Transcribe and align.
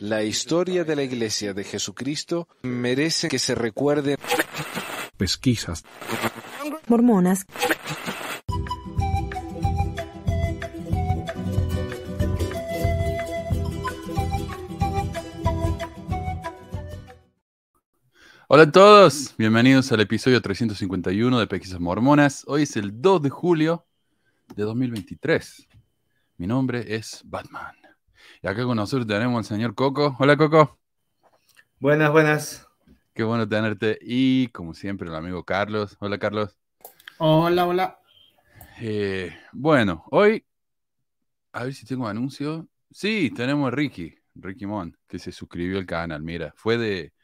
La 0.00 0.22
historia 0.22 0.84
de 0.84 0.96
la 0.96 1.02
Iglesia 1.02 1.54
de 1.54 1.64
Jesucristo 1.64 2.48
merece 2.62 3.28
que 3.28 3.38
se 3.38 3.54
recuerde. 3.54 4.16
Pesquisas. 5.16 5.84
Mormonas. 6.88 7.46
Hola 18.48 18.64
a 18.64 18.70
todos, 18.70 19.34
bienvenidos 19.38 19.90
al 19.92 20.00
episodio 20.00 20.40
351 20.40 21.38
de 21.38 21.46
Pesquisas 21.46 21.80
Mormonas. 21.80 22.44
Hoy 22.46 22.62
es 22.62 22.76
el 22.76 23.00
2 23.00 23.22
de 23.22 23.30
julio 23.30 23.86
de 24.54 24.62
2023. 24.64 25.68
Mi 26.36 26.46
nombre 26.46 26.94
es 26.94 27.22
Batman. 27.24 27.83
Y 28.44 28.46
acá 28.46 28.62
con 28.64 28.76
nosotros 28.76 29.06
tenemos 29.06 29.38
al 29.38 29.44
señor 29.46 29.74
Coco. 29.74 30.14
Hola 30.18 30.36
Coco. 30.36 30.78
Buenas, 31.80 32.12
buenas. 32.12 32.68
Qué 33.14 33.24
bueno 33.24 33.48
tenerte. 33.48 33.98
Y 34.02 34.48
como 34.48 34.74
siempre, 34.74 35.08
el 35.08 35.14
amigo 35.14 35.42
Carlos. 35.44 35.96
Hola 35.98 36.18
Carlos. 36.18 36.54
Hola, 37.16 37.66
hola. 37.66 37.98
Eh, 38.82 39.34
bueno, 39.50 40.04
hoy, 40.10 40.44
a 41.52 41.64
ver 41.64 41.72
si 41.72 41.86
tengo 41.86 42.06
anuncio. 42.06 42.68
Sí, 42.90 43.30
tenemos 43.34 43.68
a 43.68 43.70
Ricky, 43.70 44.14
Ricky 44.34 44.66
Mon, 44.66 44.94
que 45.08 45.18
se 45.18 45.32
suscribió 45.32 45.78
al 45.78 45.86
canal. 45.86 46.22
Mira, 46.22 46.52
fue 46.54 46.76
de, 46.76 47.14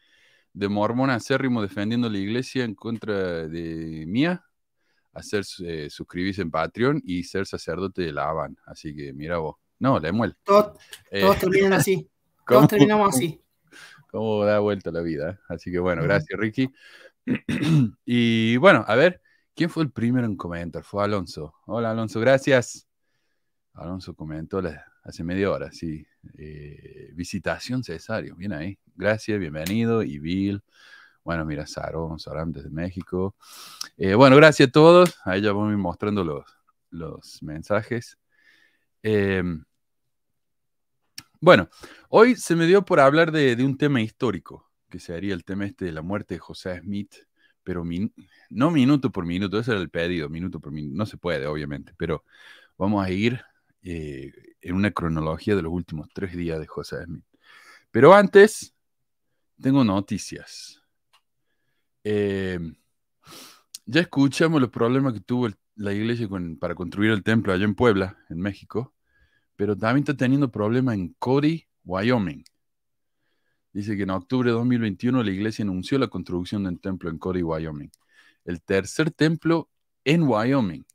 de 0.54 0.68
mormón 0.70 1.10
acérrimo 1.10 1.60
defendiendo 1.60 2.08
la 2.08 2.16
iglesia 2.16 2.64
en 2.64 2.74
contra 2.74 3.46
de 3.46 4.06
Mía, 4.08 4.42
hacer 5.12 5.44
eh, 5.66 5.90
suscribirse 5.90 6.40
en 6.40 6.50
Patreon 6.50 7.02
y 7.04 7.24
ser 7.24 7.44
sacerdote 7.44 8.00
de 8.00 8.12
la 8.14 8.30
Havan. 8.30 8.56
Así 8.64 8.96
que 8.96 9.12
mira 9.12 9.36
vos. 9.36 9.56
No, 9.80 9.98
Lemuel. 9.98 10.36
Todos, 10.44 10.78
Eh, 11.10 11.20
todos 11.22 11.38
terminan 11.38 11.72
así. 11.72 12.08
¿cómo- 12.46 12.60
Todos 12.60 12.68
terminamos 12.68 13.14
así. 13.14 13.42
cómo 14.10 14.44
da 14.44 14.58
vuelta 14.60 14.90
la 14.92 15.00
vida. 15.00 15.30
¿eh? 15.32 15.38
Así 15.48 15.70
que 15.72 15.78
bueno, 15.80 16.02
gracias 16.02 16.38
Ricky. 16.38 16.72
y 18.04 18.56
bueno, 18.58 18.84
a 18.86 18.94
ver, 18.94 19.20
¿quién 19.54 19.70
fue 19.70 19.82
el 19.82 19.90
primero 19.90 20.26
en 20.26 20.36
comentar? 20.36 20.84
Fue 20.84 21.02
Alonso. 21.04 21.54
Hola 21.66 21.90
Alonso, 21.90 22.20
gracias. 22.20 22.86
Alonso 23.74 24.14
comentó 24.14 24.60
la- 24.62 24.84
hace 25.04 25.24
media 25.24 25.50
hora, 25.50 25.70
sí. 25.72 26.06
Eh, 26.36 27.10
visitación 27.14 27.82
Cesario, 27.82 28.36
bien 28.36 28.52
ahí. 28.52 28.78
Gracias, 28.94 29.38
bienvenido. 29.38 30.02
Y 30.02 30.18
Bill. 30.18 30.62
Bueno, 31.24 31.44
mira, 31.44 31.66
Saro, 31.66 32.18
Saram 32.18 32.50
desde 32.52 32.70
México. 32.70 33.36
Eh, 33.96 34.14
bueno, 34.14 34.36
gracias 34.36 34.68
a 34.68 34.72
todos. 34.72 35.16
Ahí 35.24 35.40
ya 35.42 35.52
voy 35.52 35.76
mostrando 35.76 36.24
los, 36.24 36.44
los 36.90 37.42
mensajes. 37.42 38.18
Em, 39.02 39.64
bueno, 41.40 41.68
Hoy 42.12 42.34
se 42.34 42.56
me 42.56 42.66
dio 42.66 42.84
por 42.84 42.98
hablar 42.98 43.30
de, 43.30 43.54
un 43.64 43.78
tema 43.78 44.02
histórico, 44.02 44.68
que 44.88 44.98
sería 44.98 45.32
el 45.32 45.44
tema 45.44 45.64
este 45.64 45.84
de 45.84 45.92
la 45.92 46.02
muerte 46.02 46.34
de 46.34 46.40
José 46.40 46.80
Smith, 46.80 47.14
pero 47.62 47.84
min- 47.84 48.12
no 48.50 48.72
minuto 48.72 49.12
por 49.12 49.24
minuto, 49.24 49.60
ese 49.60 49.70
era 49.70 49.80
el 49.80 49.90
pedido, 49.90 50.28
minuto 50.28 50.58
por 50.58 50.72
minuto, 50.72 50.96
no 50.98 51.06
se 51.06 51.16
puede, 51.16 51.46
obviamente, 51.46 51.94
pero 51.96 52.24
vamos 52.76 53.04
a 53.06 53.10
ir 53.12 53.40
eh, 53.82 54.32
en 54.60 54.74
una 54.74 54.90
cronología 54.90 55.54
de 55.54 55.62
los 55.62 55.72
últimos 55.72 56.08
tres 56.12 56.34
días 56.36 56.58
de 56.58 56.66
José 56.66 57.04
Smith. 57.04 57.24
Pero 57.92 58.12
antes, 58.12 58.74
tengo 59.60 59.84
noticias. 59.84 60.82
Eh, 62.02 62.58
ya 63.86 64.00
escuchamos 64.00 64.60
los 64.60 64.70
problemas 64.70 65.12
que 65.12 65.20
tuvo 65.20 65.48
la 65.76 65.92
iglesia 65.92 66.28
para 66.58 66.74
construir 66.74 67.12
el 67.12 67.22
templo 67.22 67.52
allá 67.52 67.64
en 67.66 67.76
Puebla, 67.76 68.18
en 68.30 68.40
México, 68.40 68.92
pero 69.60 69.76
también 69.76 70.04
está 70.04 70.16
teniendo 70.16 70.50
problemas 70.50 70.94
en 70.94 71.14
Cody, 71.18 71.66
Wyoming. 71.84 72.42
Dice 73.74 73.94
que 73.94 74.04
en 74.04 74.10
octubre 74.10 74.48
de 74.48 74.54
2021 74.54 75.22
la 75.22 75.30
iglesia 75.30 75.64
anunció 75.64 75.98
la 75.98 76.08
construcción 76.08 76.62
de 76.62 76.70
un 76.70 76.78
templo 76.78 77.10
en 77.10 77.18
Cody, 77.18 77.42
Wyoming. 77.42 77.90
El 78.46 78.62
tercer 78.62 79.10
templo 79.10 79.68
en 80.02 80.22
Wyoming. 80.22 80.86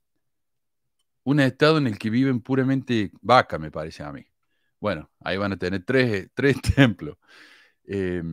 Un 1.26 1.42
estado 1.42 1.78
en 1.78 1.86
el 1.86 2.00
que 2.00 2.10
viven 2.10 2.42
puramente 2.42 3.12
vaca, 3.22 3.60
me 3.60 3.70
parece 3.70 4.02
a 4.02 4.12
mí. 4.12 4.26
Bueno, 4.80 5.12
ahí 5.20 5.38
van 5.38 5.52
a 5.52 5.58
tener 5.58 5.86
tres, 5.86 6.32
tres 6.34 6.60
templos. 6.76 7.20
Eh, 7.84 8.24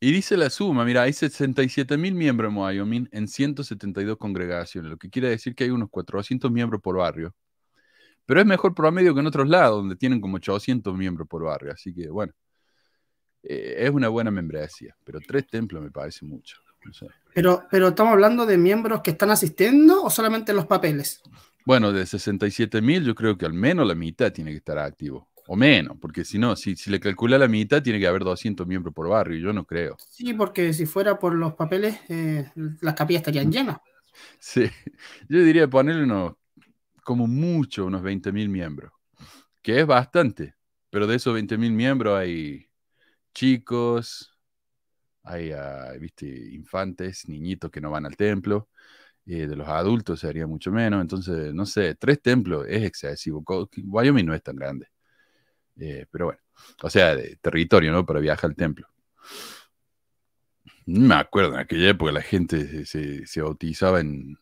y 0.00 0.12
dice 0.12 0.38
la 0.38 0.48
suma, 0.48 0.82
mira, 0.86 1.02
hay 1.02 1.12
67 1.12 1.98
mil 1.98 2.14
miembros 2.14 2.50
en 2.50 2.56
Wyoming 2.56 3.08
en 3.12 3.28
172 3.28 4.16
congregaciones, 4.16 4.90
lo 4.92 4.96
que 4.96 5.10
quiere 5.10 5.28
decir 5.28 5.54
que 5.54 5.64
hay 5.64 5.70
unos 5.70 5.90
400 5.90 6.50
miembros 6.50 6.80
por 6.80 6.96
barrio. 6.96 7.34
Pero 8.26 8.40
es 8.40 8.46
mejor 8.46 8.74
promedio 8.74 9.14
que 9.14 9.20
en 9.20 9.26
otros 9.26 9.48
lados, 9.48 9.78
donde 9.78 9.96
tienen 9.96 10.20
como 10.20 10.36
800 10.36 10.96
miembros 10.96 11.28
por 11.28 11.44
barrio. 11.44 11.72
Así 11.72 11.92
que, 11.92 12.08
bueno, 12.08 12.32
eh, 13.42 13.76
es 13.78 13.90
una 13.90 14.08
buena 14.08 14.30
membresía. 14.30 14.96
Pero 15.04 15.18
tres 15.26 15.46
templos 15.46 15.82
me 15.82 15.90
parece 15.90 16.24
mucho. 16.24 16.58
No 16.84 16.92
sé. 16.92 17.06
Pero, 17.34 17.64
pero 17.70 17.88
estamos 17.88 18.12
hablando 18.12 18.46
de 18.46 18.58
miembros 18.58 19.02
que 19.02 19.12
están 19.12 19.30
asistiendo 19.30 20.02
o 20.02 20.10
solamente 20.10 20.52
los 20.52 20.66
papeles. 20.66 21.22
Bueno, 21.64 21.92
de 21.92 22.04
67 22.06 22.80
mil, 22.80 23.04
yo 23.04 23.14
creo 23.14 23.38
que 23.38 23.46
al 23.46 23.52
menos 23.52 23.86
la 23.86 23.94
mitad 23.94 24.32
tiene 24.32 24.50
que 24.50 24.56
estar 24.58 24.78
activo. 24.78 25.28
O 25.48 25.56
menos, 25.56 25.96
porque 26.00 26.24
si 26.24 26.38
no, 26.38 26.54
si, 26.54 26.76
si 26.76 26.90
le 26.90 27.00
calcula 27.00 27.36
la 27.36 27.48
mitad, 27.48 27.82
tiene 27.82 27.98
que 27.98 28.06
haber 28.06 28.22
200 28.22 28.66
miembros 28.66 28.94
por 28.94 29.08
barrio. 29.08 29.38
Yo 29.38 29.52
no 29.52 29.64
creo. 29.64 29.96
Sí, 29.98 30.34
porque 30.34 30.72
si 30.72 30.86
fuera 30.86 31.18
por 31.18 31.34
los 31.34 31.54
papeles, 31.54 31.98
eh, 32.08 32.50
las 32.80 32.94
capillas 32.94 33.20
estarían 33.20 33.50
llenas. 33.50 33.78
Sí, 34.38 34.64
yo 35.28 35.42
diría 35.42 35.68
ponerle 35.68 36.04
unos, 36.04 36.34
como 37.04 37.26
mucho, 37.26 37.86
unos 37.86 38.02
20 38.02 38.32
mil 38.32 38.48
miembros, 38.48 38.92
que 39.62 39.80
es 39.80 39.86
bastante, 39.86 40.56
pero 40.90 41.06
de 41.06 41.16
esos 41.16 41.34
20 41.34 41.58
mil 41.58 41.72
miembros 41.72 42.18
hay 42.18 42.66
chicos, 43.34 44.36
hay, 45.24 45.52
ah, 45.52 45.92
viste, 46.00 46.26
infantes, 46.54 47.28
niñitos 47.28 47.70
que 47.70 47.80
no 47.80 47.90
van 47.90 48.06
al 48.06 48.16
templo, 48.16 48.68
eh, 49.26 49.46
de 49.48 49.56
los 49.56 49.68
adultos 49.68 50.20
sería 50.20 50.46
mucho 50.46 50.72
menos, 50.72 51.00
entonces, 51.02 51.54
no 51.54 51.66
sé, 51.66 51.94
tres 51.96 52.22
templos 52.22 52.66
es 52.68 52.84
excesivo, 52.84 53.44
Wyoming 53.86 54.26
no 54.26 54.34
es 54.34 54.42
tan 54.42 54.56
grande, 54.56 54.88
Eh, 55.80 56.06
pero 56.10 56.26
bueno, 56.26 56.40
o 56.82 56.90
sea, 56.90 57.16
de 57.16 57.36
territorio, 57.42 57.92
¿no? 57.92 58.06
Para 58.06 58.20
viajar 58.20 58.50
al 58.50 58.56
templo. 58.56 58.86
Me 60.86 61.14
acuerdo, 61.16 61.54
en 61.54 61.60
aquella 61.60 61.90
época 61.90 62.12
la 62.12 62.22
gente 62.22 62.68
se, 62.68 62.86
se- 62.86 63.26
se 63.26 63.42
bautizaba 63.42 64.00
en, 64.00 64.36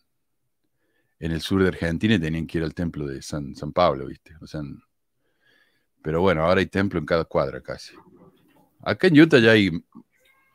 en 1.20 1.32
el 1.32 1.40
sur 1.40 1.62
de 1.62 1.68
Argentina 1.68 2.14
y 2.14 2.18
tenían 2.18 2.46
que 2.46 2.58
ir 2.58 2.64
al 2.64 2.74
templo 2.74 3.06
de 3.06 3.22
San, 3.22 3.54
San 3.54 3.72
Pablo, 3.72 4.06
¿viste? 4.06 4.34
O 4.40 4.46
sea, 4.46 4.62
pero 6.02 6.22
bueno, 6.22 6.42
ahora 6.42 6.60
hay 6.60 6.66
templo 6.66 6.98
en 6.98 7.06
cada 7.06 7.24
cuadra 7.24 7.60
casi. 7.60 7.94
Acá 8.82 9.08
en 9.08 9.20
Utah 9.20 9.38
ya 9.38 9.52
hay 9.52 9.70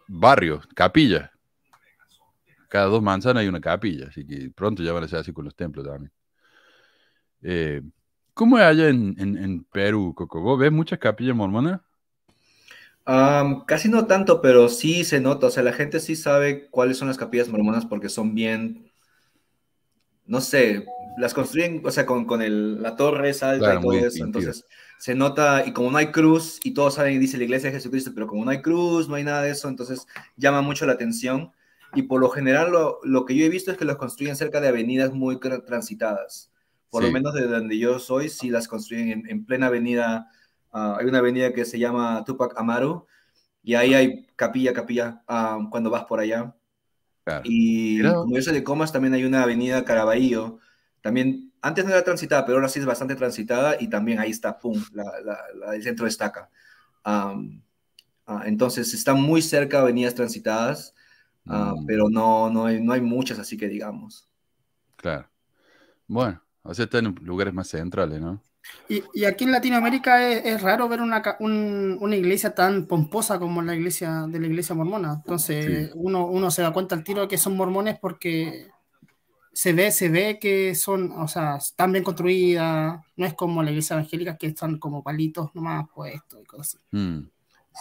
barrios, 0.08 0.68
capillas. 0.76 1.30
Cada 2.68 2.88
dos 2.88 3.02
manzanas 3.02 3.42
hay 3.42 3.48
una 3.48 3.62
capilla, 3.62 4.08
así 4.08 4.26
que 4.26 4.50
pronto 4.50 4.82
ya 4.82 4.92
van 4.92 5.04
a 5.04 5.08
ser 5.08 5.20
así 5.20 5.32
con 5.32 5.46
los 5.46 5.56
templos 5.56 5.86
también. 5.86 6.12
Eh, 7.44 7.82
¿Cómo 8.34 8.58
es 8.58 8.66
allá 8.66 8.90
en, 8.90 9.66
Perú, 9.72 10.14
Coco? 10.16 10.42
¿Vos 10.42 10.60
ves 10.60 10.72
muchas 10.72 11.00
capillas 11.00 11.36
mormonas? 11.36 11.80
Casi 13.68 13.88
no 13.88 14.08
tanto, 14.08 14.42
pero 14.42 14.68
sí 14.68 15.04
se 15.04 15.22
nota, 15.22 15.48
o 15.48 15.50
sea, 15.52 15.62
la 15.62 15.72
gente 15.72 16.00
sí 16.00 16.16
sabe 16.16 16.68
cuáles 16.70 16.98
son 16.98 17.08
las 17.08 17.18
capillas 17.18 17.50
mormonas 17.50 17.86
porque 17.86 18.10
son 18.10 18.34
bien, 18.34 18.85
no 20.26 20.42
sé, 20.42 20.94
las 21.16 21.34
construyen, 21.34 21.82
o 21.86 21.92
sea, 21.92 22.06
con, 22.06 22.26
con 22.26 22.42
el, 22.42 22.82
la 22.82 22.96
torre 22.96 23.30
es 23.30 23.44
alta 23.44 23.74
Claro, 23.74 23.80
y 23.80 23.80
todo 23.80 23.94
eso, 24.06 24.24
distintivo. 24.24 24.26
entonces 24.26 24.66
se 24.98 25.16
nota, 25.16 25.66
y 25.66 25.74
como 25.74 25.92
no 25.92 25.98
hay 25.98 26.12
cruz, 26.12 26.60
y 26.64 26.74
todos 26.74 26.96
saben, 26.96 27.20
dice 27.20 27.38
la 27.38 27.44
iglesia 27.46 27.70
de 27.70 27.76
Jesucristo, 27.78 28.12
pero 28.14 28.28
como 28.28 28.44
no 28.46 28.52
hay 28.52 28.62
cruz, 28.62 29.08
no 29.10 29.16
hay 29.16 29.24
nada 29.24 29.42
de 29.44 29.52
eso, 29.52 29.68
entonces 29.70 30.08
llama 30.36 30.62
mucho 30.62 30.86
la 30.86 30.94
atención, 30.94 31.52
y 31.94 32.04
por 32.04 32.20
lo 32.22 32.30
general 32.30 32.72
lo, 32.72 33.00
lo 33.04 33.26
que 33.26 33.36
yo 33.36 33.46
he 33.46 33.50
visto 33.50 33.72
es 33.72 33.78
que 33.78 33.86
los 33.86 33.98
construyen 33.98 34.36
cerca 34.36 34.60
de 34.62 34.68
avenidas 34.70 35.14
muy 35.14 35.36
tra- 35.38 35.64
transitadas, 35.66 36.52
por 36.90 37.02
Sí. 37.02 37.06
lo 37.06 37.12
menos 37.12 37.34
de 37.34 37.48
donde 37.48 37.78
yo 37.78 38.00
soy, 38.00 38.30
sí 38.30 38.50
las 38.50 38.68
construyen 38.68 39.10
en, 39.12 39.30
en 39.30 39.46
plena 39.46 39.68
avenida, 39.68 40.30
ah, 40.72 40.98
hay 41.00 41.06
una 41.08 41.20
avenida 41.20 41.54
que 41.54 41.66
se 41.66 41.80
llama 41.80 42.24
Tupac 42.26 42.54
Amaru, 42.58 43.06
y 43.64 43.76
ahí 43.76 43.94
hay 43.94 44.28
capilla, 44.36 44.74
capilla, 44.74 45.24
ah, 45.28 45.60
cuando 45.72 45.90
vas 45.90 46.06
por 46.06 46.20
allá. 46.20 46.56
Claro. 47.26 47.44
Y 47.44 48.02
como 48.20 48.36
yo 48.36 48.42
soy 48.42 48.54
de 48.54 48.64
Comas, 48.64 48.92
también 48.92 49.14
hay 49.14 49.24
una 49.26 49.44
avenida 49.44 49.86
Caraballo. 49.86 50.60
También, 51.02 51.54
antes 51.62 51.86
no 51.86 51.92
era 51.92 52.04
transitada, 52.04 52.46
pero 52.46 52.58
ahora 52.58 52.70
sí 52.70 52.80
es 52.80 52.86
bastante 52.86 53.16
transitada 53.16 53.78
y 53.80 53.90
también 53.90 54.20
ahí 54.20 54.32
está, 54.32 54.60
pum, 54.60 54.84
la, 54.94 55.04
la- 55.24 55.40
la- 55.56 55.76
el 55.76 55.84
centro 55.84 56.06
destaca. 56.06 56.50
Ah, 58.28 58.44
entonces, 58.46 58.94
están 58.94 59.22
muy 59.22 59.42
cerca 59.42 59.82
avenidas 59.82 60.16
transitadas, 60.16 60.96
ah, 61.48 61.74
Mm. 61.78 61.86
pero 61.88 62.10
no, 62.10 62.50
no, 62.50 62.66
hay, 62.66 62.82
no 62.82 62.94
hay 62.94 63.02
muchas, 63.02 63.40
así 63.40 63.58
que 63.58 63.68
digamos. 63.70 64.30
Claro. 64.98 65.30
Bueno, 66.08 66.44
o 66.64 66.74
sea, 66.74 66.86
está 66.86 67.00
en 67.00 67.16
lugares 67.24 67.54
más 67.54 67.70
centrales, 67.70 68.22
¿no? 68.22 68.42
Y, 68.88 69.04
y 69.14 69.26
aquí 69.26 69.44
en 69.46 69.52
Latinoamérica 69.52 70.30
es, 70.32 70.46
es 70.46 70.62
raro 70.62 70.88
ver 70.88 71.02
una, 71.02 71.22
un- 71.40 71.98
una 72.02 72.16
iglesia 72.16 72.54
tan 72.56 72.88
pomposa 72.88 73.40
como 73.40 73.62
la 73.62 73.76
iglesia 73.76 74.26
de 74.28 74.40
la 74.40 74.48
iglesia 74.48 74.76
mormona. 74.76 75.14
Entonces 75.16 75.92
Sí. 75.92 75.92
uno, 75.96 76.28
uno 76.28 76.52
se 76.52 76.62
da 76.62 76.72
cuenta 76.74 76.96
al 76.96 77.04
tiro 77.04 77.22
de 77.22 77.28
que 77.28 77.38
son 77.38 77.56
mormones 77.58 77.98
porque 78.00 78.70
se 79.54 79.74
ve, 79.74 79.92
se 79.92 80.10
ve 80.10 80.40
que 80.40 80.76
son, 80.76 81.12
o 81.14 81.28
sea, 81.28 81.58
están 81.58 81.92
bien 81.94 82.04
construidas. 82.04 83.00
No 83.16 83.26
es 83.26 83.34
como 83.36 83.64
la 83.64 83.72
iglesia 83.72 83.96
evangélica 83.96 84.38
que 84.38 84.48
están 84.48 84.80
como 84.80 85.04
palitos 85.04 85.54
nomás 85.56 85.88
puestos 85.94 86.42
y 86.42 86.46
cosas 86.46 86.68
así. 86.76 86.78
Mm. 86.92 87.30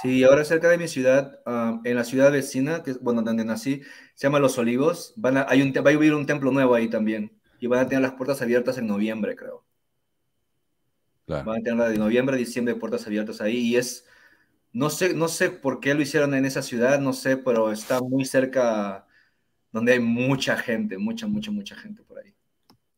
Sí, 0.02 0.24
ahora 0.24 0.44
cerca 0.44 0.68
de 0.68 0.78
mi 0.78 0.88
ciudad, 0.88 1.40
ah, 1.46 1.80
en 1.84 1.96
la 1.96 2.04
ciudad 2.04 2.32
vecina, 2.32 2.82
que 2.82 2.92
es, 2.92 3.00
bueno, 3.00 3.22
donde 3.22 3.44
nací, 3.44 3.82
se 4.14 4.26
llama 4.26 4.40
Los 4.40 4.58
Olivos, 4.58 5.12
van 5.16 5.36
a, 5.38 5.46
hay 5.48 5.62
un, 5.62 5.72
va 5.72 5.90
a 5.90 5.92
vivir 5.92 6.14
un 6.14 6.26
templo 6.26 6.50
nuevo 6.50 6.74
ahí 6.74 6.88
también, 6.90 7.40
y 7.60 7.68
van 7.68 7.80
a 7.80 7.88
tener 7.88 8.02
las 8.02 8.14
puertas 8.14 8.42
abiertas 8.42 8.76
en 8.78 8.88
noviembre, 8.88 9.36
creo. 9.36 9.64
Claro. 11.26 11.44
Van 11.46 11.60
a 11.60 11.62
tener 11.62 11.78
la 11.78 11.88
de 11.88 11.98
noviembre, 11.98 12.36
diciembre, 12.36 12.74
puertas 12.74 13.06
abiertas 13.06 13.40
ahí, 13.40 13.58
y 13.58 13.76
es, 13.76 14.06
no 14.72 14.90
sé, 14.90 15.14
no 15.14 15.28
sé 15.28 15.50
por 15.50 15.80
qué 15.80 15.94
lo 15.94 16.02
hicieron 16.02 16.34
en 16.34 16.44
esa 16.44 16.62
ciudad, 16.62 17.00
no 17.00 17.12
sé, 17.12 17.36
pero 17.36 17.72
está 17.72 18.00
muy 18.00 18.24
cerca 18.24 19.06
donde 19.72 19.92
hay 19.92 20.00
mucha 20.00 20.56
gente, 20.56 20.98
mucha, 20.98 21.26
mucha, 21.26 21.50
mucha 21.50 21.76
gente 21.76 22.02
por 22.02 22.18
ahí. 22.18 22.34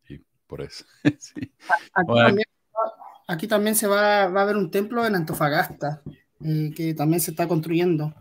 Y 0.08 0.20
por 0.46 0.60
eso. 0.60 0.84
sí. 1.18 1.52
Aquí, 1.94 2.06
Bueno. 2.06 2.28
también, 2.28 2.48
aquí 3.28 3.46
también 3.46 3.74
se 3.74 3.86
va, 3.86 4.28
va 4.28 4.40
a 4.40 4.42
haber 4.42 4.56
un 4.56 4.70
templo 4.70 5.06
en 5.06 5.14
Antofagasta, 5.14 6.02
eh, 6.44 6.72
que 6.76 6.94
también 6.94 7.20
se 7.20 7.30
está 7.30 7.48
construyendo. 7.48 8.14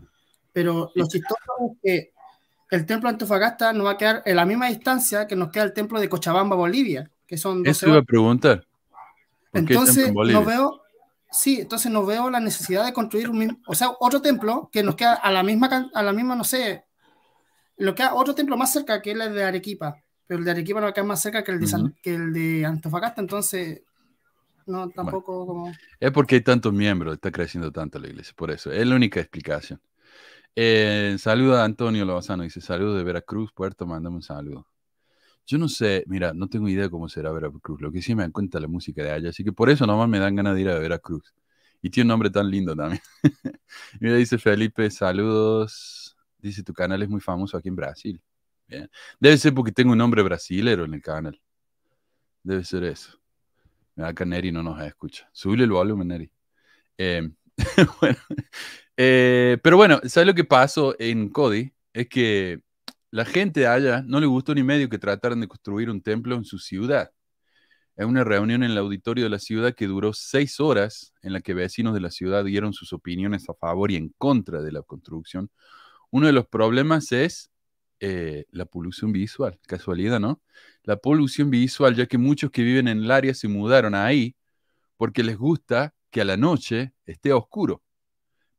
Pero 0.52 0.90
lo 0.94 1.06
chistoso 1.06 1.36
es 1.70 1.78
que 1.82 2.12
el 2.70 2.86
templo 2.86 3.08
de 3.08 3.14
Antofagasta 3.14 3.72
no 3.72 3.84
va 3.84 3.92
a 3.92 3.98
quedar 3.98 4.22
en 4.24 4.36
la 4.36 4.46
misma 4.46 4.68
distancia 4.68 5.26
que 5.26 5.36
nos 5.36 5.50
queda 5.50 5.64
el 5.64 5.72
templo 5.72 6.00
de 6.00 6.08
Cochabamba, 6.08 6.56
Bolivia, 6.56 7.10
que 7.26 7.36
son 7.36 7.58
12 7.58 7.70
Eso 7.70 7.88
iba 7.88 7.98
a 7.98 8.02
preguntar. 8.02 8.65
¿Por 9.56 9.66
qué 9.66 9.74
Entonces, 9.74 10.12
no 10.12 10.44
veo, 10.44 10.82
sí, 11.30 11.60
entonces 11.60 11.90
no 11.90 12.04
veo 12.04 12.30
la 12.30 12.40
necesidad 12.40 12.84
de 12.84 12.92
construir 12.92 13.30
un 13.30 13.38
mismo, 13.38 13.58
o 13.66 13.74
sea, 13.74 13.90
otro 14.00 14.20
templo 14.20 14.68
que 14.72 14.82
nos 14.82 14.96
queda 14.96 15.14
a 15.14 15.30
la 15.30 15.42
misma, 15.42 15.90
a 15.92 16.02
la 16.02 16.12
misma, 16.12 16.36
no 16.36 16.44
sé, 16.44 16.84
lo 17.78 17.94
queda 17.94 18.14
otro 18.14 18.34
templo 18.34 18.56
más 18.56 18.72
cerca 18.72 19.02
que 19.02 19.12
el 19.12 19.34
de 19.34 19.44
Arequipa, 19.44 19.96
pero 20.26 20.38
el 20.38 20.44
de 20.44 20.50
Arequipa 20.50 20.80
no 20.80 20.84
va 20.86 20.90
a 20.90 20.94
quedar 20.94 21.06
más 21.06 21.20
cerca 21.20 21.44
que 21.44 21.52
el 21.52 21.60
de, 21.60 21.66
San- 21.66 21.94
que 22.02 22.14
el 22.14 22.32
de 22.32 22.64
Antofagasta, 22.64 23.20
entonces, 23.20 23.82
no, 24.66 24.88
tampoco 24.90 25.46
como... 25.46 25.72
Es 26.00 26.10
porque 26.10 26.36
hay 26.36 26.40
tantos 26.40 26.72
miembros, 26.72 27.14
está 27.14 27.30
creciendo 27.30 27.70
tanto 27.70 27.98
la 27.98 28.08
iglesia, 28.08 28.34
por 28.36 28.50
eso. 28.50 28.72
Es 28.72 28.86
la 28.86 28.96
única 28.96 29.20
explicación. 29.20 29.80
Eh, 30.54 31.16
saluda 31.18 31.62
a 31.62 31.64
Antonio 31.66 32.04
Lozano, 32.04 32.42
dice, 32.42 32.60
saludos 32.60 32.96
de 32.96 33.04
Veracruz, 33.04 33.52
Puerto, 33.52 33.86
mandame 33.86 34.16
un 34.16 34.22
saludo. 34.22 34.66
Yo 35.46 35.58
no 35.58 35.68
sé, 35.68 36.04
mira, 36.08 36.32
no 36.34 36.48
tengo 36.48 36.68
idea 36.68 36.90
cómo 36.90 37.08
será 37.08 37.30
Veracruz, 37.30 37.80
lo 37.80 37.92
que 37.92 38.02
sí 38.02 38.14
me 38.14 38.22
dan 38.22 38.32
cuenta 38.32 38.58
la 38.58 38.66
música 38.66 39.02
de 39.02 39.12
allá, 39.12 39.30
así 39.30 39.44
que 39.44 39.52
por 39.52 39.70
eso 39.70 39.86
nomás 39.86 40.08
me 40.08 40.18
dan 40.18 40.34
ganas 40.34 40.56
de 40.56 40.62
ir 40.62 40.68
a 40.68 40.78
Veracruz. 40.78 41.34
Y 41.82 41.90
tiene 41.90 42.06
un 42.06 42.08
nombre 42.08 42.30
tan 42.30 42.50
lindo 42.50 42.74
también. 42.74 43.00
mira, 44.00 44.16
dice 44.16 44.38
Felipe, 44.38 44.90
saludos. 44.90 46.16
Dice, 46.38 46.62
tu 46.62 46.72
canal 46.72 47.02
es 47.02 47.08
muy 47.08 47.20
famoso 47.20 47.56
aquí 47.56 47.68
en 47.68 47.76
Brasil. 47.76 48.20
Debe 49.20 49.38
ser 49.38 49.54
porque 49.54 49.70
tengo 49.70 49.92
un 49.92 49.98
nombre 49.98 50.22
brasilero 50.22 50.84
en 50.84 50.94
el 50.94 51.02
canal. 51.02 51.40
Debe 52.42 52.64
ser 52.64 52.84
eso. 52.84 53.20
Mira, 53.94 54.08
acá 54.08 54.24
Neri 54.24 54.50
no 54.50 54.62
nos 54.62 54.80
escucha. 54.82 55.28
Sube 55.32 55.62
el 55.62 55.70
volumen, 55.70 56.08
Neri. 56.08 56.30
Bueno, 58.00 58.18
eh, 58.96 59.58
pero 59.62 59.76
bueno, 59.76 60.00
¿sabes 60.04 60.26
lo 60.26 60.34
que 60.34 60.44
pasó 60.44 60.94
en 60.98 61.28
Cody? 61.28 61.72
Es 61.92 62.08
que 62.08 62.62
la 63.10 63.24
gente 63.24 63.60
de 63.60 63.66
allá 63.66 64.02
no 64.06 64.20
le 64.20 64.26
gustó 64.26 64.54
ni 64.54 64.62
medio 64.62 64.88
que 64.88 64.98
trataran 64.98 65.40
de 65.40 65.48
construir 65.48 65.90
un 65.90 66.02
templo 66.02 66.34
en 66.36 66.44
su 66.44 66.58
ciudad. 66.58 67.10
En 67.96 68.08
una 68.08 68.24
reunión 68.24 68.62
en 68.62 68.70
el 68.72 68.78
auditorio 68.78 69.24
de 69.24 69.30
la 69.30 69.38
ciudad 69.38 69.74
que 69.74 69.86
duró 69.86 70.12
seis 70.12 70.60
horas, 70.60 71.14
en 71.22 71.32
la 71.32 71.40
que 71.40 71.54
vecinos 71.54 71.94
de 71.94 72.00
la 72.00 72.10
ciudad 72.10 72.44
dieron 72.44 72.74
sus 72.74 72.92
opiniones 72.92 73.48
a 73.48 73.54
favor 73.54 73.90
y 73.90 73.96
en 73.96 74.10
contra 74.18 74.62
de 74.62 74.72
la 74.72 74.82
construcción, 74.82 75.50
uno 76.10 76.26
de 76.26 76.32
los 76.32 76.46
problemas 76.46 77.12
es 77.12 77.50
eh, 78.00 78.44
la 78.50 78.66
polución 78.66 79.12
visual. 79.12 79.58
Casualidad, 79.66 80.20
¿no? 80.20 80.42
La 80.82 80.96
polución 80.96 81.50
visual, 81.50 81.94
ya 81.96 82.06
que 82.06 82.18
muchos 82.18 82.50
que 82.50 82.62
viven 82.62 82.88
en 82.88 82.98
el 82.98 83.10
área 83.10 83.32
se 83.34 83.48
mudaron 83.48 83.94
ahí 83.94 84.36
porque 84.98 85.22
les 85.22 85.38
gusta 85.38 85.94
que 86.10 86.20
a 86.20 86.24
la 86.24 86.36
noche 86.36 86.92
esté 87.06 87.32
oscuro. 87.32 87.82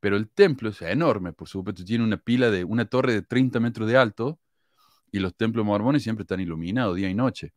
Pero 0.07 0.15
el 0.15 0.29
templo 0.29 0.69
es 0.69 0.81
enorme, 0.83 1.33
por 1.33 1.49
supuesto, 1.49 1.83
tiene 1.83 2.01
una 2.01 2.15
pila 2.15 2.49
de 2.49 2.63
una 2.63 2.85
torre 2.85 3.11
de 3.11 3.23
30 3.23 3.59
metros 3.59 3.89
de 3.89 3.97
alto 3.97 4.39
y 5.11 5.19
los 5.19 5.35
templos 5.35 5.65
mormones 5.65 6.01
siempre 6.01 6.23
están 6.23 6.39
iluminados 6.39 6.95
día 6.95 7.09
y 7.09 7.13
noche. 7.13 7.53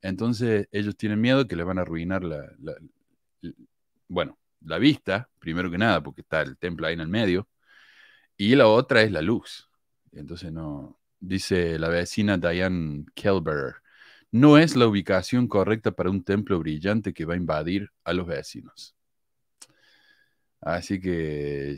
Entonces 0.00 0.68
ellos 0.72 0.96
tienen 0.96 1.20
miedo 1.20 1.46
que 1.46 1.54
les 1.54 1.66
van 1.66 1.78
a 1.78 1.82
arruinar 1.82 2.24
la, 2.24 2.46
bueno, 4.08 4.38
la 4.62 4.78
vista, 4.78 5.28
primero 5.38 5.70
que 5.70 5.76
nada, 5.76 6.02
porque 6.02 6.22
está 6.22 6.40
el 6.40 6.56
templo 6.56 6.86
ahí 6.86 6.94
en 6.94 7.00
el 7.00 7.08
medio, 7.08 7.46
y 8.38 8.54
la 8.56 8.68
otra 8.68 9.02
es 9.02 9.12
la 9.12 9.20
luz. 9.20 9.68
Entonces 10.12 10.50
no, 10.50 10.98
dice 11.20 11.78
la 11.78 11.88
vecina 11.90 12.38
Diane 12.38 13.04
Kelber, 13.14 13.74
no 14.30 14.56
es 14.56 14.76
la 14.76 14.86
ubicación 14.86 15.46
correcta 15.46 15.90
para 15.92 16.08
un 16.08 16.24
templo 16.24 16.58
brillante 16.58 17.12
que 17.12 17.26
va 17.26 17.34
a 17.34 17.36
invadir 17.36 17.90
a 18.02 18.14
los 18.14 18.26
vecinos. 18.26 18.96
Así 20.62 21.00
que 21.00 21.76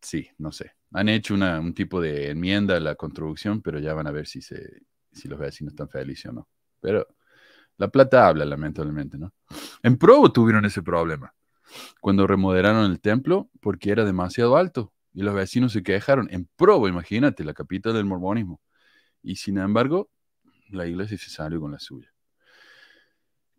sí, 0.00 0.28
no 0.38 0.50
sé. 0.50 0.72
Han 0.92 1.10
hecho 1.10 1.34
un 1.34 1.74
tipo 1.74 2.00
de 2.00 2.30
enmienda 2.30 2.76
a 2.76 2.80
la 2.80 2.94
construcción, 2.94 3.60
pero 3.60 3.78
ya 3.78 3.92
van 3.92 4.06
a 4.06 4.12
ver 4.12 4.26
si 4.26 4.40
los 5.28 5.38
vecinos 5.38 5.74
están 5.74 5.90
felices 5.90 6.26
o 6.26 6.32
no. 6.32 6.48
Pero 6.80 7.06
la 7.76 7.88
plata 7.88 8.26
habla, 8.26 8.46
lamentablemente, 8.46 9.18
¿no? 9.18 9.34
En 9.82 9.98
Provo 9.98 10.32
tuvieron 10.32 10.64
ese 10.64 10.82
problema 10.82 11.34
cuando 12.00 12.26
remodelaron 12.26 12.90
el 12.90 13.00
templo 13.00 13.50
porque 13.60 13.90
era 13.90 14.04
demasiado 14.06 14.56
alto 14.56 14.94
y 15.12 15.22
los 15.22 15.34
vecinos 15.34 15.72
se 15.72 15.82
quejaron. 15.82 16.28
En 16.30 16.48
Provo, 16.56 16.88
imagínate, 16.88 17.44
la 17.44 17.52
capital 17.52 17.92
del 17.92 18.06
mormonismo. 18.06 18.58
Y 19.22 19.36
sin 19.36 19.58
embargo, 19.58 20.08
la 20.70 20.86
iglesia 20.86 21.18
se 21.18 21.28
salió 21.28 21.60
con 21.60 21.72
la 21.72 21.78
suya. 21.78 22.13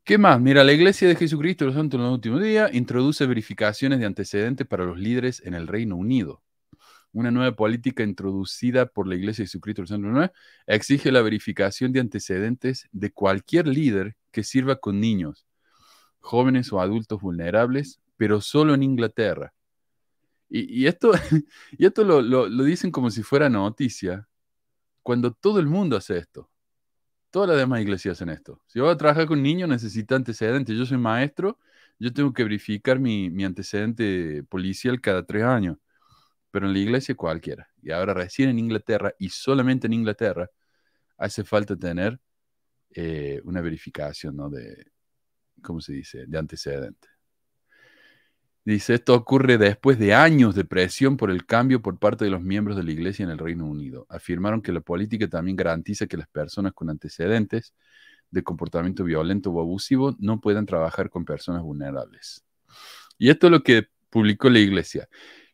¿Qué 0.06 0.20
más? 0.20 0.40
Mira, 0.40 0.64
la 0.64 0.72
Iglesia 0.74 1.08
de 1.08 1.16
Jesucristo 1.16 1.66
de 1.66 1.70
los 1.70 1.76
Santos 1.76 1.98
en 1.98 2.04
los 2.06 2.14
últimos 2.14 2.42
días 2.44 2.72
introduce 2.76 3.26
verificaciones 3.26 4.00
de 4.00 4.06
antecedentes 4.06 4.68
para 4.68 4.86
los 4.86 5.00
líderes 5.00 5.42
en 5.44 5.56
el 5.56 5.68
Reino 5.68 5.96
Unido. 5.96 6.44
Una 7.14 7.32
nueva 7.32 7.56
política 7.56 8.04
introducida 8.04 8.88
por 8.88 9.08
la 9.08 9.16
Iglesia 9.16 9.44
de 9.44 9.48
Jesucristo 9.48 9.82
de 9.82 10.00
los 10.00 10.16
Santos 10.16 10.32
exige 10.68 11.12
la 11.12 11.24
verificación 11.24 11.94
de 11.94 12.02
antecedentes 12.02 12.88
de 12.92 13.12
cualquier 13.14 13.68
líder 13.68 14.16
que 14.32 14.44
sirva 14.44 14.78
con 14.78 15.02
niños, 15.02 15.48
jóvenes 16.20 16.74
o 16.74 16.82
adultos 16.82 17.22
vulnerables, 17.22 18.02
pero 18.18 18.42
solo 18.42 18.76
en 18.76 18.84
Inglaterra. 18.84 19.54
Y, 20.50 20.88
esto, 20.88 21.12
y 21.78 21.86
esto 21.86 22.04
lo- 22.22 22.22
lo 22.50 22.64
dicen 22.66 22.92
como 22.92 23.12
si 23.12 23.24
fuera 23.24 23.50
noticia, 23.50 24.28
cuando 25.04 25.34
todo 25.34 25.60
el 25.60 25.68
mundo 25.68 25.98
hace 25.98 26.18
esto. 26.18 26.50
Todas 27.36 27.50
las 27.50 27.58
demás 27.58 27.82
iglesias 27.82 28.14
hacen 28.14 28.30
esto. 28.30 28.62
Si 28.66 28.80
voy 28.80 28.90
a 28.90 28.96
trabajar 28.96 29.26
con 29.26 29.44
niños, 29.44 29.68
necesito 29.68 30.16
antecedentes. 30.16 30.74
Yo 30.74 30.86
soy 30.86 30.98
maestro, 30.98 31.60
yo 32.00 32.14
tengo 32.14 32.32
que 32.32 32.44
verificar 32.44 32.98
mi, 32.98 33.30
mi 33.30 33.44
antecedente 33.44 34.42
policial 34.44 35.02
cada 35.02 35.26
tres 35.26 35.44
años. 35.44 35.78
Pero 36.50 36.68
en 36.68 36.72
la 36.72 36.80
iglesia 36.80 37.14
cualquiera. 37.14 37.68
Y 37.82 37.92
ahora 37.92 38.14
recién 38.14 38.48
en 38.48 38.60
Inglaterra, 38.60 39.14
y 39.20 39.28
solamente 39.28 39.86
en 39.88 39.92
Inglaterra, 39.92 40.50
hace 41.18 41.44
falta 41.44 41.76
tener 41.76 42.22
eh, 42.92 43.42
una 43.44 43.60
verificación, 43.60 44.38
¿no? 44.38 44.50
De, 44.50 44.94
¿cómo 45.62 45.82
se 45.82 45.92
dice? 45.92 46.28
De 46.28 46.38
antecedente. 46.38 47.10
Dice, 48.66 48.96
esto 48.96 49.14
ocurre 49.14 49.60
después 49.60 50.00
de 50.00 50.16
años 50.16 50.56
de 50.56 50.66
presión 50.66 51.18
por 51.18 51.30
el 51.30 51.46
cambio 51.46 51.84
por 51.84 52.00
parte 52.00 52.26
de 52.26 52.32
los 52.32 52.42
miembros 52.42 52.76
de 52.76 52.84
la 52.84 52.92
Iglesia 52.92 53.24
en 53.24 53.30
el 53.30 53.38
Reino 53.38 53.64
Unido. 53.68 54.08
Afirmaron 54.10 54.64
que 54.64 54.72
la 54.72 54.82
política 54.82 55.28
también 55.28 55.56
garantiza 55.56 56.08
que 56.08 56.18
las 56.18 56.28
personas 56.28 56.74
con 56.74 56.90
antecedentes 56.90 57.76
de 58.32 58.42
comportamiento 58.42 59.04
violento 59.04 59.52
o 59.52 59.62
abusivo 59.62 60.16
no 60.18 60.42
puedan 60.42 60.66
trabajar 60.66 61.12
con 61.12 61.26
personas 61.26 61.62
vulnerables. 61.62 62.44
Y 63.20 63.30
esto 63.30 63.48
es 63.48 63.52
lo 63.52 63.62
que 63.62 63.88
publicó 64.10 64.50
la 64.50 64.58
Iglesia. 64.58 65.08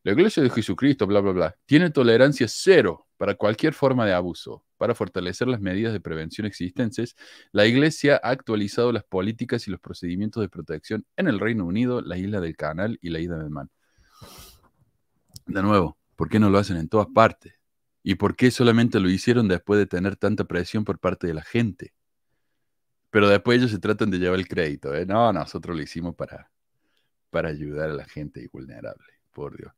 La 0.03 0.13
Iglesia 0.13 0.41
de 0.41 0.50
Jesucristo, 0.50 1.05
bla, 1.05 1.20
bla, 1.20 1.31
bla, 1.31 1.55
tiene 1.65 1.91
tolerancia 1.91 2.48
cero 2.50 3.08
para 3.17 3.36
cualquier 3.36 3.74
forma 3.74 4.05
de 4.05 4.13
abuso. 4.13 4.65
Para 4.77 4.96
fortalecer 4.96 5.48
las 5.48 5.62
medidas 5.62 5.93
de 5.93 6.00
prevención 6.00 6.48
existentes, 6.48 7.15
la 7.51 7.67
Iglesia 7.67 8.20
ha 8.24 8.31
actualizado 8.31 8.91
las 8.91 9.03
políticas 9.03 9.67
y 9.67 9.72
los 9.72 9.79
procedimientos 9.79 10.41
de 10.41 10.50
protección 10.50 11.05
en 11.17 11.27
el 11.27 11.39
Reino 11.39 11.65
Unido, 11.65 12.01
la 12.01 12.17
isla 12.17 12.41
del 12.41 12.55
Canal 12.55 12.98
y 13.00 13.12
la 13.12 13.20
isla 13.20 13.38
del 13.38 13.51
Man. 13.51 13.70
De 15.46 15.62
nuevo, 15.62 16.00
¿por 16.15 16.29
qué 16.29 16.39
no 16.39 16.50
lo 16.50 16.58
hacen 16.58 16.77
en 16.77 16.89
todas 16.89 17.08
partes? 17.13 17.53
¿Y 18.01 18.15
por 18.15 18.36
qué 18.36 18.50
solamente 18.50 19.00
lo 19.00 19.10
hicieron 19.10 19.48
después 19.48 19.77
de 19.77 19.86
tener 19.86 20.15
tanta 20.15 20.46
presión 20.46 20.84
por 20.84 20.98
parte 20.98 21.27
de 21.27 21.36
la 21.36 21.43
gente? 21.43 21.93
Pero 23.12 23.29
después 23.29 23.60
ellos 23.60 23.70
se 23.70 23.79
tratan 23.79 24.10
de 24.10 24.17
llevar 24.17 24.39
el 24.39 24.48
crédito. 24.48 24.96
¿eh? 24.96 25.05
No, 25.05 25.31
nosotros 25.31 25.75
lo 25.75 25.84
hicimos 25.84 26.15
para, 26.15 26.50
para 27.29 27.50
ayudar 27.50 27.91
a 27.91 27.93
la 27.93 28.05
gente 28.05 28.50
vulnerable, 28.51 29.11
por 29.31 29.57
Dios. 29.57 29.73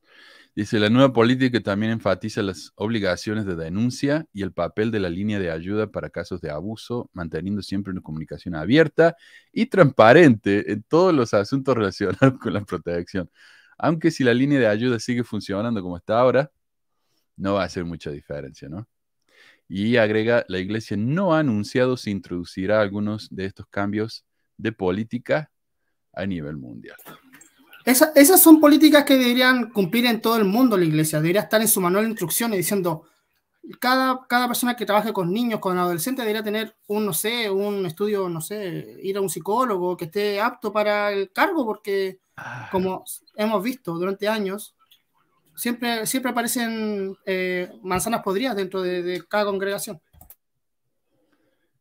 Dice, 0.56 0.80
la 0.80 0.90
nueva 0.90 1.14
política 1.14 1.60
también 1.62 1.92
enfatiza 1.92 2.44
las 2.44 2.74
obligaciones 2.76 3.46
de 3.46 3.56
denuncia 3.56 4.28
y 4.34 4.44
el 4.44 4.54
papel 4.54 4.92
de 4.92 5.00
la 5.00 5.10
línea 5.10 5.40
de 5.40 5.50
ayuda 5.50 5.88
para 5.88 6.12
casos 6.12 6.42
de 6.42 6.52
abuso, 6.52 7.10
manteniendo 7.14 7.64
siempre 7.64 7.92
una 7.92 8.02
comunicación 8.02 8.54
abierta 8.54 9.16
y 9.52 9.66
transparente 9.66 10.72
en 10.72 10.84
todos 10.84 11.12
los 11.14 11.34
asuntos 11.34 11.76
relacionados 11.76 12.38
con 12.40 12.54
la 12.54 12.62
protección. 12.62 13.32
Aunque 13.80 14.12
si 14.12 14.24
la 14.24 14.34
línea 14.34 14.60
de 14.60 14.68
ayuda 14.68 15.00
sigue 15.00 15.24
funcionando 15.24 15.82
como 15.82 15.98
está 15.98 16.20
ahora, 16.20 16.52
no 17.36 17.56
va 17.56 17.64
a 17.64 17.66
hacer 17.66 17.84
mucha 17.84 18.12
diferencia, 18.12 18.70
¿no? 18.70 18.88
Y 19.68 19.98
agrega, 19.98 20.46
la 20.50 20.60
iglesia 20.60 20.98
no 20.98 21.34
ha 21.34 21.40
anunciado 21.40 21.98
si 21.98 22.12
introducirá 22.12 22.82
algunos 22.82 23.28
de 23.32 23.46
estos 23.46 23.66
cambios 23.68 24.24
de 24.58 24.72
política 24.72 25.52
a 26.14 26.28
nivel 26.28 26.58
mundial. 26.58 26.98
Esas 27.86 28.42
son 28.42 28.60
políticas 28.60 29.04
que 29.04 29.18
deberían 29.18 29.70
cumplir 29.72 30.06
en 30.06 30.22
todo 30.22 30.38
el 30.38 30.46
mundo 30.46 30.78
la 30.78 30.86
iglesia. 30.86 31.20
Debería 31.20 31.42
estar 31.42 31.62
en 31.62 31.68
su 31.68 31.82
manual 31.82 32.06
de 32.06 32.12
instrucciones 32.12 32.58
diciendo, 32.58 33.04
cada, 33.80 34.26
cada 34.28 34.48
persona 34.48 34.76
que 34.76 34.86
trabaje 34.86 35.14
con 35.14 35.32
niños, 35.32 35.60
con 35.60 35.78
adolescentes, 35.78 36.24
debería 36.24 36.44
tener 36.44 36.76
un, 36.88 37.06
no 37.06 37.14
sé, 37.14 37.50
un 37.50 37.86
estudio, 37.86 38.30
no 38.30 38.42
sé, 38.42 38.98
ir 39.02 39.18
a 39.18 39.22
un 39.22 39.30
psicólogo 39.30 39.98
que 39.98 40.06
esté 40.06 40.42
apto 40.42 40.72
para 40.72 41.12
el 41.12 41.32
cargo, 41.32 41.66
porque 41.66 42.20
Ah, 42.36 42.68
como 42.72 43.04
hemos 43.36 43.64
visto 43.64 43.94
durante 43.94 44.28
años, 44.28 44.76
siempre, 45.56 46.06
siempre 46.08 46.32
aparecen 46.32 47.16
eh, 47.26 47.72
manzanas 47.84 48.24
podridas 48.24 48.56
dentro 48.56 48.82
de, 48.82 49.04
de 49.04 49.24
cada 49.28 49.46
congregación. 49.46 50.02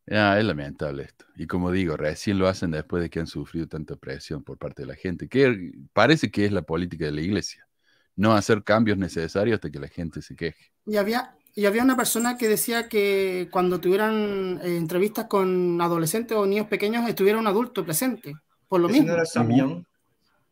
Ya, 0.05 0.37
es 0.39 0.45
lamentable 0.45 1.03
esto. 1.03 1.25
Y 1.35 1.47
como 1.47 1.71
digo, 1.71 1.97
recién 1.97 2.37
lo 2.39 2.47
hacen 2.47 2.71
después 2.71 3.01
de 3.03 3.09
que 3.09 3.19
han 3.19 3.27
sufrido 3.27 3.67
tanta 3.67 3.95
presión 3.95 4.43
por 4.43 4.57
parte 4.57 4.83
de 4.83 4.87
la 4.87 4.95
gente, 4.95 5.27
que 5.27 5.71
parece 5.93 6.29
que 6.31 6.45
es 6.45 6.51
la 6.51 6.61
política 6.61 7.05
de 7.05 7.11
la 7.11 7.21
iglesia. 7.21 7.67
No 8.15 8.33
hacer 8.33 8.63
cambios 8.63 8.97
necesarios 8.97 9.55
hasta 9.55 9.71
que 9.71 9.79
la 9.79 9.87
gente 9.87 10.21
se 10.21 10.35
queje. 10.35 10.71
Y 10.85 10.97
había, 10.97 11.35
y 11.55 11.65
había 11.65 11.83
una 11.83 11.95
persona 11.95 12.37
que 12.37 12.47
decía 12.47 12.87
que 12.89 13.47
cuando 13.51 13.79
tuvieran 13.79 14.59
eh, 14.63 14.77
entrevistas 14.77 15.25
con 15.25 15.81
adolescentes 15.81 16.37
o 16.37 16.45
niños 16.45 16.67
pequeños, 16.67 17.07
estuviera 17.09 17.39
un 17.39 17.47
adulto 17.47 17.83
presente. 17.83 18.33
Por 18.67 18.81
lo 18.81 18.87
¿Ese 18.87 18.97
mismo, 18.97 19.07
no 19.09 19.13
era 19.15 19.25
Sam? 19.25 19.85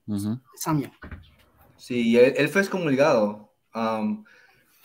Ujú. 0.08 0.40
Samia. 0.56 0.92
Sí, 1.78 2.18
él, 2.18 2.34
él 2.38 2.50
fue 2.50 2.62
excomulgado. 2.62 3.54
Am, 3.74 4.24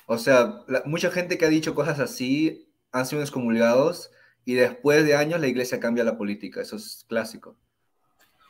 o 0.07 0.19
sea, 0.19 0.63
la- 0.69 0.83
mucha 0.87 1.11
gente 1.11 1.39
que 1.39 1.47
ha 1.47 1.49
dicho 1.49 1.75
cosas 1.75 2.01
así 2.01 2.69
han 2.93 3.07
sido 3.07 3.23
excomulgados 3.23 4.11
y 4.47 4.55
después 4.55 5.05
de 5.05 5.17
años 5.17 5.41
la 5.41 5.49
iglesia 5.49 5.79
cambia 5.81 6.05
la 6.05 6.17
política. 6.17 6.63
Eso 6.63 6.77
es 6.77 7.05
clásico. 7.07 7.59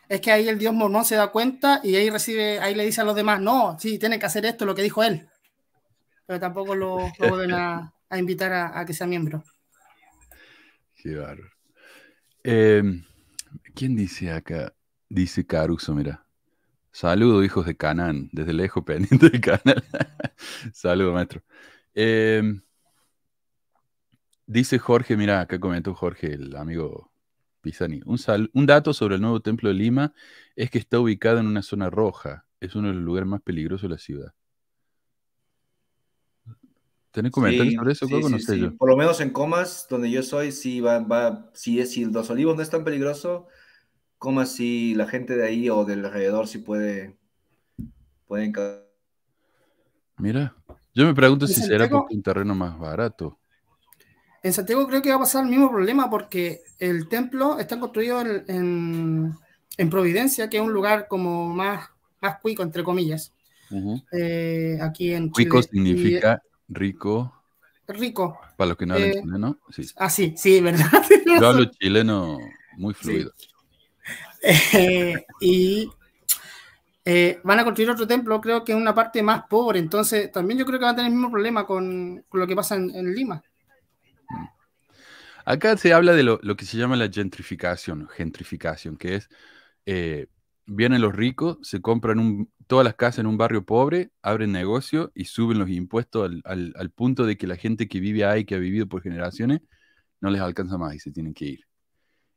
Es 0.08 0.20
que 0.20 0.30
ahí 0.30 0.48
el 0.48 0.58
dios 0.58 0.74
mormón 0.74 1.04
se 1.04 1.16
da 1.16 1.32
cuenta 1.32 1.80
y 1.82 1.96
ahí 1.96 2.10
recibe, 2.10 2.60
ahí 2.60 2.74
le 2.76 2.84
dice 2.84 3.00
a 3.00 3.04
los 3.04 3.16
demás, 3.16 3.40
no, 3.40 3.76
sí, 3.80 3.98
tienen 3.98 4.20
que 4.20 4.26
hacer 4.26 4.46
esto, 4.46 4.64
lo 4.64 4.74
que 4.74 4.82
dijo 4.82 5.02
él. 5.02 5.26
Pero 6.26 6.38
tampoco 6.38 6.74
lo, 6.74 7.12
lo 7.18 7.28
vuelven 7.28 7.52
a, 7.52 7.92
a 8.08 8.18
invitar 8.18 8.52
a, 8.52 8.78
a 8.78 8.84
que 8.84 8.92
sea 8.92 9.06
miembro. 9.06 9.42
Qué 10.94 11.16
bárbaro. 11.16 11.50
Em, 12.44 13.04
¿Quién 13.74 13.96
dice 13.96 14.30
acá? 14.32 14.74
Dice 15.08 15.46
Caruso, 15.46 15.94
mira. 15.94 16.26
Saludo, 16.92 17.44
hijos 17.44 17.66
de 17.66 17.76
Canaán, 17.76 18.30
desde 18.32 18.52
lejos 18.52 18.84
pendiente 18.86 19.30
del 19.30 19.40
canal. 19.40 19.84
Saludo, 20.72 21.12
maestro. 21.12 21.42
Em, 21.94 22.62
dice 24.46 24.78
Jorge, 24.78 25.16
mira, 25.16 25.40
acá 25.40 25.58
comentó 25.60 25.94
Jorge, 25.94 26.34
el 26.34 26.56
amigo 26.56 27.12
Pisani. 27.60 28.00
Un, 28.06 28.18
sal- 28.18 28.50
un 28.54 28.66
dato 28.66 28.92
sobre 28.94 29.16
el 29.16 29.20
nuevo 29.22 29.40
templo 29.40 29.68
de 29.68 29.74
Lima 29.76 30.14
es 30.56 30.70
que 30.70 30.78
está 30.78 31.00
ubicado 31.00 31.38
en 31.40 31.46
una 31.46 31.62
zona 31.62 31.90
roja. 31.90 32.46
Es 32.60 32.74
uno 32.74 32.88
de 32.88 32.94
los 32.94 33.02
lugares 33.02 33.28
más 33.28 33.42
peligrosos 33.42 33.82
de 33.82 33.88
la 33.90 33.98
ciudad. 33.98 34.34
¿Tenés 37.10 37.32
comentarios 37.32 37.74
Sí, 37.74 37.76
sobre 37.76 37.92
eso, 37.92 38.08
sí, 38.08 38.08
Coco? 38.08 38.28
No 38.28 38.38
sí, 38.38 38.40
sé 38.40 38.58
sí. 38.58 38.60
yo. 38.60 38.74
Por 38.78 38.88
lo 38.90 38.96
menos 38.96 39.20
en 39.20 39.30
Comas, 39.30 39.86
donde 39.90 40.10
yo 40.10 40.22
soy, 40.22 40.52
sí 40.52 40.80
va, 40.80 40.98
va, 41.00 41.50
si, 41.54 41.80
es- 41.80 41.92
si 41.92 42.04
los 42.06 42.30
olivos 42.30 42.56
no 42.56 42.62
es 42.62 42.70
tan 42.70 42.84
peligroso, 42.84 43.46
Comas 44.18 44.52
sí, 44.52 44.94
la 44.96 45.06
gente 45.08 45.36
de 45.36 45.46
ahí 45.46 45.70
o 45.70 45.84
del 45.84 46.04
alrededor 46.06 46.48
sí 46.48 46.58
puede, 46.58 47.18
pueden 48.26 48.52
Mira, 50.18 50.54
yo 50.94 51.04
me 51.06 51.14
pregunto 51.14 51.46
En 51.46 51.54
si 51.54 51.62
será 51.62 51.88
porque 51.88 52.14
un 52.14 52.22
terreno 52.22 52.54
más 52.54 52.78
barato. 52.78 53.38
En 54.46 54.52
Santiago 54.52 54.86
creo 54.86 55.02
que 55.02 55.10
va 55.10 55.16
a 55.16 55.20
pasar 55.26 55.42
el 55.44 55.50
mismo 55.50 55.68
problema 55.70 56.08
porque 56.08 56.62
el 56.78 57.08
templo 57.08 57.58
está 57.58 57.80
construido 57.80 58.20
en, 58.20 58.44
en- 58.46 59.34
en 59.76 59.90
Providencia, 59.90 60.48
que 60.48 60.56
es 60.58 60.62
un 60.62 60.72
lugar 60.72 61.06
como 61.08 61.48
más, 61.52 61.88
más 62.20 62.38
cuico, 62.40 62.62
entre 62.62 62.84
comillas, 62.84 63.32
eh, 64.12 64.78
aquí 64.80 65.12
en 65.12 65.28
Cuico 65.30 65.60
Chile. 65.62 65.72
significa 65.72 66.42
rico, 66.68 67.32
Y, 67.88 67.92
rico. 67.92 68.38
para 68.56 68.68
los 68.68 68.76
que 68.76 68.86
no 68.86 68.94
hablan 68.94 69.10
Eh, 69.10 69.20
chileno. 69.20 69.58
Sí. 69.70 69.82
Ah, 69.96 70.10
sí, 70.10 70.34
sí, 70.36 70.60
¿verdad? 70.60 70.86
Yo 71.40 71.46
hablo 71.48 71.64
chileno 71.66 72.38
muy 72.78 72.94
fluido. 72.94 73.32
Eh, 74.42 75.24
y 75.40 75.88
eh, 77.04 77.38
van 77.44 77.58
a 77.60 77.64
construir 77.64 77.90
otro 77.90 78.06
templo, 78.06 78.40
creo 78.40 78.64
que 78.64 78.72
en 78.72 78.78
una 78.78 78.94
parte 78.94 79.22
más 79.22 79.44
pobre. 79.48 79.78
Entonces, 79.78 80.30
también 80.32 80.58
yo 80.58 80.66
creo 80.66 80.78
que 80.78 80.84
van 80.84 80.94
a 80.94 80.96
tener 80.96 81.10
el 81.10 81.16
mismo 81.16 81.30
problema 81.30 81.66
con, 81.66 82.24
con 82.28 82.40
lo 82.40 82.46
que 82.46 82.56
pasa 82.56 82.76
en, 82.76 82.90
en 82.94 83.14
Lima. 83.14 83.42
Acá 85.46 85.76
se 85.78 85.92
habla 85.94 86.14
de 86.14 86.24
lo, 86.24 86.40
que 86.56 86.64
se 86.66 86.76
llama 86.78 86.96
la 86.96 87.08
gentrificación, 87.10 88.08
gentrificación, 88.08 88.96
que 88.98 89.16
es, 89.16 89.28
eh, 89.86 90.28
vienen 90.66 91.02
los 91.02 91.14
ricos, 91.14 91.58
se 91.62 91.80
compran 91.82 92.48
todas 92.68 92.84
las 92.84 92.94
casas 92.96 93.20
en 93.20 93.26
un 93.28 93.38
barrio 93.38 93.64
pobre, 93.66 94.10
abren 94.22 94.52
negocio 94.52 95.12
y 95.14 95.26
suben 95.26 95.58
los 95.60 95.70
impuestos 95.70 96.26
al, 96.30 96.42
al- 96.44 96.74
al 96.76 96.90
punto 96.90 97.26
de 97.26 97.36
que 97.36 97.46
la 97.48 97.56
gente 97.56 97.88
que 97.88 98.00
vive 98.00 98.24
ahí, 98.24 98.44
que 98.44 98.56
ha 98.56 98.58
vivido 98.58 98.88
por 98.88 99.02
generaciones, 99.02 99.60
no 100.20 100.30
les 100.30 100.40
alcanza 100.42 100.78
más 100.78 100.94
y 100.96 101.00
se 101.00 101.12
tienen 101.12 101.34
que 101.34 101.46
ir. 101.46 101.60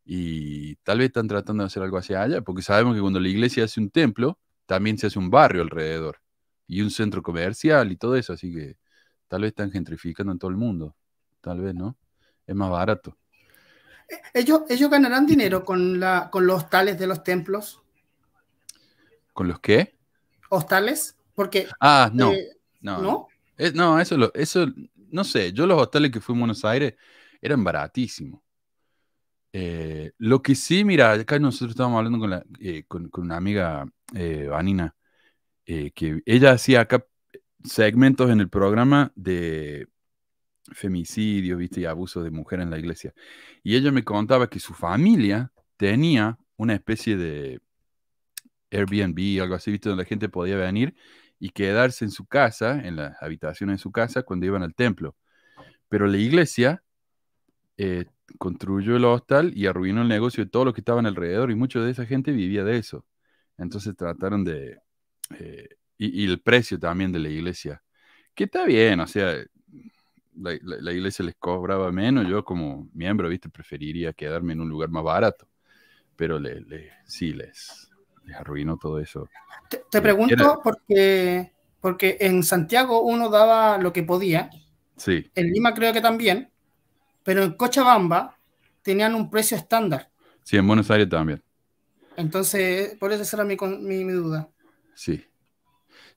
Y 0.05 0.75
tal 0.77 0.99
vez 0.99 1.07
están 1.09 1.27
tratando 1.27 1.63
de 1.63 1.67
hacer 1.67 1.83
algo 1.83 1.97
hacia 1.97 2.21
allá, 2.23 2.41
porque 2.41 2.61
sabemos 2.63 2.95
que 2.95 3.01
cuando 3.01 3.19
la 3.19 3.29
iglesia 3.29 3.65
hace 3.65 3.79
un 3.81 3.89
templo, 3.91 4.39
también 4.67 4.97
se 4.97 5.07
hace 5.07 5.19
un 5.19 5.29
barrio 5.31 5.61
alrededor 5.63 6.19
y 6.67 6.81
un 6.81 6.91
centro 6.91 7.23
comercial 7.23 7.91
y 7.91 7.97
todo 7.97 8.15
eso, 8.17 8.33
así 8.33 8.53
que 8.53 8.77
tal 9.29 9.41
vez 9.43 9.49
están 9.51 9.71
gentrificando 9.71 10.31
en 10.33 10.39
todo 10.39 10.51
el 10.51 10.57
mundo, 10.57 10.95
tal 11.41 11.61
vez, 11.61 11.75
¿no? 11.75 11.97
Es 12.49 12.55
más 12.55 12.71
barato. 12.71 13.15
Ellos, 14.33 14.61
ellos 14.69 14.89
ganarán 14.89 15.27
dinero 15.27 15.63
con, 15.63 15.99
la, 15.99 16.31
con 16.31 16.47
los 16.47 16.63
hostales 16.63 16.97
de 16.97 17.05
los 17.05 17.23
templos. 17.23 17.83
¿Con 19.33 19.47
los 19.47 19.59
qué? 19.59 19.93
¿Hostales? 20.49 21.15
Porque. 21.35 21.67
Ah, 21.79 22.09
no, 22.11 22.31
eh, 22.31 22.47
no, 22.81 23.01
¿No? 23.03 23.27
Eh, 23.55 23.71
no, 23.75 23.99
eso, 23.99 24.17
lo- 24.17 24.33
eso, 24.33 24.65
no 25.11 25.23
sé, 25.23 25.53
yo 25.53 25.67
los 25.67 25.79
hoteles 25.79 26.09
que 26.09 26.21
fui 26.21 26.33
en 26.33 26.39
Buenos 26.39 26.65
Aires 26.65 26.95
eran 27.39 27.63
baratísimos. 27.63 28.41
Eh, 29.53 30.11
lo 30.17 30.41
que 30.41 30.55
sí, 30.55 30.83
mira, 30.83 31.11
acá 31.11 31.37
nosotros 31.37 31.71
estábamos 31.71 31.99
hablando 31.99 32.17
con, 32.17 32.29
la, 32.31 32.43
eh, 32.59 32.83
con, 32.87 33.09
con 33.09 33.25
una 33.25 33.37
amiga, 33.37 33.85
Vanina, 34.49 34.95
que 35.65 36.23
ella 36.25 36.53
hacía 36.53 36.81
acá 36.81 37.05
segmentos 37.63 38.31
en 38.31 38.39
el 38.39 38.49
programa 38.49 39.11
de 39.15 39.87
femicidios, 40.71 41.57
viste, 41.57 41.81
y 41.81 41.85
abusos 41.85 42.23
de 42.23 42.31
mujer 42.31 42.59
en 42.61 42.69
la 42.69 42.77
iglesia. 42.77 43.13
Y 43.63 43.75
ella 43.75 43.91
me 43.91 44.03
contaba 44.03 44.49
que 44.49 44.59
su 44.59 44.73
familia 44.73 45.51
tenía 45.77 46.37
una 46.57 46.73
especie 46.73 47.17
de 47.17 47.61
Airbnb, 48.71 49.41
algo 49.41 49.55
así, 49.55 49.71
viste, 49.71 49.89
donde 49.89 50.03
la 50.03 50.07
gente 50.07 50.29
podía 50.29 50.57
venir 50.57 50.95
y 51.39 51.49
quedarse 51.49 52.05
en 52.05 52.11
su 52.11 52.25
casa, 52.25 52.81
en 52.85 52.95
las 52.97 53.21
habitaciones 53.21 53.77
de 53.77 53.81
su 53.81 53.91
casa, 53.91 54.23
cuando 54.23 54.45
iban 54.45 54.63
al 54.63 54.75
templo. 54.75 55.15
Pero 55.87 56.07
la 56.07 56.17
iglesia 56.17 56.83
eh, 57.77 58.05
construyó 58.37 58.95
el 58.97 59.05
hostal 59.05 59.51
y 59.55 59.65
arruinó 59.67 60.01
el 60.01 60.07
negocio 60.07 60.43
de 60.43 60.49
todos 60.49 60.65
los 60.65 60.73
que 60.73 60.81
estaban 60.81 61.05
alrededor 61.05 61.49
y 61.51 61.55
mucha 61.55 61.79
de 61.79 61.91
esa 61.91 62.05
gente 62.05 62.31
vivía 62.31 62.63
de 62.63 62.77
eso. 62.77 63.05
Entonces 63.57 63.95
trataron 63.95 64.43
de... 64.43 64.77
eh, 65.39 65.69
y 66.01 66.25
el 66.25 66.39
precio 66.41 66.79
también 66.79 67.11
de 67.11 67.19
la 67.19 67.27
iglesia, 67.27 67.83
que 68.33 68.45
está 68.45 68.65
bien, 68.65 69.01
o 69.01 69.07
sea, 69.07 69.35
la, 70.39 70.57
la- 70.63 70.77
la 70.81 70.91
iglesia 70.93 71.25
les 71.25 71.35
cobraba 71.35 71.91
menos, 71.91 72.27
yo 72.27 72.43
como 72.43 72.89
miembro, 72.93 73.29
viste, 73.29 73.49
preferiría 73.49 74.13
quedarme 74.13 74.53
en 74.53 74.61
un 74.61 74.69
lugar 74.69 74.89
más 74.89 75.03
barato, 75.03 75.47
pero 76.15 76.39
le, 76.39 76.61
le- 76.61 76.91
sí, 77.05 77.33
les, 77.33 77.89
les 78.25 78.35
arruinó 78.37 78.77
todo 78.77 78.99
eso. 78.99 79.29
Te, 79.91 80.01
pregunto 80.01 80.35
era- 80.35 80.59
porque, 80.63 81.51
porque 81.81 82.17
en 82.21 82.43
Santiago 82.43 83.01
uno 83.01 83.29
daba 83.29 83.77
lo 83.77 83.93
que 83.93 84.03
podía, 84.03 84.49
Sí, 84.97 85.31
en 85.35 85.47
Lima 85.47 85.73
creo 85.73 85.93
que 85.93 86.01
también, 86.01 86.51
pero 87.23 87.43
en 87.43 87.53
Cochabamba 87.53 88.37
tenían 88.83 89.15
un 89.15 89.29
precio 89.31 89.57
estándar. 89.57 90.09
sí, 90.43 90.57
en 90.57 90.67
Buenos 90.67 90.89
Aires 90.91 91.09
también. 91.09 91.43
Entonces, 92.17 92.95
por 92.99 93.11
eso 93.11 93.23
esa 93.23 93.37
era 93.37 93.45
mi, 93.45 93.55
mi, 93.79 94.03
mi 94.05 94.13
duda. 94.13 94.49
Sí. 94.93 95.25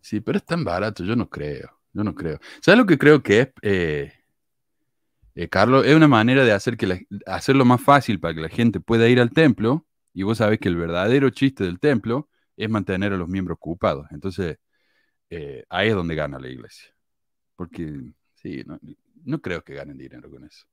Sí, 0.00 0.20
pero 0.20 0.38
es 0.38 0.44
tan 0.46 0.64
barato, 0.64 1.04
yo 1.04 1.16
no 1.16 1.28
creo. 1.30 1.70
Yo 1.92 2.04
no 2.04 2.14
creo. 2.14 2.38
¿Sabes 2.60 2.78
lo 2.78 2.86
que 2.86 2.98
creo 2.98 3.22
que 3.22 3.40
es, 3.40 3.48
eh, 3.62 4.12
eh, 5.34 5.48
Carlos? 5.48 5.86
Es 5.86 5.94
una 5.94 6.08
manera 6.08 6.44
de 6.44 6.52
hacer 6.52 6.76
que 6.76 7.06
hacerlo 7.26 7.64
más 7.64 7.80
fácil 7.82 8.18
para 8.20 8.34
que 8.34 8.40
la 8.40 8.48
gente 8.48 8.80
pueda 8.80 9.08
ir 9.08 9.20
al 9.20 9.30
templo. 9.30 9.86
Y 10.14 10.22
vos 10.24 10.38
sabés 10.38 10.58
que 10.58 10.68
el 10.68 10.76
verdadero 10.76 11.30
chiste 11.30 11.64
del 11.64 11.80
templo 11.80 12.28
es 12.56 12.68
mantener 12.68 13.12
a 13.12 13.16
los 13.16 13.28
miembros 13.28 13.56
ocupados. 13.56 14.06
Entonces, 14.10 14.58
eh, 15.30 15.64
ahí 15.68 15.88
es 15.88 15.94
donde 15.94 16.14
gana 16.14 16.38
la 16.38 16.48
iglesia. 16.48 16.94
Porque, 17.56 18.12
sí, 18.34 18.62
no, 18.66 18.78
no 19.24 19.40
creo 19.40 19.62
que 19.62 19.74
ganen 19.74 19.98
dinero 19.98 20.30
con 20.30 20.44
eso. 20.44 20.66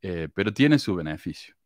Pero 0.00 0.52
tiene 0.52 0.78
su 0.78 0.94
beneficio. 0.94 1.56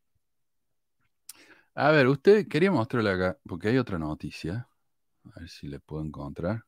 A 1.75 1.90
ver, 1.90 2.06
usted 2.06 2.49
quería 2.49 2.71
mostrarle 2.71 3.11
acá, 3.11 3.38
porque 3.47 3.68
hay 3.68 3.78
otra 3.78 3.99
noticia. 3.99 4.68
A 5.35 5.40
ver 5.40 5.49
si 5.49 5.68
le 5.68 5.80
puedo 5.80 6.04
encontrar. 6.04 6.64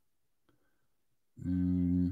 Mm. 1.41 2.11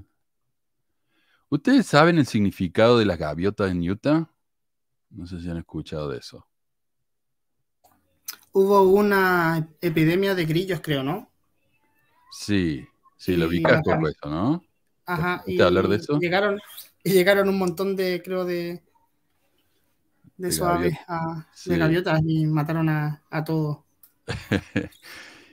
¿Ustedes 1.50 1.86
saben 1.86 2.18
el 2.18 2.26
significado 2.26 2.98
de 2.98 3.04
las 3.06 3.16
gaviotas 3.18 3.70
en 3.70 3.88
Utah? 3.88 4.28
No 5.10 5.26
sé 5.26 5.40
si 5.40 5.50
han 5.50 5.58
escuchado 5.58 6.08
de 6.10 6.18
eso. 6.18 6.48
Hubo 8.52 8.82
una 8.82 9.68
epidemia 9.82 10.34
de 10.34 10.46
grillos, 10.46 10.80
creo, 10.82 11.02
¿no? 11.02 11.30
Sí, 12.30 12.86
sí, 13.16 13.36
lo 13.36 13.46
Y 13.46 13.48
ubicas 13.48 13.78
bacán. 13.78 13.82
poco 13.82 14.08
eso, 14.08 14.28
¿no? 14.28 14.62
Ajá. 15.06 15.34
¿Escuchaste 15.36 15.62
hablar 15.62 15.88
de 15.88 15.96
eso? 15.96 16.20
Llegaron, 16.20 16.60
y 17.04 17.12
llegaron 17.12 17.48
un 17.48 17.58
montón 17.58 17.96
de, 17.96 18.22
creo, 18.24 18.44
de, 18.44 18.82
de, 20.36 20.50
De 20.50 20.52
suaves, 20.52 20.92
gaviotas. 20.92 21.06
a- 21.08 21.46
Sí. 21.54 21.70
de 21.70 21.78
gaviotas 21.78 22.20
y 22.24 22.46
mataron 22.46 22.88
a, 22.88 23.22
a 23.30 23.44
todos. 23.44 23.78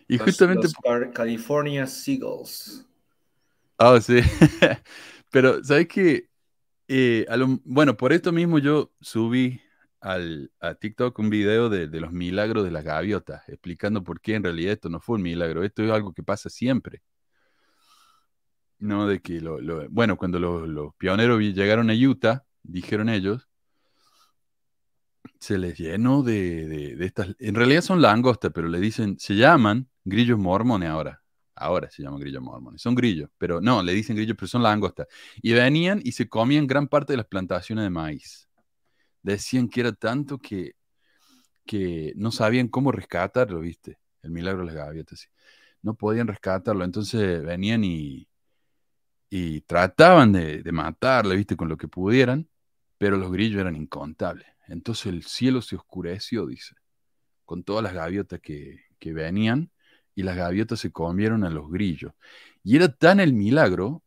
y 0.08 0.18
justamente 0.18 0.68
los 0.68 0.74
California 1.14 1.88
Seagulls. 1.88 2.86
Ah, 3.80 4.00
sí. 4.02 4.20
Pero, 5.32 5.64
¿sabes 5.64 5.88
qué? 5.88 6.30
Eh, 6.90 7.26
a 7.30 7.38
lo- 7.38 7.60
bueno, 7.66 7.98
por 7.98 8.14
esto 8.14 8.32
mismo 8.34 8.60
yo 8.60 8.94
subí 9.02 9.62
al, 10.02 10.52
a 10.62 10.76
TikTok 10.76 11.20
un 11.20 11.30
video 11.32 11.70
de, 11.70 11.88
de 11.88 12.02
los 12.02 12.12
milagros 12.14 12.64
de 12.66 12.72
las 12.72 12.84
gaviotas, 12.86 13.48
explicando 13.50 14.04
por 14.04 14.22
qué 14.22 14.36
en 14.36 14.44
realidad 14.44 14.74
esto 14.74 14.90
no 14.90 15.00
fue 15.02 15.18
un 15.18 15.24
milagro, 15.24 15.64
esto 15.64 15.84
es 15.84 15.92
algo 15.92 16.14
que 16.14 16.24
pasa 16.24 16.50
siempre. 16.50 17.02
No, 18.80 19.08
de 19.08 19.22
que 19.22 19.42
lo, 19.42 19.60
lo- 19.60 19.90
bueno, 19.90 20.18
cuando 20.18 20.40
los, 20.40 20.68
los 20.68 20.94
pioneros 20.96 21.40
llegaron 21.42 21.90
a 21.90 21.94
Utah, 21.94 22.46
dijeron 22.64 23.10
ellos, 23.10 23.48
se 25.40 25.58
les 25.58 25.78
llenó 25.78 26.24
de, 26.24 26.68
de- 26.68 26.96
de 26.96 27.06
estas, 27.06 27.36
en 27.40 27.56
realidad 27.56 27.82
son 27.82 28.02
langostas, 28.02 28.52
pero 28.54 28.68
le 28.68 28.80
dicen, 28.80 29.18
se 29.20 29.36
llaman 29.36 29.90
grillos 30.06 30.40
mormones 30.40 30.90
ahora. 30.90 31.22
Ahora 31.60 31.90
se 31.92 32.02
llaman 32.02 32.20
grillos 32.22 32.42
mormones. 32.42 32.82
Son 32.82 32.96
grillos, 32.96 33.30
pero 33.38 33.60
no, 33.60 33.84
le 33.84 33.94
dicen 33.94 34.16
grillos, 34.16 34.36
pero 34.38 34.48
son 34.48 34.64
langostas. 34.64 35.08
Y 35.42 35.52
venían 35.54 36.00
y 36.04 36.14
se 36.14 36.30
comían 36.30 36.68
gran 36.68 36.88
parte 36.88 37.14
de 37.14 37.18
las 37.18 37.26
plantaciones 37.28 37.84
de 37.84 37.90
maíz. 37.90 38.50
Decían 39.22 39.68
que 39.68 39.82
era 39.82 39.92
tanto 39.92 40.40
que, 40.40 40.76
que 41.66 42.14
no 42.16 42.32
sabían 42.32 42.70
cómo 42.70 42.92
rescatarlo, 42.94 43.60
¿viste? 43.60 44.00
El 44.22 44.32
milagro 44.32 44.62
de 44.62 44.68
las 44.68 44.76
gaviotas. 44.76 45.30
No 45.82 45.96
podían 45.96 46.28
rescatarlo. 46.28 46.86
Entonces 46.86 47.44
venían 47.44 47.84
y, 47.84 48.30
y 49.30 49.62
trataban 49.62 50.32
de, 50.32 50.64
de 50.64 50.72
matarlo, 50.72 51.36
¿viste? 51.36 51.58
Con 51.58 51.68
lo 51.68 51.78
que 51.78 51.88
pudieran, 51.90 52.48
pero 52.98 53.18
los 53.18 53.32
grillos 53.32 53.60
eran 53.60 53.76
incontables. 53.76 54.48
Entonces 54.68 55.08
el 55.08 55.24
cielo 55.24 55.62
se 55.62 55.76
oscureció, 55.76 56.46
dice, 56.46 56.76
con 57.46 57.64
todas 57.64 57.84
las 57.84 57.94
gaviotas 57.94 58.40
que, 58.40 58.86
que 59.00 59.14
venían 59.14 59.72
y 60.20 60.24
las 60.24 60.36
gaviotas 60.38 60.80
se 60.82 60.92
comieron 60.92 61.44
a 61.46 61.50
los 61.50 61.70
grillos. 61.72 62.14
Y 62.64 62.76
era 62.76 62.90
tan 62.94 63.20
el 63.22 63.34
milagro 63.34 64.04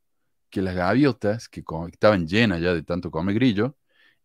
que 0.50 0.62
las 0.62 0.74
gaviotas, 0.76 1.48
que 1.48 1.64
estaban 1.92 2.26
llenas 2.28 2.60
ya 2.60 2.74
de 2.74 2.82
tanto 2.82 3.10
comer 3.10 3.34
grillo, 3.36 3.76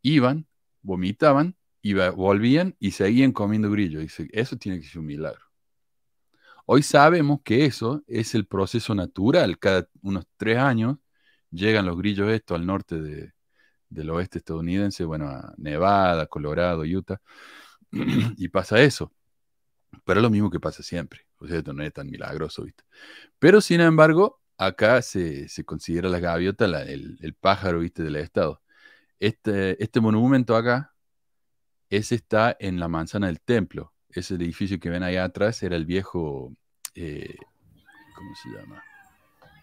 iban, 0.02 0.48
vomitaban, 0.82 1.56
iba- 1.82 2.12
volvían 2.12 2.76
y 2.80 2.92
seguían 2.92 3.32
comiendo 3.34 3.72
grillo. 3.72 4.00
Dice, 4.02 4.28
eso 4.34 4.58
tiene 4.58 4.80
que 4.82 4.88
ser 4.88 5.00
un 5.00 5.08
milagro. 5.08 5.42
Hoy 6.66 6.84
sabemos 6.84 7.42
que 7.44 7.66
eso 7.66 8.04
es 8.08 8.36
el 8.36 8.46
proceso 8.46 8.94
natural. 8.96 9.58
Cada 9.60 9.88
unos 10.02 10.26
tres 10.38 10.58
años 10.58 10.98
llegan 11.52 11.86
los 11.86 11.98
grillos 11.98 12.30
estos 12.30 12.56
al 12.60 12.66
norte 12.66 13.00
de- 13.02 13.32
del 13.90 14.10
oeste 14.12 14.40
estadounidense, 14.40 15.06
bueno, 15.06 15.30
a 15.30 15.54
Nevada, 15.58 16.28
Colorado, 16.28 16.84
Utah, 16.84 17.22
y 18.38 18.50
pasa 18.50 18.82
eso. 18.82 19.14
Pero 20.06 20.22
es 20.22 20.24
lo 20.24 20.32
mismo 20.32 20.52
que 20.52 20.62
pasa 20.62 20.84
siempre. 20.84 21.27
O 21.40 21.48
sea, 21.48 21.58
esto 21.58 21.74
no 21.74 21.84
es 21.84 21.94
tan 21.94 22.10
milagroso, 22.10 22.64
¿viste? 22.64 22.84
Pero 23.40 23.62
sin 23.62 23.82
embargo, 23.82 24.42
acá 24.58 25.02
se, 25.02 25.48
se 25.50 25.64
considera 25.64 26.10
la 26.10 26.20
gaviota 26.20 26.68
la- 26.68 26.84
el, 26.84 27.18
el 27.22 27.34
pájaro, 27.36 27.80
¿viste? 27.80 28.02
Del 28.04 28.16
estado. 28.16 28.62
Este, 29.20 29.82
este 29.84 30.00
monumento 30.02 30.56
acá, 30.56 30.94
ese 31.90 32.16
está 32.16 32.56
en 32.60 32.80
la 32.80 32.88
manzana 32.88 33.28
del 33.28 33.40
templo. 33.42 33.94
Ese 34.10 34.36
edificio 34.36 34.80
que 34.80 34.90
ven 34.90 35.04
allá 35.04 35.24
atrás 35.26 35.62
era 35.64 35.76
el 35.76 35.86
viejo, 35.86 36.54
eh, 36.96 37.36
¿cómo 38.16 38.30
se 38.44 38.50
llama? 38.50 38.84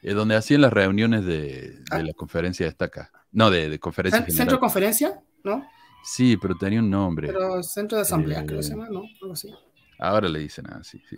Eh, 0.02 0.12
donde 0.12 0.36
hacían 0.36 0.60
las 0.60 0.72
reuniones 0.72 1.24
de, 1.24 1.70
de 1.70 1.84
Ah. 1.90 2.02
la 2.02 2.12
conferencia 2.12 2.64
de 2.66 2.70
esta 2.70 2.84
acá. 2.86 3.10
No, 3.32 3.50
de, 3.50 3.68
de 3.68 3.78
conferencia 3.80 4.20
Cen- 4.20 4.26
Centro 4.26 4.36
general. 4.36 4.56
de 4.56 4.60
conferencia, 4.60 5.20
¿no? 5.42 5.68
Sí, 6.04 6.36
pero 6.36 6.54
tenía 6.56 6.80
un 6.80 6.90
nombre. 6.90 7.28
Pero 7.28 7.62
centro 7.62 7.96
de 7.96 8.02
asamblea, 8.02 8.40
Eh, 8.42 8.46
creo 8.46 8.58
que 8.58 8.62
se 8.64 8.70
llama, 8.70 8.88
¿no? 8.90 9.02
Algo 9.22 9.32
así. 9.32 9.52
Ahora 9.98 10.28
le 10.28 10.38
dicen 10.40 10.66
así, 10.68 11.00
sí. 11.08 11.16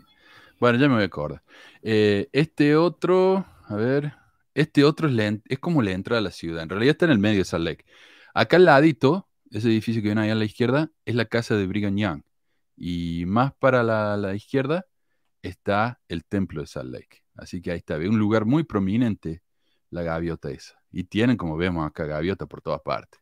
Bueno, 0.59 0.79
ya 0.79 0.89
me 0.89 0.95
voy 0.95 1.03
a 1.03 1.07
acordar. 1.07 1.43
Eh, 1.83 2.29
este 2.33 2.77
otro, 2.77 3.47
a 3.69 3.75
ver, 3.77 4.15
este 4.55 4.85
otro 4.85 5.09
es, 5.09 5.59
como 5.59 5.83
la 5.83 5.93
entrada 5.93 6.21
a 6.21 6.23
la 6.23 6.31
ciudad. 6.31 6.63
En 6.63 6.69
realidad 6.71 6.93
está 6.93 7.05
en 7.07 7.13
el 7.13 7.19
medio 7.19 7.39
de 7.39 7.45
Salt 7.45 7.65
Lake. 7.65 7.85
Acá 8.35 8.57
al 8.57 8.65
ladito, 8.65 9.29
ese 9.51 9.69
edificio 9.69 10.03
que 10.03 10.09
ven 10.09 10.19
ahí 10.19 10.31
a 10.31 10.35
la 10.35 10.45
izquierda, 10.45 10.91
es 11.05 11.15
la 11.15 11.27
casa 11.27 11.57
de 11.57 11.67
Brigham 11.67 11.97
Young. 11.97 12.23
Y 12.77 13.25
más 13.27 13.53
para 13.55 13.83
la, 13.83 14.17
la 14.17 14.35
izquierda 14.35 14.87
está 15.43 16.01
el 16.09 16.25
templo 16.25 16.63
de 16.63 16.67
Salt 16.67 16.93
Lake. 16.93 17.23
Así 17.37 17.61
que 17.61 17.73
ahí 17.73 17.79
está, 17.79 17.99
ve 17.99 18.09
un 18.09 18.19
lugar 18.19 18.47
muy 18.47 18.65
prominente 18.65 19.43
la 19.91 20.03
gaviota 20.03 20.51
esa. 20.51 20.81
Y 20.91 21.05
tienen, 21.05 21.37
como 21.37 21.57
vemos 21.57 21.87
acá, 21.87 22.07
gaviota 22.07 22.47
por 22.47 22.63
todas 22.63 22.81
partes. 22.81 23.21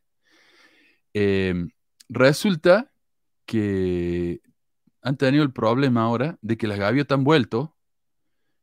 Em, 1.13 1.69
resulta 2.09 2.91
que 3.45 4.41
han 5.05 5.17
tenido 5.17 5.43
el 5.43 5.53
problema 5.53 6.01
ahora 6.01 6.39
de 6.41 6.57
que 6.57 6.65
las 6.65 6.79
gaviotas 6.79 7.15
han 7.15 7.23
vuelto 7.23 7.75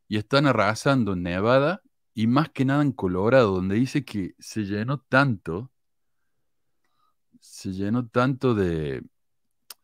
y 0.09 0.17
están 0.17 0.45
arrasando 0.45 1.13
en 1.13 1.23
Nevada 1.23 1.81
y 2.13 2.27
más 2.27 2.49
que 2.49 2.65
nada 2.65 2.81
en 2.81 2.91
Colorado, 2.91 3.53
donde 3.55 3.75
dice 3.75 4.03
que 4.03 4.35
se 4.39 4.65
llenó 4.65 4.99
tanto, 4.99 5.71
se 7.39 7.71
llenó 7.71 8.09
tanto 8.09 8.55
de, 8.55 9.03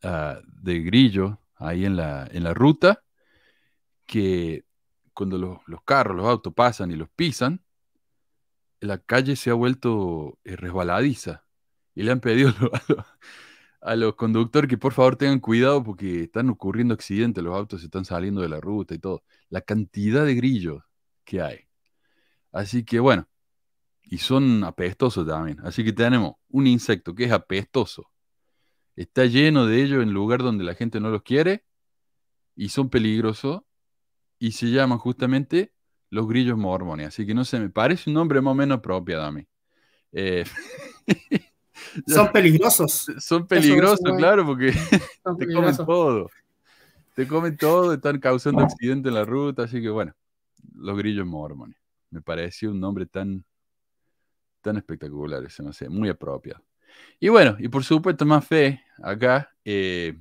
ah, 0.02 0.38
de 0.44 0.80
grillo 0.80 1.40
ahí 1.56 1.86
en 1.86 1.96
la, 1.96 2.28
en 2.30 2.44
la 2.44 2.52
ruta 2.52 3.04
que 4.04 4.66
cuando 5.14 5.38
los, 5.38 5.60
los 5.66 5.82
carros, 5.82 6.14
los 6.14 6.26
autos 6.26 6.52
pasan 6.52 6.90
y 6.90 6.96
los 6.96 7.08
pisan, 7.08 7.64
la 8.80 8.98
calle 8.98 9.34
se 9.34 9.48
ha 9.48 9.54
vuelto 9.54 10.38
eh, 10.44 10.56
resbaladiza 10.56 11.46
y 11.94 12.02
le 12.02 12.12
han 12.12 12.20
pedido 12.20 12.52
los, 12.60 13.06
a 13.80 13.96
los- 13.96 14.12
a 14.14 14.16
conductores 14.16 14.68
que 14.68 14.78
por 14.78 14.92
favor 14.92 15.16
tengan 15.16 15.40
cuidado 15.40 15.82
porque 15.84 16.22
están 16.24 16.50
ocurriendo 16.50 16.94
accidentes, 16.94 17.42
los 17.44 17.56
autos 17.56 17.80
se 17.80 17.86
están 17.86 18.04
saliendo 18.04 18.42
de 18.42 18.48
la 18.48 18.60
ruta 18.60 18.94
y 18.94 18.98
todo. 18.98 19.22
La 19.48 19.60
cantidad 19.62 20.24
de 20.26 20.34
grillos 20.34 20.82
que 21.24 21.40
hay. 21.42 21.60
Así 22.52 22.84
que 22.84 23.00
bueno, 23.00 23.28
y 24.04 24.18
son 24.18 24.64
apestosos 24.64 25.26
también. 25.26 25.60
Así 25.64 25.84
que 25.84 25.92
tenemos 25.94 26.34
un 26.50 26.66
insecto 26.66 27.14
que 27.14 27.24
es 27.24 27.32
apestoso. 27.32 28.10
Está 28.96 29.26
lleno 29.26 29.66
de 29.66 29.82
ellos 29.82 30.02
en 30.02 30.12
lugar 30.12 30.42
donde 30.42 30.64
la 30.64 30.74
gente 30.74 31.00
no 31.00 31.10
los 31.10 31.22
quiere 31.22 31.64
y 32.56 32.68
son 32.70 32.90
peligrosos 32.90 33.62
y 34.38 34.52
se 34.52 34.68
llaman 34.70 34.98
justamente 34.98 35.74
los 36.10 36.28
grillos 36.28 36.58
mormones. 36.58 37.08
Así 37.08 37.26
que 37.26 37.34
no 37.34 37.44
sé, 37.44 37.60
me 37.60 37.70
parece 37.70 38.10
un 38.10 38.14
nombre 38.14 38.40
más 38.42 38.52
o 38.52 38.54
menos 38.56 38.80
propio, 38.80 39.18
Dami. 39.20 39.46
Eh, 40.12 40.44
Son 42.06 42.30
peligrosos. 42.32 43.06
son 43.18 43.46
peligrosos, 43.46 44.00
claro, 44.16 44.46
porque 44.46 44.72
te 45.38 45.52
comen 45.52 45.76
todo. 45.76 46.30
Te 47.14 47.26
comen 47.26 47.56
todo, 47.56 47.94
están 47.94 48.18
causando 48.18 48.62
accidentes 48.62 49.10
en 49.10 49.14
la 49.14 49.24
ruta, 49.24 49.64
así 49.64 49.82
que 49.82 49.90
bueno, 49.90 50.14
los 50.74 50.96
grillos 50.96 51.26
mormones. 51.26 51.76
Me 52.10 52.20
pareció 52.20 52.70
un 52.70 52.80
nombre 52.80 53.06
tan, 53.06 53.44
tan 54.60 54.76
espectacular, 54.76 55.44
ese, 55.44 55.62
no 55.62 55.72
sé, 55.72 55.88
muy 55.88 56.08
apropiado. 56.08 56.64
Y 57.18 57.28
bueno, 57.28 57.56
y 57.58 57.68
por 57.68 57.84
supuesto, 57.84 58.24
más 58.24 58.46
fe, 58.46 58.82
acá 59.02 59.50
eh, 59.64 60.18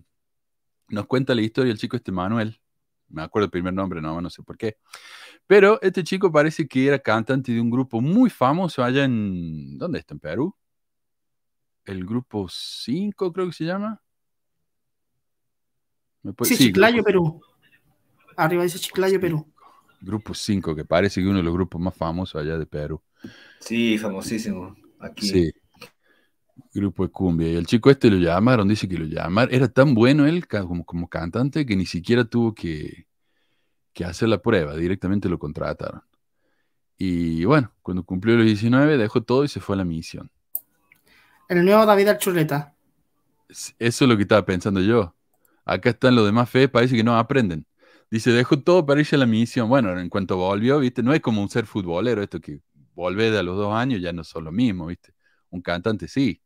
nos 0.90 1.06
cuenta 1.06 1.36
la 1.36 1.42
historia 1.42 1.70
del 1.70 1.80
chico 1.80 1.96
este 1.96 2.12
Manuel. 2.12 2.60
Me 3.08 3.24
acuerdo 3.24 3.46
el 3.46 3.52
primer 3.52 3.74
nombre, 3.74 4.02
no, 4.02 4.22
no 4.22 4.30
sé 4.30 4.44
por 4.44 4.58
qué. 4.58 4.78
Pero 5.48 5.80
este 5.82 6.04
chico 6.04 6.32
parece 6.32 6.68
que 6.68 6.88
era 6.88 7.00
cantante 7.00 7.52
de 7.52 7.60
un 7.60 7.72
grupo 7.72 8.02
muy 8.02 8.30
famoso 8.30 8.84
allá 8.84 9.06
en. 9.06 9.78
¿Dónde 9.78 10.00
está? 10.00 10.14
¿En 10.14 10.20
Perú? 10.20 10.56
El 11.90 12.06
grupo 12.06 12.48
5, 12.50 13.34
creo 13.34 13.48
que 13.48 13.54
se 13.54 13.66
llama. 13.66 14.02
¿Me 16.22 16.34
puede- 16.34 16.50
Sí, 16.50 16.56
sí, 16.58 16.64
Chiclayo, 16.66 17.04
grupo- 17.04 17.06
Perú. 17.06 17.42
Arriba 18.38 18.64
dice 18.64 18.80
Chiclayo, 18.80 19.20
Perú. 19.20 19.52
Grupo 20.02 20.34
5, 20.34 20.76
que 20.76 20.86
parece 20.86 21.22
que 21.22 21.28
uno 21.28 21.38
de 21.38 21.44
los 21.44 21.54
grupos 21.54 21.82
más 21.82 21.96
famosos 21.96 22.40
allá 22.42 22.58
de 22.58 22.66
Perú. 22.66 23.02
Sí, 23.60 23.98
famosísimo. 23.98 24.76
Aquí. 25.00 25.28
Sí. 25.28 25.52
Grupo 26.74 27.06
de 27.06 27.12
cumbia. 27.12 27.52
Y 27.52 27.56
el 27.56 27.66
chico 27.66 27.90
este 27.90 28.10
lo 28.10 28.18
llamaron, 28.18 28.68
dice 28.68 28.88
que 28.88 28.98
lo 28.98 29.06
llamaron. 29.06 29.54
Era 29.54 29.68
tan 29.68 29.94
bueno 29.96 30.26
él 30.28 30.48
como, 30.48 30.86
como 30.86 31.08
cantante 31.10 31.66
que 31.66 31.76
ni 31.76 31.86
siquiera 31.86 32.24
tuvo 32.26 32.54
que, 32.54 33.08
que 33.94 34.06
hacer 34.06 34.30
la 34.30 34.42
prueba, 34.42 34.76
directamente 34.76 35.28
lo 35.28 35.40
contrataron. 35.40 36.02
Y 36.98 37.44
bueno, 37.46 37.74
cuando 37.82 38.04
cumplió 38.04 38.36
los 38.36 38.46
19, 38.46 38.98
dejó 38.98 39.24
todo 39.24 39.44
y 39.44 39.48
se 39.48 39.60
fue 39.60 39.76
a 39.76 39.78
la 39.78 39.86
misión. 39.86 40.30
El 41.50 41.66
nuevo 41.66 41.86
David 41.86 42.08
Archuleta. 42.08 42.78
Es- 43.48 43.76
Eso 43.80 44.06
es 44.06 44.10
lo 44.10 44.16
que 44.18 44.24
estaba 44.24 44.46
pensando 44.46 44.82
yo. 44.82 45.16
Acá 45.66 45.92
están 45.92 46.16
los 46.16 46.26
demás 46.26 46.50
fe, 46.50 46.68
parece 46.70 46.96
que 46.96 47.04
no 47.04 47.18
aprenden. 47.18 47.66
Dice, 48.12 48.32
dejó 48.32 48.60
todo 48.60 48.86
para 48.86 49.00
irse 49.02 49.16
a 49.16 49.20
la 49.20 49.26
misión. 49.26 49.70
Bueno, 49.70 49.98
en 50.00 50.10
cuanto 50.10 50.38
volvió, 50.38 50.80
viste, 50.80 51.04
no 51.04 51.14
es 51.14 51.22
como 51.22 51.42
un 51.42 51.50
ser 51.50 51.66
futbolero, 51.66 52.24
esto 52.24 52.40
que 52.42 52.62
volvé 52.96 53.30
de 53.32 53.40
a 53.40 53.44
los 53.44 53.56
dos 53.58 53.74
años 53.74 54.02
ya 54.02 54.14
no 54.14 54.24
son 54.24 54.46
lo 54.46 54.52
mismo, 54.52 54.88
viste. 54.88 55.14
Un 55.52 55.62
cantante 55.62 56.08
sí. 56.08 56.42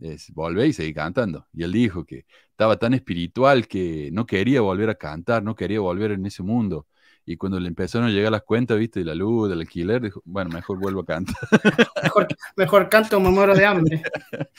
Es, 0.00 0.30
y 0.30 0.72
seguí 0.74 0.94
cantando. 0.94 1.46
Y 1.52 1.62
él 1.64 1.72
dijo 1.72 2.04
que 2.06 2.26
estaba 2.50 2.78
tan 2.78 2.94
espiritual 2.94 3.68
que 3.68 4.10
no 4.12 4.26
quería 4.26 4.60
volver 4.60 4.90
a 4.90 4.96
cantar, 4.96 5.42
no 5.42 5.54
quería 5.56 5.80
volver 5.80 6.12
en 6.12 6.26
ese 6.26 6.42
mundo. 6.42 6.86
Y 7.26 7.36
cuando 7.38 7.58
le 7.58 7.68
empezaron 7.68 8.08
a 8.08 8.10
llegar 8.10 8.30
las 8.32 8.42
cuentas, 8.42 8.78
viste, 8.78 9.00
de 9.00 9.06
la 9.06 9.14
luz, 9.14 9.48
del 9.48 9.60
alquiler, 9.60 10.02
dijo, 10.02 10.20
bueno, 10.26 10.50
mejor 10.50 10.78
vuelvo 10.78 11.00
a 11.00 11.06
cantar. 11.06 11.36
Mejor, 12.02 12.26
mejor 12.56 12.88
canto 12.90 13.16
o 13.16 13.20
me 13.20 13.30
muero 13.30 13.54
de 13.54 13.64
hambre. 13.64 14.02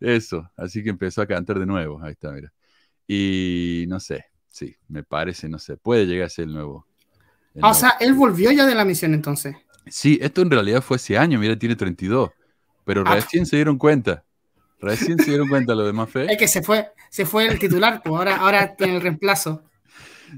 Eso, 0.00 0.50
así 0.56 0.82
que 0.82 0.90
empezó 0.90 1.20
a 1.22 1.26
cantar 1.26 1.58
de 1.58 1.66
nuevo, 1.66 2.00
ahí 2.02 2.12
está, 2.12 2.32
mira. 2.32 2.52
Y 3.06 3.84
no 3.88 4.00
sé, 4.00 4.24
sí, 4.48 4.74
me 4.88 5.02
parece, 5.02 5.48
no 5.48 5.58
sé, 5.58 5.76
puede 5.76 6.06
llegar 6.06 6.26
a 6.26 6.30
ser 6.30 6.46
el 6.46 6.54
nuevo. 6.54 6.86
el 7.54 7.62
Ah, 7.64 7.70
o 7.70 7.74
sea, 7.74 7.90
él 8.00 8.14
volvió 8.14 8.50
ya 8.52 8.64
de 8.66 8.74
la 8.74 8.84
misión 8.86 9.12
entonces. 9.14 9.54
Sí, 9.86 10.18
esto 10.22 10.40
en 10.40 10.50
realidad 10.50 10.80
fue 10.82 10.96
ese 10.96 11.18
año, 11.18 11.38
mira, 11.38 11.58
tiene 11.58 11.76
32, 11.76 12.30
pero 12.84 13.02
Ah. 13.06 13.14
recién 13.16 13.44
se 13.44 13.56
dieron 13.56 13.76
cuenta. 13.76 14.24
Recién 14.80 15.18
se 15.18 15.26
dieron 15.30 15.48
cuenta 15.48 15.74
lo 15.74 15.84
demás 15.84 16.10
fe. 16.10 16.26
Es 16.32 16.38
que 16.38 16.48
se 16.48 16.62
fue, 16.62 16.88
se 17.10 17.26
fue 17.26 17.46
el 17.46 17.58
titular, 17.58 18.00
pues 18.02 18.14
ahora, 18.16 18.36
ahora 18.36 18.74
tiene 18.76 18.96
el 18.96 19.02
reemplazo. 19.02 19.62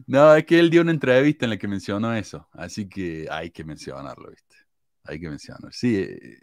No, 0.06 0.34
es 0.34 0.44
que 0.44 0.58
él 0.58 0.70
dio 0.70 0.82
una 0.82 0.90
entrevista 0.90 1.46
en 1.46 1.50
la 1.50 1.56
que 1.56 1.68
mencionó 1.68 2.14
eso, 2.14 2.48
así 2.52 2.88
que 2.88 3.26
hay 3.30 3.50
que 3.50 3.64
mencionarlo, 3.64 4.30
¿viste? 4.30 4.56
Hay 5.04 5.20
que 5.20 5.28
mencionarlo. 5.28 5.70
Sí, 5.72 5.96
eh, 5.96 6.38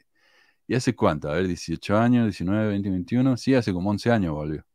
¿y 0.68 0.76
hace 0.76 0.96
cuánto? 0.96 1.30
A 1.30 1.36
ver, 1.36 1.48
18 1.48 1.98
años, 1.98 2.26
19, 2.26 2.68
20, 2.70 2.90
21, 2.90 3.38
sí, 3.38 3.54
hace 3.56 3.74
como 3.74 3.90
11 3.90 4.12
años 4.12 4.34
volvió. 4.34 4.66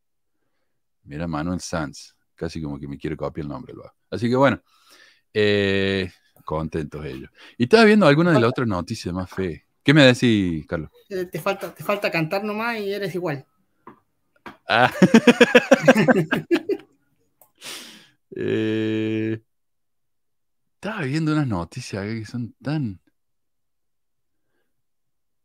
Mira, 1.04 1.26
Manuel 1.26 1.61
Sanz, 1.61 2.14
casi 2.35 2.61
como 2.61 2.78
que 2.78 2.87
me 2.87 2.98
quiere 2.98 3.16
copiar 3.16 3.44
el 3.44 3.48
nombre. 3.48 3.74
Así 4.11 4.28
que 4.28 4.37
bueno, 4.37 4.61
eh, 5.33 6.11
contentos 6.44 7.04
ellos. 7.04 7.31
Y 7.57 7.64
estaba 7.64 7.85
viendo 7.85 8.07
algunas 8.07 8.35
de 8.35 8.40
las 8.40 8.50
otras 8.50 8.68
noticias 8.68 9.14
más 9.14 9.31
fe. 9.31 9.66
¿Qué 9.83 9.94
me 9.94 10.04
decís, 10.04 10.66
Carlos? 10.66 10.90
Eh, 11.09 11.24
Te 11.26 11.40
falta, 11.40 11.74
te 11.74 11.83
falta 11.83 12.11
cantar 12.11 12.44
nomás 12.44 12.78
y 12.78 12.92
eres 12.92 13.14
igual. 13.14 13.46
Ah. 14.68 14.92
Eh, 18.40 19.42
estaba 20.74 21.03
viendo 21.03 21.33
unas 21.33 21.48
noticias 21.48 22.05
que 22.05 22.24
son 22.24 22.55
tan... 22.62 23.01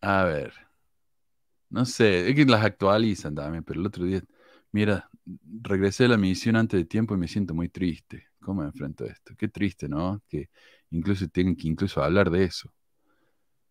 A 0.02 0.24
ver. 0.26 0.54
No 1.70 1.86
sé, 1.86 2.30
es 2.30 2.36
que 2.36 2.46
las 2.46 2.64
actualizan 2.64 3.34
también, 3.36 3.64
pero 3.64 3.80
el 3.80 3.88
otro 3.88 4.06
día, 4.06 4.22
mira, 4.72 5.10
regresé 5.62 6.06
a 6.06 6.10
la 6.10 6.18
misión 6.18 6.56
antes 6.56 6.80
de 6.80 6.86
tiempo 6.86 7.16
y 7.16 7.18
me 7.18 7.28
siento 7.28 7.56
muy 7.56 7.70
triste. 7.70 8.28
¿Cómo 8.40 8.62
me 8.62 8.68
enfrento 8.68 9.06
a 9.06 9.08
esto? 9.08 9.34
Qué 9.38 9.48
triste, 9.48 9.90
¿no? 9.90 10.22
Que 10.28 10.50
incluso 10.92 11.28
tienen 11.30 11.56
que 11.56 11.68
incluso 11.68 12.04
hablar 12.04 12.30
de 12.30 12.44
eso. 12.46 12.72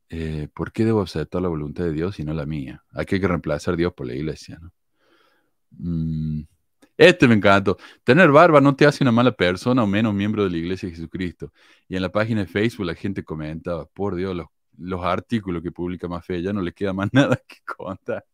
Eh, 0.08 0.48
¿por 0.52 0.72
qué 0.72 0.84
debo 0.84 1.02
aceptar 1.02 1.40
la 1.42 1.48
voluntad 1.48 1.84
de 1.84 1.92
Dios 1.92 2.18
y 2.18 2.24
no 2.24 2.34
la 2.34 2.44
mía? 2.44 2.84
Aquí 2.92 3.14
hay 3.14 3.20
que 3.20 3.28
reemplazar 3.28 3.76
Dios 3.76 3.94
por 3.94 4.06
la 4.06 4.14
iglesia, 4.14 4.58
¿no? 4.60 4.72
Mm, 5.78 6.42
Este 7.02 7.26
me 7.26 7.34
encantó. 7.34 7.76
Tener 8.04 8.30
barba 8.30 8.60
no 8.60 8.76
te 8.76 8.86
hace 8.86 9.02
una 9.02 9.10
mala 9.10 9.32
persona 9.32 9.82
o 9.82 9.88
menos 9.88 10.14
miembro 10.14 10.44
de 10.44 10.50
la 10.50 10.56
iglesia 10.56 10.88
de 10.88 10.94
Jesucristo. 10.94 11.52
Y 11.88 11.96
en 11.96 12.02
la 12.02 12.12
página 12.12 12.42
de 12.42 12.46
Facebook 12.46 12.86
la 12.86 12.94
gente 12.94 13.24
comentaba, 13.24 13.86
por 13.86 14.14
Dios, 14.14 14.36
los, 14.36 14.46
los 14.78 15.04
artículos 15.04 15.64
que 15.64 15.72
publica 15.72 16.08
fe, 16.20 16.40
ya 16.40 16.52
no 16.52 16.62
le 16.62 16.72
queda 16.72 16.92
más 16.92 17.08
nada 17.12 17.36
que 17.44 17.56
contar. 17.66 18.24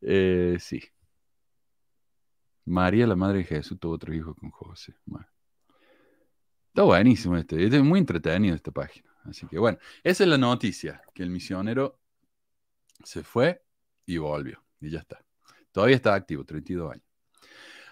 Eh, 0.00 0.56
sí. 0.58 0.82
María, 2.64 3.06
la 3.06 3.14
madre 3.14 3.38
de 3.38 3.44
Jesús, 3.44 3.78
tuvo 3.78 3.92
otro 3.92 4.12
hijo 4.12 4.34
con 4.34 4.50
José. 4.50 4.96
Bueno. 5.04 5.28
Está 6.70 6.82
buenísimo 6.82 7.36
este. 7.36 7.64
Es 7.64 7.82
muy 7.84 8.00
entretenido 8.00 8.56
esta 8.56 8.72
página. 8.72 9.08
Así 9.22 9.46
que 9.46 9.60
bueno, 9.60 9.78
esa 10.02 10.24
es 10.24 10.28
la 10.28 10.38
noticia, 10.38 11.02
que 11.14 11.22
el 11.22 11.30
misionero 11.30 12.00
se 13.04 13.22
fue 13.22 13.62
y 14.06 14.16
volvió. 14.16 14.60
Y 14.80 14.90
ya 14.90 14.98
está. 14.98 15.24
Todavía 15.70 15.94
está 15.94 16.14
activo, 16.14 16.44
32 16.44 16.94
años. 16.94 17.09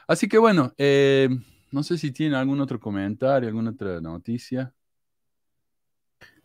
Así 0.09 0.29
que 0.29 0.39
bueno, 0.39 0.75
eh, 0.79 1.31
no 1.73 1.85
sé 1.85 1.99
si 1.99 2.13
tiene 2.13 2.37
algún 2.37 2.61
otro 2.61 2.81
comentario, 2.81 3.49
alguna 3.49 3.71
otra 3.73 4.01
noticia. 4.01 4.75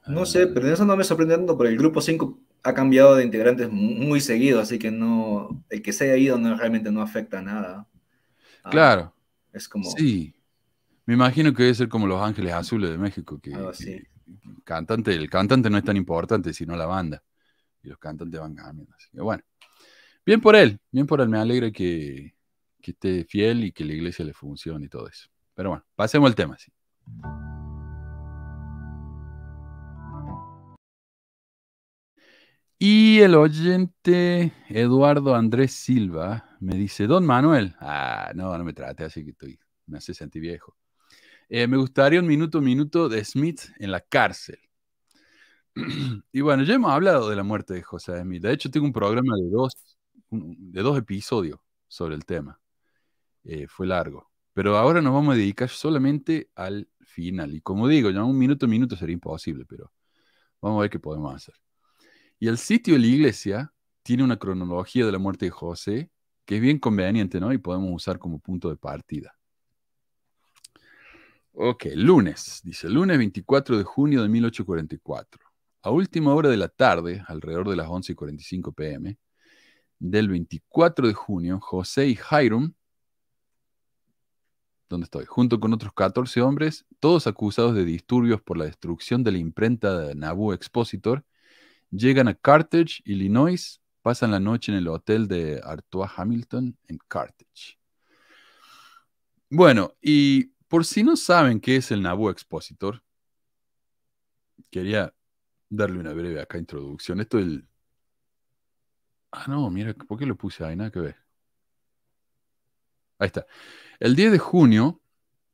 No 0.06 0.26
sé, 0.26 0.48
pero 0.48 0.68
eso 0.72 0.86
no 0.86 0.98
me 0.98 1.04
sorprende 1.06 1.36
tanto 1.38 1.56
porque 1.58 1.72
el 1.72 1.78
grupo 1.80 2.02
5 2.02 2.40
ha 2.64 2.74
cambiado 2.74 3.16
de 3.16 3.24
integrantes 3.24 3.70
mu- 3.72 3.94
muy 4.06 4.20
seguido, 4.22 4.60
así 4.60 4.78
que 4.80 4.92
no, 4.92 5.64
el 5.70 5.82
que 5.82 5.94
se 5.94 6.06
haya 6.06 6.18
ido 6.18 6.38
no, 6.38 6.56
realmente 6.58 6.92
no 6.92 7.02
afecta 7.02 7.42
nada. 7.42 7.88
Ah, 8.64 8.88
Claro, 8.88 9.16
Es 9.54 9.70
como, 9.70 10.06
sí. 10.06 10.36
Me 11.06 11.16
imagino 11.16 11.54
que 11.54 11.64
debe 11.64 11.76
ser 11.76 11.90
como 11.90 12.08
Los 12.08 12.22
Ángeles 12.22 12.54
Azules 12.54 12.92
de 12.92 12.98
México, 12.98 13.40
que, 13.42 13.72
que 13.78 13.88
así. 13.88 14.04
cantante, 14.66 15.14
el 15.16 15.30
cantante 15.30 15.70
no 15.70 15.78
es 15.80 15.84
tan 15.86 15.98
importante, 15.98 16.54
sino 16.54 16.76
la 16.78 16.86
banda. 16.88 17.24
Y 17.84 17.90
los 17.90 18.00
cantantes 18.00 18.40
van 18.42 18.56
cambiando. 18.56 18.96
Así 18.96 19.10
que 19.14 19.22
bueno, 19.22 19.44
bien 20.26 20.42
por 20.42 20.56
él, 20.56 20.80
bien 20.92 21.08
por 21.08 21.22
él. 21.22 21.30
Me 21.30 21.40
alegra 21.40 21.72
que, 21.72 22.36
que 22.84 22.92
esté 22.92 23.26
fiel 23.26 23.64
y 23.64 23.72
que 23.72 23.86
la 23.86 23.94
iglesia 23.94 24.26
le 24.26 24.34
funcione 24.34 24.86
y 24.86 24.90
todo 24.90 25.08
eso. 25.08 25.30
Pero 25.56 25.70
bueno, 25.70 25.86
pasemos 25.96 26.28
al 26.30 26.36
tema. 26.36 26.58
sí. 26.60 26.72
Y 32.86 33.22
el 33.22 33.36
oyente 33.36 34.52
Eduardo 34.68 35.36
Andrés 35.36 35.72
Silva 35.72 36.58
me 36.60 36.76
dice, 36.76 37.08
Don 37.08 37.26
Manuel, 37.26 37.76
ah, 37.80 38.34
no, 38.36 38.58
no 38.58 38.64
me 38.66 38.74
trate 38.74 39.06
así 39.06 39.24
que 39.24 39.32
estoy, 39.32 39.58
me 39.86 40.00
hace 40.00 40.14
sentir 40.14 40.42
viejo. 40.42 40.76
Eh, 41.48 41.66
me 41.68 41.78
gustaría 41.78 42.20
un 42.20 42.28
minuto, 42.28 42.60
minuto 42.60 43.08
de 43.08 43.24
Smith 43.24 43.62
en 43.80 43.92
la 43.92 44.02
cárcel. 44.02 44.60
y 46.34 46.42
bueno, 46.42 46.64
ya 46.64 46.74
hemos 46.74 46.92
hablado 46.92 47.30
de 47.30 47.38
la 47.38 47.44
muerte 47.44 47.74
de 47.74 47.84
José 47.84 48.22
Smith. 48.22 48.44
De 48.44 48.52
hecho, 48.52 48.70
tengo 48.70 48.86
un 48.86 48.94
programa 48.94 49.34
de 49.38 49.50
dos, 49.50 49.78
de 50.30 50.82
dos 50.82 50.98
episodios 50.98 51.60
sobre 51.88 52.16
el 52.16 52.26
tema. 52.26 52.60
Eh, 53.44 53.68
fue 53.68 53.88
largo. 53.88 54.32
Pero 54.54 54.78
ahora 54.78 55.02
nos 55.02 55.14
vamos 55.14 55.34
a 55.34 55.38
dedicar 55.38 55.70
solamente 55.70 56.50
al 56.56 56.88
final. 57.02 57.54
Y 57.56 57.62
como 57.62 57.88
digo, 57.88 58.10
ya 58.12 58.24
un 58.24 58.38
minuto, 58.38 58.68
minuto 58.68 58.96
sería 58.96 59.14
imposible, 59.14 59.66
pero 59.66 59.92
vamos 60.62 60.80
a 60.80 60.82
ver 60.82 60.90
qué 60.90 61.00
podemos 61.00 61.34
hacer. 61.36 61.56
Y 62.40 62.48
el 62.48 62.58
sitio 62.58 62.94
de 62.94 63.00
la 63.00 63.08
iglesia 63.08 63.74
tiene 64.04 64.24
una 64.24 64.38
cronología 64.38 65.06
de 65.06 65.12
la 65.12 65.20
muerte 65.20 65.46
de 65.46 65.52
José 65.52 66.12
que 66.46 66.58
es 66.58 66.62
bien 66.62 66.80
conveniente, 66.80 67.40
¿no? 67.40 67.54
Y 67.54 67.58
podemos 67.58 67.92
usar 67.94 68.20
como 68.20 68.40
punto 68.40 68.70
de 68.70 68.76
partida. 68.76 69.36
Ok, 71.54 71.86
lunes, 71.96 72.62
dice, 72.64 72.90
lunes 72.90 73.18
24 73.18 73.78
de 73.78 73.84
junio 73.84 74.24
de 74.24 74.30
1844. 74.30 75.40
A 75.84 75.92
última 75.92 76.34
hora 76.34 76.50
de 76.50 76.58
la 76.58 76.68
tarde, 76.68 77.24
alrededor 77.28 77.70
de 77.70 77.76
las 77.76 77.88
11.45 77.88 78.74
pm, 78.74 79.18
del 80.00 80.30
24 80.30 81.08
de 81.08 81.14
junio, 81.14 81.60
José 81.62 82.08
y 82.08 82.18
Hiram, 82.32 82.74
¿dónde 84.94 85.06
estoy? 85.06 85.26
Junto 85.26 85.60
con 85.60 85.74
otros 85.74 85.92
14 85.94 86.42
hombres, 86.42 86.86
todos 87.00 87.28
acusados 87.28 87.76
de 87.76 87.84
disturbios 87.84 88.42
por 88.42 88.58
la 88.58 88.66
destrucción 88.66 89.24
de 89.24 89.32
la 89.32 89.40
imprenta 89.40 89.98
de 89.98 90.14
Expositor, 90.54 91.26
llegan 91.90 92.28
a 92.28 92.36
Carthage, 92.36 93.02
Illinois, 93.06 93.82
pasan 94.02 94.32
la 94.32 94.40
noche 94.40 94.72
en 94.72 94.78
el 94.78 94.88
hotel 94.88 95.28
de 95.28 95.60
Artois 95.64 96.12
Hamilton 96.16 96.78
en 96.88 97.00
Carthage. 97.08 97.80
Bueno, 99.50 99.96
y 100.02 100.46
por 100.68 100.86
si 100.86 101.04
no 101.04 101.16
saben 101.16 101.60
qué 101.60 101.78
es 101.78 101.92
el 101.92 102.02
Nauvoo 102.02 102.30
Expositor, 102.30 103.04
quería 104.70 105.14
darle 105.70 106.00
una 106.00 106.14
breve 106.14 106.40
acá 106.40 106.58
introducción. 106.58 107.20
Esto 107.20 107.40
es 107.40 107.46
el... 107.46 107.68
Ah, 109.32 109.46
no, 109.48 109.70
mira, 109.72 109.94
¿por 109.96 110.20
qué 110.20 110.26
lo 110.28 110.36
puse 110.36 110.64
ahí? 110.64 110.76
Nada 110.76 110.92
que 110.92 111.00
ver. 111.00 111.23
Ahí 113.20 113.28
está. 113.28 113.46
El 114.00 114.16
10 114.16 114.34
de 114.34 114.40
junio, 114.40 115.02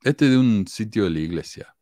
este 0.04 0.26
es 0.26 0.32
de 0.32 0.38
un 0.38 0.68
sitio 0.68 1.04
de 1.04 1.10
la 1.12 1.20
iglesia. 1.20 1.76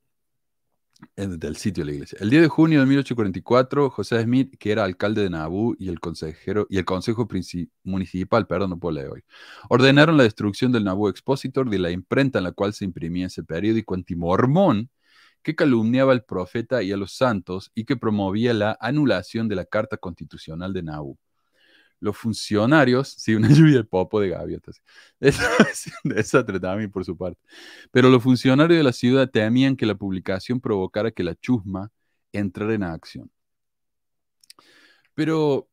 Es 1.15 1.39
del 1.39 1.55
sitio 1.57 1.83
de 1.83 1.91
la 1.91 1.95
iglesia. 1.95 2.17
El 2.19 2.31
10 2.31 2.41
de 2.41 2.47
junio 2.47 2.79
de 2.79 2.87
1844, 2.87 3.91
José 3.91 4.23
Smith, 4.23 4.55
que 4.57 4.71
era 4.71 4.83
alcalde 4.83 5.21
de 5.21 5.29
Nauvoo 5.29 5.75
y 5.77 5.89
el 5.89 5.99
consejero 5.99 6.65
y 6.69 6.79
el 6.79 6.85
consejo 6.85 7.27
municipal, 7.83 8.47
perdón, 8.47 8.71
no 8.71 8.79
puedo 8.79 8.95
leer 8.95 9.09
hoy, 9.09 9.23
ordenaron 9.69 10.17
la 10.17 10.23
destrucción 10.23 10.71
del 10.71 10.83
Nauvoo 10.83 11.09
Expositor 11.09 11.69
de 11.69 11.77
la 11.77 11.91
imprenta 11.91 12.39
en 12.39 12.45
la 12.45 12.51
cual 12.51 12.73
se 12.73 12.85
imprimía 12.85 13.27
ese 13.27 13.43
periódico 13.43 13.93
antimormón 13.93 14.89
que 15.43 15.55
calumniaba 15.55 16.13
al 16.13 16.25
profeta 16.25 16.81
y 16.81 16.91
a 16.91 16.97
los 16.97 17.13
santos 17.15 17.71
y 17.75 17.85
que 17.85 17.95
promovía 17.95 18.53
la 18.53 18.77
anulación 18.81 19.47
de 19.47 19.55
la 19.55 19.65
Carta 19.65 19.97
Constitucional 19.97 20.73
de 20.73 20.83
Nauvoo. 20.83 21.19
Los 21.99 22.17
funcionarios, 22.17 23.09
sí, 23.17 23.35
una 23.35 23.49
lluvia 23.51 23.77
de 23.77 23.83
popo 23.83 24.19
de 24.19 24.29
gaviotas, 24.29 24.81
esa, 25.19 26.45
también 26.45 26.91
por 26.91 27.05
su 27.05 27.17
parte, 27.17 27.39
pero 27.91 28.09
los 28.09 28.23
funcionarios 28.23 28.77
de 28.77 28.83
la 28.83 28.93
ciudad 28.93 29.29
temían 29.29 29.75
que 29.75 29.85
la 29.85 29.95
publicación 29.95 30.59
provocara 30.61 31.11
que 31.11 31.23
la 31.23 31.35
chusma 31.35 31.91
entrara 32.31 32.73
en 32.75 32.83
acción. 32.83 33.31
Pero 35.13 35.67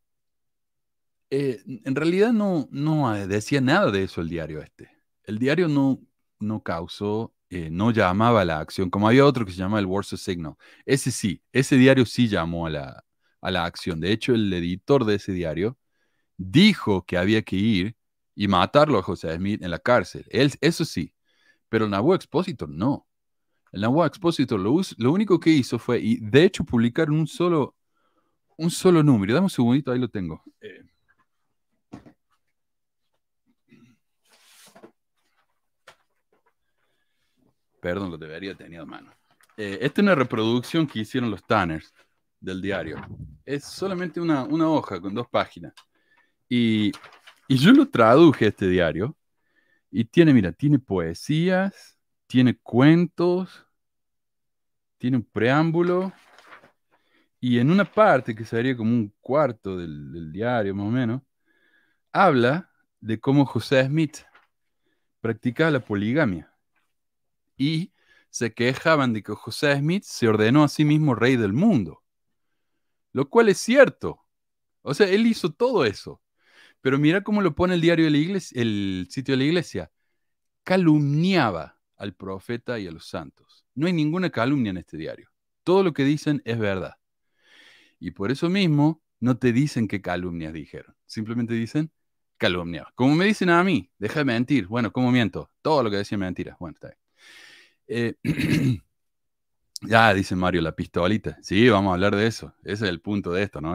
eh, 1.30 1.62
en 1.66 1.94
realidad 1.94 2.32
no, 2.32 2.68
no 2.70 3.12
decía 3.26 3.60
nada 3.60 3.90
de 3.90 4.04
eso 4.04 4.20
el 4.20 4.28
diario 4.28 4.62
este. 4.62 4.90
El 5.24 5.38
diario 5.38 5.68
no, 5.68 6.00
no 6.38 6.62
causó, 6.62 7.34
eh, 7.50 7.70
no 7.70 7.90
llamaba 7.90 8.42
a 8.42 8.44
la 8.44 8.60
acción, 8.60 8.90
como 8.90 9.08
había 9.08 9.24
otro 9.26 9.44
que 9.44 9.52
se 9.52 9.58
llama 9.58 9.78
el 9.78 9.86
Warsaw 9.86 10.18
Signal. 10.18 10.54
Ese 10.86 11.10
sí, 11.10 11.42
ese 11.52 11.76
diario 11.76 12.06
sí 12.06 12.28
llamó 12.28 12.66
a 12.66 12.70
la, 12.70 13.04
a 13.40 13.50
la 13.50 13.64
acción. 13.64 14.00
De 14.00 14.12
hecho, 14.12 14.34
el 14.34 14.52
editor 14.52 15.04
de 15.04 15.16
ese 15.16 15.32
diario 15.32 15.78
dijo 16.36 17.04
que 17.04 17.16
había 17.16 17.42
que 17.42 17.56
ir 17.56 17.96
y 18.34 18.48
matarlo 18.48 18.98
a 18.98 19.02
José 19.02 19.34
Smith 19.36 19.62
en 19.62 19.70
la 19.70 19.78
cárcel. 19.78 20.26
Él, 20.30 20.52
eso 20.60 20.84
sí, 20.84 21.14
pero 21.68 21.84
el 21.84 21.90
Nauvoo 21.90 22.14
Expositor 22.14 22.68
no. 22.68 23.06
El 23.74 23.80
Nahuatl 23.80 24.06
Expositor 24.06 24.60
lo, 24.60 24.80
lo 24.98 25.12
único 25.12 25.40
que 25.40 25.50
hizo 25.50 25.80
fue, 25.80 25.98
y 25.98 26.18
de 26.20 26.44
hecho 26.44 26.62
publicaron 26.62 27.16
un 27.16 27.26
solo, 27.26 27.74
un 28.56 28.70
solo 28.70 29.02
número. 29.02 29.34
Dame 29.34 29.46
un 29.46 29.50
segundito, 29.50 29.90
ahí 29.90 29.98
lo 29.98 30.08
tengo. 30.08 30.44
Eh, 30.60 30.84
Perdón, 37.80 38.12
lo 38.12 38.16
debería 38.16 38.54
tener 38.54 38.80
a 38.80 38.86
mano. 38.86 39.12
Eh, 39.56 39.78
esta 39.80 40.00
es 40.00 40.04
una 40.04 40.14
reproducción 40.14 40.86
que 40.86 41.00
hicieron 41.00 41.30
los 41.30 41.44
Tanners 41.44 41.92
del 42.40 42.62
diario. 42.62 42.96
Es 43.44 43.64
solamente 43.64 44.20
una, 44.20 44.44
una 44.44 44.68
hoja 44.68 45.00
con 45.00 45.12
dos 45.14 45.26
páginas. 45.28 45.74
Y, 46.48 46.92
y 47.48 47.56
yo 47.56 47.72
lo 47.72 47.88
traduje 47.88 48.48
este 48.48 48.68
diario. 48.68 49.16
Y 49.90 50.04
tiene, 50.04 50.34
mira, 50.34 50.52
tiene 50.52 50.78
poesías, 50.78 51.98
tiene 52.26 52.56
cuentos, 52.58 53.66
tiene 54.98 55.18
un 55.18 55.24
preámbulo. 55.24 56.12
Y 57.40 57.58
en 57.58 57.70
una 57.70 57.84
parte, 57.84 58.34
que 58.34 58.44
sería 58.44 58.76
como 58.76 58.90
un 58.90 59.14
cuarto 59.20 59.76
del, 59.76 60.12
del 60.12 60.32
diario 60.32 60.74
más 60.74 60.86
o 60.86 60.90
menos, 60.90 61.22
habla 62.12 62.70
de 63.00 63.20
cómo 63.20 63.44
José 63.44 63.84
Smith 63.84 64.18
practicaba 65.20 65.70
la 65.70 65.80
poligamia 65.80 66.54
y 67.56 67.92
se 68.30 68.52
quejaban 68.52 69.12
de 69.12 69.22
que 69.22 69.32
José 69.32 69.76
Smith 69.76 70.04
se 70.04 70.28
ordenó 70.28 70.64
a 70.64 70.68
sí 70.68 70.84
mismo 70.84 71.14
rey 71.14 71.36
del 71.36 71.52
mundo. 71.52 72.02
Lo 73.12 73.30
cual 73.30 73.48
es 73.48 73.58
cierto. 73.58 74.24
O 74.82 74.92
sea, 74.92 75.08
él 75.08 75.26
hizo 75.26 75.52
todo 75.52 75.84
eso. 75.84 76.20
Pero 76.84 76.98
mira 76.98 77.22
cómo 77.22 77.40
lo 77.40 77.54
pone 77.54 77.72
el 77.72 77.80
diario 77.80 78.04
de 78.04 78.10
la 78.10 78.18
iglesia, 78.18 78.60
el 78.60 79.06
sitio 79.08 79.32
de 79.32 79.38
la 79.38 79.44
iglesia. 79.44 79.90
Calumniaba 80.64 81.78
al 81.96 82.12
profeta 82.12 82.78
y 82.78 82.86
a 82.86 82.90
los 82.90 83.06
santos. 83.06 83.64
No 83.74 83.86
hay 83.86 83.94
ninguna 83.94 84.28
calumnia 84.28 84.68
en 84.68 84.76
este 84.76 84.98
diario. 84.98 85.30
Todo 85.62 85.82
lo 85.82 85.94
que 85.94 86.04
dicen 86.04 86.42
es 86.44 86.58
verdad. 86.58 86.96
Y 87.98 88.10
por 88.10 88.30
eso 88.30 88.50
mismo 88.50 89.02
no 89.18 89.38
te 89.38 89.54
dicen 89.54 89.88
qué 89.88 90.02
calumnias 90.02 90.52
dijeron. 90.52 90.94
Simplemente 91.06 91.54
dicen 91.54 91.90
calumniaba. 92.36 92.92
Como 92.94 93.14
me 93.14 93.24
dicen 93.24 93.48
a 93.48 93.64
mí, 93.64 93.90
deja 93.98 94.20
de 94.20 94.26
mentir. 94.26 94.66
Bueno, 94.66 94.92
¿cómo 94.92 95.10
miento? 95.10 95.50
Todo 95.62 95.84
lo 95.84 95.90
que 95.90 95.96
decía 95.96 96.18
mentira. 96.18 96.54
Bueno, 96.60 96.74
está 96.74 96.88
bien. 97.88 98.14
Eh, 98.22 98.78
ya, 99.88 100.12
dice 100.12 100.36
Mario, 100.36 100.60
la 100.60 100.76
pistolita. 100.76 101.38
Sí, 101.40 101.66
vamos 101.66 101.92
a 101.92 101.94
hablar 101.94 102.14
de 102.14 102.26
eso. 102.26 102.52
Ese 102.62 102.84
es 102.84 102.90
el 102.90 103.00
punto 103.00 103.32
de 103.32 103.42
esto, 103.42 103.62
¿no? 103.62 103.74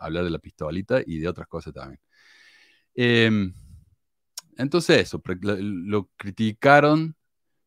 Hablar 0.00 0.22
de 0.22 0.30
la 0.30 0.38
pistolita 0.38 1.00
y 1.04 1.18
de 1.18 1.26
otras 1.26 1.48
cosas 1.48 1.74
también. 1.74 1.98
Eh, 3.00 3.30
entonces, 4.56 5.00
eso, 5.00 5.22
lo, 5.40 6.10
criticaron 6.16 7.14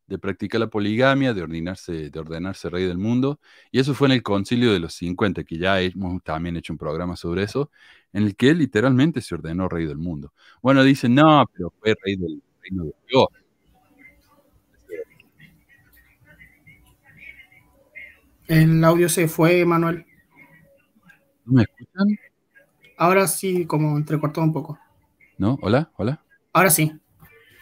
de 0.07 0.19
practicar 0.19 0.59
la 0.59 0.69
poligamia, 0.69 1.33
de 1.33 1.41
ordenarse, 1.41 2.09
de 2.09 2.19
ordenarse 2.19 2.69
rey 2.69 2.83
del 2.83 2.97
mundo, 2.97 3.39
y 3.71 3.79
eso 3.79 3.93
fue 3.93 4.09
en 4.09 4.11
el 4.11 4.23
concilio 4.23 4.73
de 4.73 4.79
los 4.79 4.93
50, 4.95 5.45
que 5.45 5.57
ya 5.57 5.79
hemos 5.79 6.21
también 6.21 6.57
hecho 6.57 6.73
un 6.73 6.77
programa 6.77 7.15
sobre 7.15 7.43
eso, 7.43 7.71
en 8.11 8.23
el 8.23 8.35
que 8.35 8.49
él 8.49 8.57
literalmente 8.57 9.21
se 9.21 9.33
ordenó 9.33 9.69
rey 9.69 9.85
del 9.85 9.99
mundo. 9.99 10.33
Bueno, 10.61 10.83
dicen, 10.83 11.15
no, 11.15 11.49
pero 11.53 11.73
fue 11.79 11.95
rey 12.03 12.17
del 12.17 12.41
reino 12.61 12.83
de 12.83 12.93
Dios. 13.07 13.27
El 18.49 18.83
audio 18.83 19.07
se 19.07 19.29
fue, 19.29 19.63
Manuel. 19.65 20.05
¿No 21.45 21.53
me 21.53 21.61
escuchan? 21.61 22.19
Ahora 22.97 23.27
sí, 23.27 23.65
como 23.65 23.95
entrecortó 23.95 24.41
un 24.41 24.51
poco. 24.51 24.80
¿No? 25.41 25.57
¿Hola? 25.63 25.89
¿Hola? 25.97 26.21
Ahora 26.53 26.69
sí. 26.69 26.93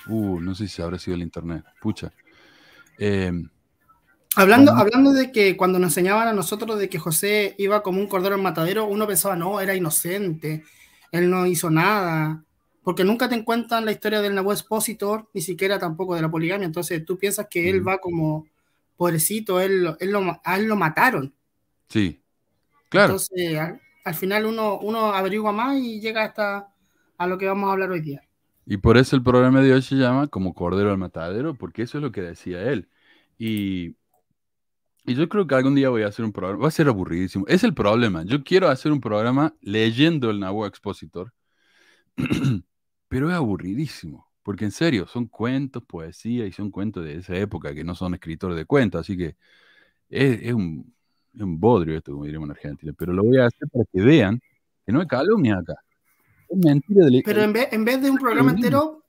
Uh, 0.10 0.42
no 0.42 0.54
sé 0.54 0.68
si 0.68 0.82
habrá 0.82 1.00
sido 1.00 1.16
el 1.16 1.22
internet. 1.22 1.64
Pucha. 1.80 2.12
Eh, 2.98 3.32
Hablando, 4.36 4.74
hablando 4.74 5.14
de 5.14 5.32
que 5.32 5.56
cuando 5.56 5.80
nos 5.80 5.92
enseñaban 5.92 6.28
a 6.28 6.34
nosotros 6.34 6.78
de 6.78 6.90
que 6.90 7.00
José 7.00 7.56
iba 7.58 7.82
como 7.82 8.02
un 8.02 8.08
cordero 8.08 8.36
al 8.36 8.42
matadero, 8.42 8.84
uno 8.86 9.08
pensaba, 9.08 9.38
no, 9.38 9.62
era 9.62 9.76
inocente, 9.76 10.66
él 11.14 11.30
no 11.30 11.46
hizo 11.46 11.70
nada, 11.70 12.44
porque 12.84 13.06
nunca 13.06 13.30
te 13.30 13.42
cuentan 13.46 13.86
la 13.86 13.94
historia 13.94 14.20
del 14.22 14.36
Nahuel 14.36 14.58
Expositor, 14.58 15.30
ni 15.34 15.40
siquiera 15.40 15.80
tampoco 15.80 16.16
de 16.16 16.22
la 16.22 16.30
poligamia, 16.30 16.66
entonces 16.66 17.06
tú 17.06 17.18
piensas 17.18 17.48
que 17.50 17.70
él 17.70 17.78
Ujú. 17.78 17.88
va 17.90 17.98
como 18.00 18.46
pobrecito, 18.98 19.62
él, 19.62 19.96
él 20.02 20.12
lo, 20.12 20.42
a 20.44 20.58
él 20.58 20.66
lo 20.66 20.76
mataron. 20.76 21.34
sí. 21.88 22.22
Claro. 22.90 23.14
Entonces, 23.14 23.58
al, 23.58 23.80
al 24.04 24.16
final 24.16 24.46
uno, 24.48 24.80
uno 24.80 25.14
averigua 25.14 25.54
más 25.54 25.78
y 25.78 26.02
llega 26.02 26.26
hasta 26.26 26.68
a 27.20 27.28
lo 27.28 27.38
que 27.38 27.46
vamos 27.46 27.70
a 27.70 27.74
hablar 27.74 27.92
hoy 27.92 28.02
día. 28.02 28.24
Y 28.66 28.78
por 28.78 28.98
eso 28.98 29.16
el 29.16 29.24
programa 29.24 29.62
de 29.62 29.74
hoy 29.74 29.82
se 29.82 29.96
llama 29.96 30.28
como 30.28 30.54
Cordero 30.54 30.92
al 30.92 30.98
Matadero, 30.98 31.54
porque 31.54 31.84
eso 31.84 31.98
es 31.98 32.04
lo 32.04 32.12
que 32.12 32.22
decía 32.22 32.64
él. 32.64 32.88
Y, 33.38 33.96
y 35.06 35.16
yo 35.16 35.28
creo 35.28 35.46
que 35.48 35.56
algún 35.56 35.76
día 35.76 35.90
voy 35.90 36.04
a 36.04 36.08
hacer 36.08 36.24
un 36.24 36.32
programa, 36.32 36.64
va 36.64 36.68
a 36.70 36.72
ser 36.72 36.88
aburridísimo. 36.88 37.46
Es 37.48 37.64
el 37.64 37.74
problema. 37.74 38.24
Yo 38.24 38.44
quiero 38.44 38.70
hacer 38.70 38.92
un 38.92 39.02
programa 39.02 39.54
leyendo 39.62 40.30
el 40.30 40.40
Nahuatl 40.40 40.70
Expositor, 40.70 41.34
pero 43.10 43.30
es 43.30 43.36
aburridísimo, 43.36 44.28
porque 44.44 44.66
en 44.66 44.72
serio, 44.72 45.08
son 45.08 45.28
cuentos, 45.28 45.84
poesía 45.84 46.46
y 46.46 46.52
son 46.52 46.72
cuentos 46.72 47.04
de 47.06 47.18
esa 47.18 47.36
época 47.36 47.74
que 47.74 47.84
no 47.84 47.96
son 47.96 48.14
escritores 48.14 48.58
de 48.58 48.66
cuentos, 48.66 49.02
así 49.02 49.18
que 49.18 49.36
es, 50.10 50.42
es 50.44 50.54
un, 50.54 50.94
es 51.34 51.42
un 51.42 51.60
bodrio 51.60 51.98
esto, 51.98 52.14
como 52.14 52.26
diríamos 52.26 52.48
en 52.50 52.52
Argentina, 52.52 52.94
pero 52.98 53.14
lo 53.14 53.24
voy 53.24 53.40
a 53.40 53.48
hacer 53.48 53.68
para 53.70 53.86
que 53.92 54.02
vean 54.02 54.40
que 54.86 54.92
no 54.94 55.02
hay 55.02 55.08
calumnia 55.08 55.58
acá. 55.60 55.76
Mentira 56.52 57.06
Pero 57.24 57.42
en 57.44 57.54
vez, 57.54 57.68
en 57.72 57.86
vez 57.86 58.02
de 58.02 58.10
un 58.10 58.18
programa 58.18 58.52
entero, 58.52 59.04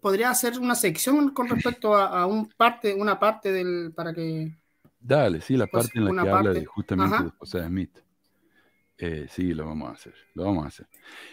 podría 0.00 0.30
hacer 0.30 0.58
una 0.58 0.74
sección 0.74 1.30
con 1.30 1.48
respecto 1.48 1.94
a, 1.94 2.22
a 2.22 2.26
un 2.26 2.48
parte, 2.48 2.94
una 2.94 3.18
parte 3.18 3.52
del, 3.52 3.92
para 3.94 4.12
que 4.14 4.54
Dale, 4.98 5.40
sí, 5.40 5.56
la 5.56 5.66
Pues, 5.66 5.86
parte 5.86 5.98
en 5.98 6.04
la 6.04 6.22
que 6.22 6.28
habla 6.28 6.52
de 6.52 6.64
justamente 6.66 7.14
ajá. 7.16 7.24
de 7.24 7.30
José 7.30 7.66
Smith. 7.66 7.98
Eh, 8.98 9.26
sí, 9.30 9.54
lo 9.54 9.64
vamos 9.66 9.88
a 9.88 9.92
hacer, 9.92 10.14
lo 10.34 10.44
vamos 10.44 10.64
a 10.64 10.68
hacer. 10.68 10.86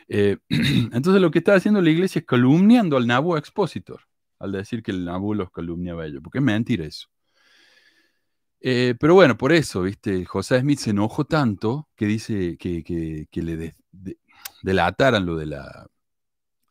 Eh, 0.07 0.37
entonces 0.93 1.21
lo 1.21 1.29
que 1.31 1.39
está 1.39 1.53
haciendo 1.55 1.81
la 1.81 1.89
iglesia 1.89 2.19
es 2.19 2.25
calumniando 2.25 2.95
al 2.95 3.05
Nabu 3.05 3.35
Expositor, 3.35 4.01
al 4.39 4.53
decir 4.53 4.81
que 4.81 4.91
el 4.91 5.03
Nabu 5.03 5.33
los 5.33 5.51
calumniaba 5.51 6.03
a 6.03 6.05
ellos, 6.07 6.21
porque 6.23 6.37
es 6.39 6.43
mentira 6.45 6.85
eso. 6.85 7.09
Eh, 8.59 8.95
pero 8.99 9.13
bueno, 9.13 9.37
por 9.37 9.51
eso, 9.51 9.81
viste, 9.83 10.25
José 10.25 10.59
Smith 10.61 10.79
se 10.79 10.89
enojó 10.91 11.25
tanto 11.25 11.89
que 11.95 12.05
dice 12.07 12.57
que, 12.57 12.83
que- 12.83 13.27
que 13.29 13.41
le 13.43 13.55
de- 13.57 13.75
de- 13.91 14.17
delataran 14.67 15.25
lo 15.25 15.37
de, 15.37 15.45
la, 15.45 15.87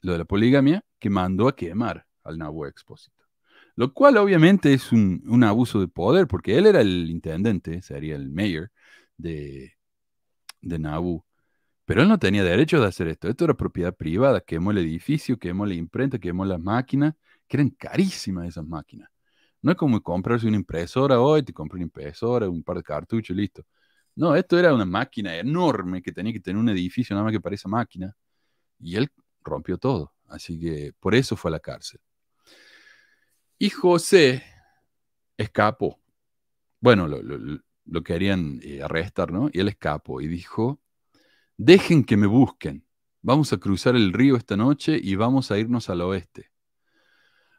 lo 0.02 0.12
de 0.12 0.18
la 0.18 0.24
poligamia, 0.26 0.85
que 0.98 1.09
mandó 1.09 1.48
a 1.48 1.56
quemar 1.56 2.06
al 2.24 2.37
Nabu 2.37 2.66
Expositor. 2.66 3.26
Lo 3.74 3.94
cual 3.94 4.18
obviamente 4.18 4.74
es 4.74 4.92
un, 4.92 5.22
un 5.26 5.44
abuso 5.44 5.80
de 5.80 5.88
poder, 5.88 6.26
porque 6.26 6.59
él 6.59 6.66
era 6.66 6.82
el 6.82 7.09
intendente, 7.09 7.80
sería 7.80 8.16
el 8.16 8.30
mayor 8.30 8.70
de, 9.16 9.72
de 10.61 10.78
Nabu. 10.78 11.24
Pero 11.87 12.02
él 12.02 12.09
no 12.09 12.18
tenía 12.18 12.44
derecho 12.44 12.80
de 12.80 12.87
hacer 12.87 13.09
esto. 13.09 13.28
Esto 13.28 13.44
era 13.46 13.54
propiedad 13.54 13.94
privada. 13.94 14.42
Quemó 14.42 14.72
el 14.72 14.78
edificio, 14.78 15.38
quemó 15.38 15.64
la 15.64 15.74
imprenta, 15.74 16.18
quemó 16.18 16.44
las 16.44 16.61
máquinas, 16.61 17.14
que 17.48 17.56
eran 17.56 17.70
carísimas 17.70 18.48
esas 18.48 18.66
máquinas. 18.66 19.09
No 19.62 19.70
es 19.72 19.78
como 19.78 20.02
comprarse 20.02 20.46
una 20.48 20.56
impresora 20.56 21.18
hoy, 21.20 21.42
te 21.42 21.52
compras 21.54 21.76
una 21.76 21.85
impresora, 21.85 22.48
un 22.48 22.62
par 22.62 22.76
de 22.76 22.82
cartuchos, 22.82 23.35
listo. 23.35 23.64
No, 24.16 24.35
esto 24.35 24.59
era 24.59 24.74
una 24.74 24.85
máquina 24.87 25.37
enorme 25.37 26.02
que 26.02 26.12
tenía 26.12 26.33
que 26.33 26.40
tener 26.40 26.59
un 26.61 26.68
edificio 26.70 27.14
nada 27.14 27.24
más 27.24 27.33
que 27.33 27.40
para 27.40 27.55
esa 27.55 27.68
máquina. 27.68 28.16
Y 28.81 28.96
él 28.96 29.11
rompió 29.44 29.79
todo. 29.79 30.14
Así 30.29 30.59
que 30.61 30.92
por 31.00 31.14
eso 31.14 31.37
fue 31.37 31.50
a 31.50 31.52
la 31.52 31.61
cárcel. 31.61 32.00
Y 33.59 33.70
José 33.70 34.42
escapó. 35.37 36.00
Bueno, 36.81 37.09
lo, 37.09 37.22
lo- 37.22 37.61
lo 37.87 38.02
querían 38.05 38.61
eh, 38.62 38.83
arrestar, 38.83 39.33
¿no? 39.33 39.50
Y 39.52 39.61
él 39.61 39.68
escapó 39.68 40.20
y 40.20 40.29
dijo, 40.29 40.81
dejen 41.59 42.05
que 42.05 42.16
me 42.16 42.26
busquen. 42.29 42.87
Vamos 43.22 43.52
a 43.52 43.59
cruzar 43.59 43.96
el 43.96 44.12
río 44.12 44.37
esta 44.37 44.57
noche 44.57 44.98
y 45.02 45.16
vamos 45.16 45.50
a 45.50 45.59
irnos 45.59 45.90
al 45.90 46.02
oeste. 46.02 46.50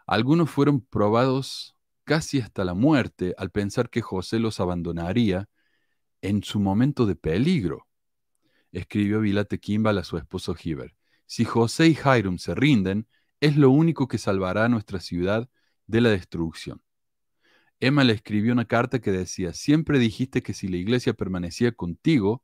Algunos 0.06 0.50
fueron 0.50 0.82
probados 0.82 1.76
casi 2.04 2.40
hasta 2.40 2.64
la 2.66 2.74
muerte 2.74 3.34
al 3.38 3.52
pensar 3.52 3.90
que 3.90 4.02
José 4.02 4.40
los 4.40 4.60
abandonaría 4.60 5.50
en 6.28 6.44
su 6.44 6.60
momento 6.60 7.06
de 7.06 7.16
peligro. 7.16 7.88
Escribió 8.74 9.22
Vilate 9.22 9.60
Kimball 9.60 9.98
a 9.98 10.04
su 10.04 10.18
esposo 10.18 10.56
Hiber. 10.62 10.94
Si 11.26 11.46
José 11.46 11.88
y 11.88 11.98
Hiram 11.98 12.38
se 12.38 12.54
rinden, 12.54 13.08
es 13.40 13.56
lo 13.56 13.70
único 13.70 14.10
que 14.10 14.18
salvará 14.18 14.66
a 14.66 14.70
nuestra 14.70 15.00
ciudad 15.00 15.50
de 15.86 16.02
la 16.02 16.10
destrucción. 16.10 16.82
Emma 17.80 18.04
le 18.04 18.12
escribió 18.12 18.52
una 18.52 18.66
carta 18.66 19.00
que 19.00 19.12
decía, 19.12 19.54
siempre 19.54 20.00
dijiste 20.00 20.44
que 20.44 20.54
si 20.54 20.68
la 20.68 20.78
iglesia 20.78 21.14
permanecía 21.14 21.72
contigo, 21.72 22.44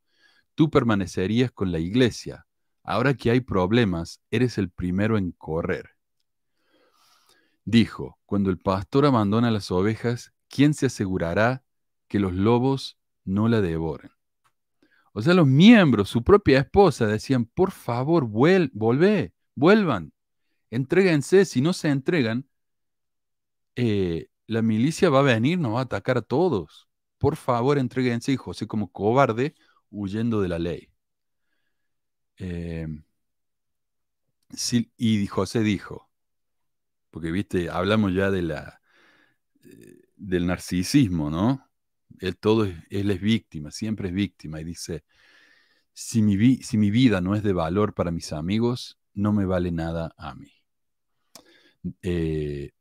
tú 0.56 0.70
permanecerías 0.70 1.52
con 1.52 1.74
la 1.74 1.80
iglesia. 1.80 2.46
Ahora 2.84 3.16
que 3.16 3.32
hay 3.32 3.42
problemas, 3.42 4.22
eres 4.32 4.58
el 4.58 4.70
primero 4.70 5.18
en 5.18 5.32
correr. 5.32 5.90
Dijo, 7.66 8.18
cuando 8.26 8.50
el 8.50 8.60
pastor 8.60 9.06
abandona 9.06 9.52
las 9.52 9.72
ovejas, 9.72 10.34
¿quién 10.48 10.74
se 10.74 10.86
asegurará 10.86 11.64
que 12.08 12.20
los 12.20 12.34
lobos 12.34 12.98
no 13.26 13.48
la 13.48 13.62
devoren? 13.62 14.12
O 15.14 15.22
sea, 15.22 15.34
los 15.34 15.48
miembros, 15.48 16.10
su 16.10 16.24
propia 16.24 16.60
esposa, 16.60 17.08
decían, 17.08 17.46
por 17.46 17.72
favor, 17.72 18.26
volvé, 18.28 19.34
vuelvan, 19.56 20.12
entréguense, 20.72 21.46
si 21.46 21.62
no 21.62 21.74
se 21.74 21.90
entregan, 21.90 22.48
eh, 23.76 24.28
la 24.48 24.62
milicia 24.62 25.10
va 25.10 25.20
a 25.20 25.24
venir, 25.24 25.60
nos 25.60 25.76
va 25.76 25.80
a 25.80 25.84
atacar 25.84 26.18
a 26.18 26.22
todos. 26.22 26.90
Por 27.18 27.36
favor, 27.36 27.78
entreguense. 27.78 28.32
Y 28.32 28.38
José 28.38 28.68
como 28.68 28.92
cobarde, 28.92 29.56
huyendo 29.90 30.42
de 30.42 30.48
la 30.50 30.60
ley. 30.60 30.90
Eh, 32.38 32.88
y 34.98 35.28
José 35.28 35.62
dijo, 35.62 36.10
porque 37.12 37.32
viste, 37.32 37.70
hablamos 37.70 38.14
ya 38.14 38.32
de 38.32 38.42
la, 38.42 38.82
eh, 39.64 40.02
del 40.16 40.48
narcisismo, 40.48 41.30
¿no? 41.30 41.70
Él 42.20 42.38
todo 42.38 42.66
es, 42.66 42.76
él 42.90 43.12
es 43.12 43.22
víctima, 43.22 43.72
siempre 43.72 44.10
es 44.10 44.14
víctima 44.14 44.62
y 44.62 44.64
dice, 44.64 45.04
si 45.94 46.22
mi, 46.22 46.58
si 46.58 46.78
mi 46.78 46.92
vida 46.92 47.22
no 47.22 47.36
es 47.36 47.44
de 47.44 47.54
valor 47.54 47.94
para 47.94 48.12
mis 48.12 48.34
amigos, 48.34 49.00
no 49.14 49.34
me 49.34 49.46
vale 49.46 49.72
nada 49.72 50.14
a 50.18 50.36
mí. 50.36 50.52
Eh, 52.02 52.72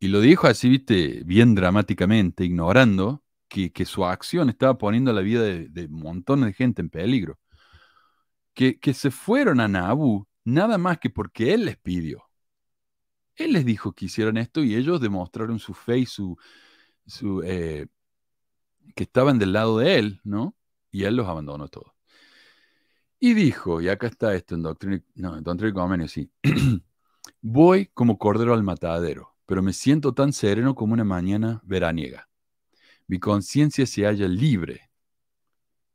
y 0.00 0.08
lo 0.08 0.20
dijo 0.20 0.46
así, 0.46 0.68
viste, 0.68 1.22
bien 1.24 1.54
dramáticamente, 1.54 2.44
ignorando 2.44 3.24
que, 3.48 3.72
su 3.84 4.04
acción 4.04 4.48
estaba 4.48 4.78
poniendo 4.78 5.12
la 5.12 5.22
vida 5.22 5.42
de, 5.42 5.88
montones 5.88 6.46
de 6.46 6.52
gente 6.52 6.82
en 6.82 6.90
peligro. 6.90 7.38
Que, 8.54 8.78
que 8.78 8.94
se 8.94 9.10
fueron 9.10 9.60
a 9.60 9.68
Nabu 9.68 10.26
nada 10.44 10.78
más 10.78 10.98
que 10.98 11.10
porque 11.10 11.54
él 11.54 11.64
les 11.66 11.76
pidió. 11.78 12.24
Él 13.36 13.52
les 13.52 13.64
dijo 13.64 13.92
que 13.92 14.06
hicieran 14.06 14.36
esto 14.36 14.64
y 14.64 14.74
ellos 14.74 15.00
demostraron 15.00 15.58
su 15.60 15.74
fe 15.74 15.98
y 15.98 16.06
su, 16.06 16.36
su 17.06 17.42
eh, 17.44 17.86
que 18.94 19.04
estaban 19.04 19.38
del 19.38 19.52
lado 19.52 19.78
de 19.78 19.98
él, 19.98 20.20
¿no? 20.24 20.56
Y 20.90 21.04
él 21.04 21.16
los 21.16 21.28
abandonó 21.28 21.68
todos. 21.68 21.92
Y 23.20 23.34
dijo, 23.34 23.80
y 23.80 23.88
acá 23.88 24.06
está 24.06 24.34
esto 24.34 24.54
en 24.54 24.62
Doctrina, 24.62 25.02
no, 25.16 25.36
en 25.36 25.66
y 25.66 25.72
Convenio, 25.72 26.08
sí. 26.08 26.30
Voy 27.42 27.86
como 27.86 28.16
cordero 28.18 28.54
al 28.54 28.62
matadero, 28.62 29.36
pero 29.44 29.62
me 29.62 29.72
siento 29.72 30.14
tan 30.14 30.32
sereno 30.32 30.74
como 30.74 30.92
una 30.92 31.04
mañana 31.04 31.60
veraniega. 31.64 32.28
Mi 33.08 33.18
conciencia 33.18 33.86
se 33.86 34.04
halla 34.04 34.28
libre 34.28 34.90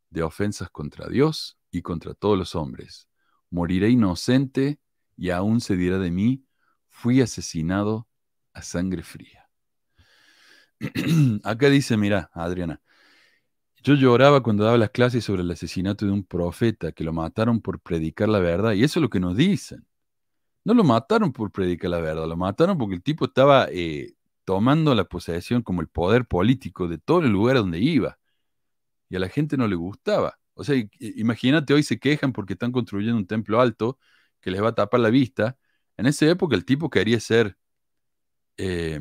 de 0.10 0.24
ofensas 0.24 0.70
contra 0.70 1.08
Dios 1.08 1.58
y 1.72 1.82
contra 1.82 2.14
todos 2.14 2.38
los 2.38 2.56
hombres. 2.56 3.08
Moriré 3.50 3.90
inocente 3.90 4.80
y 5.16 5.30
aún 5.30 5.62
se 5.62 5.76
dirá 5.78 6.00
de 6.00 6.12
mí, 6.12 6.46
fui 6.88 7.22
asesinado 7.22 8.08
a 8.54 8.62
sangre 8.62 9.04
fría. 9.04 9.43
Acá 11.44 11.70
dice, 11.70 11.98
mira, 11.98 12.30
Adriana, 12.34 12.82
yo 13.84 13.96
lloraba 13.96 14.42
cuando 14.42 14.64
daba 14.64 14.78
las 14.78 14.92
clases 14.92 15.24
sobre 15.26 15.42
el 15.42 15.52
asesinato 15.52 16.06
de 16.06 16.12
un 16.12 16.24
profeta 16.24 16.92
que 16.94 17.04
lo 17.04 17.12
mataron 17.14 17.62
por 17.62 17.80
predicar 17.82 18.30
la 18.30 18.40
verdad. 18.40 18.74
Y 18.74 18.84
eso 18.84 19.00
es 19.00 19.02
lo 19.02 19.10
que 19.10 19.20
nos 19.20 19.36
dicen. 19.36 19.86
No 20.66 20.74
lo 20.74 20.84
mataron 20.84 21.34
por 21.34 21.52
predicar 21.52 21.92
la 21.92 22.00
verdad, 22.00 22.28
lo 22.28 22.38
mataron 22.38 22.78
porque 22.78 22.96
el 22.96 23.04
tipo 23.04 23.26
estaba 23.26 23.68
eh, 23.72 24.14
tomando 24.46 24.96
la 24.96 25.06
posesión 25.06 25.64
como 25.64 25.82
el 25.82 25.88
poder 25.90 26.26
político 26.28 26.88
de 26.88 26.98
todo 27.00 27.22
el 27.22 27.32
lugar 27.32 27.58
donde 27.58 27.80
iba. 27.80 28.20
Y 29.10 29.16
a 29.16 29.20
la 29.20 29.30
gente 29.30 29.58
no 29.58 29.68
le 29.68 29.76
gustaba. 29.76 30.40
O 30.56 30.64
sea, 30.64 30.76
imagínate, 31.00 31.74
hoy 31.74 31.84
se 31.84 32.00
quejan 32.00 32.34
porque 32.34 32.54
están 32.54 32.72
construyendo 32.72 33.18
un 33.18 33.28
templo 33.28 33.62
alto 33.62 34.00
que 34.42 34.52
les 34.52 34.62
va 34.64 34.70
a 34.70 34.76
tapar 34.76 35.00
la 35.02 35.10
vista. 35.10 35.58
En 35.98 36.08
esa 36.08 36.28
época 36.30 36.56
el 36.56 36.66
tipo 36.66 36.90
quería 36.90 37.20
ser, 37.20 37.58
eh, 38.58 39.00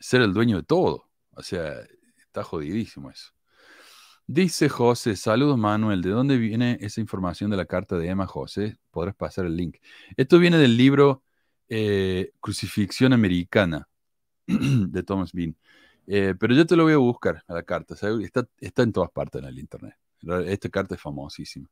ser 0.00 0.22
el 0.22 0.32
dueño 0.32 0.56
de 0.56 0.62
todo. 0.64 1.10
O 1.32 1.42
sea, 1.42 1.74
está 2.16 2.42
jodidísimo 2.42 3.10
eso. 3.10 3.32
Dice 4.26 4.68
José, 4.68 5.16
saludos 5.16 5.58
Manuel, 5.58 6.02
¿de 6.02 6.10
dónde 6.10 6.36
viene 6.36 6.78
esa 6.80 7.00
información 7.00 7.50
de 7.50 7.56
la 7.56 7.66
carta 7.66 7.98
de 7.98 8.08
Emma 8.08 8.26
José? 8.26 8.76
Podrás 8.92 9.16
pasar 9.16 9.46
el 9.46 9.56
link. 9.56 9.78
Esto 10.16 10.38
viene 10.38 10.56
del 10.56 10.76
libro 10.76 11.24
eh, 11.68 12.32
Crucifixión 12.40 13.12
Americana 13.12 13.88
de 14.46 15.02
Thomas 15.02 15.32
Bean. 15.32 15.56
Eh, 16.06 16.34
pero 16.38 16.54
yo 16.54 16.66
te 16.66 16.76
lo 16.76 16.84
voy 16.84 16.92
a 16.92 16.98
buscar 16.98 17.42
a 17.46 17.54
la 17.54 17.62
carta, 17.64 17.94
Está, 17.94 18.46
está, 18.58 18.82
en 18.82 18.92
todas 18.92 19.10
partes 19.10 19.42
en 19.42 19.48
el 19.48 19.58
internet. 19.58 19.94
Esta 20.46 20.68
carta 20.68 20.94
es 20.94 21.00
famosísima. 21.00 21.68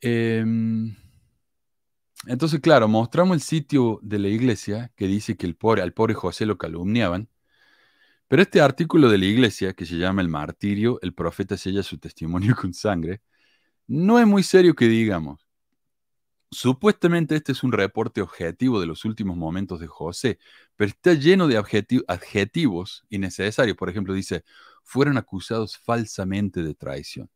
Em, 0.00 0.94
entonces, 2.26 2.60
claro, 2.60 2.88
mostramos 2.88 3.34
el 3.36 3.40
sitio 3.42 3.98
de 4.02 4.18
la 4.18 4.28
iglesia 4.28 4.92
que 4.96 5.06
dice 5.06 5.36
que 5.36 5.46
el 5.46 5.56
pobre, 5.56 5.82
al 5.82 5.92
pobre 5.92 6.14
José 6.14 6.46
lo 6.46 6.58
calumniaban 6.58 7.28
pero 8.28 8.42
este 8.42 8.60
artículo 8.60 9.08
de 9.10 9.18
la 9.18 9.26
iglesia, 9.26 9.74
que 9.74 9.86
se 9.86 9.96
llama 9.96 10.22
El 10.22 10.28
martirio, 10.28 10.98
el 11.02 11.14
profeta 11.14 11.56
sella 11.56 11.82
su 11.82 11.98
testimonio 11.98 12.56
con 12.60 12.74
sangre, 12.74 13.22
no 13.86 14.18
es 14.18 14.26
muy 14.26 14.42
serio 14.42 14.74
que 14.74 14.88
digamos. 14.88 15.46
Supuestamente 16.50 17.36
este 17.36 17.52
es 17.52 17.62
un 17.64 17.72
reporte 17.72 18.22
objetivo 18.22 18.80
de 18.80 18.86
los 18.86 19.04
últimos 19.04 19.36
momentos 19.36 19.80
de 19.80 19.88
José, 19.88 20.38
pero 20.76 20.88
está 20.90 21.14
lleno 21.14 21.48
de 21.48 21.58
adjetivos 21.58 23.04
innecesarios. 23.08 23.76
Por 23.76 23.90
ejemplo, 23.90 24.14
dice, 24.14 24.44
fueron 24.84 25.18
acusados 25.18 25.76
falsamente 25.78 26.62
de 26.62 26.74
traición. 26.74 27.30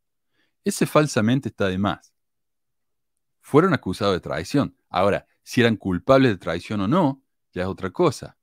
Ese 0.64 0.86
falsamente 0.86 1.48
está 1.48 1.68
de 1.68 1.78
más. 1.78 2.12
Fueron 3.40 3.74
acusados 3.74 4.14
de 4.14 4.20
traición. 4.20 4.77
Ahora, 4.90 5.26
si 5.42 5.60
eran 5.60 5.76
culpables 5.76 6.32
de 6.32 6.38
traición 6.38 6.80
o 6.82 6.88
no, 6.88 7.22
ya 7.52 7.62
es 7.62 7.68
otra 7.68 7.90
cosa 7.90 8.38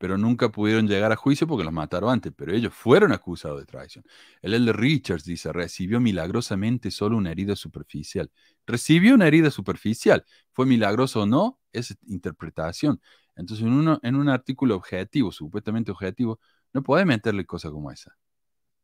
pero 0.00 0.16
nunca 0.16 0.48
pudieron 0.50 0.88
llegar 0.88 1.12
a 1.12 1.16
juicio 1.16 1.46
porque 1.46 1.62
los 1.62 1.74
mataron 1.74 2.08
antes, 2.08 2.32
pero 2.34 2.54
ellos 2.54 2.72
fueron 2.72 3.12
acusados 3.12 3.60
de 3.60 3.66
traición. 3.66 4.02
El 4.40 4.54
Elder 4.54 4.74
Richards 4.74 5.24
dice, 5.24 5.52
recibió 5.52 6.00
milagrosamente 6.00 6.90
solo 6.90 7.18
una 7.18 7.32
herida 7.32 7.54
superficial. 7.54 8.30
Recibió 8.66 9.14
una 9.14 9.26
herida 9.26 9.50
superficial. 9.50 10.24
¿Fue 10.52 10.64
milagroso 10.64 11.20
o 11.24 11.26
no? 11.26 11.60
Es 11.70 11.98
interpretación. 12.06 12.98
Entonces, 13.36 13.66
en, 13.66 13.98
en 14.02 14.16
un 14.16 14.30
artículo 14.30 14.74
objetivo, 14.74 15.32
supuestamente 15.32 15.90
objetivo, 15.90 16.40
no 16.72 16.82
puedes 16.82 17.04
meterle 17.06 17.44
cosas 17.44 17.70
como 17.70 17.90
esa, 17.90 18.16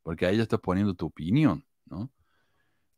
porque 0.02 0.26
ahí 0.26 0.36
ya 0.36 0.42
estás 0.42 0.60
poniendo 0.60 0.92
tu 0.92 1.06
opinión, 1.06 1.64
¿no? 1.86 2.10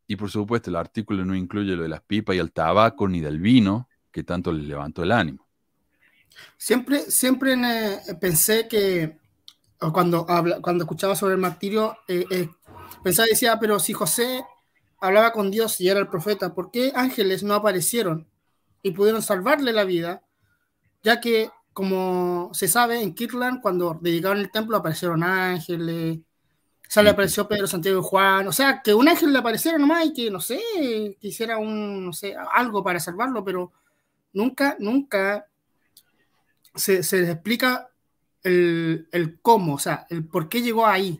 Y 0.09 0.15
por 0.15 0.31
supuesto, 0.31 0.71
el 0.71 0.75
artículo 0.75 1.23
no 1.23 1.35
incluye 1.35 1.75
lo 1.75 1.83
de 1.83 1.89
las 1.89 2.01
pipas 2.01 2.35
y 2.35 2.39
el 2.39 2.51
tabaco 2.51 3.07
ni 3.07 3.19
del 3.19 3.37
vino, 3.37 3.87
que 4.11 4.23
tanto 4.23 4.51
les 4.51 4.65
levantó 4.65 5.03
el 5.03 5.11
ánimo. 5.11 5.47
Siempre, 6.57 7.01
siempre 7.11 7.53
eh, 7.53 8.15
pensé 8.19 8.67
que 8.67 9.19
cuando, 9.77 10.25
cuando 10.25 10.83
escuchaba 10.83 11.15
sobre 11.15 11.35
el 11.35 11.39
martirio, 11.39 11.95
eh, 12.07 12.25
eh, 12.31 12.49
pensaba 13.03 13.27
y 13.27 13.33
decía, 13.33 13.59
pero 13.59 13.79
si 13.79 13.93
José 13.93 14.43
hablaba 14.99 15.31
con 15.31 15.51
Dios 15.51 15.79
y 15.79 15.89
era 15.89 15.99
el 15.99 16.07
profeta, 16.07 16.55
¿por 16.55 16.71
qué 16.71 16.91
ángeles 16.95 17.43
no 17.43 17.53
aparecieron 17.53 18.27
y 18.81 18.89
pudieron 18.89 19.21
salvarle 19.21 19.73
la 19.73 19.83
vida? 19.83 20.23
Ya 21.03 21.21
que, 21.21 21.51
como 21.71 22.49
se 22.55 22.67
sabe, 22.67 23.03
en 23.03 23.13
Kirtland, 23.13 23.61
cuando 23.61 23.95
dedicaron 24.01 24.39
el 24.39 24.49
templo, 24.49 24.75
aparecieron 24.75 25.21
ángeles, 25.21 26.17
o 26.97 27.03
le 27.03 27.09
apareció 27.09 27.47
Pedro, 27.47 27.67
Santiago 27.67 27.99
y 27.99 28.03
Juan, 28.03 28.47
o 28.47 28.51
sea, 28.51 28.81
que 28.81 28.93
un 28.93 29.07
ángel 29.07 29.31
le 29.31 29.39
apareciera 29.39 29.77
nomás 29.77 30.05
y 30.07 30.13
que, 30.13 30.31
no 30.31 30.41
sé, 30.41 30.59
que 30.75 31.27
hiciera 31.27 31.57
un, 31.57 32.05
no 32.05 32.13
sé, 32.13 32.35
algo 32.53 32.83
para 32.83 32.99
salvarlo, 32.99 33.43
pero 33.43 33.71
nunca, 34.33 34.75
nunca 34.79 35.47
se, 36.73 36.97
les 36.97 37.13
explica 37.13 37.89
el, 38.43 39.39
cómo, 39.41 39.75
o 39.75 39.79
sea, 39.79 40.07
el 40.09 40.25
por 40.25 40.49
qué 40.49 40.61
llegó 40.61 40.87
ahí. 40.87 41.19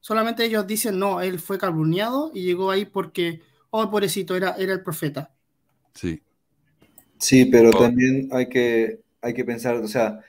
Solamente 0.00 0.44
ellos 0.44 0.66
dicen, 0.66 0.98
no, 0.98 1.20
él 1.20 1.38
fue 1.40 1.58
calumniado 1.58 2.30
y 2.34 2.42
llegó 2.42 2.70
ahí 2.70 2.84
porque, 2.84 3.40
oh, 3.70 3.90
pobrecito, 3.90 4.36
era, 4.36 4.52
era 4.52 4.72
el 4.72 4.82
profeta. 4.82 5.32
Sí. 5.94 6.22
Sí, 7.18 7.44
pero 7.46 7.70
oh. 7.70 7.78
también 7.78 8.28
hay 8.32 8.48
que, 8.48 9.00
hay 9.20 9.34
que 9.34 9.44
pensar, 9.44 9.76
o 9.76 9.88
sea, 9.88 10.20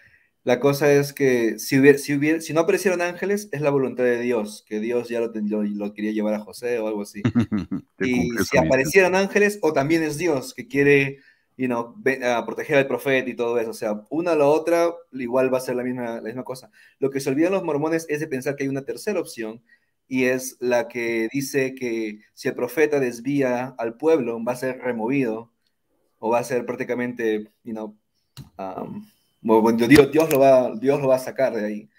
la 0.43 0.59
cosa 0.59 0.91
es 0.91 1.13
que 1.13 1.57
si, 1.57 1.79
hubiera, 1.79 1.97
si, 1.97 2.13
hubiera, 2.13 2.41
si 2.41 2.53
no 2.53 2.61
aparecieron 2.61 3.01
ángeles, 3.01 3.49
es 3.51 3.61
la 3.61 3.69
voluntad 3.69 4.03
de 4.03 4.19
Dios, 4.19 4.65
que 4.67 4.79
Dios 4.79 5.07
ya 5.07 5.21
lo, 5.21 5.31
lo, 5.31 5.93
quería 5.93 6.11
llevar 6.11 6.33
a 6.33 6.39
José 6.39 6.79
o 6.79 6.87
algo 6.87 7.03
así. 7.03 7.21
y 7.99 8.29
si 8.43 8.57
aparecieran 8.57 9.15
ángeles, 9.15 9.59
o 9.61 9.71
también 9.71 10.03
es 10.03 10.17
Dios 10.17 10.53
que 10.53 10.67
quiere 10.67 11.19
you 11.55 11.67
know, 11.67 11.95
a 12.25 12.45
proteger 12.45 12.77
al 12.77 12.87
profeta 12.87 13.29
y 13.29 13.35
todo 13.35 13.57
eso. 13.59 13.71
O 13.71 13.75
sea, 13.75 14.03
una 14.09 14.33
o 14.33 14.35
la 14.35 14.47
otra 14.47 14.93
igual 15.11 15.53
va 15.53 15.59
a 15.59 15.61
ser 15.61 15.75
la 15.75 15.83
misma, 15.83 16.15
la 16.15 16.23
misma 16.23 16.43
cosa. 16.43 16.71
Lo 16.99 17.09
que 17.09 17.19
se 17.19 17.29
olvidan 17.29 17.53
los 17.53 17.63
mormones 17.63 18.05
es 18.09 18.19
de 18.19 18.27
pensar 18.27 18.55
que 18.55 18.63
hay 18.63 18.69
una 18.69 18.85
tercera 18.85 19.19
opción 19.19 19.61
y 20.07 20.25
es 20.25 20.57
la 20.59 20.87
que 20.87 21.29
dice 21.31 21.75
que 21.75 22.19
si 22.33 22.47
el 22.47 22.55
profeta 22.55 22.99
desvía 22.99 23.75
al 23.77 23.95
pueblo, 23.95 24.43
va 24.43 24.53
a 24.53 24.57
ser 24.57 24.79
removido 24.79 25.51
o 26.19 26.29
va 26.29 26.39
a 26.39 26.43
ser 26.43 26.65
prácticamente, 26.65 27.51
you 27.63 27.73
know, 27.73 27.97
um, 28.57 29.05
Dios, 29.43 30.11
Dios, 30.11 30.31
lo 30.31 30.39
va, 30.39 30.73
Dios 30.75 31.01
lo 31.01 31.09
va 31.09 31.15
a 31.15 31.19
sacar 31.19 31.53
de 31.53 31.65
ahí. 31.65 31.89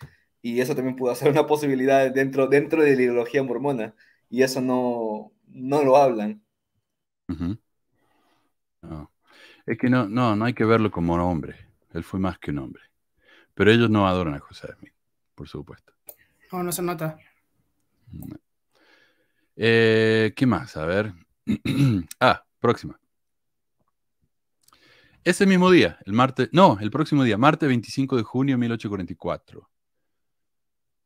Y 0.41 0.61
eso 0.61 0.75
también 0.75 0.97
puede 0.97 1.15
ser 1.15 1.31
una 1.31 1.47
posibilidad 1.47 2.11
dentro, 2.11 2.47
dentro 2.47 2.83
de 2.83 2.97
la 2.97 3.03
ideología 3.03 3.43
mormona. 3.43 3.95
Y 4.29 4.43
eso 4.43 4.61
no, 4.61 5.33
no 5.47 5.85
lo 5.85 5.97
hablan. 5.97 6.43
Es 9.67 9.79
que 9.79 9.89
no, 9.89 10.09
no, 10.09 10.37
no 10.37 10.45
hay 10.45 10.55
que 10.55 10.65
verlo 10.65 10.91
como 10.91 11.15
un 11.15 11.21
hombre. 11.21 11.57
Él 11.93 12.05
fue 12.05 12.21
más 12.21 12.39
que 12.39 12.51
un 12.51 12.59
hombre. 12.59 12.83
Pero 13.55 13.71
ellos 13.71 13.89
no 13.89 14.07
adoran 14.07 14.35
a 14.35 14.41
José 14.41 14.69
Smith, 14.79 14.93
por 15.35 15.49
supuesto. 15.49 15.93
No, 16.53 16.63
no 16.63 16.73
se 16.73 16.83
nota. 16.83 17.17
Eh, 19.57 20.33
¿Qué 20.37 20.47
más? 20.47 20.77
A 20.77 20.85
ver. 20.85 21.13
ah, 22.21 22.45
próxima. 22.59 22.99
Ese 25.25 25.47
mismo 25.47 25.71
día, 25.71 25.99
el 26.05 26.13
martes, 26.13 26.51
no, 26.53 26.77
el 26.83 26.91
próximo 26.91 27.25
día, 27.25 27.39
martes 27.39 27.67
25 27.67 28.19
de 28.19 28.23
junio 28.25 28.57
de 28.57 28.59
1844. 28.59 29.71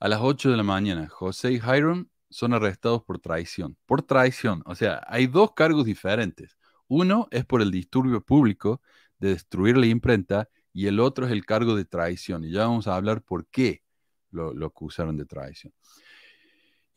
A 0.00 0.08
las 0.08 0.18
8 0.20 0.50
de 0.50 0.56
la 0.56 0.64
mañana, 0.64 1.08
José 1.08 1.52
y 1.52 1.56
Hiram 1.58 2.08
son 2.28 2.52
arrestados 2.52 3.04
por 3.04 3.20
traición. 3.20 3.76
Por 3.86 4.02
traición, 4.02 4.64
o 4.66 4.74
sea, 4.74 5.04
hay 5.06 5.28
dos 5.28 5.52
cargos 5.54 5.84
diferentes. 5.84 6.56
Uno 6.88 7.28
es 7.30 7.44
por 7.44 7.62
el 7.62 7.70
disturbio 7.70 8.20
público 8.20 8.82
de 9.20 9.28
destruir 9.28 9.76
la 9.76 9.86
imprenta 9.86 10.48
y 10.72 10.88
el 10.88 10.98
otro 10.98 11.26
es 11.26 11.30
el 11.30 11.46
cargo 11.46 11.76
de 11.76 11.84
traición. 11.84 12.42
Y 12.42 12.50
ya 12.50 12.62
vamos 12.66 12.88
a 12.88 12.96
hablar 12.96 13.22
por 13.22 13.46
qué 13.46 13.84
lo, 14.32 14.52
lo 14.52 14.66
acusaron 14.66 15.16
de 15.16 15.26
traición. 15.26 15.72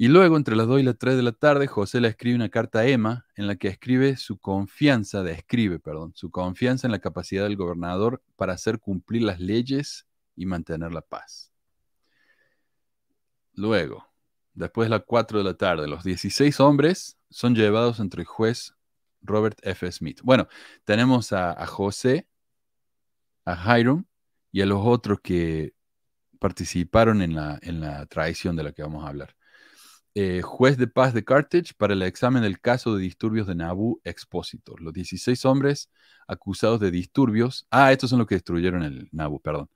Y 0.02 0.08
luego, 0.08 0.36
entre 0.36 0.56
las 0.56 0.66
2 0.66 0.80
y 0.80 0.84
las 0.84 0.98
3 0.98 1.16
de 1.16 1.22
la 1.22 1.32
tarde, 1.32 1.68
José 1.68 2.02
le 2.02 2.08
escribe 2.08 2.36
una 2.36 2.50
carta 2.50 2.80
a 2.80 2.88
Emma 2.88 3.28
en 3.36 3.46
la 3.46 3.56
que 3.56 3.68
escribe 3.68 4.18
su 4.18 4.40
confianza, 4.40 5.22
describe, 5.22 5.78
perdón, 5.78 6.12
su 6.16 6.32
confianza 6.32 6.88
en 6.88 6.92
la 6.92 6.98
capacidad 6.98 7.44
del 7.44 7.56
gobernador 7.56 8.20
para 8.36 8.54
hacer 8.54 8.80
cumplir 8.80 9.22
las 9.22 9.40
leyes 9.40 10.08
y 10.36 10.48
mantener 10.48 10.92
la 10.92 11.04
paz. 11.04 11.52
Luego, 13.54 14.08
después 14.56 14.88
de 14.88 14.90
las 14.90 15.04
4 15.06 15.38
de 15.38 15.44
la 15.44 15.54
tarde, 15.54 15.88
los 15.88 16.04
16 16.04 16.60
hombres 16.62 17.20
son 17.30 17.54
llevados 17.54 18.00
entre 18.00 18.22
el 18.22 18.28
juez 18.28 18.74
Robert 19.22 19.60
F. 19.62 19.92
Smith. 19.92 20.20
Bueno, 20.24 20.48
tenemos 20.84 21.32
a, 21.32 21.64
José, 21.68 22.28
a 23.46 23.78
Hiram 23.78 24.08
y 24.52 24.62
a 24.62 24.66
los 24.66 24.82
otros 24.84 25.20
que 25.22 25.76
participaron 26.40 27.22
en 27.22 27.36
la, 27.36 27.60
en 27.62 27.82
la 27.82 28.08
traición 28.08 28.56
de 28.56 28.64
la 28.64 28.72
que 28.72 28.82
vamos 28.82 29.06
a 29.06 29.10
hablar. 29.10 29.36
Eh, 30.14 30.42
juez 30.42 30.78
de 30.78 30.88
paz 30.88 31.14
de 31.14 31.24
Carthage 31.24 31.74
para 31.78 31.94
el 31.94 32.02
examen 32.02 32.44
del 32.44 32.60
caso 32.60 32.96
de 32.96 33.02
disturbios 33.02 33.48
de 33.48 33.56
Nabu 33.56 34.02
Expositor. 34.04 34.82
Los 34.82 34.94
16 34.94 35.46
hombres 35.46 35.90
acusados 36.28 36.82
de 36.82 36.92
disturbios, 36.92 37.66
ah, 37.72 37.94
estos 37.94 38.10
son 38.10 38.20
los 38.20 38.28
que 38.28 38.36
destruyeron 38.36 38.84
el 38.84 39.08
Nabu, 39.14 39.40
perdón, 39.42 39.70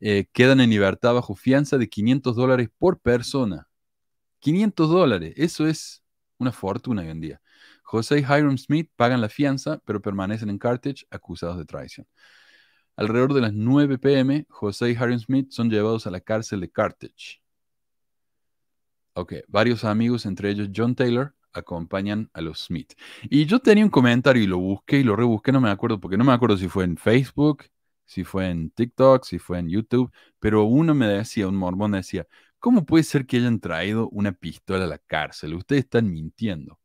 eh, 0.00 0.26
quedan 0.32 0.60
en 0.60 0.70
libertad 0.70 1.14
bajo 1.14 1.34
fianza 1.34 1.78
de 1.78 1.88
500 1.88 2.34
dólares 2.36 2.70
por 2.78 2.98
persona. 3.00 3.68
500 4.40 4.90
dólares, 4.90 5.34
eso 5.36 5.66
es 5.66 6.02
una 6.38 6.52
fortuna 6.52 7.02
hoy 7.02 7.08
en 7.10 7.20
día. 7.20 7.42
José 7.82 8.18
y 8.20 8.22
Hiram 8.22 8.58
Smith 8.58 8.90
pagan 8.96 9.20
la 9.20 9.28
fianza, 9.28 9.80
pero 9.84 10.00
permanecen 10.02 10.50
en 10.50 10.58
Carthage 10.58 11.06
acusados 11.10 11.58
de 11.58 11.66
traición. 11.66 12.06
Alrededor 12.96 13.34
de 13.34 13.42
las 13.42 13.52
9 13.52 13.98
pm, 13.98 14.46
José 14.48 14.90
y 14.90 14.92
Hiram 14.92 15.18
Smith 15.18 15.50
son 15.50 15.70
llevados 15.70 16.06
a 16.06 16.10
la 16.10 16.20
cárcel 16.20 16.60
de 16.60 16.70
Carthage. 16.70 17.43
Ok, 19.16 19.34
varios 19.46 19.84
amigos, 19.84 20.26
entre 20.26 20.50
ellos 20.50 20.70
John 20.74 20.96
Taylor, 20.96 21.34
acompañan 21.52 22.30
a 22.32 22.40
los 22.40 22.64
Smith. 22.64 22.94
Y 23.30 23.46
yo 23.46 23.60
tenía 23.60 23.84
un 23.84 23.90
comentario 23.90 24.42
y 24.42 24.46
lo 24.46 24.58
busqué 24.58 24.98
y 24.98 25.04
lo 25.04 25.14
rebusqué, 25.14 25.52
no 25.52 25.60
me 25.60 25.70
acuerdo, 25.70 26.00
porque 26.00 26.16
no 26.16 26.24
me 26.24 26.32
acuerdo 26.32 26.56
si 26.56 26.68
fue 26.68 26.82
en 26.84 26.96
Facebook, 26.96 27.64
si 28.04 28.24
fue 28.24 28.50
en 28.50 28.70
TikTok, 28.70 29.24
si 29.24 29.38
fue 29.38 29.60
en 29.60 29.68
YouTube, 29.68 30.10
pero 30.40 30.64
uno 30.64 30.94
me 30.94 31.06
decía, 31.06 31.46
un 31.46 31.54
mormón 31.56 31.92
decía, 31.92 32.26
¿cómo 32.58 32.84
puede 32.84 33.04
ser 33.04 33.24
que 33.26 33.36
hayan 33.36 33.60
traído 33.60 34.08
una 34.10 34.32
pistola 34.32 34.84
a 34.84 34.88
la 34.88 34.98
cárcel? 34.98 35.54
Ustedes 35.54 35.84
están 35.84 36.10
mintiendo. 36.10 36.80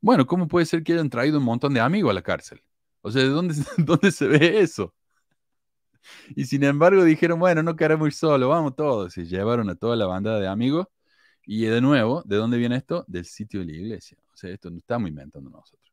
Bueno, 0.00 0.26
¿cómo 0.26 0.48
puede 0.48 0.66
ser 0.66 0.82
que 0.82 0.94
hayan 0.94 1.10
traído 1.10 1.38
un 1.38 1.44
montón 1.44 1.74
de 1.74 1.80
amigos 1.80 2.10
a 2.10 2.14
la 2.14 2.22
cárcel? 2.22 2.62
O 3.02 3.10
sea, 3.10 3.22
¿de 3.22 3.28
dónde, 3.28 3.54
dónde 3.78 4.10
se 4.12 4.26
ve 4.28 4.60
eso? 4.60 4.94
Y 6.36 6.46
sin 6.46 6.64
embargo 6.64 7.04
dijeron, 7.04 7.38
bueno, 7.38 7.62
no 7.62 7.76
queremos 7.76 8.08
ir 8.08 8.14
solo, 8.14 8.48
vamos 8.48 8.76
todos. 8.76 9.16
Y 9.18 9.24
llevaron 9.26 9.70
a 9.70 9.74
toda 9.74 9.96
la 9.96 10.06
banda 10.06 10.38
de 10.38 10.48
amigos 10.48 10.86
y 11.46 11.64
de 11.66 11.80
nuevo, 11.80 12.22
¿de 12.24 12.36
dónde 12.36 12.58
viene 12.58 12.76
esto? 12.76 13.04
Del 13.06 13.24
sitio 13.24 13.60
de 13.60 13.66
la 13.66 13.72
iglesia. 13.72 14.18
O 14.32 14.36
sea, 14.36 14.50
esto 14.50 14.70
no 14.70 14.78
estamos 14.78 15.08
inventando 15.08 15.50
nosotros. 15.50 15.92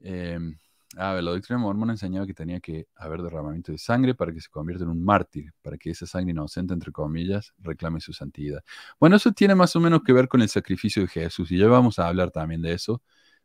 Em, 0.00 0.56
a 0.96 1.12
ver, 1.14 1.24
la 1.24 1.30
doctrina 1.32 1.58
mormona 1.58 1.92
enseñaba 1.94 2.26
que 2.26 2.34
tenía 2.34 2.60
que 2.60 2.86
haber 2.96 3.22
derramamiento 3.22 3.72
de 3.72 3.78
sangre 3.78 4.14
para 4.14 4.32
que 4.32 4.40
se 4.40 4.48
convierta 4.48 4.84
en 4.84 4.90
un 4.90 5.02
mártir, 5.02 5.52
para 5.62 5.76
que 5.76 5.90
esa 5.90 6.06
sangre 6.06 6.32
inocente, 6.32 6.74
entre 6.74 6.92
comillas, 6.92 7.54
reclame 7.58 8.00
su 8.00 8.12
santidad. 8.12 8.62
Bueno, 9.00 9.16
eso 9.16 9.32
tiene 9.32 9.54
más 9.54 9.74
o 9.76 9.80
menos 9.80 10.02
que 10.04 10.12
ver 10.12 10.28
con 10.28 10.42
el 10.42 10.48
sacrificio 10.48 11.02
de 11.02 11.08
Jesús, 11.08 11.50
y 11.50 11.58
ya 11.58 11.66
vamos 11.66 11.98
a 11.98 12.06
hablar 12.08 12.30
también 12.30 12.62
de 12.62 12.72
eso, 12.72 13.02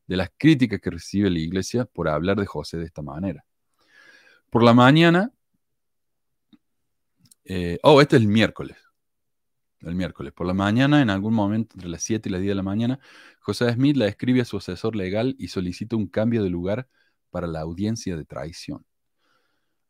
de 0.07 0.17
las 0.17 0.29
críticas 0.37 0.79
que 0.81 0.91
recibe 0.91 1.29
la 1.29 1.39
iglesia 1.39 1.85
por 1.85 2.09
hablar 2.09 2.37
de 2.37 2.45
José 2.45 2.77
de 2.77 2.85
esta 2.85 3.01
manera. 3.01 3.45
Por 4.49 4.63
la 4.63 4.73
mañana, 4.73 5.31
eh, 7.45 7.79
oh, 7.83 8.01
este 8.01 8.17
es 8.17 8.21
el 8.21 8.27
miércoles 8.27 8.77
el 9.81 9.95
miércoles. 9.95 10.33
Por 10.33 10.47
la 10.47 10.53
mañana, 10.53 11.01
en 11.01 11.09
algún 11.09 11.33
momento 11.33 11.75
entre 11.75 11.89
las 11.89 12.03
7 12.03 12.29
y 12.29 12.31
las 12.31 12.41
10 12.41 12.51
de 12.51 12.55
la 12.55 12.63
mañana, 12.63 12.99
José 13.39 13.71
Smith 13.73 13.97
la 13.97 14.07
escribe 14.07 14.41
a 14.41 14.45
su 14.45 14.57
asesor 14.57 14.95
legal 14.95 15.35
y 15.39 15.47
solicita 15.47 15.95
un 15.95 16.07
cambio 16.07 16.43
de 16.43 16.49
lugar 16.49 16.87
para 17.29 17.47
la 17.47 17.61
audiencia 17.61 18.15
de 18.15 18.25
traición. 18.25 18.85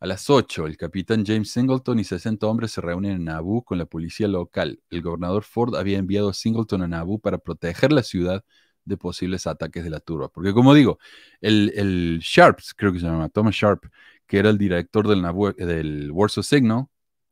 A 0.00 0.06
las 0.06 0.28
8, 0.30 0.66
el 0.66 0.76
capitán 0.76 1.24
James 1.24 1.50
Singleton 1.52 2.00
y 2.00 2.04
60 2.04 2.44
hombres 2.46 2.72
se 2.72 2.80
reúnen 2.80 3.12
en 3.12 3.24
Nauvoo 3.24 3.62
con 3.62 3.78
la 3.78 3.86
policía 3.86 4.26
local. 4.26 4.80
El 4.90 5.00
gobernador 5.00 5.44
Ford 5.44 5.76
había 5.76 5.98
enviado 5.98 6.30
a 6.30 6.34
Singleton 6.34 6.82
a 6.82 6.88
Nauvoo 6.88 7.20
para 7.20 7.38
proteger 7.38 7.92
la 7.92 8.02
ciudad 8.02 8.44
de 8.84 8.96
posibles 8.96 9.46
ataques 9.46 9.84
de 9.84 9.90
la 9.90 10.00
turba. 10.00 10.28
Porque 10.28 10.52
como 10.52 10.74
digo, 10.74 10.98
el, 11.40 11.72
el 11.76 12.18
Sharps, 12.20 12.74
creo 12.74 12.92
que 12.92 12.98
se 12.98 13.06
llama 13.06 13.28
Thomas 13.28 13.54
Sharp, 13.54 13.84
que 14.26 14.38
era 14.38 14.50
el 14.50 14.58
director 14.58 15.06
del, 15.06 15.22
del 15.56 16.10
Warsaw 16.10 16.42
Signal, 16.42 16.86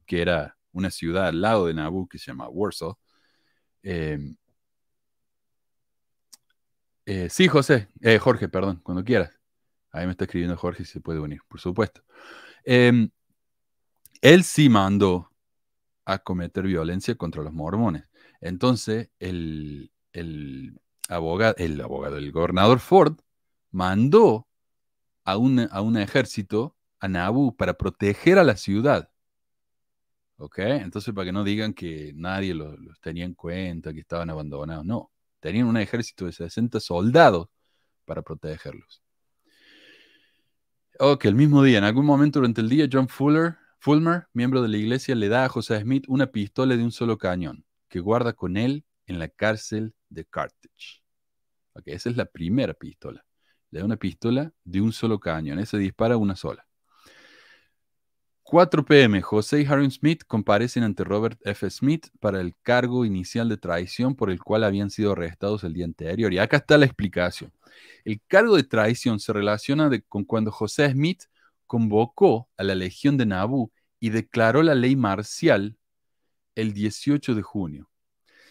que 0.07 0.23
era 0.23 0.57
una 0.73 0.91
ciudad 0.91 1.27
al 1.29 1.41
lado 1.41 1.67
de 1.67 1.75
Nauvoo 1.75 2.09
que 2.09 2.19
se 2.19 2.27
llama 2.27 2.49
Warsaw. 2.49 2.97
Em, 3.83 4.37
eh, 7.07 7.29
sí, 7.31 7.49
José, 7.49 7.89
eh, 8.03 8.19
Jorge, 8.19 8.49
perdón, 8.49 8.81
cuando 8.83 9.05
quieras. 9.05 9.39
Ahí 9.93 10.07
me 10.07 10.13
está 10.13 10.25
escribiendo 10.25 10.57
Jorge 10.57 10.85
si 10.85 10.93
se 10.93 11.01
puede 11.01 11.19
unir, 11.21 11.41
por 11.49 11.61
supuesto. 11.61 12.03
Em, 12.65 13.11
él 14.21 14.45
sí 14.45 14.69
mandó 14.69 15.31
a 16.05 16.19
cometer 16.19 16.65
violencia 16.65 17.15
contra 17.17 17.43
los 17.43 17.53
mormones. 17.53 18.05
Entonces, 18.41 19.11
el, 19.19 19.91
abogado, 21.09 21.55
el 21.59 21.81
abogado, 21.81 22.17
el 22.17 22.33
gobernador 22.33 22.81
Ford 22.81 23.19
mandó 23.71 24.47
a 25.25 25.37
un, 25.37 25.69
a 25.71 25.81
un 25.81 25.97
ejército 25.97 26.77
a 27.01 27.09
Nauvoo 27.09 27.57
para 27.57 27.75
proteger 27.75 28.39
a 28.39 28.45
la 28.45 28.57
ciudad. 28.57 29.11
¿Ok? 30.41 30.59
Entonces, 30.61 31.13
para 31.15 31.27
que 31.27 31.33
no 31.33 31.45
digan 31.45 31.75
que 31.75 32.13
nadie 32.17 32.55
los, 32.55 32.75
tenía 33.03 33.27
en 33.27 33.35
cuenta, 33.35 33.93
que 33.93 34.01
estaban 34.01 34.31
abandonados. 34.31 34.87
No, 34.87 35.13
tenían 35.39 35.67
un 35.67 35.77
ejército 35.77 36.25
de 36.25 36.33
60 36.33 36.81
soldados 36.81 37.49
para 38.07 38.23
protegerlos. 38.23 39.03
Ok, 40.99 41.27
el 41.27 41.35
mismo 41.35 41.63
día, 41.63 41.77
en 41.77 41.85
algún 41.85 42.07
momento 42.07 42.39
durante 42.39 42.63
el 42.63 42.71
día, 42.71 42.89
John 42.91 43.09
Fuller, 43.09 43.57
Fulmer, 43.81 44.29
miembro 44.33 44.63
de 44.63 44.69
la 44.69 44.79
iglesia, 44.79 45.15
le 45.15 45.29
da 45.29 45.45
a 45.45 45.49
José 45.51 45.79
Smith 45.81 46.05
una 46.09 46.29
pistola 46.29 46.75
de 46.75 46.85
un 46.85 46.93
solo 46.93 47.19
cañón 47.19 47.67
que 47.89 48.01
guarda 48.01 48.33
con 48.33 48.57
él 48.57 48.87
en 49.05 49.19
la 49.19 49.29
cárcel 49.29 49.95
de 50.09 50.25
Carthage. 50.25 51.03
Ok, 51.75 51.83
esa 51.89 52.09
es 52.09 52.17
la 52.17 52.25
primera 52.25 52.73
pistola. 52.73 53.27
Le 53.71 53.81
da 53.81 53.85
una 53.85 53.97
pistola 53.99 54.55
de 54.65 54.81
un 54.81 54.93
solo 54.93 55.21
cañón. 55.21 55.59
Esa 55.59 55.77
dispara 55.77 56.17
una 56.17 56.35
sola. 56.35 56.67
4 58.43 58.85
pm, 58.85 59.23
José 59.23 59.61
y 59.61 59.67
Harry 59.67 59.91
Smith 59.91 60.23
comparecen 60.27 60.83
ante 60.83 61.05
Robert 61.05 61.41
F. 61.45 61.71
Smith 61.71 62.09
para 62.19 62.41
el 62.41 62.55
cargo 62.63 63.05
inicial 63.05 63.49
de 63.49 63.57
traición 63.57 64.17
por 64.17 64.31
el 64.31 64.43
cual 64.43 64.65
habían 64.65 64.91
sido 64.91 65.13
arrestados 65.13 65.63
el 65.63 65.73
día 65.73 65.85
anterior. 65.85 66.33
Y 66.33 66.39
acá 66.39 66.57
está 66.57 66.77
la 66.77 66.87
explicación. 66.87 67.53
El 68.05 68.21
cargo 68.27 68.57
de 68.57 68.65
traición 68.65 69.21
se 69.21 69.33
relaciona 69.33 69.91
con 70.09 70.25
cuando 70.25 70.51
José 70.51 70.91
Smith 70.91 71.25
convocó 71.67 72.49
a 72.57 72.65
la 72.65 72.75
Legión 72.75 73.17
de 73.17 73.27
Nabú 73.27 73.71
y 74.01 74.11
declaró 74.11 74.63
la 74.63 74.75
ley 74.75 74.97
marcial 74.97 75.77
el 76.57 76.73
18 76.73 77.35
de 77.35 77.43
junio. 77.43 77.91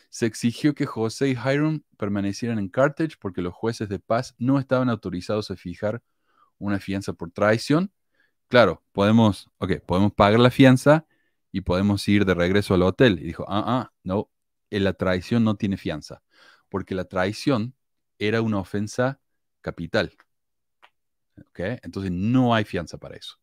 Se 0.10 0.26
exigió 0.26 0.74
que 0.74 0.86
José 0.86 1.30
y 1.30 1.32
Hiram 1.32 1.84
permanecieran 1.98 2.58
en 2.60 2.70
Carthage 2.70 3.18
porque 3.20 3.42
los 3.42 3.54
jueces 3.54 3.90
de 3.90 4.00
paz 4.00 4.34
no 4.38 4.60
estaban 4.60 4.90
autorizados 4.90 5.52
a 5.52 5.56
fijar 5.56 6.02
una 6.58 6.80
fianza 6.80 7.14
por 7.14 7.32
traición 7.32 7.92
claro, 8.50 8.84
podemos, 8.91 9.50
ok, 9.60 9.80
podemos 9.86 10.14
pagar 10.14 10.39
la 10.39 10.52
fianza 10.52 11.06
y 11.52 11.62
podemos 11.62 12.08
ir 12.08 12.26
de 12.26 12.34
regreso 12.34 12.74
al 12.74 12.84
hotel. 12.84 13.20
Y 13.20 13.24
dijo, 13.24 13.45
ah, 13.47 13.64
ah, 13.66 13.93
no, 14.04 14.30
la 14.70 14.93
traición 14.93 15.43
no 15.43 15.56
tiene 15.56 15.78
fianza, 15.78 16.22
porque 16.70 16.95
la 16.95 17.06
traición 17.06 17.76
era 18.18 18.41
una 18.41 18.60
ofensa 18.60 19.20
capital. 19.62 20.14
¿Ok? 21.38 21.60
Entonces 21.84 22.12
no 22.12 22.54
hay 22.54 22.66
fianza 22.66 22.97
para 22.97 23.16
eso. 23.16 23.38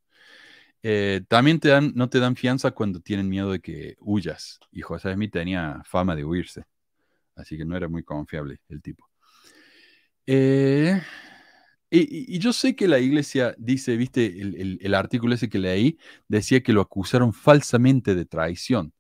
Eh, 0.82 1.22
también 1.28 1.58
te 1.58 1.68
dan, 1.68 1.92
no 1.96 2.08
te 2.08 2.20
dan 2.20 2.36
fianza 2.36 2.70
cuando 2.72 3.00
tienen 3.00 3.28
miedo 3.28 3.50
de 3.50 3.60
que 3.60 3.96
huyas. 4.00 4.60
Y 4.70 4.82
José 4.82 5.14
Smith 5.14 5.32
tenía 5.32 5.82
fama 5.84 6.14
de 6.14 6.24
huirse. 6.24 6.64
Así 7.34 7.56
que 7.56 7.64
no 7.64 7.76
era 7.76 7.88
muy 7.88 8.02
confiable 8.02 8.60
el 8.68 8.82
tipo. 8.82 9.08
Eh, 10.26 11.00
y, 11.90 12.38
yo 12.38 12.52
sé 12.52 12.74
que 12.76 12.88
la 12.88 12.98
iglesia 12.98 13.54
dice, 13.58 13.96
viste, 13.96 14.26
el, 14.26 14.94
artículo 14.94 15.34
ese 15.34 15.48
que 15.48 15.58
leí, 15.58 15.98
decía 16.28 16.62
que 16.62 16.72
lo 16.72 16.80
acusaron 16.80 17.32
falsamente 17.32 18.14
de 18.14 18.26
traición, 18.26 18.92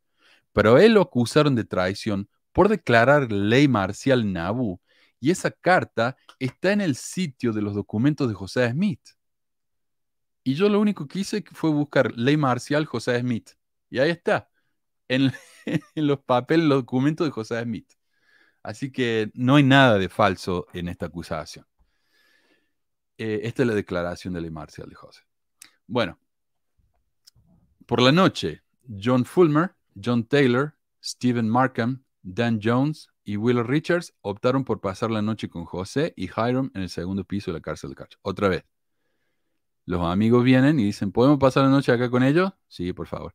pero 0.52 0.78
él 0.78 0.94
lo 0.94 1.02
acusaron 1.02 1.54
de 1.54 1.64
traición 1.64 2.28
por 2.52 2.68
declarar 2.68 3.32
ley 3.32 3.68
marcial 3.68 4.32
Nabu, 4.32 4.80
y 5.20 5.30
esa 5.30 5.50
carta 5.50 6.16
está 6.38 6.72
en 6.72 6.80
el 6.80 6.96
sitio 6.96 7.52
de 7.52 7.62
los 7.62 7.74
documentos 7.74 8.28
de 8.28 8.34
José 8.34 8.70
Smith. 8.70 9.00
Y 10.44 10.54
yo 10.54 10.68
lo 10.68 10.80
único 10.80 11.08
que 11.08 11.20
hice 11.20 11.44
fue 11.52 11.70
buscar 11.70 12.12
ley 12.16 12.36
marcial 12.36 12.86
José 12.86 13.18
Smith. 13.20 13.50
Y 13.90 13.98
ahí 13.98 14.10
está, 14.10 14.48
en, 15.08 15.32
en 15.94 16.06
los 16.06 16.20
papeles, 16.20 16.66
los 16.66 16.78
documentos 16.82 17.26
de 17.26 17.32
José 17.32 17.62
Smith. 17.62 17.92
Así 18.62 18.90
que 18.92 19.30
no 19.34 19.56
hay 19.56 19.64
nada 19.64 19.98
de 19.98 20.08
falso 20.08 20.66
en 20.72 20.88
esta 20.88 21.06
acusación. 21.06 21.66
Eh, 23.18 23.40
esta 23.44 23.62
es 23.62 23.68
la 23.68 23.74
declaración 23.74 24.34
de 24.34 24.40
ley 24.40 24.50
marcial 24.50 24.88
de 24.88 24.94
José. 24.94 25.22
Bueno, 25.86 26.18
por 27.86 28.02
la 28.02 28.12
noche, 28.12 28.62
John 29.02 29.24
Fulmer, 29.24 29.74
John 30.02 30.24
Taylor, 30.24 30.74
Stephen 31.02 31.48
Markham, 31.48 32.04
Dan 32.22 32.60
Jones 32.62 33.08
y 33.22 33.36
Will 33.36 33.64
Richards 33.64 34.12
optaron 34.20 34.64
por 34.64 34.80
pasar 34.80 35.10
la 35.10 35.22
noche 35.22 35.48
con 35.48 35.64
José 35.64 36.12
y 36.16 36.24
Hiram 36.24 36.70
en 36.74 36.82
el 36.82 36.88
segundo 36.88 37.24
piso 37.24 37.52
de 37.52 37.58
la 37.58 37.62
cárcel 37.62 37.90
de 37.90 37.96
Cacho. 37.96 38.18
Otra 38.22 38.48
vez. 38.48 38.64
Los 39.84 40.04
amigos 40.04 40.42
vienen 40.42 40.80
y 40.80 40.84
dicen, 40.84 41.12
¿podemos 41.12 41.38
pasar 41.38 41.62
la 41.62 41.70
noche 41.70 41.92
acá 41.92 42.10
con 42.10 42.24
ellos? 42.24 42.50
Sí, 42.66 42.92
por 42.92 43.06
favor. 43.06 43.32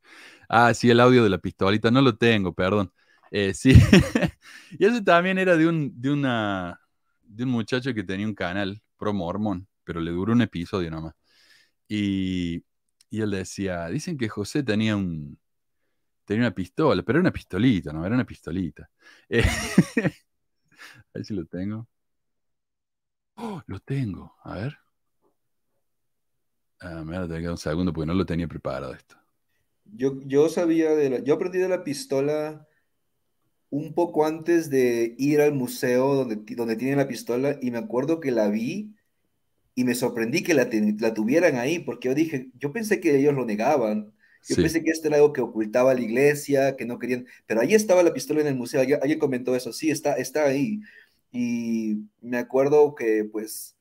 Ah, 0.50 0.74
sí, 0.74 0.90
el 0.90 1.00
audio 1.00 1.24
de 1.24 1.30
la 1.30 1.38
pistolita, 1.38 1.90
no 1.92 2.02
lo 2.02 2.18
tengo, 2.18 2.54
perdón. 2.54 2.92
Eh, 3.32 3.54
sí. 3.54 3.74
y 4.78 4.86
ese 4.86 5.02
también 5.02 5.38
era 5.38 5.56
de 5.56 5.68
un, 5.68 5.94
de, 6.02 6.12
una, 6.12 6.82
de 7.22 7.46
un 7.46 7.50
muchacho 7.50 7.94
que 7.94 8.04
tenía 8.04 8.28
un 8.28 8.36
canal 8.36 8.82
pro 8.98 9.14
mormón, 9.14 9.68
pero 9.92 10.02
le 10.02 10.12
duró 10.12 10.32
un 10.34 10.42
episodio 10.42 10.90
nomás. 10.90 11.14
Y, 11.88 12.64
y 13.10 13.22
él 13.22 13.32
decía, 13.32 13.88
dicen 13.88 14.18
que 14.18 14.30
José 14.30 14.64
tenía 14.64 14.96
un, 14.96 15.38
tenía 16.26 16.44
una 16.44 16.56
pistola, 16.56 17.04
pero 17.04 17.18
era 17.20 17.24
una 17.24 17.34
pistolita, 17.34 17.94
¿no? 17.94 18.06
Era 18.06 18.16
una 18.16 18.26
pistolita. 18.26 18.90
Eh, 19.30 19.44
a 20.98 21.04
ver 21.14 21.26
si 21.26 21.34
lo 21.34 21.46
tengo. 21.46 21.88
Oh, 23.36 23.62
lo 23.68 23.80
tengo. 23.82 24.36
A 24.44 24.56
ver. 24.56 24.78
Ah, 26.80 27.04
me 27.04 27.18
voy 27.18 27.26
a 27.26 27.28
tener 27.28 27.40
que 27.40 27.44
dar 27.44 27.52
un 27.52 27.58
segundo 27.58 27.94
porque 27.94 28.08
no 28.08 28.14
lo 28.14 28.26
tenía 28.26 28.48
preparado 28.48 28.94
esto. 28.94 29.16
Yo, 29.84 30.22
yo 30.26 30.48
sabía 30.50 30.92
de 30.96 31.10
la, 31.10 31.20
yo 31.20 31.34
aprendí 31.34 31.60
de 31.60 31.70
la 31.70 31.84
pistola 31.84 32.68
un 33.70 33.94
poco 33.94 34.26
antes 34.26 34.70
de 34.70 35.16
ir 35.18 35.42
al 35.42 35.54
museo 35.54 36.14
donde, 36.14 36.36
donde 36.56 36.76
tienen 36.76 36.98
la 36.98 37.08
pistola 37.08 37.58
y 37.62 37.72
me 37.72 37.80
acuerdo 37.80 38.20
que 38.20 38.32
la 38.32 38.50
vi 38.50 38.94
y 39.82 39.84
me 39.84 39.96
sorprendí 39.96 40.44
que 40.44 40.54
la, 40.54 40.70
la 41.00 41.14
tuvieran 41.14 41.56
ahí 41.58 41.80
porque 41.80 42.10
yo 42.10 42.14
dije, 42.16 42.52
yo 42.60 42.72
pensé 42.72 43.00
que 43.02 43.18
ellos 43.18 43.34
lo 43.34 43.46
negaban. 43.46 44.14
Yo 44.48 44.56
pensé 44.58 44.84
que 44.84 44.92
esto 44.92 45.08
era 45.08 45.18
algo 45.18 45.34
que 45.34 45.42
ocultaba 45.42 45.94
la 45.96 46.02
iglesia, 46.02 46.76
que 46.78 46.86
no 46.86 47.00
querían, 47.00 47.26
pero 47.48 47.62
ahí 47.62 47.74
estaba 47.74 48.04
la 48.04 48.14
pistola 48.14 48.42
en 48.42 48.48
el 48.48 48.56
museo, 48.56 48.80
alguien, 48.82 49.00
alguien 49.02 49.20
comentó 49.20 49.56
eso, 49.56 49.74
sí, 49.74 49.90
está, 49.92 50.14
está 50.16 50.46
ahí. 50.46 50.82
Y 51.32 51.98
me 52.22 52.38
acuerdo 52.38 52.94
que 52.96 53.24
pues 53.32 53.76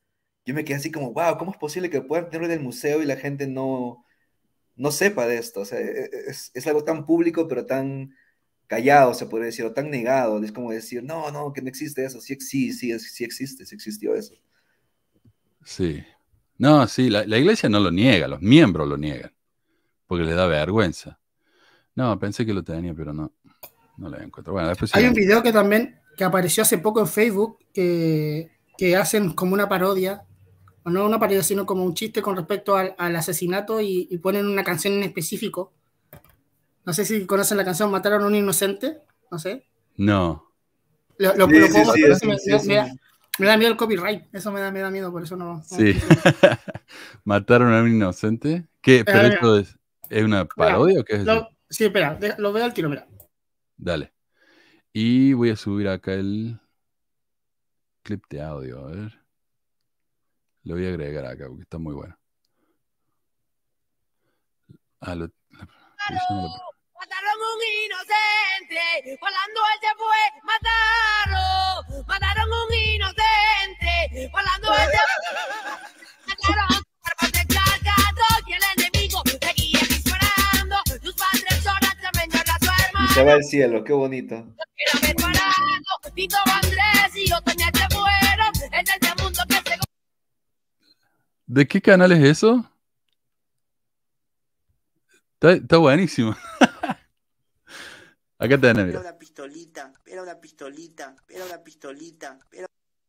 yo 0.47 0.55
me 0.55 0.65
quedé 0.65 0.77
así 0.79 0.91
como, 0.91 1.13
wow, 1.13 1.37
¿cómo 1.39 1.51
es 1.53 1.59
posible 1.59 1.91
que 1.91 2.01
puedan 2.03 2.27
tenerlo 2.31 2.47
en 2.47 2.59
el 2.61 2.65
museo 2.65 3.03
y 3.03 3.07
la 3.07 3.17
gente 3.17 3.47
no, 3.47 4.05
no 4.77 4.93
sepa 4.93 5.27
de 5.27 5.39
esto? 5.39 5.61
O 5.63 5.65
sea, 5.67 5.81
e, 5.81 5.85
e, 6.07 6.11
es, 6.29 6.51
es 6.55 6.67
algo 6.67 6.85
tan 6.85 7.07
público, 7.07 7.49
pero 7.49 7.67
tan 7.67 8.15
callado, 8.69 9.15
se 9.15 9.27
puede 9.27 9.47
decir, 9.47 9.65
o 9.67 9.75
tan 9.75 9.91
negado. 9.91 10.43
Es 10.45 10.53
como 10.53 10.73
decir, 10.73 11.03
no, 11.05 11.31
no, 11.33 11.53
que 11.53 11.63
no 11.63 11.69
existe 11.69 12.05
eso. 12.05 12.21
Sí, 12.21 12.37
sí, 12.41 12.73
sí, 12.73 12.99
sí 13.01 13.25
existe, 13.25 13.67
sí 13.67 13.75
existió 13.77 14.15
eso. 14.17 14.35
Sí. 15.65 16.03
No, 16.59 16.87
sí, 16.87 17.09
la, 17.11 17.25
la 17.27 17.39
iglesia 17.39 17.69
no 17.69 17.81
lo 17.81 17.91
niega, 17.91 18.29
los 18.29 18.43
miembros 18.43 18.87
lo 18.89 18.97
niegan, 18.97 19.33
porque 20.07 20.25
les 20.25 20.37
da 20.37 20.47
vergüenza. 20.47 21.21
No, 21.97 22.19
pensé 22.19 22.47
que 22.47 22.55
lo 22.55 22.65
tenía, 22.65 22.95
pero 22.95 23.13
no, 23.13 23.33
no 23.99 24.09
lo 24.11 24.19
encuentro. 24.21 24.53
Bueno, 24.55 24.69
después 24.69 24.93
Hay 24.93 25.03
sí. 25.03 25.09
un 25.09 25.15
video 25.15 25.43
que 25.43 25.53
también 25.53 26.01
que 26.17 26.25
apareció 26.25 26.63
hace 26.63 26.79
poco 26.79 27.01
en 27.01 27.07
Facebook 27.09 27.59
que, 27.73 28.51
que 28.77 28.97
hacen 28.97 29.33
como 29.35 29.55
una 29.55 29.69
parodia, 29.69 30.25
o 30.85 30.91
no 30.91 31.07
una 31.07 31.19
parodia, 31.21 31.43
sino 31.43 31.67
como 31.67 31.85
un 31.85 31.95
chiste 31.95 32.23
con 32.23 32.37
respecto 32.37 32.77
al, 32.77 32.95
al 32.99 33.17
asesinato 33.17 33.81
y, 33.81 34.09
y 34.11 34.19
ponen 34.19 34.47
una 34.47 34.65
canción 34.65 34.95
en 34.95 35.05
específico. 35.05 35.73
No 36.85 36.93
sé 36.93 37.05
si 37.07 37.27
conocen 37.27 37.57
la 37.57 37.65
canción 37.65 37.91
Mataron 37.91 38.23
a 38.23 38.27
un 38.27 38.35
inocente, 38.35 38.99
no 39.31 39.39
sé. 39.39 39.65
No. 39.99 40.51
Lo, 41.19 41.35
lo- 41.37 41.47
Sí, 41.47 41.53
lo 41.61 41.67
sí, 41.69 41.73
puedo 41.73 41.85
sí, 41.85 41.85
mostrar, 41.85 42.17
sí, 42.17 42.27
me, 42.27 42.39
sí, 42.39 42.51
me- 42.51 42.59
sí. 42.59 42.69
me 42.69 42.75
da, 42.77 42.87
me 43.41 43.47
da 43.47 43.57
miedo 43.57 43.71
el 43.73 43.77
copyright, 43.77 44.33
eso 44.35 44.53
me 44.53 44.61
da, 44.61 44.71
me 44.71 44.81
da 44.81 44.91
miedo, 44.91 45.11
por 45.11 45.23
eso 45.23 45.37
no. 45.37 45.57
no- 45.57 45.63
Sí. 45.63 45.95
Mataron 47.25 47.73
a 47.75 47.83
un 47.83 47.89
inocente. 47.95 48.69
¿Qué? 48.81 49.05
¿Pero 49.05 49.23
mira. 49.23 49.35
esto 49.35 49.59
es, 49.59 49.79
es 50.09 50.25
una 50.25 50.45
parodia 50.47 51.01
o 51.01 51.05
qué 51.05 51.15
es 51.15 51.21
eso? 51.21 51.49
Sí, 51.69 51.85
espera, 51.85 52.15
de- 52.15 52.35
lo 52.39 52.53
veo 52.53 52.65
al 52.65 52.75
tiro, 52.75 52.89
mira. 52.89 53.07
Dale. 53.77 54.13
Y 54.93 55.33
voy 55.35 55.51
a 55.51 55.57
subir 55.57 55.89
acá 55.89 56.15
el 56.15 56.59
clip 58.03 58.25
de 58.29 58.43
audio, 58.43 58.79
a 58.87 58.91
ver. 58.91 59.21
Lo 60.65 60.75
voy 60.75 60.87
a 60.87 60.89
agregar 60.91 61.25
acá 61.27 61.47
porque 61.49 61.63
está 61.63 61.79
muy 61.79 61.95
bueno. 61.95 62.17
Ah, 65.01 65.15
lo, 65.15 65.27
la 65.27 65.67
producción 66.07 66.39
no 66.39 66.43
lo- 66.43 66.71
Mataron 67.01 67.31
a 67.31 67.35
un 67.35 67.63
inocente, 67.87 69.19
volando 69.21 69.61
él 69.73 69.81
se 69.81 69.93
fue, 69.97 70.23
mataron, 70.45 71.50
mataron 72.51 72.53
a 72.53 72.65
un 72.65 72.75
inocente, 72.75 74.31
volando 74.33 74.69
él 83.01 83.09
se 83.15 83.21
y 83.21 83.25
va 83.25 83.33
al 83.33 83.45
cielo, 83.45 83.85
qué 83.85 83.93
bonito. 83.93 84.47
este 84.77 85.15
¿De 91.47 91.67
qué 91.67 91.81
canal 91.81 92.13
es 92.13 92.23
eso? 92.23 92.65
Está, 95.35 95.53
está 95.53 95.79
buenísimo. 95.79 96.37
Acá 98.39 98.59
tenés, 98.59 98.97
una 98.97 99.19
pistolita, 99.19 99.93
era 100.11 100.23
una 100.23 100.41
pistolita, 100.41 101.15
era 101.29 101.45
una 101.45 101.63
pistolita, 101.63 102.39
era 102.53 102.67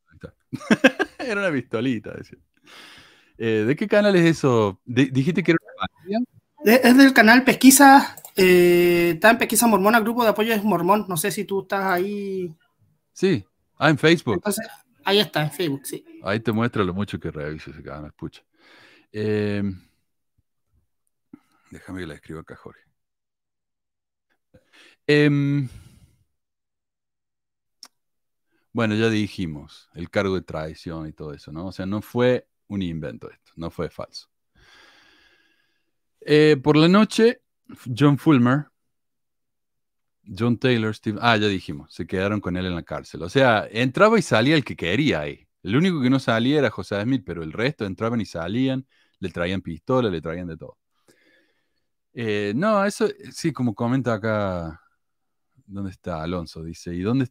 Ahí 0.07 0.17
está. 0.21 0.33
Era 1.19 1.41
una 1.41 1.51
pistolita, 1.51 2.13
decía. 2.13 2.37
Eh, 3.37 3.63
¿De 3.65 3.75
qué 3.75 3.87
canal 3.87 4.15
es 4.15 4.25
eso? 4.25 4.79
Di- 4.85 5.09
¿Dijiste 5.09 5.43
que 5.43 5.51
era 5.51 5.59
una? 6.07 6.23
Es 6.63 6.95
del 6.97 7.13
canal 7.13 7.43
Pesquisa, 7.43 8.15
eh, 8.35 9.11
está 9.15 9.31
en 9.31 9.37
Pesquisa 9.37 9.65
Mormona, 9.67 9.99
grupo 9.99 10.23
de 10.23 10.29
apoyo 10.29 10.53
es 10.53 10.63
Mormón, 10.63 11.05
no 11.07 11.17
sé 11.17 11.31
si 11.31 11.45
tú 11.45 11.61
estás 11.61 11.85
ahí. 11.85 12.53
Sí. 13.13 13.43
Ah, 13.77 13.89
en 13.89 13.97
Facebook. 13.97 14.35
Entonces, 14.35 14.67
ahí 15.03 15.19
está, 15.19 15.41
en 15.43 15.51
Facebook, 15.51 15.85
sí. 15.85 16.05
Ahí 16.23 16.39
te 16.39 16.51
muestra 16.51 16.83
lo 16.83 16.93
mucho 16.93 17.19
que 17.19 17.31
reviso 17.31 17.71
ese 17.71 17.81
canal, 17.81 18.13
pucha. 18.13 18.43
Eh, 19.11 19.63
déjame 21.71 22.01
que 22.01 22.07
la 22.07 22.13
escriba 22.15 22.41
acá, 22.41 22.55
Jorge. 22.55 22.81
Em, 25.07 25.67
bueno, 28.73 28.95
ya 28.95 29.09
dijimos 29.09 29.89
el 29.95 30.09
cargo 30.09 30.35
de 30.35 30.41
traición 30.41 31.07
y 31.07 31.13
todo 31.13 31.33
eso, 31.33 31.51
¿no? 31.51 31.67
O 31.67 31.71
sea, 31.71 31.85
no 31.85 32.01
fue 32.01 32.47
un 32.67 32.81
invento 32.81 33.29
esto, 33.29 33.51
no 33.55 33.69
fue 33.69 33.89
falso. 33.89 34.27
Eh, 36.21 36.57
por 36.61 36.77
la 36.77 36.87
noche, 36.87 37.41
John 37.97 38.17
Fulmer, 38.17 38.67
John 40.23 40.57
Taylor, 40.57 40.95
Steve, 40.95 41.19
ah, 41.21 41.35
ya 41.37 41.47
dijimos, 41.47 41.93
se 41.93 42.05
quedaron 42.05 42.39
con 42.39 42.55
él 42.55 42.65
en 42.65 42.75
la 42.75 42.83
cárcel. 42.83 43.23
O 43.23 43.29
sea, 43.29 43.67
entraba 43.71 44.19
y 44.19 44.21
salía 44.21 44.55
el 44.55 44.63
que 44.63 44.75
quería 44.75 45.21
ahí. 45.21 45.47
El 45.63 45.75
único 45.75 46.01
que 46.01 46.09
no 46.09 46.19
salía 46.19 46.59
era 46.59 46.69
José 46.69 47.01
Smith, 47.03 47.23
pero 47.25 47.43
el 47.43 47.51
resto 47.51 47.85
entraban 47.85 48.21
y 48.21 48.25
salían, 48.25 48.87
le 49.19 49.29
traían 49.29 49.61
pistola, 49.61 50.09
le 50.09 50.21
traían 50.21 50.47
de 50.47 50.57
todo. 50.57 50.77
Eh, 52.13 52.53
no, 52.55 52.83
eso 52.85 53.07
sí, 53.31 53.51
como 53.53 53.73
comenta 53.73 54.13
acá, 54.13 54.81
¿dónde 55.65 55.91
está 55.91 56.21
Alonso? 56.23 56.63
Dice, 56.63 56.93
¿y 56.93 57.01
dónde 57.01 57.27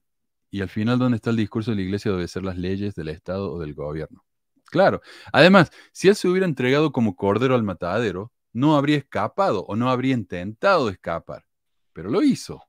y 0.51 0.63
al 0.63 0.69
final 0.69 0.99
dónde 0.99 1.17
está 1.17 1.31
el 1.31 1.37
discurso 1.37 1.71
de 1.71 1.77
la 1.77 1.83
iglesia 1.83 2.11
debe 2.11 2.29
ser 2.29 2.45
las 2.45 2.59
leyes 2.59 2.95
del 2.95 3.09
Estado 3.09 3.53
o 3.53 3.59
del 3.59 3.75
gobierno? 3.75 4.25
Claro. 4.67 5.01
Además, 5.33 5.71
si 5.93 6.09
él 6.09 6.17
se 6.17 6.29
hubiera 6.29 6.47
entregado 6.47 6.93
como 6.93 7.17
cordero 7.17 7.55
al 7.55 7.63
matadero, 7.63 8.33
no 8.53 8.77
habría 8.77 8.99
escapado 8.99 9.65
o 9.67 9.77
no 9.77 9.91
habría 9.91 10.15
intentado 10.15 10.89
escapar, 10.89 11.45
pero 11.93 12.11
lo 12.11 12.23
hizo. 12.23 12.63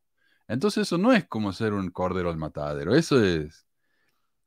Entonces 0.48 0.84
eso 0.88 0.98
no 0.98 1.14
es 1.14 1.26
como 1.28 1.54
ser 1.54 1.74
un 1.74 1.90
cordero 1.92 2.30
al 2.30 2.38
matadero, 2.38 2.96
eso 2.96 3.24
es, 3.24 3.66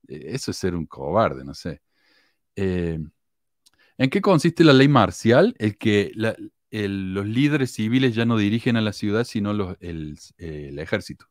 eso 0.06 0.50
es 0.50 0.56
ser 0.56 0.74
un 0.74 0.86
cobarde, 0.86 1.44
no 1.44 1.54
sé. 1.54 1.80
Eh, 2.56 2.98
¿En 3.98 4.10
qué 4.10 4.20
consiste 4.20 4.64
la 4.64 4.72
ley 4.72 4.88
marcial? 4.88 5.54
El 5.58 5.78
que 5.78 6.12
los 6.14 7.26
líderes 7.26 7.72
civiles 7.72 8.14
ya 8.14 8.24
no 8.26 8.36
dirigen 8.36 8.76
a 8.76 8.80
la 8.80 8.92
ciudad, 8.92 9.24
sino 9.24 9.52
el 9.80 10.78
ejército. 10.78 11.26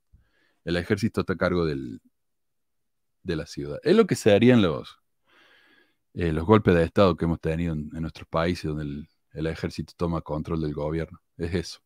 El 0.66 0.78
ejército 0.78 1.22
está 1.22 1.34
a 1.34 1.38
cargo 1.38 1.66
del- 1.66 2.02
de 3.24 3.36
la 3.36 3.46
ciudad. 3.46 3.80
Es 3.84 3.96
lo 3.96 4.06
que 4.08 4.16
se 4.16 4.34
harían 4.34 4.62
los, 4.62 5.00
eh, 6.14 6.32
los 6.32 6.46
golpes 6.46 6.76
de 6.76 6.84
Estado 6.84 7.16
que 7.16 7.26
hemos 7.26 7.40
tenido 7.40 7.74
en, 7.74 7.90
en 7.94 8.02
nuestros 8.02 8.28
países, 8.28 8.66
donde 8.66 8.84
el, 8.84 9.08
el 9.34 9.48
ejército 9.48 9.94
toma 9.98 10.22
control 10.22 10.62
del 10.62 10.74
gobierno. 10.74 11.20
Es 11.38 11.54
eso. 11.54 11.80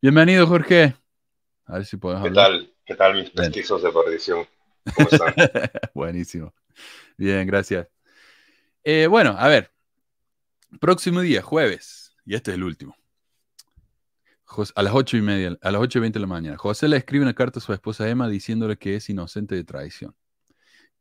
Bienvenido, 0.00 0.46
Jorge. 0.46 0.94
A 1.66 1.74
ver 1.74 1.84
si 1.86 1.96
podemos 1.96 2.22
¿Qué 2.22 2.28
hablar. 2.28 2.46
tal? 2.50 2.74
¿Qué 2.84 2.94
tal 2.94 3.14
mis 3.14 3.30
pesquizos 3.30 3.82
de 3.82 3.90
perdición? 3.90 4.46
¿Cómo 4.94 5.08
están? 5.08 5.34
Buenísimo. 5.94 6.54
Bien, 7.16 7.46
gracias. 7.46 7.88
Eh, 8.82 9.06
bueno, 9.06 9.34
a 9.38 9.48
ver. 9.48 9.72
Próximo 10.80 11.20
día, 11.20 11.40
jueves, 11.40 12.14
y 12.26 12.34
este 12.34 12.50
es 12.50 12.56
el 12.56 12.64
último. 12.64 12.96
A 14.76 14.82
las 14.82 14.94
ocho 14.94 15.16
y 15.16 15.22
media, 15.22 15.58
a 15.62 15.70
las 15.70 15.80
ocho 15.80 15.98
y 15.98 16.02
veinte 16.02 16.18
de 16.18 16.20
la 16.20 16.26
mañana, 16.26 16.56
José 16.56 16.86
le 16.86 16.96
escribe 16.96 17.24
una 17.24 17.34
carta 17.34 17.58
a 17.58 17.62
su 17.62 17.72
esposa 17.72 18.08
Emma 18.08 18.28
diciéndole 18.28 18.76
que 18.76 18.94
es 18.96 19.08
inocente 19.08 19.54
de 19.54 19.64
traición, 19.64 20.14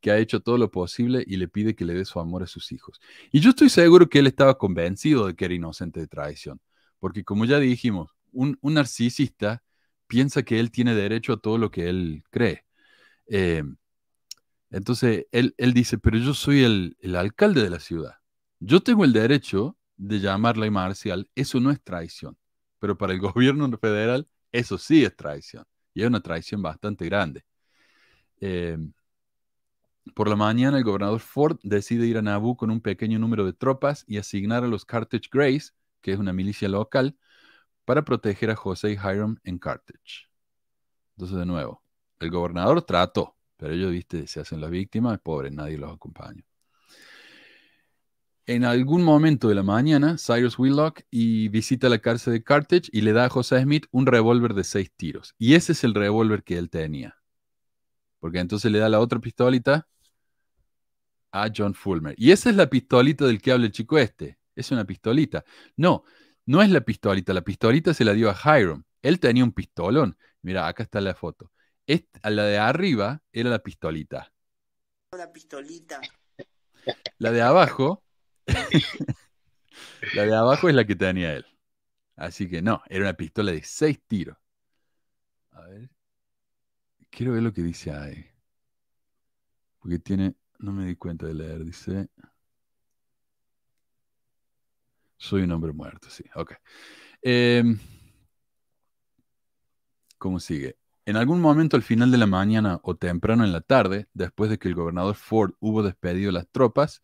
que 0.02 0.12
ha 0.12 0.18
hecho 0.18 0.40
todo 0.40 0.58
lo 0.58 0.72
posible 0.72 1.24
y 1.28 1.38
le 1.38 1.48
pide 1.48 1.76
que 1.76 1.86
le 1.86 1.94
dé 1.94 2.06
su 2.06 2.20
amor 2.20 2.44
a 2.44 2.48
sus 2.48 2.72
hijos. 2.72 3.00
Y 3.32 3.42
yo 3.42 3.52
estoy 3.52 3.70
seguro 3.70 4.10
que 4.10 4.20
él 4.20 4.28
estaba 4.28 4.58
convencido 4.58 5.28
de 5.28 5.36
que 5.36 5.46
era 5.46 5.54
inocente 5.54 6.00
de 6.00 6.08
traición, 6.08 6.60
porque 7.00 7.24
como 7.24 7.46
ya 7.46 7.60
dijimos, 7.60 8.12
un, 8.32 8.58
un 8.62 8.74
narcisista 8.76 9.62
piensa 10.08 10.44
que 10.44 10.60
él 10.60 10.72
tiene 10.72 10.96
derecho 10.96 11.34
a 11.34 11.38
todo 11.38 11.58
lo 11.58 11.70
que 11.70 11.90
él 11.90 12.24
cree. 12.32 12.66
Eh, 13.28 13.64
entonces, 14.72 15.28
él, 15.32 15.54
él 15.58 15.74
dice, 15.74 15.98
pero 16.00 16.18
yo 16.18 16.34
soy 16.34 16.64
el, 16.64 16.98
el 17.00 17.16
alcalde 17.16 17.62
de 17.62 17.70
la 17.70 17.80
ciudad. 17.80 18.16
Yo 18.60 18.82
tengo 18.82 19.06
el 19.06 19.14
derecho 19.14 19.78
de 19.98 20.20
llamarla 20.20 20.70
marcial. 20.72 21.30
Eso 21.36 21.60
no 21.60 21.70
es 21.70 21.82
traición. 21.82 22.38
Pero 22.84 22.98
para 22.98 23.14
el 23.14 23.20
gobierno 23.22 23.78
federal, 23.78 24.28
eso 24.52 24.78
sí 24.78 25.06
es 25.06 25.16
traición. 25.16 25.64
Y 25.94 26.02
es 26.02 26.08
una 26.10 26.20
traición 26.20 26.62
bastante 26.62 27.06
grande. 27.06 27.46
Eh, 28.42 28.78
por 30.14 30.28
la 30.28 30.36
mañana, 30.36 30.78
el 30.80 30.84
gobernador 30.84 31.22
Ford 31.22 31.58
decide 31.64 32.06
ir 32.08 32.18
a 32.18 32.22
Naboo 32.22 32.58
con 32.58 32.72
un 32.72 32.82
pequeño 32.82 33.20
número 33.20 33.46
de 33.46 33.54
tropas 33.54 34.04
y 34.06 34.18
asignar 34.18 34.66
a 34.66 34.68
los 34.68 34.84
Carthage 34.84 35.30
Grays, 35.32 35.74
que 36.02 36.12
es 36.12 36.20
una 36.20 36.34
milicia 36.34 36.68
local, 36.68 37.18
para 37.86 38.04
proteger 38.04 38.52
a 38.52 38.58
José 38.58 38.92
y 38.92 38.94
Hiram 38.96 39.38
en 39.46 39.60
Carthage. 39.60 40.30
Entonces, 41.16 41.38
de 41.38 41.46
nuevo, 41.46 41.82
el 42.20 42.32
gobernador 42.32 42.82
trató, 42.82 43.38
pero 43.56 43.74
ellos, 43.74 43.92
viste, 43.92 44.28
se 44.28 44.42
hacen 44.42 44.60
las 44.60 44.72
víctimas, 44.72 45.22
pobres, 45.22 45.54
nadie 45.54 45.78
los 45.78 45.94
acompaña. 45.94 46.44
En 48.46 48.66
algún 48.66 49.04
momento 49.04 49.48
de 49.48 49.56
la 49.56 49.64
mañana, 49.64 50.18
Cyrus 50.18 50.60
Willock 50.60 51.02
y 51.10 51.48
visita 51.48 51.88
la 51.88 52.00
cárcel 52.00 52.34
de 52.34 52.44
Carthage 52.44 52.90
y 52.92 53.02
le 53.02 53.14
da 53.14 53.26
a 53.26 53.30
José 53.30 53.62
Smith 53.62 53.86
un 53.92 54.06
revólver 54.06 54.54
de 54.54 54.66
seis 54.66 54.92
tiros. 54.96 55.34
Y 55.38 55.54
ese 55.56 55.72
es 55.72 55.84
el 55.86 55.94
revólver 55.94 56.44
que 56.44 56.58
él 56.58 56.70
tenía. 56.70 57.16
Porque 58.20 58.40
entonces 58.40 58.70
le 58.72 58.80
da 58.80 58.90
la 58.90 59.00
otra 59.00 59.20
pistolita 59.20 59.88
a 61.32 61.50
John 61.56 61.74
Fulmer. 61.74 62.16
Y 62.18 62.32
esa 62.32 62.50
es 62.50 62.56
la 62.58 62.70
pistolita 62.70 63.26
del 63.26 63.42
que 63.42 63.52
habla 63.52 63.66
el 63.66 63.72
chico 63.72 63.98
este. 63.98 64.38
Es 64.56 64.72
una 64.72 64.86
pistolita. 64.86 65.46
No, 65.78 66.04
no 66.46 66.62
es 66.62 66.70
la 66.70 66.82
pistolita. 66.82 67.34
La 67.34 67.42
pistolita 67.44 67.94
se 67.94 68.04
la 68.06 68.14
dio 68.14 68.30
a 68.30 68.60
Hiram. 68.60 68.84
Él 69.02 69.20
tenía 69.20 69.44
un 69.44 69.54
pistolón. 69.54 70.18
Mira, 70.42 70.68
acá 70.68 70.84
está 70.84 71.00
la 71.00 71.16
foto. 71.16 71.52
Est- 71.88 72.18
a 72.22 72.30
la 72.30 72.44
de 72.44 72.58
arriba 72.58 73.22
era 73.32 73.50
la 73.50 73.60
pistolita. 73.60 74.32
Una 75.14 75.32
pistolita. 75.32 76.02
La 77.18 77.32
de 77.32 77.42
abajo, 77.42 78.04
la 80.16 80.24
de 80.24 80.36
abajo 80.36 80.70
es 80.70 80.76
la 80.76 80.86
que 80.86 80.96
tenía 80.96 81.34
él. 81.34 81.46
Así 82.16 82.50
que 82.50 82.62
no, 82.62 82.82
era 82.90 83.06
una 83.06 83.14
pistola 83.14 83.52
de 83.52 83.64
seis 83.64 84.00
tiros. 84.08 84.38
A 85.52 85.62
ver. 85.62 85.90
Quiero 87.10 87.34
ver 87.34 87.44
lo 87.44 87.54
que 87.54 87.62
dice 87.62 87.92
ahí. 87.92 88.26
Porque 89.80 90.00
tiene, 90.00 90.36
no 90.60 90.72
me 90.72 90.86
di 90.86 90.96
cuenta 90.96 91.28
de 91.28 91.34
leer, 91.34 91.64
dice. 91.64 92.10
Soy 95.18 95.44
un 95.44 95.52
hombre 95.52 95.72
muerto, 95.72 96.10
sí, 96.10 96.24
ok. 96.36 96.54
Em, 97.22 97.80
¿Cómo 100.18 100.40
sigue? 100.40 100.78
En 101.06 101.18
algún 101.18 101.42
momento 101.42 101.76
al 101.76 101.84
final 101.84 102.10
de 102.12 102.18
la 102.18 102.28
mañana 102.28 102.80
o 102.84 102.96
temprano 102.96 103.44
en 103.44 103.52
la 103.52 103.62
tarde, 103.62 104.08
después 104.14 104.50
de 104.50 104.58
que 104.58 104.70
el 104.70 104.76
gobernador 104.76 105.16
Ford 105.16 105.54
hubo 105.60 105.84
despedido 105.84 106.32
las 106.32 106.48
tropas, 106.48 107.04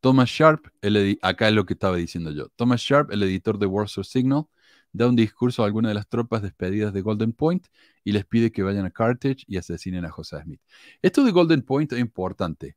Thomas 0.00 0.30
Sharp, 0.30 0.66
el 0.80 1.18
acá 1.22 1.48
es 1.48 1.54
lo 1.54 1.66
que 1.66 1.74
estaba 1.74 1.96
diciendo 1.96 2.30
yo, 2.32 2.48
Thomas 2.56 2.80
Sharp, 2.80 3.10
el 3.12 3.22
editor 3.22 3.58
de 3.58 3.66
Warsaw 3.66 4.04
Signal, 4.04 4.44
da 4.92 5.08
un 5.08 5.16
discurso 5.16 5.62
a 5.62 5.66
algunas 5.66 5.90
de 5.90 5.94
las 5.94 6.08
tropas 6.08 6.42
despedidas 6.42 6.92
de 6.92 7.02
Golden 7.02 7.32
Point 7.32 7.66
y 8.04 8.12
les 8.12 8.24
pide 8.24 8.50
que 8.50 8.62
vayan 8.62 8.86
a 8.86 8.90
Carthage 8.90 9.44
y 9.46 9.56
asesinen 9.56 10.04
a 10.04 10.10
José 10.10 10.40
Smith. 10.42 10.60
Esto 11.02 11.24
de 11.24 11.32
Golden 11.32 11.62
Point 11.62 11.92
es 11.92 12.00
importante 12.00 12.76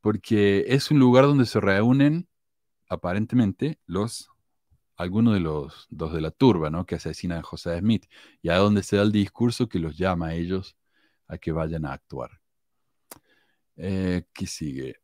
porque 0.00 0.64
es 0.68 0.90
un 0.90 0.98
lugar 0.98 1.24
donde 1.24 1.46
se 1.46 1.60
reúnen 1.60 2.28
aparentemente 2.88 3.78
los 3.86 4.28
algunos 4.96 5.34
de 5.34 5.40
los 5.40 5.86
dos 5.90 6.12
de 6.12 6.20
la 6.20 6.30
turba, 6.30 6.70
¿no? 6.70 6.86
Que 6.86 6.96
asesinan 6.96 7.38
a 7.38 7.42
José 7.42 7.78
Smith 7.78 8.06
y 8.42 8.50
a 8.50 8.56
donde 8.56 8.82
se 8.82 8.96
da 8.96 9.02
el 9.02 9.12
discurso 9.12 9.68
que 9.68 9.78
los 9.78 9.96
llama 9.96 10.28
a 10.28 10.34
ellos 10.34 10.76
a 11.28 11.38
que 11.38 11.52
vayan 11.52 11.86
a 11.86 11.92
actuar. 11.92 12.40
Eh, 13.76 14.24
¿Qué 14.32 14.46
sigue? 14.46 15.01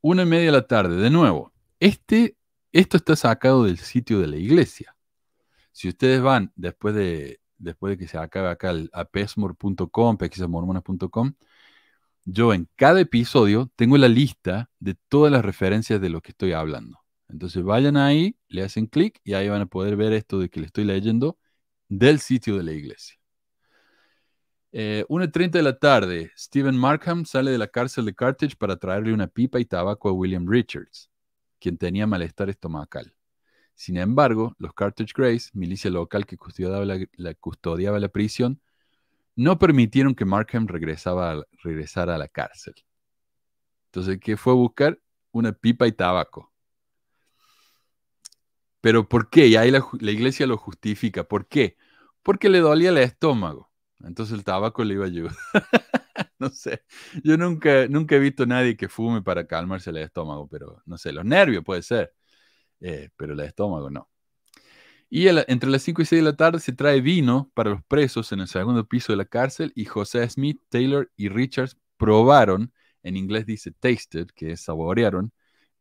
Una 0.00 0.22
y 0.22 0.26
media 0.26 0.46
de 0.46 0.52
la 0.52 0.66
tarde, 0.66 0.96
de 0.96 1.10
nuevo. 1.10 1.52
Este, 1.80 2.36
esto 2.72 2.96
está 2.96 3.16
sacado 3.16 3.64
del 3.64 3.78
sitio 3.78 4.20
de 4.20 4.28
la 4.28 4.36
iglesia. 4.36 4.96
Si 5.72 5.88
ustedes 5.88 6.20
van 6.20 6.52
después 6.56 6.94
de, 6.94 7.40
después 7.58 7.92
de 7.92 7.98
que 7.98 8.08
se 8.08 8.18
acabe 8.18 8.48
acá 8.50 8.74
a 8.92 9.04
pesmor.com, 9.06 10.16
pesquisasmormonas.com, 10.16 11.34
yo 12.24 12.52
en 12.54 12.68
cada 12.76 13.00
episodio 13.00 13.70
tengo 13.76 13.96
la 13.96 14.08
lista 14.08 14.70
de 14.80 14.94
todas 15.08 15.32
las 15.32 15.44
referencias 15.44 16.00
de 16.00 16.10
lo 16.10 16.20
que 16.20 16.32
estoy 16.32 16.52
hablando. 16.52 17.00
Entonces 17.28 17.62
vayan 17.62 17.96
ahí, 17.96 18.36
le 18.48 18.62
hacen 18.62 18.86
clic 18.86 19.20
y 19.24 19.34
ahí 19.34 19.48
van 19.48 19.62
a 19.62 19.66
poder 19.66 19.96
ver 19.96 20.12
esto 20.12 20.38
de 20.38 20.48
que 20.50 20.60
le 20.60 20.66
estoy 20.66 20.84
leyendo 20.84 21.38
del 21.88 22.20
sitio 22.20 22.56
de 22.56 22.64
la 22.64 22.72
iglesia. 22.72 23.17
Eh, 24.70 25.04
1.30 25.08 25.58
de 25.58 25.62
la 25.62 25.78
tarde, 25.78 26.30
Stephen 26.36 26.76
Markham 26.76 27.24
sale 27.24 27.50
de 27.50 27.58
la 27.58 27.68
cárcel 27.68 28.04
de 28.04 28.14
Carthage 28.14 28.56
para 28.56 28.76
traerle 28.76 29.14
una 29.14 29.26
pipa 29.26 29.58
y 29.60 29.64
tabaco 29.64 30.10
a 30.10 30.12
William 30.12 30.46
Richards, 30.46 31.10
quien 31.58 31.78
tenía 31.78 32.06
malestar 32.06 32.50
estomacal. 32.50 33.14
Sin 33.74 33.96
embargo, 33.96 34.54
los 34.58 34.74
Carthage 34.74 35.12
Grays, 35.14 35.54
milicia 35.54 35.90
local 35.90 36.26
que 36.26 36.36
custodiaba 36.36 36.84
la, 37.98 38.08
prisión, 38.08 38.60
no 39.36 39.58
permitieron 39.58 40.14
que 40.14 40.24
Markham 40.24 40.66
regresara 40.66 42.14
a 42.14 42.18
la 42.18 42.28
cárcel. 42.28 42.74
Entonces, 43.86 44.18
¿qué 44.20 44.36
fue 44.36 44.52
a 44.52 44.56
buscar? 44.56 45.00
Una 45.30 45.52
pipa 45.52 45.86
y 45.86 45.92
tabaco. 45.92 46.52
Pero 48.80 49.08
¿por 49.08 49.30
qué? 49.30 49.46
Y 49.46 49.56
ahí 49.56 49.70
la 49.70 50.10
iglesia 50.10 50.46
lo 50.46 50.56
justifica. 50.56 51.24
¿Por 51.24 51.46
qué? 51.46 51.76
Porque 52.22 52.48
le 52.48 52.58
dolía 52.60 52.90
el 52.90 52.98
estómago. 52.98 53.67
Entonces 54.04 54.34
el 54.36 54.44
tabaco 54.44 54.84
le 54.84 54.94
iba 54.94 55.04
a 55.04 55.08
ayudar. 55.08 55.34
no 56.38 56.50
sé. 56.50 56.82
Yo 57.24 57.36
nunca, 57.36 57.86
nunca 57.88 58.16
he 58.16 58.18
visto 58.18 58.44
a 58.44 58.46
nadie 58.46 58.76
que 58.76 58.88
fume 58.88 59.22
para 59.22 59.46
calmarse 59.46 59.90
el 59.90 59.98
estómago, 59.98 60.48
pero 60.48 60.82
no 60.86 60.98
sé, 60.98 61.12
los 61.12 61.24
nervios 61.24 61.64
puede 61.64 61.82
ser. 61.82 62.14
Eh, 62.80 63.10
pero 63.16 63.34
el 63.34 63.40
estómago 63.40 63.90
no. 63.90 64.10
Y 65.10 65.30
la- 65.32 65.44
entre 65.48 65.70
las 65.70 65.82
5 65.82 66.02
y 66.02 66.04
6 66.04 66.20
de 66.22 66.30
la 66.30 66.36
tarde 66.36 66.60
se 66.60 66.72
trae 66.72 67.00
vino 67.00 67.50
para 67.54 67.70
los 67.70 67.82
presos 67.84 68.32
en 68.32 68.40
el 68.40 68.48
segundo 68.48 68.86
piso 68.86 69.12
de 69.12 69.16
la 69.16 69.24
cárcel 69.24 69.72
y 69.74 69.84
José 69.86 70.28
Smith, 70.28 70.60
Taylor 70.68 71.10
y 71.16 71.28
Richards 71.28 71.76
probaron, 71.96 72.72
en 73.02 73.16
inglés 73.16 73.46
dice 73.46 73.72
tasted, 73.72 74.28
que 74.34 74.52
es 74.52 74.60
saborearon, 74.62 75.32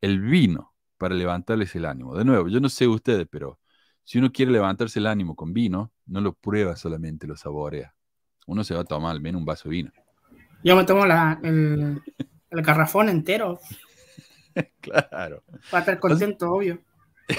el 0.01 0.21
vino 0.21 0.73
para 0.97 1.15
levantarles 1.15 1.75
el 1.75 1.85
ánimo. 1.85 2.15
De 2.15 2.25
nuevo, 2.25 2.47
yo 2.47 2.59
no 2.59 2.69
sé 2.69 2.87
ustedes, 2.87 3.27
pero 3.29 3.59
si 4.03 4.17
uno 4.19 4.31
quiere 4.31 4.51
levantarse 4.51 4.99
el 4.99 5.07
ánimo 5.07 5.35
con 5.35 5.53
vino, 5.53 5.91
no 6.05 6.21
lo 6.21 6.33
prueba 6.33 6.75
solamente, 6.75 7.27
lo 7.27 7.35
saborea. 7.35 7.93
Uno 8.47 8.63
se 8.63 8.73
va 8.73 8.81
a 8.81 8.85
tomar 8.85 9.11
al 9.11 9.21
menos 9.21 9.39
un 9.39 9.45
vaso 9.45 9.69
de 9.69 9.75
vino. 9.75 9.91
Yo 10.63 10.75
me 10.75 10.83
tomo 10.83 11.05
la- 11.05 11.39
el, 11.43 12.01
el 12.49 12.61
garrafón 12.63 13.09
entero 13.09 13.59
Claro. 14.81 15.43
para 15.69 15.81
estar 15.81 15.99
contento, 15.99 16.51
obvio. 16.51 16.81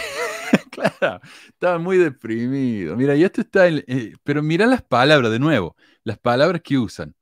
Claro, 0.71 1.21
estaba 1.49 1.79
muy 1.79 1.97
deprimido. 1.99 2.95
Mira, 2.97 3.17
y 3.17 3.25
esto 3.25 3.41
está, 3.41 3.67
en- 3.67 3.83
eh, 3.89 4.13
pero 4.23 4.43
mira 4.45 4.65
las 4.65 4.81
palabras 4.83 5.33
de 5.33 5.41
nuevo, 5.41 5.77
las 6.05 6.19
palabras 6.19 6.63
que 6.63 6.79
usan. 6.79 7.17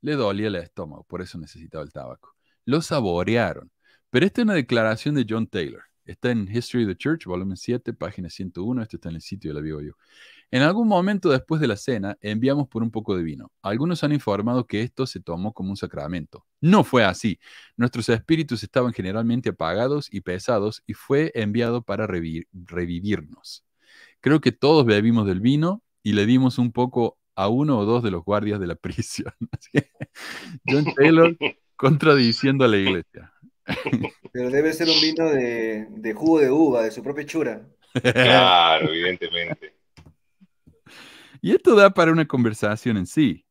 Le 0.00 0.14
dolía 0.14 0.46
el 0.48 0.54
estómago, 0.56 1.04
por 1.04 1.20
eso 1.20 1.36
necesitaba 1.38 1.84
el 1.84 1.92
tabaco. 1.92 2.34
Lo 2.64 2.80
saborearon. 2.80 3.70
Pero 4.10 4.24
esta 4.24 4.40
es 4.40 4.44
una 4.44 4.54
declaración 4.54 5.14
de 5.14 5.26
John 5.28 5.46
Taylor. 5.46 5.82
Está 6.06 6.30
en 6.30 6.48
History 6.50 6.84
of 6.84 6.90
the 6.90 6.96
Church, 6.96 7.26
volumen 7.26 7.56
7, 7.58 7.92
página 7.92 8.30
101. 8.30 8.82
Esto 8.82 8.96
está 8.96 9.10
en 9.10 9.16
el 9.16 9.22
sitio 9.22 9.50
de 9.50 9.54
la 9.54 9.60
Vivo 9.60 9.80
Yo. 9.82 9.92
En 10.54 10.62
algún 10.62 10.86
momento 10.86 11.30
después 11.30 11.60
de 11.60 11.66
la 11.66 11.74
cena, 11.74 12.16
enviamos 12.20 12.68
por 12.68 12.84
un 12.84 12.92
poco 12.92 13.16
de 13.16 13.24
vino. 13.24 13.50
Algunos 13.60 14.04
han 14.04 14.12
informado 14.12 14.68
que 14.68 14.82
esto 14.82 15.04
se 15.04 15.18
tomó 15.18 15.52
como 15.52 15.70
un 15.70 15.76
sacramento. 15.76 16.46
No 16.60 16.84
fue 16.84 17.02
así. 17.02 17.40
Nuestros 17.76 18.08
espíritus 18.08 18.62
estaban 18.62 18.92
generalmente 18.92 19.48
apagados 19.48 20.06
y 20.12 20.20
pesados 20.20 20.84
y 20.86 20.94
fue 20.94 21.32
enviado 21.34 21.82
para 21.82 22.06
revi- 22.06 22.46
revivirnos. 22.52 23.64
Creo 24.20 24.40
que 24.40 24.52
todos 24.52 24.86
bebimos 24.86 25.26
del 25.26 25.40
vino 25.40 25.82
y 26.04 26.12
le 26.12 26.24
dimos 26.24 26.58
un 26.58 26.70
poco 26.70 27.18
a 27.34 27.48
uno 27.48 27.76
o 27.80 27.84
dos 27.84 28.04
de 28.04 28.12
los 28.12 28.22
guardias 28.22 28.60
de 28.60 28.68
la 28.68 28.74
prisión. 28.76 29.34
John 30.64 30.84
Taylor 30.94 31.36
contradiciendo 31.74 32.64
a 32.64 32.68
la 32.68 32.76
iglesia. 32.76 33.32
Pero 34.30 34.50
debe 34.50 34.72
ser 34.72 34.88
un 34.88 35.00
vino 35.00 35.28
de, 35.30 35.88
de 35.90 36.12
jugo 36.14 36.38
de 36.38 36.52
uva, 36.52 36.84
de 36.84 36.92
su 36.92 37.02
propia 37.02 37.26
chura. 37.26 37.66
Claro, 37.92 38.88
evidentemente. 38.90 39.73
Y 41.44 41.52
esto 41.52 41.74
da 41.74 41.90
para 41.90 42.10
una 42.10 42.26
conversación 42.26 42.96
en 42.96 43.04
sí, 43.04 43.44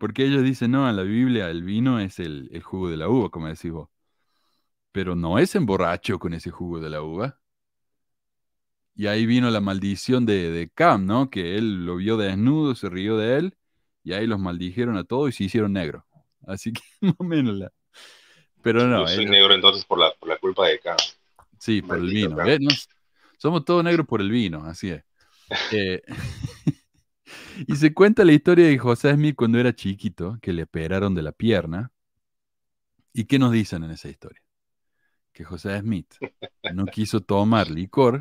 porque 0.00 0.24
ellos 0.24 0.42
dicen, 0.42 0.70
no, 0.70 0.88
en 0.88 0.96
la 0.96 1.02
Biblia 1.02 1.50
el 1.50 1.64
vino 1.64 2.00
es 2.00 2.18
el, 2.18 2.48
el 2.50 2.62
jugo 2.62 2.88
de 2.88 2.96
la 2.96 3.10
uva, 3.10 3.28
como 3.28 3.46
decís 3.46 3.70
vos. 3.70 3.90
Pero 4.90 5.14
no 5.14 5.38
es 5.38 5.54
emborracho 5.54 6.18
con 6.18 6.32
ese 6.32 6.50
jugo 6.50 6.80
de 6.80 6.88
la 6.88 7.02
uva. 7.02 7.38
Y 8.94 9.06
ahí 9.06 9.26
vino 9.26 9.50
la 9.50 9.60
maldición 9.60 10.24
de, 10.24 10.50
de 10.50 10.70
Cam, 10.70 11.04
¿no? 11.04 11.28
Que 11.28 11.58
él 11.58 11.84
lo 11.84 11.96
vio 11.96 12.16
desnudo, 12.16 12.74
se 12.74 12.88
rió 12.88 13.18
de 13.18 13.36
él, 13.36 13.58
y 14.02 14.14
ahí 14.14 14.26
los 14.26 14.40
maldijeron 14.40 14.96
a 14.96 15.04
todos 15.04 15.28
y 15.28 15.32
se 15.32 15.44
hicieron 15.44 15.74
negros. 15.74 16.04
Así 16.46 16.72
que 16.72 16.80
más 17.02 17.16
o 17.18 17.24
menos 17.24 17.54
la... 17.54 17.70
Pero 18.62 18.86
no. 18.86 19.00
Yo 19.00 19.08
soy 19.08 19.24
él- 19.24 19.30
negro 19.30 19.52
entonces 19.52 19.84
por 19.84 19.98
la, 19.98 20.10
por 20.18 20.30
la 20.30 20.38
culpa 20.38 20.68
de 20.68 20.80
Khan. 20.80 20.96
Sí, 21.58 21.82
por 21.82 21.98
el 21.98 22.06
vino. 22.08 22.34
Cam. 22.34 22.60
somos 23.36 23.62
todos 23.62 23.84
negros 23.84 24.06
por 24.06 24.22
el 24.22 24.30
vino, 24.30 24.64
así 24.64 24.88
es. 24.88 25.04
Eh, 25.70 26.00
y 27.66 27.76
se 27.76 27.92
cuenta 27.92 28.24
la 28.24 28.32
historia 28.32 28.66
de 28.66 28.78
José 28.78 29.12
Smith 29.14 29.34
cuando 29.36 29.58
era 29.58 29.74
chiquito, 29.74 30.38
que 30.40 30.52
le 30.52 30.64
operaron 30.64 31.14
de 31.14 31.22
la 31.22 31.32
pierna. 31.32 31.92
¿Y 33.12 33.24
qué 33.24 33.38
nos 33.38 33.52
dicen 33.52 33.84
en 33.84 33.90
esa 33.90 34.08
historia? 34.08 34.42
Que 35.32 35.44
José 35.44 35.78
Smith 35.80 36.14
no 36.72 36.86
quiso 36.86 37.20
tomar 37.20 37.70
licor 37.70 38.18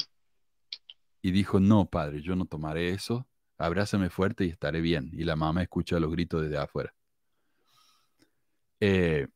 y 1.22 1.32
dijo, 1.32 1.60
no, 1.60 1.90
padre, 1.90 2.22
yo 2.22 2.36
no 2.36 2.46
tomaré 2.46 2.90
eso, 2.90 3.28
abrázame 3.58 4.10
fuerte 4.10 4.46
y 4.46 4.50
estaré 4.50 4.82
bien. 4.82 5.10
Y 5.14 5.24
la 5.24 5.36
mamá 5.36 5.62
escucha 5.64 6.00
los 6.00 6.12
gritos 6.12 6.42
desde 6.44 6.58
afuera. 6.58 6.94
Eh, 8.80 9.28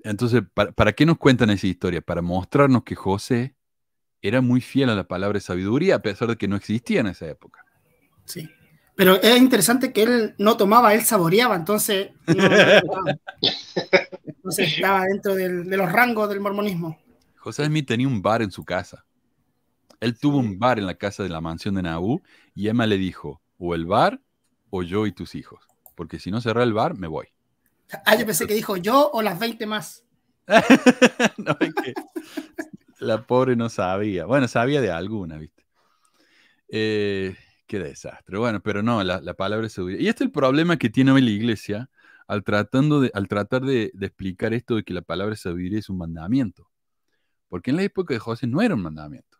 entonces, 0.00 0.42
¿para, 0.52 0.72
para 0.72 0.92
qué 0.92 1.06
nos 1.06 1.18
cuentan 1.18 1.50
esa 1.50 1.66
historia? 1.66 2.00
Para 2.00 2.22
mostrarnos 2.22 2.82
que 2.84 2.94
José 2.94 3.56
era 4.22 4.40
muy 4.40 4.60
fiel 4.60 4.88
a 4.90 4.94
la 4.94 5.04
palabra 5.04 5.40
sabiduría, 5.40 5.96
a 5.96 6.02
pesar 6.02 6.28
de 6.28 6.36
que 6.36 6.48
no 6.48 6.56
existía 6.56 7.00
en 7.00 7.08
esa 7.08 7.26
época. 7.26 7.64
Sí. 8.24 8.48
Pero 8.94 9.20
es 9.20 9.36
interesante 9.38 9.92
que 9.92 10.02
él 10.02 10.34
no 10.38 10.56
tomaba, 10.56 10.94
él 10.94 11.02
saboreaba, 11.02 11.56
entonces 11.56 12.10
no, 12.26 12.34
no- 12.34 13.04
entonces 14.24 14.74
estaba 14.74 15.04
dentro 15.06 15.34
del- 15.34 15.64
de 15.68 15.76
los 15.76 15.90
rangos 15.90 16.28
del 16.28 16.40
mormonismo. 16.40 17.00
José 17.36 17.64
Smith 17.66 17.88
tenía 17.88 18.06
un 18.06 18.22
bar 18.22 18.42
en 18.42 18.50
su 18.52 18.64
casa. 18.64 19.04
Él 19.98 20.16
tuvo 20.18 20.38
un 20.38 20.58
bar 20.58 20.78
en 20.78 20.86
la 20.86 20.94
casa 20.94 21.22
de 21.22 21.28
la 21.28 21.40
mansión 21.40 21.74
de 21.74 21.82
Nabú 21.82 22.22
y 22.54 22.68
Emma 22.68 22.86
le 22.86 22.98
dijo, 22.98 23.40
o 23.58 23.74
el 23.74 23.86
bar 23.86 24.20
o 24.70 24.82
yo 24.82 25.06
y 25.06 25.12
tus 25.12 25.34
hijos, 25.34 25.64
porque 25.94 26.18
si 26.18 26.30
no 26.30 26.40
cerra 26.40 26.62
el 26.62 26.72
bar, 26.72 26.96
me 26.96 27.06
voy. 27.08 27.28
Ah, 28.04 28.14
yo 28.16 28.24
pensé 28.26 28.46
que 28.46 28.54
dijo 28.54 28.76
yo 28.76 29.10
o 29.12 29.22
las 29.22 29.38
20 29.38 29.66
más. 29.66 30.04
No, 31.38 31.56
es 31.60 31.74
que 31.74 31.94
la 33.02 33.26
pobre 33.26 33.56
no 33.56 33.68
sabía. 33.68 34.26
Bueno, 34.26 34.48
sabía 34.48 34.80
de 34.80 34.90
alguna, 34.90 35.38
¿viste? 35.38 35.64
Eh, 36.68 37.36
qué 37.66 37.78
desastre. 37.78 38.38
Bueno, 38.38 38.60
pero 38.62 38.82
no, 38.82 39.02
la, 39.04 39.20
la 39.20 39.34
palabra 39.34 39.66
es 39.66 39.72
seguridad. 39.72 40.00
Y 40.00 40.08
este 40.08 40.24
es 40.24 40.28
el 40.28 40.32
problema 40.32 40.76
que 40.76 40.90
tiene 40.90 41.12
hoy 41.12 41.22
la 41.22 41.30
iglesia 41.30 41.90
al, 42.26 42.44
tratando 42.44 43.00
de, 43.00 43.10
al 43.14 43.28
tratar 43.28 43.62
de, 43.62 43.90
de 43.94 44.06
explicar 44.06 44.54
esto 44.54 44.76
de 44.76 44.84
que 44.84 44.94
la 44.94 45.02
palabra 45.02 45.36
sabiduría 45.36 45.78
es 45.78 45.88
un 45.90 45.98
mandamiento. 45.98 46.70
Porque 47.48 47.70
en 47.70 47.76
la 47.76 47.82
época 47.82 48.14
de 48.14 48.20
José 48.20 48.46
no 48.46 48.62
era 48.62 48.74
un 48.74 48.82
mandamiento, 48.82 49.38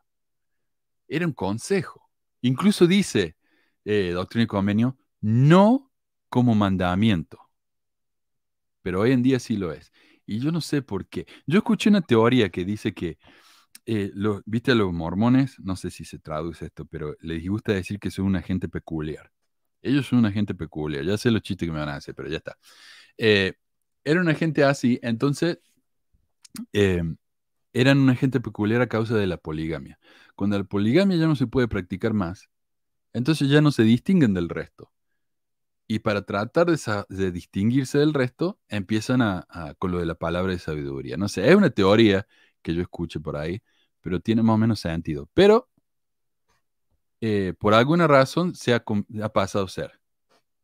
era 1.08 1.26
un 1.26 1.32
consejo. 1.32 2.10
Incluso 2.42 2.86
dice, 2.86 3.36
eh, 3.84 4.10
Doctrina 4.12 4.44
y 4.44 4.46
Convenio, 4.46 4.98
no 5.20 5.90
como 6.28 6.54
mandamiento. 6.54 7.38
Pero 8.82 9.00
hoy 9.00 9.12
en 9.12 9.22
día 9.22 9.38
sí 9.38 9.56
lo 9.56 9.72
es. 9.72 9.92
Y 10.26 10.40
yo 10.40 10.52
no 10.52 10.60
sé 10.60 10.82
por 10.82 11.06
qué. 11.06 11.26
Yo 11.46 11.58
escuché 11.58 11.88
una 11.88 12.02
teoría 12.02 12.50
que 12.50 12.64
dice 12.64 12.92
que, 12.94 13.18
eh, 13.86 14.10
lo- 14.14 14.42
viste 14.46 14.72
a 14.72 14.74
los 14.74 14.92
mormones, 14.92 15.56
no 15.60 15.76
sé 15.76 15.90
si 15.90 16.04
se 16.04 16.18
traduce 16.18 16.66
esto, 16.66 16.84
pero 16.86 17.16
les 17.20 17.46
gusta 17.48 17.72
decir 17.72 17.98
que 17.98 18.10
son 18.10 18.26
una 18.26 18.42
gente 18.42 18.68
peculiar. 18.68 19.30
Ellos 19.82 20.06
son 20.06 20.20
una 20.20 20.32
gente 20.32 20.54
peculiar. 20.54 21.04
Ya 21.04 21.16
sé 21.18 21.30
los 21.30 21.42
chistes 21.42 21.66
que 21.68 21.72
me 21.72 21.80
van 21.80 21.88
a 21.90 21.96
hacer, 21.96 22.14
pero 22.14 22.28
ya 22.28 22.38
está. 22.38 22.58
Eh, 23.18 23.54
era 24.04 24.20
una 24.20 24.34
gente 24.34 24.64
así, 24.64 24.98
entonces 25.02 25.58
eh, 26.72 27.02
eran 27.72 27.98
una 28.00 28.14
gente 28.16 28.40
peculiar 28.40 28.82
a 28.82 28.88
causa 28.88 29.16
de 29.16 29.26
la 29.26 29.36
poligamia. 29.38 29.98
Cuando 30.36 30.58
la 30.58 30.64
poligamia 30.64 31.16
ya 31.18 31.26
no 31.26 31.36
se 31.36 31.46
puede 31.46 31.68
practicar 31.68 32.14
más, 32.14 32.50
entonces 33.12 33.48
ya 33.50 33.60
no 33.62 33.72
se 33.72 33.84
distinguen 33.84 34.34
del 34.34 34.50
resto. 34.50 34.92
Y 35.88 36.00
para 36.00 36.22
tratar 36.24 36.66
de, 36.68 36.78
de 37.08 37.32
distinguirse 37.32 37.98
del 37.98 38.14
resto, 38.14 38.58
empiezan 38.68 39.22
a, 39.22 39.46
a- 39.50 39.74
con 39.74 39.92
lo 39.92 39.98
de 40.00 40.06
la 40.06 40.14
palabra 40.14 40.52
de 40.52 40.58
sabiduría. 40.58 41.16
No 41.16 41.28
sé, 41.28 41.48
es 41.50 41.56
una 41.56 41.70
teoría 41.70 42.26
que 42.62 42.74
yo 42.74 42.82
escuché 42.82 43.20
por 43.20 43.36
ahí, 43.36 43.62
pero 44.00 44.20
tiene 44.20 44.42
más 44.42 44.54
o 44.54 44.58
menos 44.58 44.80
sentido. 44.80 45.28
Pero 45.34 45.68
eh, 47.20 47.54
por 47.58 47.74
alguna 47.74 48.06
razón 48.06 48.54
se 48.54 48.74
ha, 48.74 48.82
pasado 49.32 49.66
a 49.66 49.68
ser 49.68 49.92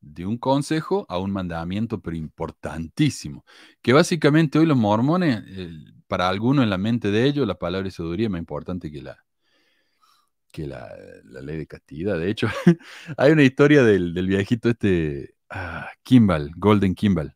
de 0.01 0.27
un 0.27 0.39
consejo 0.39 1.07
a 1.09 1.19
un 1.19 1.31
mandamiento, 1.33 2.01
pero 2.01 2.17
importantísimo. 2.17 3.45
Que 3.83 3.93
básicamente 3.93 4.59
hoy 4.59 4.67
los 4.67 4.77
mormones, 4.77 5.45
para 6.09 6.29
algunos 6.29 6.65
en 6.65 6.71
la 6.71 6.79
mente 6.79 7.11
de 7.11 7.25
ellos, 7.27 7.47
la 7.47 7.59
palabra 7.59 7.91
sabiduría 7.91 8.27
es 8.27 8.31
más 8.31 8.41
importante 8.41 8.91
que 8.91 9.03
la, 9.03 9.25
que 10.53 10.67
la 10.67 10.89
ley 11.43 11.57
de 11.59 11.67
castidad. 11.67 12.19
De 12.19 12.31
hecho, 12.31 12.49
hay 13.17 13.33
una 13.33 13.43
historia 13.45 13.83
del, 13.83 14.15
del 14.15 14.27
viejito 14.27 14.71
este, 14.71 15.35
ah, 15.51 15.89
Kimball, 16.03 16.53
Golden 16.57 16.95
Kimball, 16.95 17.35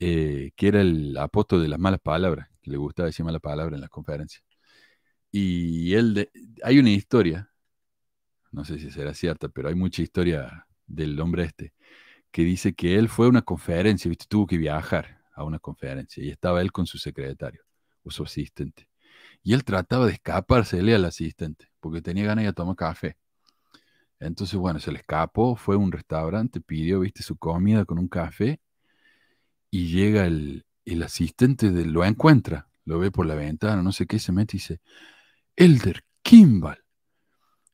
eh, 0.00 0.52
que 0.56 0.68
era 0.68 0.80
el 0.80 1.16
apóstol 1.16 1.62
de 1.62 1.68
las 1.68 1.78
malas 1.78 2.00
palabras, 2.00 2.47
que 2.68 2.72
le 2.74 2.78
gustaba 2.78 3.06
decir 3.08 3.24
malas 3.24 3.40
palabras 3.42 3.74
en 3.76 3.80
las 3.82 3.90
conferencias. 3.90 4.44
Y 5.32 5.94
él, 5.94 6.14
de- 6.14 6.30
hay 6.64 6.78
una 6.78 6.90
historia, 6.90 7.50
no 8.52 8.64
sé 8.64 8.78
si 8.78 8.90
será 8.90 9.14
cierta, 9.14 9.48
pero 9.48 9.68
hay 9.68 9.74
mucha 9.74 10.02
historia 10.02 10.66
del 10.86 11.20
hombre 11.20 11.44
este, 11.44 11.72
que 12.32 12.44
dice 12.44 12.74
que 12.74 12.96
él 12.98 13.08
fue 13.08 13.26
a 13.26 13.30
una 13.30 13.42
conferencia, 13.42 14.08
¿viste? 14.08 14.26
tuvo 14.28 14.46
que 14.46 14.58
viajar 14.58 15.20
a 15.34 15.44
una 15.44 15.58
conferencia 15.58 16.24
y 16.24 16.30
estaba 16.30 16.60
él 16.62 16.72
con 16.72 16.86
su 16.86 16.98
secretario 16.98 17.62
o 18.04 18.10
su 18.10 18.24
asistente. 18.24 18.88
Y 19.42 19.54
él 19.54 19.64
trataba 19.64 20.06
de 20.06 20.14
escapársele 20.14 20.94
al 20.94 21.04
asistente, 21.06 21.68
porque 21.80 22.02
tenía 22.02 22.26
ganas 22.26 22.46
de 22.46 22.52
tomar 22.54 22.76
café. 22.76 23.16
Entonces, 24.20 24.58
bueno, 24.58 24.78
se 24.80 24.92
le 24.92 24.98
escapó, 24.98 25.56
fue 25.56 25.74
a 25.76 25.78
un 25.78 25.92
restaurante, 25.92 26.60
pidió, 26.60 27.00
viste, 27.00 27.22
su 27.22 27.36
comida 27.36 27.84
con 27.84 27.98
un 27.98 28.08
café, 28.08 28.60
y 29.70 29.88
llega 29.88 30.26
el, 30.26 30.64
el 30.92 31.02
asistente, 31.02 31.70
de, 31.70 31.86
lo 31.86 32.04
encuentra, 32.04 32.68
lo 32.84 32.98
ve 32.98 33.10
por 33.10 33.26
la 33.26 33.34
ventana, 33.34 33.82
no 33.82 33.92
sé 33.92 34.06
qué, 34.06 34.18
se 34.18 34.32
mete 34.32 34.56
y 34.56 34.58
dice, 34.58 34.80
Elder 35.56 36.04
Kimball, 36.22 36.82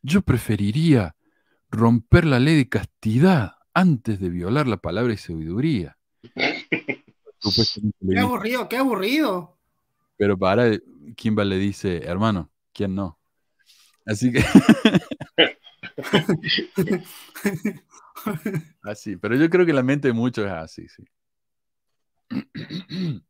yo 0.02 0.22
preferiría 0.22 1.16
romper 1.70 2.24
la 2.24 2.38
ley 2.38 2.56
de 2.56 2.68
castidad 2.68 3.52
antes 3.72 4.20
de 4.20 4.28
violar 4.28 4.66
la 4.66 4.78
palabra 4.78 5.12
de 5.12 5.18
sabiduría. 5.18 5.96
Qué 7.44 8.18
aburrido, 8.18 8.70
qué 8.70 8.78
aburrido. 8.78 9.58
pero 10.16 10.38
para, 10.38 10.78
Kimball 11.14 11.50
le 11.50 11.58
dice, 11.58 11.98
hermano, 12.06 12.50
¿quién 12.72 12.94
no? 12.94 13.20
Así 14.06 14.32
que... 14.32 14.42
así, 18.82 19.16
pero 19.16 19.36
yo 19.36 19.48
creo 19.50 19.66
que 19.66 19.72
la 19.72 19.82
mente 19.82 20.08
de 20.08 20.14
muchos 20.14 20.46
es 20.46 20.52
así, 20.52 20.88
sí. 20.88 21.04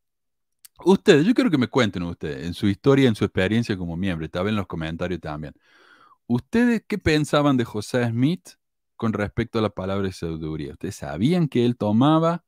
Ustedes, 0.85 1.25
yo 1.25 1.35
quiero 1.35 1.51
que 1.51 1.59
me 1.59 1.69
cuenten 1.69 2.03
ustedes, 2.03 2.45
en 2.45 2.55
su 2.55 2.67
historia, 2.67 3.09
en 3.09 3.15
su 3.15 3.25
experiencia 3.25 3.77
como 3.77 3.97
miembro, 3.97 4.29
vez 4.29 4.51
en 4.51 4.57
los 4.57 4.67
comentarios 4.67 5.21
también. 5.21 5.55
¿Ustedes 6.27 6.83
qué 6.87 6.99
pensaban 6.99 7.57
de 7.57 7.65
José 7.65 8.07
Smith 8.07 8.51
con 8.97 9.13
respecto 9.13 9.59
a 9.59 9.63
la 9.63 9.71
palabra 9.71 10.11
sabiduría? 10.13 10.73
¿Ustedes 10.73 10.97
sabían 10.97 11.49
que 11.49 11.65
él 11.65 11.77
tomaba 11.77 12.45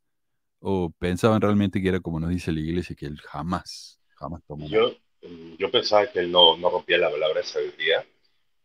o 0.59 0.91
pensaban 0.99 1.41
realmente 1.41 1.81
que 1.81 1.89
era 1.89 2.01
como 2.01 2.19
nos 2.19 2.31
dice 2.31 2.53
la 2.53 2.61
iglesia, 2.61 2.97
que 2.97 3.07
él 3.07 3.19
jamás, 3.21 4.01
jamás 4.17 4.43
tomó? 4.47 4.67
Yo, 4.69 4.97
mm, 5.23 5.55
yo 5.59 5.71
pensaba 5.71 6.11
que 6.11 6.19
él 6.19 6.33
no, 6.33 6.57
no 6.57 6.71
rompía 6.71 6.99
la 6.99 7.11
palabra 7.11 7.41
de 7.41 7.47
sabiduría, 7.47 8.05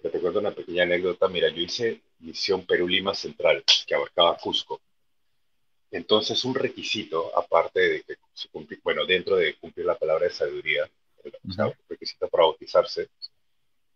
pero 0.02 0.12
te 0.12 0.20
cuento 0.20 0.40
una 0.40 0.52
pequeña 0.52 0.84
anécdota. 0.84 1.28
Mira, 1.28 1.50
yo 1.50 1.62
hice 1.62 2.02
misión 2.20 2.66
Perú-Lima 2.66 3.14
Central, 3.14 3.64
que 3.86 3.96
abarcaba 3.96 4.38
Cusco. 4.38 4.82
Entonces, 5.92 6.44
un 6.46 6.56
requisito, 6.56 7.38
aparte 7.38 7.80
de 7.82 8.04
que 8.04 8.16
se 8.34 8.50
cumpli- 8.50 8.80
bueno, 8.84 9.06
dentro 9.06 9.36
de 9.36 9.56
cumplir 9.58 9.86
la 9.86 9.98
palabra 9.98 10.26
de 10.26 10.32
sabiduría, 10.34 10.90
o 11.48 11.52
sea, 11.52 11.68
un 11.68 11.74
requisito 11.90 12.28
para 12.30 12.46
bautizarse, 12.46 13.10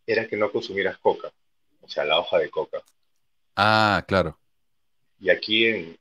era 0.06 0.28
que 0.28 0.38
no 0.38 0.52
consumieras 0.52 0.98
coca, 1.00 1.32
o 1.82 1.90
sea, 1.90 2.06
la 2.06 2.20
hoja 2.20 2.40
de 2.40 2.50
coca. 2.50 2.84
Ah, 3.56 4.04
claro. 4.08 4.38
Y 5.20 5.30
aquí 5.30 5.66
en, 5.66 5.98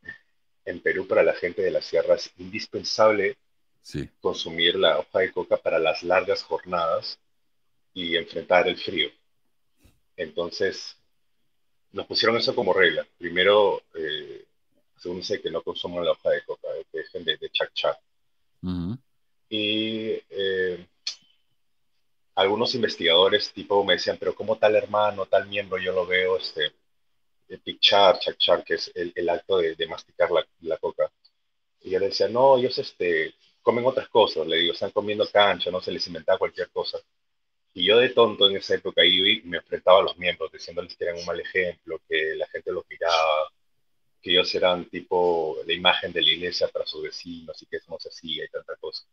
en 0.64 0.80
Perú, 0.80 1.07
para 1.07 1.22
la 1.22 1.34
gente 1.34 1.62
de 1.62 1.70
la 1.70 1.82
sierra, 1.82 2.14
es 2.16 2.32
indispensable 2.38 3.36
Sí. 3.82 4.09
consumir 4.20 4.76
la 4.76 4.99
hoja 4.99 5.20
de 5.20 5.32
coca 5.32 5.59
para 5.59 5.78
las 5.78 6.03
largas 6.03 6.42
jornadas 6.42 7.18
y 7.95 8.16
enfrentar 8.16 8.68
el 8.68 8.76
frío. 8.78 9.11
Entonces, 10.16 10.97
nos 11.92 12.07
pusieron 12.07 12.36
eso 12.36 12.55
como 12.55 12.72
regla. 12.72 13.07
Primero, 13.18 13.82
eh, 13.95 14.47
según 14.97 15.18
dice 15.18 15.40
que 15.40 15.51
no 15.51 15.62
consuman 15.62 16.05
la 16.05 16.12
hoja 16.12 16.30
de 16.30 16.45
coca, 16.45 16.68
que 16.90 16.99
dejen 16.99 17.24
de, 17.24 17.36
de 17.36 17.51
chachar. 17.51 17.99
Ujú. 18.62 18.97
Y 19.49 20.20
eh, 20.30 20.86
algunos 22.34 22.74
investigadores 22.74 23.53
tipo 23.53 23.84
me 23.84 23.95
decían, 23.95 24.16
pero 24.18 24.34
¿cómo 24.34 24.57
tal 24.57 24.74
hermano, 24.76 25.26
tal 25.26 25.47
miembro 25.47 25.78
yo 25.78 25.92
lo 25.92 26.07
veo 26.07 26.38
este, 26.38 26.72
pichar, 27.62 28.18
chachar, 28.18 28.64
que 28.64 28.74
es 28.74 28.90
el, 28.95 29.12
el 29.14 29.28
acto 29.28 29.59
de, 29.59 29.74
de 29.74 29.86
masticar 29.86 30.30
la, 30.30 30.47
la 30.62 30.76
coca? 30.78 31.11
Y 31.82 31.90
yo 31.90 31.99
le 31.99 32.07
decía, 32.07 32.28
no, 32.28 32.57
ellos 32.57 32.78
este, 32.78 33.34
comen 33.62 33.84
otras 33.84 34.09
cosas, 34.09 34.47
le 34.47 34.57
digo, 34.57 34.72
están 34.72 34.90
comiendo 34.90 35.28
cancha, 35.30 35.70
no 35.70 35.80
se 35.80 35.92
les 35.92 36.07
inventaba 36.07 36.38
cualquier 36.38 36.70
cosa. 36.70 36.99
Y 37.74 37.86
yo 37.86 37.99
de 37.99 38.11
tonto 38.11 38.49
en 38.49 38.57
esa 38.57 38.74
época 38.76 39.05
y 39.05 39.42
me 39.45 39.59
enfrentaba 39.59 39.99
a 39.99 40.03
los 40.03 40.16
miembros, 40.16 40.53
diciéndoles 40.53 40.97
que 40.97 41.05
eran 41.05 41.18
un 41.18 41.26
mal 41.26 41.40
ejemplo, 41.40 42.01
que 42.09 42.36
la 42.36 42.47
gente 42.47 42.72
los 42.72 42.84
miraba, 42.88 43.53
que 44.25 44.31
ellos 44.33 44.55
eran 44.55 44.87
tipo 44.87 45.59
la 45.66 45.72
imagen 45.75 46.11
de 46.11 46.22
la 46.22 46.31
iglesia 46.31 46.66
para 46.68 46.87
sus 46.87 47.03
vecinos 47.03 47.61
y 47.62 47.66
que 47.66 47.77
eso 47.77 47.91
no 47.91 47.99
se 48.01 48.09
hacía 48.09 48.45
y 48.47 48.49
tanta 48.49 48.75
cosa. 48.77 49.05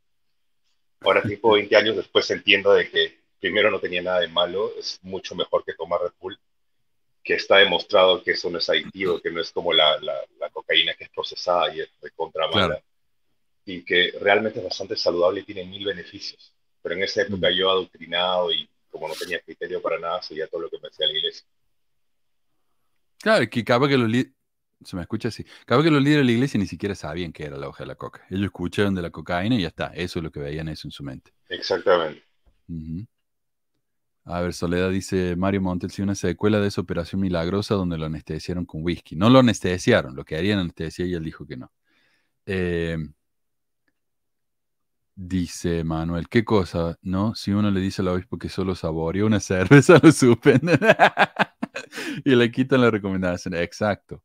Ahora, 1.01 1.21
tipo 1.21 1.51
20 1.53 1.75
años 1.75 1.97
después, 1.97 2.31
entiendo 2.31 2.71
de 2.71 2.89
que 2.89 3.19
primero 3.41 3.69
no 3.69 3.79
tenía 3.81 4.01
nada 4.01 4.21
de 4.21 4.29
malo, 4.29 4.71
es 4.79 4.99
mucho 5.01 5.35
mejor 5.35 5.65
que 5.65 5.73
tomar 5.73 5.99
Red 6.01 6.13
Bull, 6.17 6.39
que 7.23 7.33
está 7.33 7.57
demostrado 7.57 8.23
que 8.23 8.31
eso 8.31 8.49
no 8.49 8.57
es 8.59 8.69
adictivo, 8.69 9.19
que 9.19 9.29
no 9.31 9.41
es 9.41 9.51
como 9.51 9.73
la, 9.73 9.99
la, 9.99 10.15
la 10.39 10.49
cocaína 10.49 10.93
que 10.93 11.03
es 11.03 11.09
procesada 11.09 11.75
y 11.75 11.81
es 11.81 11.89
de 12.01 12.09
contra 12.11 12.47
mala, 12.47 12.67
Claro. 12.67 12.83
y 13.65 13.83
que 13.83 14.13
realmente 14.21 14.59
es 14.59 14.65
bastante 14.65 14.95
saludable 14.95 15.41
y 15.41 15.43
tiene 15.43 15.65
mil 15.65 15.85
beneficios. 15.85 16.53
Pero 16.81 16.95
en 16.95 17.03
esa 17.03 17.23
época 17.23 17.49
Mm. 17.49 17.53
yo 17.53 17.69
adoctrinado 17.69 18.51
y 18.53 18.67
como 18.89 19.07
no 19.09 19.13
tenía 19.15 19.39
criterio 19.41 19.81
para 19.81 19.99
nada, 19.99 20.21
seguía 20.21 20.47
todo 20.47 20.61
lo 20.61 20.69
que 20.69 20.79
me 20.79 20.87
decía 20.89 21.05
la 21.07 21.13
iglesia. 21.17 21.45
Claro, 23.19 23.45
que 23.49 23.63
capaz 23.63 23.87
que 23.89 23.97
los. 23.97 24.09
Se 24.83 24.95
me 24.95 25.01
escucha 25.03 25.27
así. 25.27 25.45
Capaz 25.65 25.83
que 25.83 25.91
los 25.91 26.01
líderes 26.01 26.21
de 26.21 26.25
la 26.25 26.31
iglesia 26.31 26.59
ni 26.59 26.65
siquiera 26.65 26.95
sabían 26.95 27.31
qué 27.31 27.45
era 27.45 27.57
la 27.57 27.67
hoja 27.67 27.83
de 27.83 27.87
la 27.87 27.95
coca. 27.95 28.25
Ellos 28.29 28.45
escucharon 28.45 28.95
de 28.95 29.01
la 29.01 29.11
cocaína 29.11 29.55
y 29.55 29.61
ya 29.61 29.67
está. 29.67 29.87
Eso 29.87 30.19
es 30.19 30.23
lo 30.23 30.31
que 30.31 30.39
veían 30.39 30.67
eso 30.69 30.87
en 30.87 30.91
su 30.91 31.03
mente. 31.03 31.31
Exactamente. 31.49 32.23
A 34.25 34.41
ver, 34.41 34.53
Soledad 34.53 34.91
dice 34.91 35.35
Mario 35.35 35.61
Montel, 35.61 35.91
sí, 35.91 36.01
una 36.01 36.15
secuela 36.15 36.59
de 36.59 36.67
esa 36.67 36.81
operación 36.81 37.21
milagrosa 37.21 37.75
donde 37.75 37.97
lo 37.97 38.05
anestesiaron 38.05 38.65
con 38.65 38.83
whisky. 38.83 39.15
No 39.15 39.29
lo 39.29 39.39
anestesiaron, 39.39 40.15
lo 40.15 40.23
que 40.25 40.37
harían 40.37 40.59
anestesia 40.59 41.05
y 41.05 41.13
él 41.13 41.23
dijo 41.23 41.45
que 41.45 41.57
no. 41.57 41.71
Eh, 42.45 42.97
dice 45.15 45.83
Manuel, 45.83 46.27
¿qué 46.29 46.43
cosa? 46.43 46.97
No, 47.01 47.35
si 47.35 47.51
uno 47.51 47.69
le 47.71 47.79
dice 47.79 48.01
al 48.01 48.09
obispo 48.09 48.37
que 48.37 48.49
solo 48.49 48.75
saboreó 48.75 49.25
una 49.25 49.39
cerveza, 49.39 49.99
lo 50.01 50.11
suspenden. 50.11 50.79
y 52.25 52.35
le 52.35 52.51
quitan 52.51 52.81
la 52.81 52.91
recomendación. 52.91 53.55
Exacto. 53.55 54.23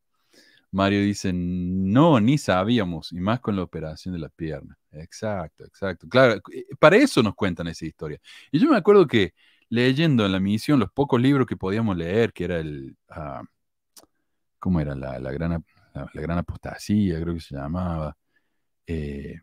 Mario 0.77 1.01
dice, 1.01 1.33
no, 1.33 2.21
ni 2.21 2.37
sabíamos, 2.37 3.11
y 3.13 3.19
más 3.19 3.41
con 3.41 3.57
la 3.57 3.63
operación 3.63 4.13
de 4.15 4.21
la 4.21 4.29
pierna. 4.29 4.77
Exacto, 4.93 5.65
exacto. 5.65 6.07
Claro, 6.07 6.35
eh, 6.53 6.67
para 6.79 6.97
eso 6.97 7.23
nos 7.23 7.35
cuentan 7.35 7.67
esa 7.69 7.87
historia. 7.87 8.21
Y 8.53 8.59
yo 8.59 8.69
me 8.71 8.77
acuerdo 8.77 9.07
que 9.07 9.33
leyendo 9.71 10.27
en 10.27 10.33
la 10.33 10.39
misión 10.41 10.79
los 10.79 10.93
pocos 10.93 11.19
libros 11.21 11.47
que 11.47 11.57
podíamos 11.57 11.97
leer, 11.97 12.33
que 12.35 12.45
era 12.45 12.59
el, 12.59 12.95
ah, 13.09 13.43
¿cómo 14.59 14.79
era? 14.81 14.95
La, 14.95 15.19
la 15.19 15.33
gran, 15.33 15.65
la 15.95 16.21
gran 16.21 16.39
apostasía, 16.39 17.21
creo 17.23 17.35
que 17.35 17.41
se 17.41 17.55
llamaba, 17.55 18.15
eh, 18.87 19.41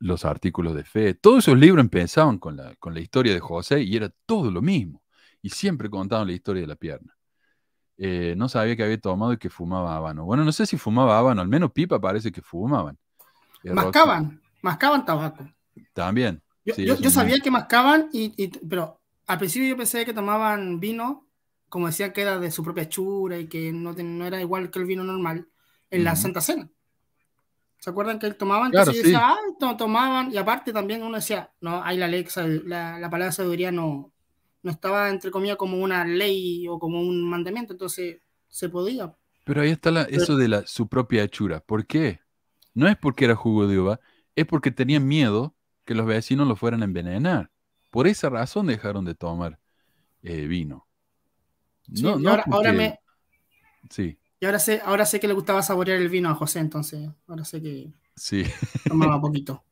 los 0.00 0.24
artículos 0.26 0.74
de 0.74 0.84
fe, 0.84 1.14
todos 1.14 1.44
esos 1.46 1.58
libros 1.58 1.82
empezaban 1.82 2.38
con 2.38 2.56
la, 2.56 2.74
con 2.76 2.92
la 2.92 3.00
historia 3.00 3.32
de 3.32 3.40
José 3.40 3.82
y 3.82 3.96
era 3.96 4.10
todo 4.26 4.50
lo 4.50 4.60
mismo. 4.62 5.02
Y 5.42 5.48
siempre 5.50 5.88
contaban 5.88 6.26
la 6.26 6.34
historia 6.34 6.62
de 6.62 6.68
la 6.68 6.76
pierna. 6.76 7.16
Eh, 8.02 8.34
no 8.34 8.48
sabía 8.48 8.74
que 8.76 8.82
había 8.82 8.98
tomado 8.98 9.34
y 9.34 9.36
que 9.36 9.50
fumaba 9.50 9.94
habano. 9.94 10.24
Bueno, 10.24 10.42
no 10.42 10.52
sé 10.52 10.64
si 10.64 10.78
fumaba 10.78 11.18
habano, 11.18 11.42
al 11.42 11.48
menos 11.48 11.70
pipa 11.70 12.00
parece 12.00 12.32
que 12.32 12.40
fumaban. 12.40 12.96
Eh, 13.62 13.68
Roxy, 13.68 13.74
Mascaban, 13.74 14.40
mascaban 14.62 15.04
tabaco. 15.04 15.46
También. 15.92 16.40
Yo, 16.64 16.72
Sí, 16.74 16.86
yo- 16.86 17.10
sabía 17.10 17.38
que 17.40 17.50
mascaban, 17.50 18.08
y, 18.10 18.32
y- 18.42 18.48
pero 18.66 19.02
al 19.26 19.36
principio 19.38 19.68
yo 19.68 19.76
pensé 19.76 20.06
que 20.06 20.14
tomaban 20.14 20.80
vino, 20.80 21.26
como 21.68 21.88
decían 21.88 22.12
que 22.14 22.22
era 22.22 22.38
de 22.38 22.50
su 22.50 22.64
propia 22.64 22.84
hechura 22.84 23.38
y 23.38 23.48
que 23.48 23.70
no, 23.70 23.92
no 23.92 24.26
era 24.26 24.40
igual 24.40 24.70
que 24.70 24.78
el 24.78 24.86
vino 24.86 25.04
normal, 25.04 25.46
en 25.90 26.04
la. 26.04 26.16
Santa 26.16 26.40
Cena. 26.40 26.70
¿Se 27.78 27.90
acuerdan 27.90 28.18
que 28.18 28.26
él 28.26 28.36
tomaban? 28.36 28.70
Claro, 28.70 28.92
yo 28.92 29.02
decía, 29.02 29.20
ah, 29.22 29.36
to- 29.58 29.76
tomaban, 29.76 30.32
y 30.32 30.38
aparte 30.38 30.72
también 30.72 31.02
uno 31.02 31.16
decía, 31.16 31.50
no, 31.60 31.82
ahí 31.82 31.98
la 31.98 32.08
ley, 32.08 32.26
la, 32.64 32.98
la 32.98 33.10
palabra 33.10 33.32
sabiduría 33.32 33.70
no, 33.72 34.10
no 34.62 34.70
estaba 34.70 35.10
entre 35.10 35.30
comillas 35.30 35.56
como 35.56 35.78
una 35.82 36.04
ley 36.04 36.66
o 36.68 36.78
como 36.78 37.00
un 37.00 37.28
mandamiento, 37.28 37.72
entonces 37.74 38.20
se 38.48 38.68
podía. 38.68 39.14
Pero 39.44 39.62
ahí 39.62 39.70
está 39.70 39.90
la- 39.90 40.02
eso 40.04 40.36
de 40.36 40.48
la, 40.48 40.66
su 40.66 40.88
propia 40.88 41.24
hechura. 41.24 41.60
¿Por 41.60 41.86
qué? 41.86 42.20
No 42.74 42.88
es 42.88 42.96
porque 42.96 43.24
era 43.26 43.36
jugo 43.36 43.66
de 43.66 43.78
uva, 43.78 44.00
es 44.36 44.46
porque 44.46 44.70
tenían 44.70 45.06
miedo 45.08 45.56
que 45.84 45.94
los 45.94 46.06
vecinos 46.06 46.46
lo 46.48 46.56
fueran 46.56 46.82
a 46.82 46.84
envenenar. 46.86 47.50
Por 47.90 48.06
esa 48.06 48.28
razón 48.30 48.66
dejaron 48.66 49.04
de 49.04 49.14
tomar 49.14 49.58
eh, 50.22 50.46
vino. 50.46 50.88
Sí, 51.92 52.12
No, 52.16 52.40
ahora, 52.50 52.72
me, 52.72 53.00
Sí, 53.90 54.18
y 54.40 54.46
ahora 54.46 54.58
sé, 54.58 54.80
ahora 54.84 55.04
sé 55.06 55.20
que 55.20 55.28
le 55.28 55.34
gustaba 55.34 55.62
saborear 55.62 55.98
el 56.00 56.08
vino 56.08 56.28
a 56.30 56.34
José, 56.34 56.60
entonces 56.60 57.08
ahora 57.26 57.44
sé 57.44 57.60
que 57.62 57.92
sí. 58.16 58.44
tomaba 58.88 59.20
poquito. 59.22 59.64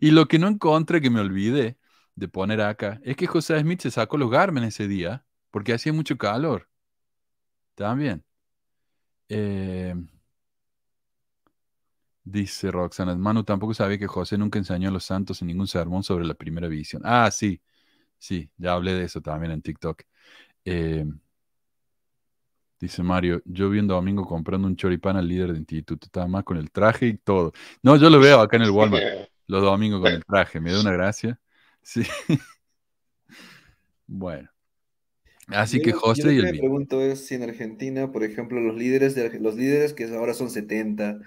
Y 0.00 0.10
lo 0.12 0.26
que 0.28 0.38
no 0.38 0.48
encontré, 0.48 1.00
que 1.00 1.10
me 1.10 1.20
olvidé 1.20 1.78
de 2.20 2.28
poner 2.28 2.60
acá, 2.60 3.00
es 3.02 3.16
que 3.16 3.26
José 3.26 3.58
Smith 3.60 3.80
se 3.80 3.90
sacó 3.90 4.18
los 4.18 4.30
Garmin 4.30 4.64
ese 4.64 4.86
día 4.86 5.24
porque 5.50 5.72
hacía 5.72 5.92
mucho 5.92 6.16
calor. 6.18 6.68
También. 7.74 8.22
Eh, 9.28 9.94
dice 12.24 12.70
Roxana, 12.70 13.14
Manu 13.16 13.42
tampoco 13.44 13.72
sabía 13.74 13.98
que 13.98 14.06
José 14.06 14.36
nunca 14.38 14.58
enseñó 14.58 14.90
a 14.90 14.92
los 14.92 15.04
santos 15.04 15.40
en 15.40 15.48
ningún 15.48 15.66
sermón 15.66 16.02
sobre 16.02 16.26
la 16.26 16.34
primera 16.34 16.68
visión. 16.68 17.02
Ah, 17.04 17.30
sí, 17.30 17.62
sí, 18.18 18.50
ya 18.58 18.74
hablé 18.74 18.94
de 18.94 19.04
eso 19.04 19.20
también 19.22 19.52
en 19.52 19.62
TikTok. 19.62 20.02
Eh, 20.64 21.06
dice 22.78 23.02
Mario, 23.02 23.40
yo 23.46 23.70
vi 23.70 23.78
un 23.78 23.88
domingo 23.88 24.26
comprando 24.26 24.66
un 24.68 24.76
choripán 24.76 25.16
al 25.16 25.26
líder 25.28 25.52
de 25.52 25.58
instituto, 25.58 26.06
estaba 26.06 26.26
más 26.28 26.44
con 26.44 26.58
el 26.58 26.70
traje 26.70 27.06
y 27.06 27.16
todo. 27.16 27.52
No, 27.82 27.96
yo 27.96 28.10
lo 28.10 28.20
veo 28.20 28.40
acá 28.40 28.56
en 28.56 28.64
el 28.64 28.70
Walmart 28.70 29.30
los 29.46 29.62
domingos 29.62 30.00
con 30.00 30.12
el 30.12 30.24
traje, 30.24 30.60
me 30.60 30.72
da 30.72 30.80
una 30.80 30.92
gracia. 30.92 31.38
Sí. 31.82 32.02
Bueno. 34.06 34.48
Así 35.48 35.78
Yo 35.78 35.82
que 35.84 35.90
lo- 35.90 35.96
yo 35.96 36.00
José 36.00 36.22
lo 36.24 36.32
y 36.32 36.34
que 36.40 36.46
el 36.48 36.52
me 36.54 36.58
pregunto 36.58 37.00
es 37.02 37.26
si 37.26 37.34
en 37.34 37.42
Argentina, 37.42 38.12
por 38.12 38.22
ejemplo, 38.22 38.60
los 38.60 38.76
líderes, 38.76 39.14
de, 39.14 39.40
los 39.40 39.56
líderes 39.56 39.92
que 39.94 40.04
ahora 40.14 40.34
son 40.34 40.50
70, 40.50 41.18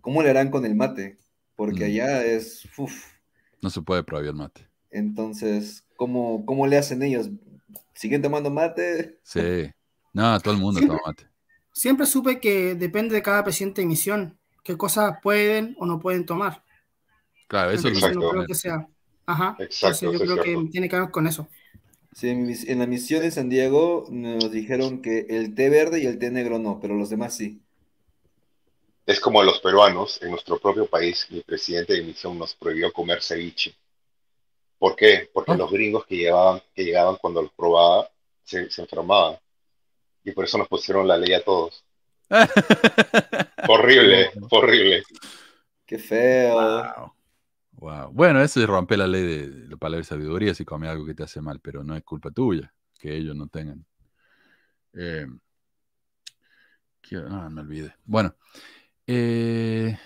¿cómo 0.00 0.22
le 0.22 0.30
harán 0.30 0.50
con 0.50 0.64
el 0.64 0.74
mate? 0.74 1.18
Porque 1.54 1.80
Mm. 1.84 1.86
allá 1.88 2.24
es, 2.24 2.66
uf, 2.78 3.12
No 3.60 3.68
se 3.70 3.82
puede 3.82 4.02
prohibir 4.04 4.30
el 4.30 4.36
mate. 4.36 4.66
entonces, 4.90 5.84
¿cómo, 5.96 6.44
cómo 6.46 6.66
le 6.66 6.78
hacen 6.78 7.02
ellos? 7.02 7.28
¿Siguen 7.94 8.22
tomando 8.22 8.50
mate? 8.50 9.18
Sí. 9.22 9.70
No, 10.14 10.38
todo 10.40 10.54
el 10.54 10.60
mundo 10.60 10.78
Siempre- 10.80 10.96
toma 10.98 11.08
mate. 11.16 11.26
Siempre 11.74 12.06
supe 12.06 12.40
que 12.40 12.74
depende 12.74 13.14
de 13.14 13.22
cada 13.22 13.44
presidente 13.44 13.80
de 13.82 13.86
misión, 13.86 14.38
qué 14.64 14.76
cosas 14.76 15.18
pueden 15.22 15.74
o 15.78 15.86
no 15.86 15.98
pueden 16.00 16.24
tomar. 16.26 16.62
Claro, 17.48 17.70
eso 17.70 17.88
es 17.88 18.00
lo 18.00 18.08
Entonces, 18.08 18.10
que 18.10 18.14
no 18.14 18.30
creo 18.30 18.42
Exacto. 18.42 18.46
que 18.46 18.54
sea. 18.54 18.88
Ajá. 19.26 19.56
Exacto, 19.58 20.06
Entonces, 20.06 20.28
yo 20.28 20.34
creo 20.34 20.44
cierto. 20.44 20.64
que 20.64 20.70
tiene 20.70 20.88
que 20.88 20.98
ver 21.00 21.10
con 21.10 21.26
eso. 21.26 21.48
Sí, 22.14 22.28
en, 22.28 22.78
la 22.78 22.86
misión 22.86 23.22
de 23.22 23.30
San 23.30 23.48
Diego 23.48 24.06
nos 24.10 24.50
dijeron 24.50 25.00
que 25.00 25.26
el 25.30 25.54
té 25.54 25.70
verde 25.70 26.00
y 26.02 26.06
el 26.06 26.18
té 26.18 26.30
negro 26.30 26.58
no, 26.58 26.78
pero 26.80 26.94
los 26.94 27.08
demás 27.08 27.34
sí. 27.34 27.62
Es 29.06 29.18
como 29.18 29.40
a 29.40 29.44
los 29.44 29.60
peruanos, 29.60 30.20
en 30.22 30.30
nuestro 30.30 30.58
propio 30.58 30.86
país, 30.86 31.26
mi 31.30 31.40
presidente 31.40 31.94
de 31.94 32.02
misión 32.02 32.38
nos 32.38 32.54
prohibió 32.54 32.92
comer 32.92 33.22
ceviche. 33.22 33.74
¿Por 34.78 34.94
qué? 34.96 35.30
Porque 35.32 35.52
Ah. 35.52 35.56
los 35.56 35.70
gringos 35.70 36.04
que 36.06 36.16
llegaban, 36.16 36.60
que 36.74 36.84
llegaban 36.84 37.16
cuando 37.16 37.42
los 37.42 37.52
probaba 37.52 38.10
se, 38.44 38.70
se 38.70 38.82
enfermaban. 38.82 39.38
Y 40.24 40.32
por 40.32 40.44
eso 40.44 40.58
nos 40.58 40.68
pusieron 40.68 41.08
la 41.08 41.16
ley 41.16 41.32
a 41.32 41.42
todos. 41.42 41.84
Horrible, 43.68 44.30
horrible. 44.50 45.02
Qué 45.86 45.98
feo. 45.98 46.54
Wow. 46.54 47.12
Wow. 47.82 48.12
Bueno, 48.12 48.40
eso 48.40 48.60
es 48.60 48.66
romper 48.68 48.98
la 49.00 49.08
ley 49.08 49.22
de 49.24 49.68
la 49.68 49.76
palabra 49.76 49.98
de 49.98 50.04
sabiduría 50.04 50.54
si 50.54 50.64
comes 50.64 50.88
algo 50.88 51.04
que 51.04 51.14
te 51.14 51.24
hace 51.24 51.40
mal, 51.40 51.58
pero 51.58 51.82
no 51.82 51.96
es 51.96 52.04
culpa 52.04 52.30
tuya 52.30 52.72
que 52.96 53.16
ellos 53.16 53.34
no 53.34 53.48
tengan. 53.48 53.84
Eh, 54.94 55.26
ah, 57.28 57.48
me 57.50 57.60
olvidé. 57.62 57.92
Bueno, 58.04 58.36
eh, 59.08 59.98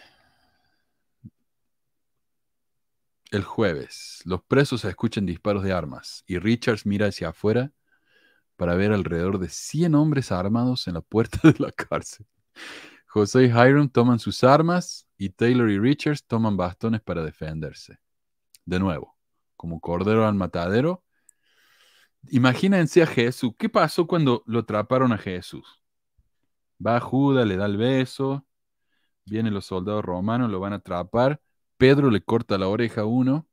el 3.30 3.44
jueves, 3.44 4.22
los 4.24 4.42
presos 4.42 4.86
escuchan 4.86 5.26
disparos 5.26 5.62
de 5.62 5.72
armas 5.72 6.24
y 6.26 6.38
Richards 6.38 6.86
mira 6.86 7.08
hacia 7.08 7.28
afuera 7.28 7.72
para 8.56 8.74
ver 8.76 8.92
alrededor 8.92 9.38
de 9.38 9.50
100 9.50 9.94
hombres 9.94 10.32
armados 10.32 10.88
en 10.88 10.94
la 10.94 11.02
puerta 11.02 11.40
de 11.52 11.56
la 11.58 11.72
cárcel. 11.72 12.26
José 13.16 13.44
y 13.44 13.46
Hiram 13.46 13.88
toman 13.88 14.18
sus 14.18 14.44
armas 14.44 15.08
y 15.16 15.30
Taylor 15.30 15.70
y 15.70 15.78
Richards 15.78 16.26
toman 16.26 16.58
bastones 16.58 17.00
para 17.00 17.24
defenderse. 17.24 17.98
De 18.66 18.78
nuevo, 18.78 19.16
como 19.56 19.80
cordero 19.80 20.26
al 20.26 20.34
matadero. 20.34 21.02
Imagínense 22.28 23.02
a 23.02 23.06
Jesús. 23.06 23.52
¿Qué 23.58 23.70
pasó 23.70 24.06
cuando 24.06 24.42
lo 24.44 24.58
atraparon 24.58 25.12
a 25.12 25.16
Jesús? 25.16 25.82
Va 26.78 27.00
Judas, 27.00 27.46
le 27.46 27.56
da 27.56 27.64
el 27.64 27.78
beso. 27.78 28.46
Vienen 29.24 29.54
los 29.54 29.64
soldados 29.64 30.04
romanos, 30.04 30.50
lo 30.50 30.60
van 30.60 30.74
a 30.74 30.76
atrapar. 30.76 31.40
Pedro 31.78 32.10
le 32.10 32.20
corta 32.20 32.58
la 32.58 32.68
oreja 32.68 33.00
a 33.00 33.06
uno. 33.06 33.48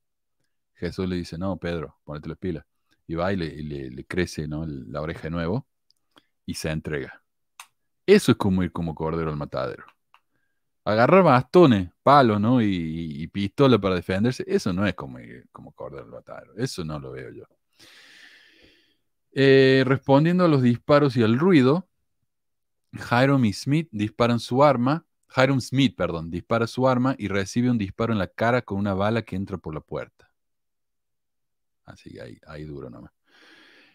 Jesús 0.73 1.07
le 1.07 1.15
dice, 1.15 1.37
no, 1.37 1.55
Pedro, 1.55 1.97
ponete 2.03 2.27
la 2.27 2.35
pila. 2.35 2.67
Y 3.07 3.15
va 3.15 3.31
y 3.31 3.37
le, 3.37 4.05
crece 4.07 4.45
¿no? 4.45 4.65
la 4.65 4.99
oreja 4.99 5.21
de 5.21 5.29
nuevo 5.29 5.65
y 6.45 6.55
se 6.55 6.69
entrega. 6.69 7.22
Eso 8.05 8.31
es 8.33 8.37
como 8.37 8.63
ir 8.63 8.71
como 8.71 8.95
cordero 8.95 9.29
al 9.29 9.37
matadero. 9.37 9.85
Agarrar 10.85 11.23
bastones, 11.23 11.89
palos, 12.03 12.41
¿no? 12.41 12.61
Y, 12.61 13.27
pistola 13.27 13.79
para 13.79 13.95
defenderse, 13.95 14.43
eso 14.45 14.73
no 14.73 14.85
es 14.85 14.93
como 14.95 15.19
ir 15.19 15.47
como 15.51 15.71
cordero 15.71 16.03
al 16.03 16.11
matadero. 16.11 16.53
Eso 16.57 16.83
no 16.83 16.99
lo 16.99 17.11
veo 17.11 17.31
yo. 17.31 17.45
Eh, 19.31 19.83
respondiendo 19.85 20.43
a 20.43 20.47
los 20.47 20.61
disparos 20.61 21.15
y 21.15 21.23
al 21.23 21.39
ruido, 21.39 21.87
Hiram 22.91 23.45
y 23.45 23.53
Smith 23.53 23.87
disparan 23.91 24.39
su 24.39 24.63
arma. 24.63 25.05
Hiram 25.35 25.61
Smith, 25.61 25.95
perdón, 25.95 26.29
dispara 26.29 26.67
su 26.67 26.87
arma 26.87 27.15
y 27.17 27.27
recibe 27.27 27.71
un 27.71 27.77
disparo 27.77 28.13
en 28.13 28.19
la 28.19 28.27
cara 28.27 28.61
con 28.61 28.77
una 28.77 28.93
bala 28.93 29.23
que 29.23 29.35
entra 29.35 29.57
por 29.57 29.73
la 29.73 29.79
puerta. 29.79 30.29
Así 31.85 32.11
que 32.11 32.21
ahí, 32.21 32.37
ahí 32.45 32.65
duro 32.65 32.89
nomás. 32.89 33.11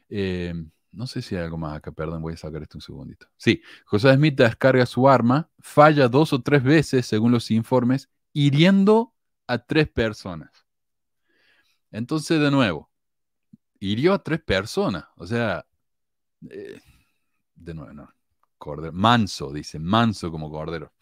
Eh, 0.09 0.55
no 0.99 1.07
sé 1.07 1.23
si 1.23 1.37
hay 1.37 1.45
algo 1.45 1.57
más 1.57 1.77
acá, 1.77 1.93
perdón, 1.93 2.21
voy 2.21 2.35
a 2.35 2.37
sacar 2.37 2.61
esto 2.61 2.77
un 2.77 2.83
segundito. 2.83 3.29
Sí, 3.37 3.63
José 3.85 4.13
Smith 4.15 4.37
descarga 4.37 4.85
su 4.85 5.09
arma, 5.09 5.49
falla 5.61 6.09
dos 6.09 6.33
o 6.33 6.43
tres 6.43 6.65
veces, 6.65 7.07
según 7.07 7.31
los 7.31 7.53
informes, 7.53 8.11
hiriendo 8.33 9.15
a 9.47 9.59
tres 9.59 9.89
personas. 9.89 10.51
Entonces, 11.93 12.41
de 12.41 12.51
nuevo, 12.51 12.91
hirió 13.79 14.13
a 14.13 14.25
tres 14.25 14.41
personas. 14.43 15.05
O 15.17 15.25
sea, 15.25 15.65
eh, 16.51 16.81
de 17.55 17.75
nuevo, 17.75 17.93
no. 17.93 18.13
Cordero. 18.59 18.93
Manso, 18.93 19.53
dice, 19.53 19.79
manso 19.79 20.33
como 20.33 20.51
cordero. 20.51 20.93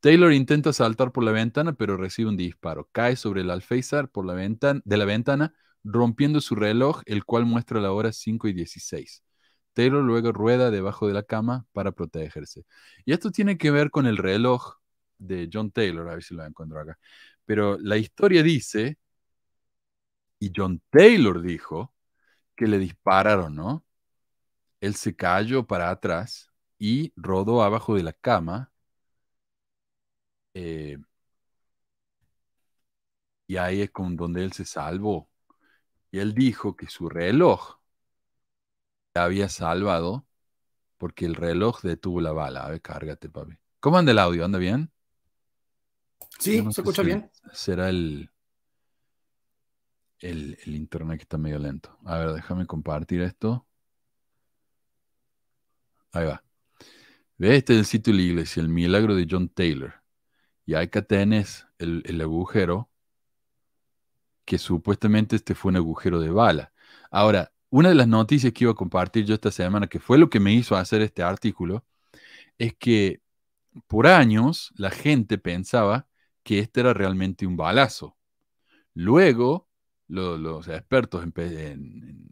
Taylor 0.00 0.30
intenta 0.34 0.74
saltar 0.74 1.10
por 1.10 1.24
la 1.24 1.32
ventana, 1.32 1.72
pero 1.72 1.96
recibe 1.96 2.28
un 2.28 2.36
disparo. 2.36 2.90
Cae 2.92 3.16
sobre 3.16 3.40
el 3.40 3.50
alféizar 3.50 4.10
por 4.10 4.26
la 4.26 4.34
ventana, 4.34 4.82
de 4.84 4.96
la 4.98 5.06
ventana, 5.06 5.54
rompiendo 5.84 6.40
su 6.40 6.54
reloj, 6.54 7.02
el 7.06 7.24
cual 7.24 7.46
muestra 7.46 7.80
la 7.80 7.92
hora 7.92 8.12
5 8.12 8.48
y 8.48 8.52
16. 8.52 9.22
Taylor 9.74 10.02
luego 10.04 10.32
rueda 10.32 10.70
debajo 10.70 11.08
de 11.08 11.14
la 11.14 11.22
cama 11.22 11.66
para 11.72 11.92
protegerse. 11.92 12.64
Y 13.04 13.12
esto 13.12 13.30
tiene 13.30 13.58
que 13.58 13.70
ver 13.70 13.90
con 13.90 14.06
el 14.06 14.16
reloj 14.18 14.74
de 15.18 15.48
John 15.52 15.70
Taylor, 15.72 16.08
a 16.08 16.14
ver 16.14 16.22
si 16.24 16.34
lo 16.34 16.44
encuentro 16.44 16.80
acá. 16.80 16.98
Pero 17.46 17.78
la 17.78 17.96
historia 17.96 18.42
dice, 18.42 18.98
y 20.38 20.52
John 20.54 20.82
Taylor 20.90 21.40
dijo, 21.42 21.94
que 22.56 22.66
le 22.68 22.78
dispararon, 22.78 23.54
¿no? 23.56 23.84
Él 24.80 24.94
se 24.96 25.16
cayó 25.16 25.66
para 25.66 25.90
atrás 25.90 26.50
y 26.78 27.12
rodó 27.16 27.62
abajo 27.62 27.94
de 27.96 28.02
la 28.04 28.12
cama. 28.12 28.72
eh, 30.54 30.96
y 33.46 33.56
ahí 33.56 33.82
es 33.82 33.90
con 33.90 34.16
donde 34.16 34.42
él 34.44 34.52
se 34.52 34.64
salvó. 34.64 35.28
Y 36.12 36.20
él 36.20 36.34
dijo 36.34 36.76
que 36.76 36.88
su 36.88 37.08
reloj 37.08 37.78
había 39.14 39.48
salvado 39.48 40.26
porque 40.98 41.24
el 41.24 41.34
reloj 41.34 41.80
detuvo 41.82 42.20
la 42.20 42.32
bala. 42.32 42.66
A 42.66 42.70
ver, 42.70 42.82
cárgate, 42.82 43.28
papi. 43.28 43.58
¿Cómo 43.80 43.98
anda 43.98 44.12
el 44.12 44.18
audio? 44.20 44.44
¿Anda 44.44 44.58
bien? 44.58 44.92
Sí, 46.38 46.62
no 46.62 46.70
se 46.70 46.82
escucha 46.82 47.02
si 47.02 47.06
bien. 47.06 47.30
Será 47.52 47.88
el, 47.88 48.30
el, 50.20 50.58
el 50.64 50.74
internet 50.76 51.18
que 51.18 51.22
está 51.22 51.38
medio 51.38 51.58
lento. 51.58 51.98
A 52.04 52.18
ver, 52.18 52.34
déjame 52.34 52.66
compartir 52.66 53.22
esto. 53.22 53.66
Ahí 56.12 56.26
va. 56.26 56.44
Ve, 57.38 57.56
este 57.56 57.72
es 57.72 57.78
el 57.80 57.86
sitio 57.86 58.12
de 58.12 58.18
la 58.18 58.24
iglesia, 58.24 58.60
el 58.60 58.68
milagro 58.68 59.16
de 59.16 59.26
John 59.28 59.48
Taylor. 59.48 59.94
Y 60.66 60.74
acá 60.74 61.02
tenés 61.02 61.66
el, 61.78 62.02
el 62.06 62.20
agujero, 62.20 62.91
que 64.44 64.58
supuestamente 64.58 65.36
este 65.36 65.54
fue 65.54 65.70
un 65.70 65.76
agujero 65.76 66.20
de 66.20 66.30
bala. 66.30 66.72
Ahora, 67.10 67.52
una 67.70 67.88
de 67.90 67.94
las 67.94 68.08
noticias 68.08 68.52
que 68.52 68.64
iba 68.64 68.72
a 68.72 68.74
compartir 68.76 69.24
yo 69.24 69.34
esta 69.34 69.50
semana, 69.50 69.86
que 69.88 70.00
fue 70.00 70.18
lo 70.18 70.28
que 70.30 70.40
me 70.40 70.52
hizo 70.54 70.76
hacer 70.76 71.02
este 71.02 71.22
artículo, 71.22 71.84
es 72.58 72.74
que 72.76 73.22
por 73.88 74.06
años 74.08 74.72
la 74.76 74.90
gente 74.90 75.38
pensaba 75.38 76.08
que 76.44 76.60
este 76.60 76.80
era 76.80 76.94
realmente 76.94 77.46
un 77.46 77.56
balazo. 77.56 78.16
Luego, 78.94 79.68
lo- 80.08 80.38
los 80.38 80.68
expertos 80.68 81.24
en, 81.24 81.32
en- 81.36 82.30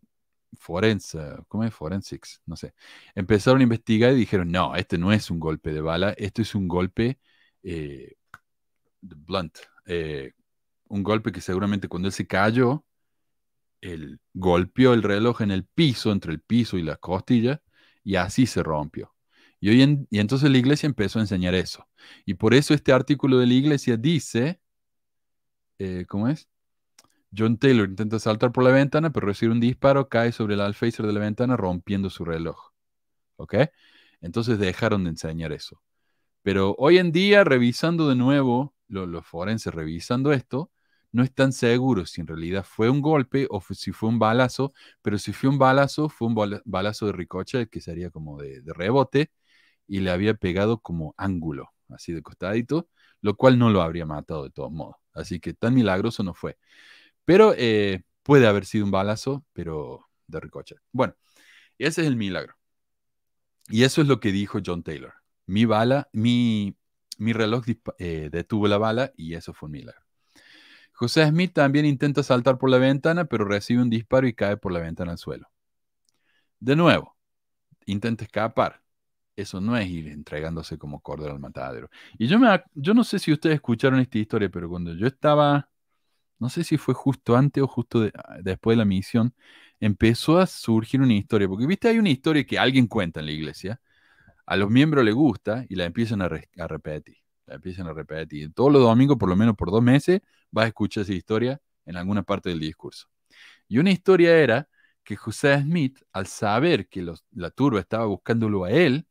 ¿cómo 1.49 1.65
es? 1.65 1.75
Forensics, 1.75 2.41
no 2.47 2.57
sé, 2.57 2.75
empezaron 3.15 3.61
a 3.61 3.63
investigar 3.65 4.13
y 4.13 4.17
dijeron, 4.17 4.51
no, 4.51 4.75
este 4.77 4.99
no 4.99 5.13
es 5.13 5.31
un 5.31 5.41
golpe 5.41 5.73
de 5.73 5.81
bala, 5.81 6.11
esto 6.19 6.43
es 6.43 6.55
un 6.55 6.69
golpe 6.69 7.19
eh, 7.63 8.15
blunt, 9.03 9.59
eh, 9.87 10.33
un 10.91 11.05
golpe 11.05 11.32
que 11.32 11.43
seguramente 11.43 11.88
cuando 11.88 12.09
él 12.09 12.14
se 12.14 12.28
cayó, 12.28 12.84
él 13.80 14.20
golpeó 14.34 14.95
el 14.95 15.03
reloj 15.03 15.43
en 15.43 15.51
el 15.51 15.64
piso, 15.66 16.12
entre 16.12 16.32
el 16.32 16.41
piso 16.41 16.78
y 16.78 16.82
las 16.82 16.99
costillas, 16.99 17.61
y 18.05 18.16
así 18.16 18.47
se 18.47 18.62
rompió. 18.62 19.14
Y, 19.61 19.70
hoy 19.70 20.07
y 20.11 20.18
entonces 20.20 20.51
la 20.51 20.59
iglesia 20.59 20.86
empezó 20.86 21.18
a 21.18 21.22
enseñar 21.22 21.55
eso. 21.55 21.88
Y 22.26 22.34
por 22.34 22.55
eso 22.55 22.74
este 22.74 22.93
artículo 22.93 23.38
de 23.38 23.47
la 23.47 23.55
iglesia 23.55 23.97
dice, 23.97 24.61
eh, 25.78 26.05
¿cómo 26.09 26.28
es? 26.28 26.49
John 27.36 27.59
Taylor 27.59 27.88
intenta 27.88 28.18
saltar 28.20 28.53
por 28.53 28.64
la 28.64 28.70
ventana, 28.72 29.12
pero 29.12 29.26
recibe 29.28 29.53
un 29.53 29.61
disparo, 29.61 30.09
cae 30.09 30.32
sobre 30.32 30.55
el 30.55 30.61
alféizar 30.61 31.07
de 31.07 31.12
la 31.14 31.20
ventana, 31.20 31.57
rompiendo 31.57 32.11
su 32.11 32.24
reloj. 32.24 32.59
¿Ok? 33.36 33.57
Entonces 34.20 34.59
dejaron 34.59 35.05
de 35.05 35.11
enseñar 35.11 35.53
eso. 35.53 35.82
Pero 36.43 36.74
hoy 36.78 36.99
en 36.99 37.12
día, 37.12 37.45
revisando 37.45 38.09
de 38.09 38.16
nuevo, 38.16 38.74
lo- 38.88 39.07
los 39.07 39.26
forenses 39.26 39.74
revisando 39.74 40.32
esto, 40.32 40.72
no 41.13 41.23
están 41.23 41.53
seguros 41.53 42.11
si 42.11 42.21
en 42.21 42.27
realidad 42.27 42.65
fue 42.69 42.91
un 42.91 43.01
golpe 43.03 43.47
o 43.51 43.61
si 43.75 43.93
fue 43.93 44.09
un 44.09 44.19
balazo, 44.19 44.73
pero 45.03 45.19
si 45.19 45.33
fue 45.33 45.51
un 45.51 45.59
balazo, 45.59 46.09
fue 46.09 46.29
un 46.29 46.35
bala- 46.35 46.63
balazo 46.65 47.07
de 47.07 47.13
ricochet, 47.13 47.69
que 47.71 47.81
sería 47.81 48.11
como 48.11 48.39
de, 48.41 48.63
rebote, 48.75 49.31
y 49.89 50.01
le 50.01 50.11
había 50.11 50.35
pegado 50.35 50.81
como 50.81 51.15
ángulo, 51.19 51.71
así 51.91 52.13
de 52.13 52.23
costadito, 52.23 52.89
lo 53.23 53.37
cual 53.37 53.59
no 53.59 53.71
lo 53.71 53.83
habría 53.83 54.07
matado 54.07 54.45
de 54.45 54.51
todos 54.51 54.73
modos. 54.73 54.97
Así 55.15 55.41
que 55.41 55.55
tan 55.55 55.75
milagroso 55.75 56.23
no 56.23 56.35
fue. 56.35 56.59
Pero 57.25 57.55
eh, 57.57 58.03
puede 58.23 58.47
haber 58.47 58.67
sido 58.67 58.85
un 58.85 58.91
balazo, 58.91 59.45
pero 59.53 60.07
de 60.27 60.41
ricochet. 60.41 60.79
Bueno, 60.93 61.15
ese 61.79 62.03
es 62.03 62.09
el 62.09 62.17
milagro. 62.17 62.55
Y 63.69 63.85
eso 63.85 64.01
es 64.03 64.09
lo 64.09 64.21
que 64.21 64.33
dijo 64.33 64.59
John 64.65 64.83
Taylor. 64.83 65.15
Mi 65.47 65.65
bala, 65.65 66.09
mi, 66.13 66.77
mi 67.19 67.33
reloj 67.33 67.65
eh, 67.99 68.29
detuvo 68.31 68.69
la 68.69 68.79
bala 68.79 69.13
y 69.17 69.35
eso 69.35 69.55
fue 69.55 69.69
un 69.69 69.73
milagro. 69.73 70.03
José 71.01 71.27
Smith 71.27 71.53
también 71.53 71.85
intenta 71.85 72.23
saltar 72.23 72.57
por 72.57 72.71
la 72.71 72.79
ventana, 72.79 73.25
pero 73.25 73.45
recibe 73.45 73.83
un 73.83 73.91
disparo 73.91 74.29
y 74.29 74.35
cae 74.35 74.57
por 74.57 74.71
la 74.71 74.79
ventana 74.79 75.11
al 75.11 75.19
suelo. 75.19 75.49
De 76.59 76.77
nuevo, 76.77 77.17
intenta 77.87 78.25
escapar. 78.25 78.83
Eso 79.37 79.61
no 79.61 79.77
es 79.77 79.89
ir 79.89 80.09
entregándose 80.09 80.79
como 80.79 81.01
cordero 81.03 81.33
al 81.35 81.41
matadero. 81.41 81.91
Y 82.19 82.29
yo, 82.29 82.39
me, 82.39 82.49
no 82.75 83.05
sé 83.05 83.19
si 83.19 83.33
ustedes 83.33 83.57
escucharon 83.57 84.01
esta 84.01 84.19
historia, 84.19 84.51
pero 84.51 84.69
cuando 84.69 84.95
yo 84.95 85.07
estaba, 85.07 85.71
no 86.39 86.51
sé 86.51 86.65
si 86.65 86.79
fue 86.79 86.95
justo 86.95 87.37
antes 87.37 87.63
o 87.63 87.69
justo 87.69 88.01
de- 88.03 88.13
después 88.43 88.75
de 88.77 88.79
la 88.81 88.87
misión, 88.87 89.35
empezó 89.81 90.39
a 90.39 90.47
surgir 90.47 91.01
una 91.03 91.15
historia. 91.15 91.49
Porque, 91.49 91.67
viste, 91.67 91.89
hay 91.89 91.99
una 91.99 92.11
historia 92.11 92.45
que 92.47 92.59
alguien 92.59 92.87
cuenta 92.89 93.21
en 93.21 93.27
la 93.27 93.33
iglesia, 93.33 93.81
a 94.47 94.57
los 94.57 94.71
miembros 94.71 95.05
les 95.05 95.15
gusta 95.15 95.67
y 95.69 95.77
la 95.77 95.87
empiezan 95.87 96.23
a 96.23 96.29
repetir. 96.69 97.19
La 97.51 97.57
empiezan 97.57 97.89
a 97.89 97.95
repetir. 97.95 98.55
Todos 98.55 98.73
los 98.73 98.83
domingos, 98.83 99.19
por 99.19 99.31
lo 99.31 99.37
menos 99.37 99.57
por 99.57 99.73
dos 99.73 99.83
meses, 99.83 100.23
vas 100.53 100.67
a 100.67 100.69
escuchar 100.69 101.03
esa 101.05 101.15
historia 101.15 101.63
en 101.87 101.99
alguna 101.99 102.25
parte 102.25 102.51
del 102.51 102.61
discurso. 102.61 103.09
Y 103.69 103.79
una 103.79 103.91
historia 103.91 104.37
era 104.39 104.69
que 105.05 105.17
José 105.17 105.61
Smith, 105.63 106.01
al 106.13 106.27
saber 106.27 106.89
que 106.89 107.03
los- 107.03 107.25
la 107.33 107.51
turba 107.51 107.81
estaba 107.81 108.07
buscándolo 108.07 108.65
a 108.65 108.71
él, 108.73 109.07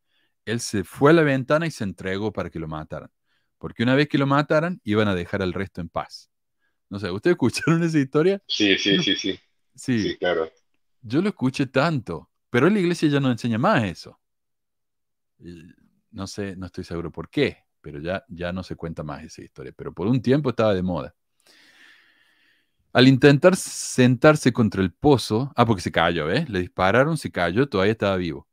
él 0.46 0.60
se 0.62 0.84
fue 0.84 1.12
a 1.12 1.14
la 1.16 1.24
ventana 1.24 1.68
y 1.68 1.72
se 1.72 1.84
entregó 1.86 2.34
para 2.34 2.50
que 2.50 2.60
lo 2.60 2.68
mataran. 2.68 3.12
Porque 3.60 3.84
una 3.84 3.96
vez 3.96 4.10
que 4.10 4.18
lo 4.18 4.28
mataran, 4.28 4.82
iban 4.84 5.08
a 5.10 5.16
dejar 5.16 5.42
al 5.44 5.54
resto 5.54 5.82
en 5.82 5.90
paz. 5.90 6.32
No 6.90 7.00
sé, 7.00 7.12
¿ustedes 7.12 7.36
escucharon 7.38 7.84
esa 7.84 8.00
historia? 8.00 8.44
Sí, 8.48 8.78
sí, 8.78 8.98
sí, 9.00 9.16
sí. 9.16 9.40
Sí, 9.76 10.14
Sí, 10.14 10.18
claro. 10.18 10.52
yo 11.02 11.22
lo 11.22 11.30
escuché 11.30 11.68
tanto, 11.68 12.32
pero 12.50 12.70
la 12.70 12.80
iglesia 12.80 13.10
ya 13.10 13.20
no 13.20 13.32
enseña 13.32 13.58
más 13.60 13.84
eso. 13.86 14.20
No 16.12 16.28
sé, 16.28 16.56
no 16.56 16.66
estoy 16.68 16.84
seguro 16.84 17.12
por 17.12 17.30
qué, 17.30 17.66
pero 17.82 18.00
ya, 18.00 18.24
ya 18.28 18.52
no 18.52 18.64
se 18.64 18.76
cuenta 18.76 19.04
más 19.04 19.24
esa 19.24 19.42
historia. 19.42 19.74
Pero 19.76 19.94
por 19.94 20.08
un 20.08 20.22
tiempo 20.22 20.50
estaba 20.50 20.74
de 20.74 20.84
moda. 20.84 21.16
Al 22.92 23.08
intentar 23.08 23.56
sentarse 23.56 24.52
contra 24.52 24.82
el 24.82 24.92
pozo, 24.92 25.54
ah, 25.56 25.66
porque 25.66 25.82
se 25.82 25.92
cayó, 25.92 26.26
¿ves? 26.26 26.50
Le 26.50 26.60
dispararon, 26.60 27.18
se 27.18 27.32
cayó, 27.32 27.70
todavía 27.70 27.92
estaba 27.92 28.18
vivo. 28.18 28.48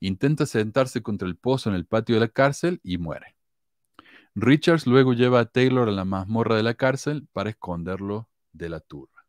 Intenta 0.00 0.46
sentarse 0.46 1.02
contra 1.02 1.28
el 1.28 1.36
pozo 1.36 1.70
en 1.70 1.76
el 1.76 1.86
patio 1.86 2.16
de 2.16 2.20
la 2.20 2.28
cárcel 2.28 2.80
y 2.82 2.98
muere. 2.98 3.36
Richards 4.34 4.86
luego 4.86 5.12
lleva 5.12 5.40
a 5.40 5.44
Taylor 5.46 5.88
a 5.88 5.92
la 5.92 6.04
mazmorra 6.04 6.56
de 6.56 6.62
la 6.62 6.74
cárcel 6.74 7.28
para 7.32 7.50
esconderlo 7.50 8.28
de 8.52 8.68
la 8.68 8.80
turba. 8.80 9.26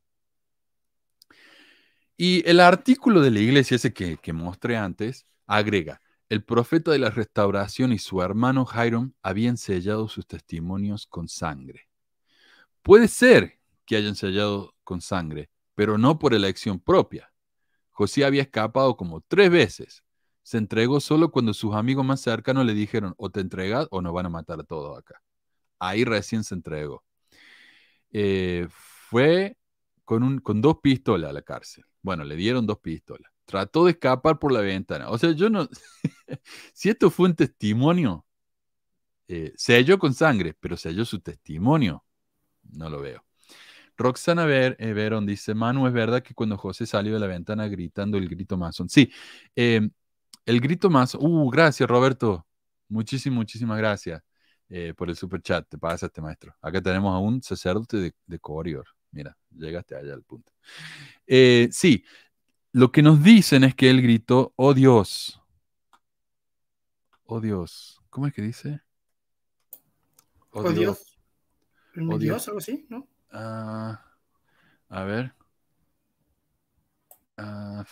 Y 2.17 2.47
el 2.49 2.59
artículo 2.59 3.21
de 3.21 3.31
la 3.31 3.39
iglesia, 3.39 3.75
ese 3.75 3.93
que, 3.93 4.17
que 4.17 4.33
mostré 4.33 4.77
antes, 4.77 5.27
agrega, 5.47 6.01
el 6.29 6.43
profeta 6.43 6.91
de 6.91 6.99
la 6.99 7.09
restauración 7.09 7.91
y 7.91 7.99
su 7.99 8.21
hermano 8.21 8.65
Hiram 8.73 9.13
habían 9.21 9.57
sellado 9.57 10.07
sus 10.07 10.25
testimonios 10.27 11.07
con 11.07 11.27
sangre. 11.27 11.87
Puede 12.81 13.07
ser 13.07 13.59
que 13.85 13.95
hayan 13.95 14.15
sellado 14.15 14.75
con 14.83 15.01
sangre, 15.01 15.49
pero 15.75 15.97
no 15.97 16.19
por 16.19 16.33
elección 16.33 16.79
propia. 16.79 17.31
José 17.91 18.25
había 18.25 18.41
escapado 18.41 18.97
como 18.97 19.21
tres 19.21 19.49
veces. 19.49 20.03
Se 20.43 20.57
entregó 20.57 20.99
solo 20.99 21.31
cuando 21.31 21.53
sus 21.53 21.73
amigos 21.73 22.05
más 22.05 22.21
cercanos 22.21 22.65
le 22.65 22.73
dijeron, 22.73 23.13
o 23.17 23.29
te 23.29 23.39
entregas 23.39 23.87
o 23.91 24.01
nos 24.01 24.13
van 24.13 24.27
a 24.27 24.29
matar 24.29 24.59
a 24.59 24.63
todos 24.63 24.97
acá. 24.97 25.21
Ahí 25.79 26.03
recién 26.05 26.43
se 26.43 26.55
entregó. 26.55 27.03
Eh, 28.11 28.67
fue 28.69 29.57
con, 30.03 30.41
dos 30.61 30.77
pistolas 30.81 31.29
a 31.29 31.33
la 31.33 31.41
cárcel. 31.41 31.85
Bueno, 32.01 32.23
le 32.23 32.35
dieron 32.35 32.65
dos 32.65 32.79
pistolas. 32.79 33.31
Trató 33.45 33.85
de 33.85 33.91
escapar 33.91 34.39
por 34.39 34.51
la 34.51 34.61
ventana. 34.61 35.09
O 35.09 35.17
sea, 35.17 35.31
yo 35.31 35.49
no, 35.49 35.69
si 36.73 36.89
esto 36.89 37.09
fue 37.09 37.29
un 37.29 37.35
testimonio, 37.35 38.25
eh, 39.27 39.53
selló 39.55 39.97
con 39.99 40.13
sangre, 40.13 40.55
pero 40.59 40.77
selló 40.77 41.05
su 41.05 41.19
testimonio, 41.19 42.03
no 42.63 42.89
lo 42.89 43.01
veo. 43.01 43.25
Roxana 43.97 44.45
Ver, 44.45 44.75
eh, 44.79 44.93
Verón 44.93 45.25
dice, 45.25 45.53
Manu, 45.53 45.87
es 45.87 45.93
verdad 45.93 46.21
que 46.21 46.33
cuando 46.33 46.57
José 46.57 46.85
salió 46.85 47.13
de 47.13 47.19
la 47.19 47.27
ventana 47.27 47.67
gritando 47.67 48.17
el 48.17 48.27
grito 48.27 48.57
masón. 48.57 48.89
Sí, 48.89 49.11
eh, 49.55 49.87
el 50.45 50.61
grito 50.61 50.89
masón. 50.89 51.21
Uh, 51.23 51.49
gracias, 51.49 51.89
Roberto. 51.89 52.45
Muchísimas, 52.89 53.37
muchísimas 53.37 53.77
gracias 53.77 54.21
eh, 54.69 54.93
por 54.95 55.09
el 55.09 55.15
super 55.15 55.41
chat. 55.41 55.67
Te 55.67 55.77
pasaste, 55.77 56.21
maestro. 56.21 56.55
Acá 56.61 56.81
tenemos 56.81 57.13
a 57.13 57.19
un 57.19 57.41
sacerdote 57.41 57.97
de, 57.97 58.13
de 58.25 58.39
Corior. 58.39 58.85
Mira, 59.11 59.37
llegaste 59.49 59.95
allá 59.95 60.13
al 60.13 60.23
punto. 60.23 60.51
Eh, 61.25 61.69
sí, 61.71 62.03
lo 62.75 62.91
que 62.91 63.01
nos 63.01 63.23
dicen 63.23 63.63
es 63.63 63.73
que 63.73 63.89
él 63.89 64.01
gritó, 64.01 64.51
oh 64.57 64.73
Dios. 64.73 65.41
Oh 67.23 67.39
Dios. 67.39 68.01
¿Cómo 68.09 68.27
es 68.27 68.33
que 68.33 68.41
dice? 68.41 68.81
Oh, 70.51 70.69
Dios. 70.69 71.17
Mi 71.93 72.03
Oh, 72.03 72.19
Dios. 72.19 72.19
Dios, 72.19 72.47
algo 72.49 72.57
así, 72.57 72.85
¿no? 72.89 73.07
Ah, 73.31 74.03
a 74.89 75.03
ver. 75.05 75.33
Ah, 77.37 77.85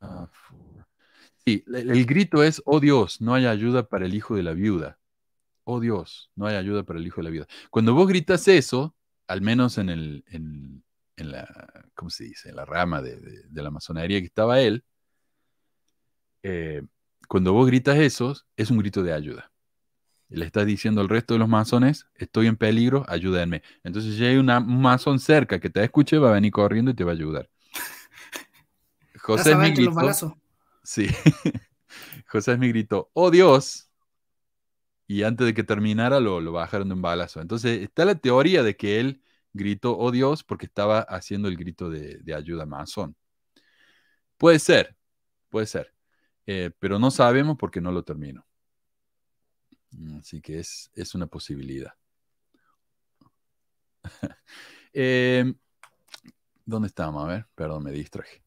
ah, 0.00 0.28
sí, 1.44 1.62
el, 1.68 1.92
el 1.92 2.04
grito 2.04 2.42
es, 2.42 2.60
oh 2.64 2.80
Dios, 2.80 3.20
no 3.20 3.32
hay 3.32 3.46
ayuda 3.46 3.88
para 3.88 4.06
el 4.06 4.14
hijo 4.14 4.34
de 4.34 4.42
la 4.42 4.54
viuda. 4.54 4.98
Oh 5.62 5.78
Dios, 5.78 6.32
no 6.34 6.46
hay 6.46 6.56
ayuda 6.56 6.82
para 6.82 6.98
el 6.98 7.06
hijo 7.06 7.20
de 7.20 7.24
la 7.26 7.30
viuda. 7.30 7.46
Cuando 7.70 7.94
vos 7.94 8.08
gritas 8.08 8.48
eso, 8.48 8.96
al 9.28 9.40
menos 9.40 9.78
en, 9.78 9.88
el, 9.88 10.24
en, 10.26 10.82
en 11.16 11.32
la, 11.32 11.46
¿cómo 11.94 12.10
se 12.10 12.24
dice? 12.24 12.50
En 12.50 12.56
la 12.56 12.64
rama 12.64 13.00
de, 13.02 13.16
de- 13.16 13.42
de 13.48 13.62
la 13.62 13.70
masonería 13.70 14.20
que 14.20 14.26
estaba 14.26 14.60
él, 14.60 14.84
eh, 16.42 16.82
cuando 17.28 17.52
vos 17.52 17.66
gritas 17.66 17.96
eso, 17.98 18.36
es 18.56 18.70
un 18.70 18.78
grito 18.78 19.02
de 19.02 19.12
ayuda. 19.12 19.50
Y 20.28 20.36
le 20.36 20.44
estás 20.46 20.66
diciendo 20.66 21.00
al 21.00 21.08
resto 21.08 21.34
de 21.34 21.38
los 21.38 21.48
masones, 21.48 22.06
estoy 22.14 22.46
en 22.48 22.56
peligro, 22.56 23.04
ayúdenme. 23.08 23.62
Entonces, 23.84 24.16
si 24.16 24.24
hay 24.24 24.36
una- 24.36 24.58
un 24.58 24.80
masón 24.80 25.18
cerca 25.18 25.60
que 25.60 25.70
te 25.70 25.82
escuche, 25.84 26.18
va 26.18 26.30
a 26.30 26.34
venir 26.34 26.52
corriendo 26.52 26.90
y 26.90 26.94
te 26.94 27.04
va 27.04 27.12
a 27.12 27.14
ayudar. 27.14 27.48
José 29.20 29.50
me 29.56 29.68
gritó, 29.74 29.92
sí, 30.82 31.06
José 32.28 32.56
me 32.58 32.68
gritó, 32.68 33.10
oh 33.12 33.30
Dios, 33.30 33.88
y 35.08 35.22
antes 35.22 35.46
de 35.46 35.54
que 35.54 35.62
terminara 35.62 36.18
lo, 36.20 36.40
lo 36.40 36.52
bajaron 36.52 36.88
de 36.88 36.94
un 36.94 37.02
balazo. 37.02 37.40
Entonces, 37.40 37.80
está 37.82 38.04
la 38.04 38.16
teoría 38.16 38.62
de 38.64 38.76
que 38.76 38.98
él 39.00 39.22
gritó, 39.56 39.96
oh 39.98 40.10
Dios, 40.10 40.44
porque 40.44 40.66
estaba 40.66 41.00
haciendo 41.00 41.48
el 41.48 41.56
grito 41.56 41.90
de, 41.90 42.34
ayuda 42.34 42.66
masón. 42.66 43.16
Puede 44.36 44.58
ser, 44.58 44.96
puede 45.48 45.66
ser, 45.66 45.92
Eh, 46.46 46.70
pero 46.78 46.98
no 46.98 47.10
sabemos 47.10 47.56
porque 47.58 47.80
no 47.80 47.90
lo 47.92 48.04
termino. 48.04 48.46
Así 50.18 50.40
que 50.40 50.58
es, 50.60 50.90
es 50.94 51.14
una 51.14 51.26
posibilidad. 51.26 51.92
Eh, 54.98 55.52
¿Dónde 56.64 56.88
estamos? 56.88 57.22
A 57.22 57.28
ver, 57.28 57.46
perdón, 57.54 57.84
me 57.84 57.90
distraje. 57.90 58.42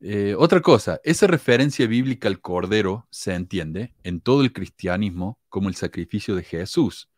Eh, 0.00 0.34
otra 0.38 0.62
cosa, 0.62 1.00
esa 1.04 1.26
referencia 1.26 1.86
bíblica 1.86 2.28
al 2.28 2.40
cordero 2.40 3.06
se 3.10 3.34
entiende 3.34 3.94
en 4.04 4.20
todo 4.20 4.42
el 4.42 4.52
cristianismo 4.52 5.38
como 5.48 5.68
el 5.68 5.74
sacrificio 5.74 6.34
de 6.34 6.44
Jesús. 6.44 7.10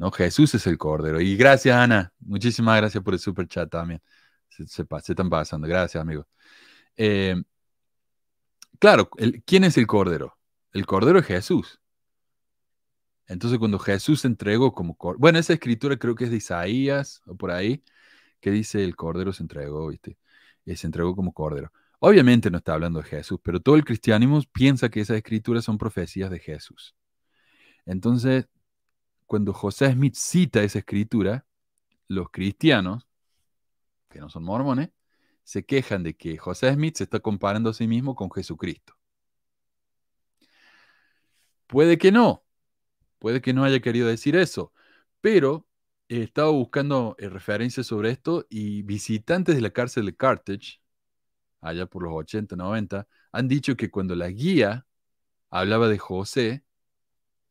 ¿No? 0.00 0.10
Jesús 0.10 0.54
es 0.54 0.66
el 0.66 0.78
cordero. 0.78 1.20
Y 1.20 1.36
gracias, 1.36 1.76
Ana. 1.76 2.12
Muchísimas 2.20 2.78
gracias 2.78 3.04
por 3.04 3.12
el 3.12 3.20
super 3.20 3.46
chat 3.46 3.70
también. 3.70 4.02
Se, 4.48 4.64
están 5.08 5.28
pasando. 5.28 5.68
Gracias, 5.68 6.00
amigo. 6.00 6.26
Eh, 6.96 7.36
claro, 8.78 9.10
¿quién 9.44 9.64
es 9.64 9.76
el 9.76 9.86
cordero? 9.86 10.38
El 10.72 10.86
cordero 10.86 11.18
es 11.18 11.26
Jesús. 11.26 11.80
Entonces, 13.26 13.58
cuando 13.58 13.78
Jesús 13.78 14.22
se 14.22 14.28
entregó 14.28 14.72
como 14.72 14.96
cordero, 14.96 15.20
bueno, 15.20 15.38
esa 15.38 15.52
escritura 15.52 15.98
creo 15.98 16.14
que 16.14 16.24
es 16.24 16.30
de 16.30 16.38
Isaías 16.38 17.22
o 17.26 17.36
por 17.36 17.50
ahí, 17.50 17.84
que 18.40 18.50
dice 18.50 18.82
el 18.82 18.96
cordero 18.96 19.34
se 19.34 19.42
entregó, 19.42 19.88
¿viste? 19.88 20.18
Y 20.64 20.76
se 20.76 20.86
entregó 20.86 21.14
como 21.14 21.34
cordero. 21.34 21.72
Obviamente 21.98 22.50
no 22.50 22.58
está 22.58 22.72
hablando 22.72 23.00
de 23.02 23.06
Jesús, 23.06 23.38
pero 23.42 23.60
todo 23.60 23.76
el 23.76 23.84
cristianismo 23.84 24.40
piensa 24.52 24.88
que 24.88 25.00
esas 25.00 25.18
escrituras 25.18 25.64
son 25.64 25.76
profecías 25.78 26.30
de 26.30 26.38
Jesús. 26.38 26.96
Entonces, 27.84 28.48
cuando 29.30 29.52
José 29.52 29.92
Smith 29.92 30.16
cita 30.16 30.60
esa 30.64 30.80
escritura, 30.80 31.46
los 32.08 32.30
cristianos, 32.30 33.06
que 34.08 34.18
no 34.18 34.28
son 34.28 34.42
mormones, 34.42 34.90
se 35.44 35.64
quejan 35.64 36.02
de 36.02 36.16
que 36.16 36.36
José 36.36 36.74
Smith 36.74 36.96
se 36.96 37.04
está 37.04 37.20
comparando 37.20 37.70
a 37.70 37.74
sí 37.74 37.86
mismo 37.86 38.16
con 38.16 38.28
Jesucristo. 38.32 38.94
Puede 41.68 41.96
que 41.96 42.10
no, 42.10 42.42
puede 43.20 43.40
que 43.40 43.52
no 43.52 43.62
haya 43.62 43.78
querido 43.78 44.08
decir 44.08 44.34
eso, 44.34 44.72
pero 45.20 45.64
he 46.08 46.22
estado 46.22 46.52
buscando 46.52 47.14
eh, 47.20 47.28
referencias 47.28 47.86
sobre 47.86 48.10
esto 48.10 48.46
y 48.50 48.82
visitantes 48.82 49.54
de 49.54 49.60
la 49.60 49.70
cárcel 49.70 50.06
de 50.06 50.16
Carthage, 50.16 50.80
allá 51.60 51.86
por 51.86 52.02
los 52.02 52.12
80, 52.14 52.56
90, 52.56 53.06
han 53.30 53.46
dicho 53.46 53.76
que 53.76 53.92
cuando 53.92 54.16
la 54.16 54.28
guía 54.28 54.88
hablaba 55.50 55.86
de 55.86 55.98
José, 55.98 56.64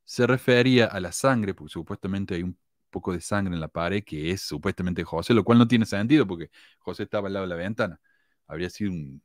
se 0.09 0.25
refería 0.25 0.85
a 0.87 0.99
la 0.99 1.11
sangre, 1.11 1.53
porque 1.53 1.71
supuestamente 1.71 2.33
hay 2.33 2.41
un 2.41 2.57
poco 2.89 3.13
de 3.13 3.21
sangre 3.21 3.53
en 3.53 3.61
la 3.61 3.67
pared 3.67 4.03
que 4.03 4.31
es 4.31 4.41
supuestamente 4.41 5.03
José, 5.03 5.35
lo 5.35 5.43
cual 5.43 5.59
no 5.59 5.67
tiene 5.67 5.85
sentido 5.85 6.25
porque 6.25 6.49
José 6.79 7.03
estaba 7.03 7.27
al 7.27 7.33
lado 7.33 7.45
de 7.45 7.49
la 7.49 7.55
ventana. 7.55 8.01
Habría 8.47 8.71
sido 8.71 8.91
un, 8.91 9.21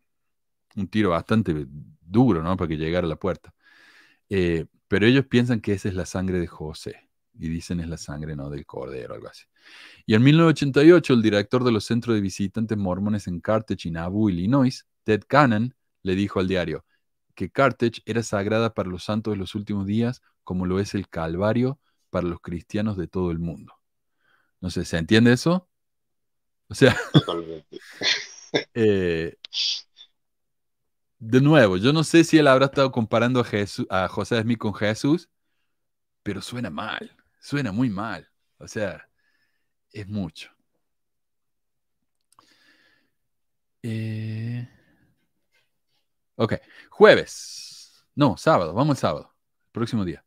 un 0.76 0.88
tiro 0.88 1.08
bastante 1.10 1.66
duro, 2.02 2.42
¿no? 2.42 2.54
Para 2.58 2.68
que 2.68 2.76
llegara 2.76 3.06
a 3.06 3.08
la 3.08 3.16
puerta. 3.16 3.54
Eh, 4.28 4.66
pero 4.86 5.06
ellos 5.06 5.24
piensan 5.26 5.62
que 5.62 5.72
esa 5.72 5.88
es 5.88 5.94
la 5.94 6.04
sangre 6.04 6.38
de 6.38 6.48
José 6.48 7.08
y 7.32 7.48
dicen 7.48 7.80
es 7.80 7.88
la 7.88 7.96
sangre, 7.96 8.36
¿no? 8.36 8.50
Del 8.50 8.66
cordero, 8.66 9.14
algo 9.14 9.28
así. 9.28 9.44
Y 10.04 10.14
en 10.14 10.22
1988, 10.22 11.14
el 11.14 11.22
director 11.22 11.64
de 11.64 11.72
los 11.72 11.86
centros 11.86 12.14
de 12.14 12.20
visitantes 12.20 12.76
mormones 12.76 13.26
en 13.26 13.40
Carthage 13.40 13.88
y 13.88 13.90
Nauvoo, 13.90 14.28
Illinois, 14.28 14.86
Ted 15.04 15.22
Cannon, 15.26 15.74
le 16.02 16.14
dijo 16.14 16.40
al 16.40 16.48
diario 16.48 16.84
que 17.34 17.50
Carthage 17.50 18.02
era 18.04 18.22
sagrada 18.22 18.74
para 18.74 18.90
los 18.90 19.04
santos 19.04 19.32
de 19.32 19.38
los 19.38 19.54
últimos 19.54 19.86
días, 19.86 20.20
como 20.44 20.66
lo 20.66 20.80
es 20.80 20.94
el 20.94 21.08
Calvario 21.08 21.80
para 22.10 22.26
los 22.26 22.40
cristianos 22.40 22.96
de 22.96 23.08
todo 23.08 23.30
el 23.30 23.38
mundo. 23.38 23.74
No 24.60 24.70
sé, 24.70 24.84
¿se 24.84 24.98
entiende 24.98 25.32
eso? 25.32 25.68
O 26.68 26.74
sea, 26.74 26.96
eh, 28.74 29.36
de 31.18 31.40
nuevo, 31.40 31.76
yo 31.76 31.92
no 31.92 32.04
sé 32.04 32.24
si 32.24 32.38
él 32.38 32.46
habrá 32.48 32.66
estado 32.66 32.92
comparando 32.92 33.40
a, 33.40 33.44
Jesús, 33.44 33.86
a 33.90 34.08
José 34.08 34.40
Smith 34.42 34.58
con 34.58 34.74
Jesús, 34.74 35.28
pero 36.22 36.40
suena 36.42 36.70
mal, 36.70 37.16
suena 37.40 37.72
muy 37.72 37.90
mal. 37.90 38.30
O 38.58 38.68
sea, 38.68 39.08
es 39.92 40.08
mucho. 40.08 40.50
Eh, 43.82 44.66
Ok, 46.36 46.54
jueves. 46.90 48.04
No, 48.14 48.36
sábado, 48.36 48.74
vamos 48.74 48.96
el 48.96 49.00
sábado, 49.00 49.34
el 49.66 49.72
próximo 49.72 50.04
día. 50.04 50.23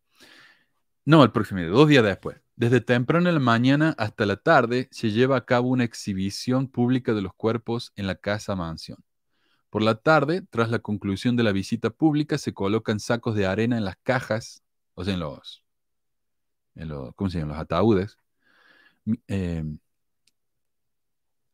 No, 1.08 1.24
el 1.24 1.32
próximo 1.32 1.62
día, 1.62 1.70
dos 1.70 1.88
días 1.88 2.04
después. 2.04 2.36
Desde 2.58 2.82
temprano 2.82 3.30
en 3.30 3.36
la 3.36 3.40
mañana 3.40 3.96
hasta 3.98 4.26
la 4.26 4.36
tarde 4.36 4.90
se 4.92 5.10
lleva 5.10 5.38
a 5.38 5.46
cabo 5.46 5.70
una 5.70 5.86
exhibición 5.86 6.68
pública 6.68 7.14
de 7.14 7.22
los 7.22 7.34
cuerpos 7.34 7.94
en 7.96 8.08
la 8.08 8.16
casa 8.16 8.58
mansión. 8.58 8.98
Por 9.70 9.84
la 9.84 9.96
tarde, 9.96 10.42
tras 10.50 10.70
la 10.70 10.80
conclusión 10.80 11.38
de 11.38 11.44
la 11.44 11.54
visita 11.54 11.92
pública, 11.92 12.38
se 12.38 12.54
colocan 12.54 13.00
sacos 13.00 13.36
de 13.36 13.46
arena 13.46 13.78
en 13.78 13.86
las 13.86 13.96
cajas, 14.04 14.64
o 14.96 15.06
sea, 15.06 15.14
en 15.14 15.22
los, 15.22 15.64
los 16.76 17.16
¿cómo 17.16 17.30
se 17.30 17.40
llaman? 17.40 17.56
Los 17.56 17.64
ataúdes. 17.64 18.18
Eh, 19.30 19.64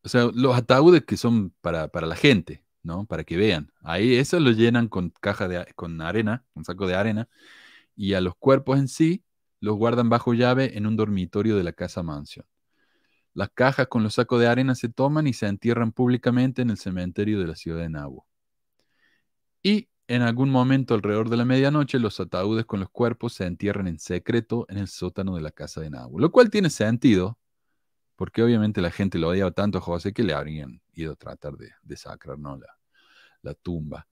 o 0.02 0.08
sea, 0.08 0.30
los 0.34 0.56
ataúdes 0.56 1.04
que 1.04 1.16
son 1.16 1.50
para, 1.60 1.86
para 1.86 2.08
la 2.08 2.16
gente, 2.16 2.64
¿no? 2.82 3.06
Para 3.06 3.22
que 3.22 3.36
vean. 3.36 3.72
Ahí 3.82 4.16
eso 4.16 4.40
lo 4.40 4.50
llenan 4.50 4.88
con 4.88 5.10
caja 5.10 5.46
de, 5.46 5.64
con 5.76 6.00
arena, 6.00 6.44
con 6.54 6.64
saco 6.64 6.88
de 6.88 6.96
arena, 6.96 7.28
y 7.94 8.14
a 8.14 8.20
los 8.20 8.34
cuerpos 8.34 8.80
en 8.80 8.88
sí 8.88 9.22
los 9.64 9.76
guardan 9.76 10.10
bajo 10.10 10.34
llave 10.34 10.76
en 10.76 10.86
un 10.86 10.96
dormitorio 10.96 11.56
de 11.56 11.64
la 11.64 11.72
casa 11.72 12.02
mansión. 12.02 12.46
Las 13.32 13.48
cajas 13.50 13.88
con 13.88 14.02
los 14.02 14.14
sacos 14.14 14.38
de 14.40 14.46
arena 14.46 14.74
se 14.74 14.88
toman 14.90 15.26
y 15.26 15.32
se 15.32 15.46
entierran 15.46 15.90
públicamente 15.90 16.62
en 16.62 16.70
el 16.70 16.76
cementerio 16.76 17.40
de 17.40 17.46
la 17.46 17.56
ciudad 17.56 17.80
de 17.80 17.88
Nauvoo. 17.88 18.26
Y 19.62 19.88
en 20.06 20.20
algún 20.20 20.50
momento 20.50 20.94
alrededor 20.94 21.30
de 21.30 21.38
la 21.38 21.46
medianoche, 21.46 21.98
los 21.98 22.20
ataúdes 22.20 22.66
con 22.66 22.78
los 22.78 22.90
cuerpos 22.90 23.32
se 23.32 23.46
entierran 23.46 23.88
en 23.88 23.98
secreto 23.98 24.66
en 24.68 24.76
el 24.76 24.86
sótano 24.86 25.34
de 25.34 25.40
la 25.40 25.50
casa 25.50 25.80
de 25.80 25.88
Nauvoo, 25.88 26.20
lo 26.20 26.30
cual 26.30 26.50
tiene 26.50 26.68
sentido, 26.68 27.38
porque 28.16 28.42
obviamente 28.42 28.82
la 28.82 28.90
gente 28.90 29.18
lo 29.18 29.28
odiaba 29.28 29.50
tanto 29.50 29.78
a 29.78 29.80
José 29.80 30.12
que 30.12 30.22
le 30.22 30.34
habrían 30.34 30.82
ido 30.92 31.12
a 31.12 31.16
tratar 31.16 31.56
de, 31.56 31.70
de 31.82 31.96
sacar 31.96 32.38
¿no? 32.38 32.60
la, 33.42 33.54
tumba. 33.54 34.06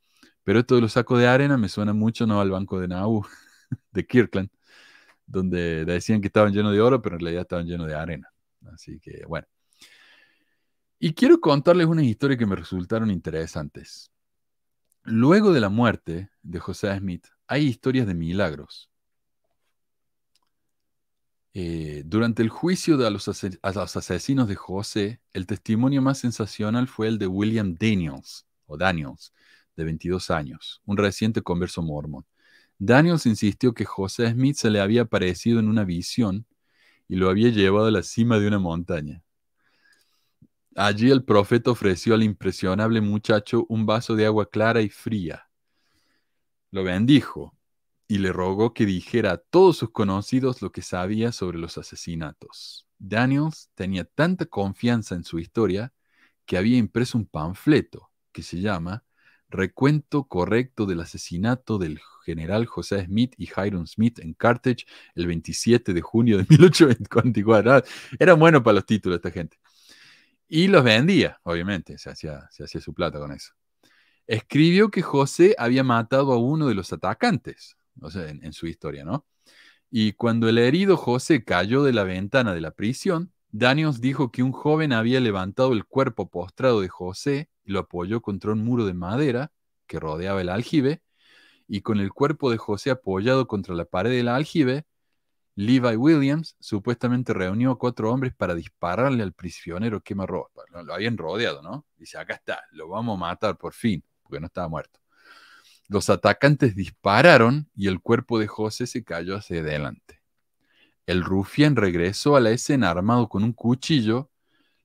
Pero 0.45 0.61
esto 0.61 0.77
de 0.77 0.81
los 0.81 0.93
sacos 0.93 1.19
de 1.19 1.29
arena 1.29 1.59
me 1.59 1.69
suena 1.69 1.93
mucho 1.93 2.27
¿no? 2.27 2.41
al 2.41 2.51
banco 2.51 2.81
de 2.81 2.89
Nauvoo, 2.89 3.27
de 3.93 4.07
Kirkland, 4.07 4.49
donde 5.27 5.85
decían 5.85 6.20
que 6.20 6.28
estaban 6.28 6.53
llenos 6.53 6.73
de 6.73 6.81
oro, 6.81 7.01
pero 7.03 7.16
en 7.16 7.20
realidad 7.20 7.43
estaban 7.43 7.66
llenos 7.66 7.86
de 7.86 7.94
arena. 7.94 8.28
Así 8.73 8.99
que, 9.01 9.24
bueno. 9.27 9.47
Y 10.99 11.15
quiero 11.15 11.40
contarles 11.40 11.86
unas 11.86 12.05
historias 12.05 12.39
que 12.39 12.47
me 12.47 12.57
resultaron 12.57 13.11
interesantes. 13.11 14.12
Luego 15.03 15.53
de 15.53 15.61
la 15.61 15.69
muerte 15.69 16.31
de 16.43 16.59
José 16.61 16.97
Smith, 16.97 17.27
hay 17.49 17.66
historias 17.66 18.07
de 18.07 18.15
milagros. 18.15 18.89
Eh, 21.55 22.03
durante 22.07 22.43
el 22.43 22.49
juicio 22.49 22.97
de 22.97 23.11
los, 23.11 23.28
a 23.28 23.73
los 23.73 23.97
asesinos 23.97 24.49
de 24.49 24.55
José, 24.55 25.20
el 25.32 25.47
testimonio 25.47 26.01
más 26.01 26.19
sensacional 26.19 26.89
fue 26.89 27.09
el 27.09 27.19
de 27.19 27.27
William 27.27 27.74
Daniels, 27.74 28.47
o 28.66 28.77
Daniels, 28.78 29.35
de 29.77 29.85
22 29.85 30.31
años, 30.31 30.81
un 30.86 30.97
reciente 30.97 31.43
converso 31.43 31.82
mormón. 31.82 32.24
Daniels 32.84 33.26
insistió 33.26 33.74
que 33.74 33.84
José 33.84 34.32
Smith 34.32 34.56
se 34.56 34.68
le 34.68 34.80
había 34.80 35.02
aparecido 35.02 35.60
en 35.60 35.68
una 35.68 35.84
visión 35.84 36.48
y 37.06 37.14
lo 37.14 37.30
había 37.30 37.48
llevado 37.50 37.86
a 37.86 37.92
la 37.92 38.02
cima 38.02 38.40
de 38.40 38.48
una 38.48 38.59
montaña. 38.59 39.22
Allí 40.74 41.09
el 41.12 41.22
profeta 41.22 41.70
ofreció 41.70 42.14
al 42.14 42.24
impresionable 42.24 43.00
muchacho 43.00 43.66
un 43.68 43.86
vaso 43.86 44.16
de 44.16 44.26
agua 44.26 44.50
clara 44.50 44.82
y 44.82 44.88
fría. 44.88 45.48
Lo 46.72 46.82
bendijo 46.82 47.56
y 48.09 48.18
le 48.18 48.32
rogó 48.32 48.74
que 48.74 48.84
dijera 48.84 49.30
a 49.30 49.38
todos 49.38 49.76
sus 49.76 49.90
conocidos 49.90 50.60
lo 50.60 50.72
que 50.72 50.82
sabía 50.82 51.30
sobre 51.30 51.59
los 51.59 51.78
asesinatos. 51.78 52.88
Daniels 52.98 53.70
tenía 53.76 54.06
tanta 54.06 54.46
confianza 54.46 55.14
en 55.14 55.22
su 55.22 55.38
historia 55.38 55.92
que 56.46 56.56
había 56.56 56.78
impreso 56.78 57.16
un 57.16 57.26
panfleto 57.26 58.10
que 58.32 58.42
se 58.42 58.60
llama 58.60 59.04
Recuento 59.53 60.24
correcto 60.24 60.87
del 60.87 61.01
asesinato 61.01 61.79
del 61.79 62.01
general 62.24 62.66
José 62.66 63.05
Smith 63.05 63.35
y 63.37 63.49
Hiram 63.51 63.87
Smith 63.87 64.19
en 64.20 64.35
Carthage 64.35 64.87
el 65.15 65.27
27 65.27 65.93
de 65.93 66.01
junio 66.01 66.39
de 66.39 66.47
1844. 66.49 67.73
Ah, 67.73 67.83
Era 68.19 68.35
bueno 68.35 68.62
para 68.62 68.77
los 68.77 68.87
títulos 68.87 69.16
esta 69.16 69.31
gente. 69.31 69.59
Y 70.49 70.69
los 70.69 70.85
vendía, 70.85 71.39
obviamente, 71.45 71.99
se 71.99 72.11
hacía, 72.11 72.49
se 72.51 72.65
hacía 72.65 72.81
su 72.81 72.95
plata 72.95 73.19
con 73.19 73.33
eso. 73.33 73.53
Escribió 74.27 74.91
que 74.91 75.03
José 75.03 75.55
había 75.59 75.85
matado 75.85 76.33
a 76.33 76.39
uno 76.39 76.69
de 76.69 76.74
los 76.74 76.93
atacantes, 76.93 77.77
o 78.01 78.11
sea, 78.11 78.29
en, 78.29 78.45
en 78.45 78.53
su 78.53 78.66
historia, 78.66 79.05
¿no? 79.05 79.27
Y 79.91 80.12
cuando 80.12 80.49
el 80.49 80.59
herido 80.59 80.97
José 80.97 81.45
cayó 81.45 81.83
de 81.83 81.93
la 81.93 82.05
ventana 82.05 82.55
de 82.55 82.61
la 82.62 82.70
prisión, 82.70 83.33
Daniels 83.51 84.01
dijo 84.01 84.33
que 84.33 84.43
un 84.43 84.53
joven 84.53 84.93
había 84.95 85.20
levantado 85.20 85.73
el 85.74 85.85
cuerpo 85.85 86.31
postrado 86.31 86.81
de 86.81 86.89
José 86.89 87.51
y 87.64 87.72
lo 87.72 87.80
apoyó 87.80 88.20
contra 88.20 88.52
un 88.52 88.64
muro 88.64 88.86
de 88.86 88.94
madera 88.94 89.52
que 89.86 90.01
rodeaba 90.01 90.40
el 90.40 90.48
aljibe, 90.48 91.02
y 91.68 91.80
con 91.82 92.01
el 92.01 92.12
cuerpo 92.12 92.51
de 92.51 92.59
José 92.59 92.90
apoyado 92.90 93.47
contra 93.47 93.74
la 93.74 93.84
pared 93.84 94.10
del 94.10 94.28
aljibe, 94.28 94.86
Levi 95.55 95.97
Williams 95.97 96.56
supuestamente 96.60 97.34
reunió 97.34 97.72
a 97.72 97.78
cuatro 97.78 98.10
hombres 98.10 98.34
para 98.34 98.55
dispararle 98.55 99.22
al 99.22 99.32
prisionero 99.32 100.01
quemarropa. 100.01 100.62
Lo, 100.70 100.82
lo 100.82 100.94
habían 100.94 101.18
rodeado, 101.18 101.62
¿no? 101.62 101.86
Dice, 101.97 102.18
acá 102.18 102.34
está, 102.34 102.62
lo 102.72 102.89
vamos 102.89 103.16
a 103.16 103.20
matar 103.20 103.59
por 103.59 103.74
fin, 103.74 104.02
porque 104.22 104.40
no 104.40 104.47
estaba 104.47 104.68
muerto. 104.68 104.98
Los 105.89 106.09
atacantes 106.09 106.74
dispararon 106.74 107.68
y 107.74 107.89
el 107.89 108.01
cuerpo 108.01 108.39
de 108.39 108.47
José 108.47 108.86
se 108.86 109.05
cayó 109.05 109.36
hacia 109.36 109.60
adelante. 109.60 110.22
El 111.05 111.22
rufián 111.22 111.76
regresó 111.76 112.36
a 112.36 112.40
la 112.40 112.51
escena 112.51 112.89
armado 112.89 113.28
con 113.28 113.44
un 113.44 113.52
cuchillo, 113.52 114.30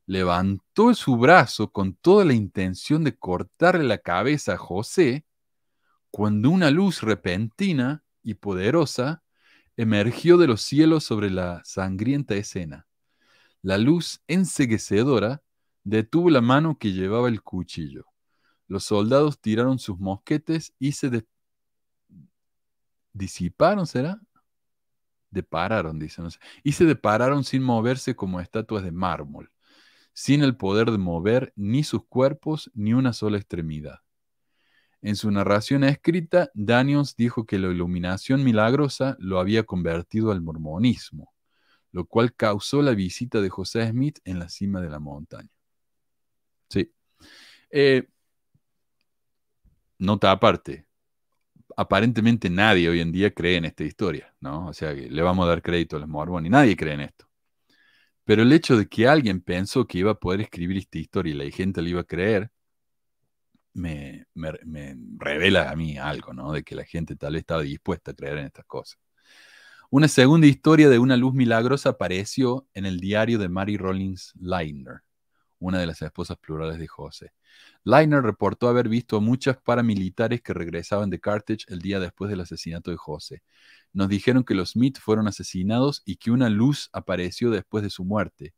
levantó 0.07 0.93
su 0.95 1.17
brazo 1.17 1.71
con 1.71 1.93
toda 1.93 2.25
la 2.25 2.33
intención 2.33 3.03
de 3.03 3.15
cortarle 3.15 3.83
la 3.83 3.99
cabeza 3.99 4.53
a 4.53 4.57
José, 4.57 5.25
cuando 6.09 6.49
una 6.49 6.71
luz 6.71 7.01
repentina 7.01 8.03
y 8.23 8.35
poderosa 8.35 9.21
emergió 9.75 10.37
de 10.37 10.47
los 10.47 10.61
cielos 10.61 11.03
sobre 11.03 11.29
la 11.29 11.61
sangrienta 11.65 12.35
escena. 12.35 12.87
La 13.61 13.77
luz 13.77 14.21
enseguecedora 14.27 15.43
detuvo 15.83 16.29
la 16.29 16.41
mano 16.41 16.77
que 16.79 16.93
llevaba 16.93 17.27
el 17.27 17.43
cuchillo. 17.43 18.05
Los 18.67 18.85
soldados 18.85 19.39
tiraron 19.39 19.77
sus 19.77 19.99
mosquetes 19.99 20.73
y 20.79 20.93
se 20.93 21.25
disiparon, 23.11 23.85
¿será? 23.85 24.21
Depararon, 25.29 25.99
dice, 25.99 26.21
no 26.21 26.31
sé. 26.31 26.39
Y 26.63 26.71
se 26.71 26.85
depararon 26.85 27.43
sin 27.43 27.61
moverse 27.61 28.15
como 28.15 28.39
estatuas 28.39 28.83
de 28.83 28.91
mármol, 28.91 29.51
sin 30.17 30.41
el 30.41 30.57
poder 30.57 30.89
de 30.89 30.97
mover 30.97 31.53
ni 31.55 31.83
sus 31.83 32.03
cuerpos 32.07 32.71
ni 32.73 32.91
una 32.91 33.13
sola 33.13 33.37
extremidad. 33.37 33.99
En 34.99 35.15
su 35.15 35.29
narración 35.29 35.83
escrita, 35.83 36.49
Daniels 36.55 37.15
dijo 37.15 37.45
que 37.45 37.59
la 37.59 37.67
iluminación 37.67 38.43
milagrosa 38.43 39.15
lo 39.19 39.39
había 39.39 39.61
convertido 39.61 40.31
al 40.31 40.41
mormonismo, 40.41 41.31
lo 41.91 42.05
cual 42.05 42.33
causó 42.33 42.81
la 42.81 42.95
visita 42.95 43.41
de 43.41 43.49
José 43.49 43.87
Smith 43.87 44.17
en 44.25 44.39
la 44.39 44.49
cima 44.49 44.81
de 44.81 44.89
la 44.89 44.97
montaña. 44.97 45.51
Sí. 46.67 46.91
Eh, 47.69 48.09
nota 49.99 50.31
aparte, 50.31 50.87
aparentemente 51.75 52.49
nadie 52.49 52.89
hoy 52.89 53.01
en 53.01 53.11
día 53.11 53.31
cree 53.31 53.57
en 53.57 53.65
esta 53.65 53.83
historia, 53.83 54.33
¿no? 54.39 54.65
O 54.69 54.73
sea, 54.73 54.93
le 54.93 55.21
vamos 55.21 55.45
a 55.45 55.49
dar 55.49 55.61
crédito 55.61 55.95
a 55.95 55.99
los 55.99 56.09
mormones, 56.09 56.49
nadie 56.49 56.75
cree 56.75 56.95
en 56.95 57.01
esto. 57.01 57.26
Pero 58.27 58.41
el 58.41 58.51
hecho 58.51 58.75
de 58.75 58.89
que 58.89 59.07
alguien 59.07 59.39
pensó 59.39 59.87
que 59.87 59.99
iba 59.99 60.11
a 60.11 60.19
poder 60.19 60.41
escribir 60.41 60.77
esta 60.77 60.97
historia 60.97 61.33
y 61.33 61.37
la 61.37 61.49
gente 61.49 61.81
le 61.81 61.91
iba 61.91 62.01
a 62.01 62.03
creer, 62.03 62.51
me, 63.73 64.25
me, 64.33 64.97
revela 65.17 65.71
a 65.71 65.75
mí 65.77 65.97
algo, 65.97 66.33
¿no? 66.33 66.51
De 66.51 66.61
que 66.61 66.75
la 66.75 66.83
gente 66.83 67.15
tal 67.15 67.33
vez 67.33 67.41
estaba 67.41 67.61
dispuesta 67.61 68.11
a 68.11 68.13
creer 68.15 68.39
en 68.39 68.47
estas 68.47 68.65
cosas. 68.65 68.99
Una 69.89 70.09
segunda 70.09 70.45
historia 70.45 70.89
de 70.89 70.99
una 70.99 71.15
luz 71.15 71.33
milagrosa 71.33 71.91
apareció 71.91 72.67
en 72.73 72.85
el 72.85 72.99
diario 72.99 73.39
de 73.39 73.47
Mary 73.47 73.77
Rollins 73.77 74.33
Liner, 74.41 75.03
una 75.59 75.79
de 75.79 75.87
las 75.87 76.01
esposas 76.01 76.37
plurales 76.37 76.79
de 76.79 76.87
José. 76.87 77.31
Liner 77.85 78.21
reportó 78.23 78.67
haber 78.67 78.89
visto 78.89 79.15
a 79.15 79.21
muchas 79.21 79.55
paramilitares 79.55 80.41
que 80.41 80.53
regresaban 80.53 81.09
de 81.09 81.21
Carthage 81.21 81.63
el 81.69 81.79
día 81.79 82.01
después 82.01 82.29
del 82.29 82.41
asesinato 82.41 82.91
de 82.91 82.97
José. 82.97 83.41
Nos 83.97 84.09
dijeron 84.09 84.43
que 84.43 84.53
los 84.53 84.73
Smith 84.73 84.99
fueron 84.99 85.27
asesinados 85.27 86.03
y 86.05 86.17
que 86.17 86.29
una 86.29 86.49
luz 86.49 86.87
apareció 86.93 87.49
después 87.49 87.83
de 87.83 87.89
su 87.89 88.05
muerte. 88.05 88.53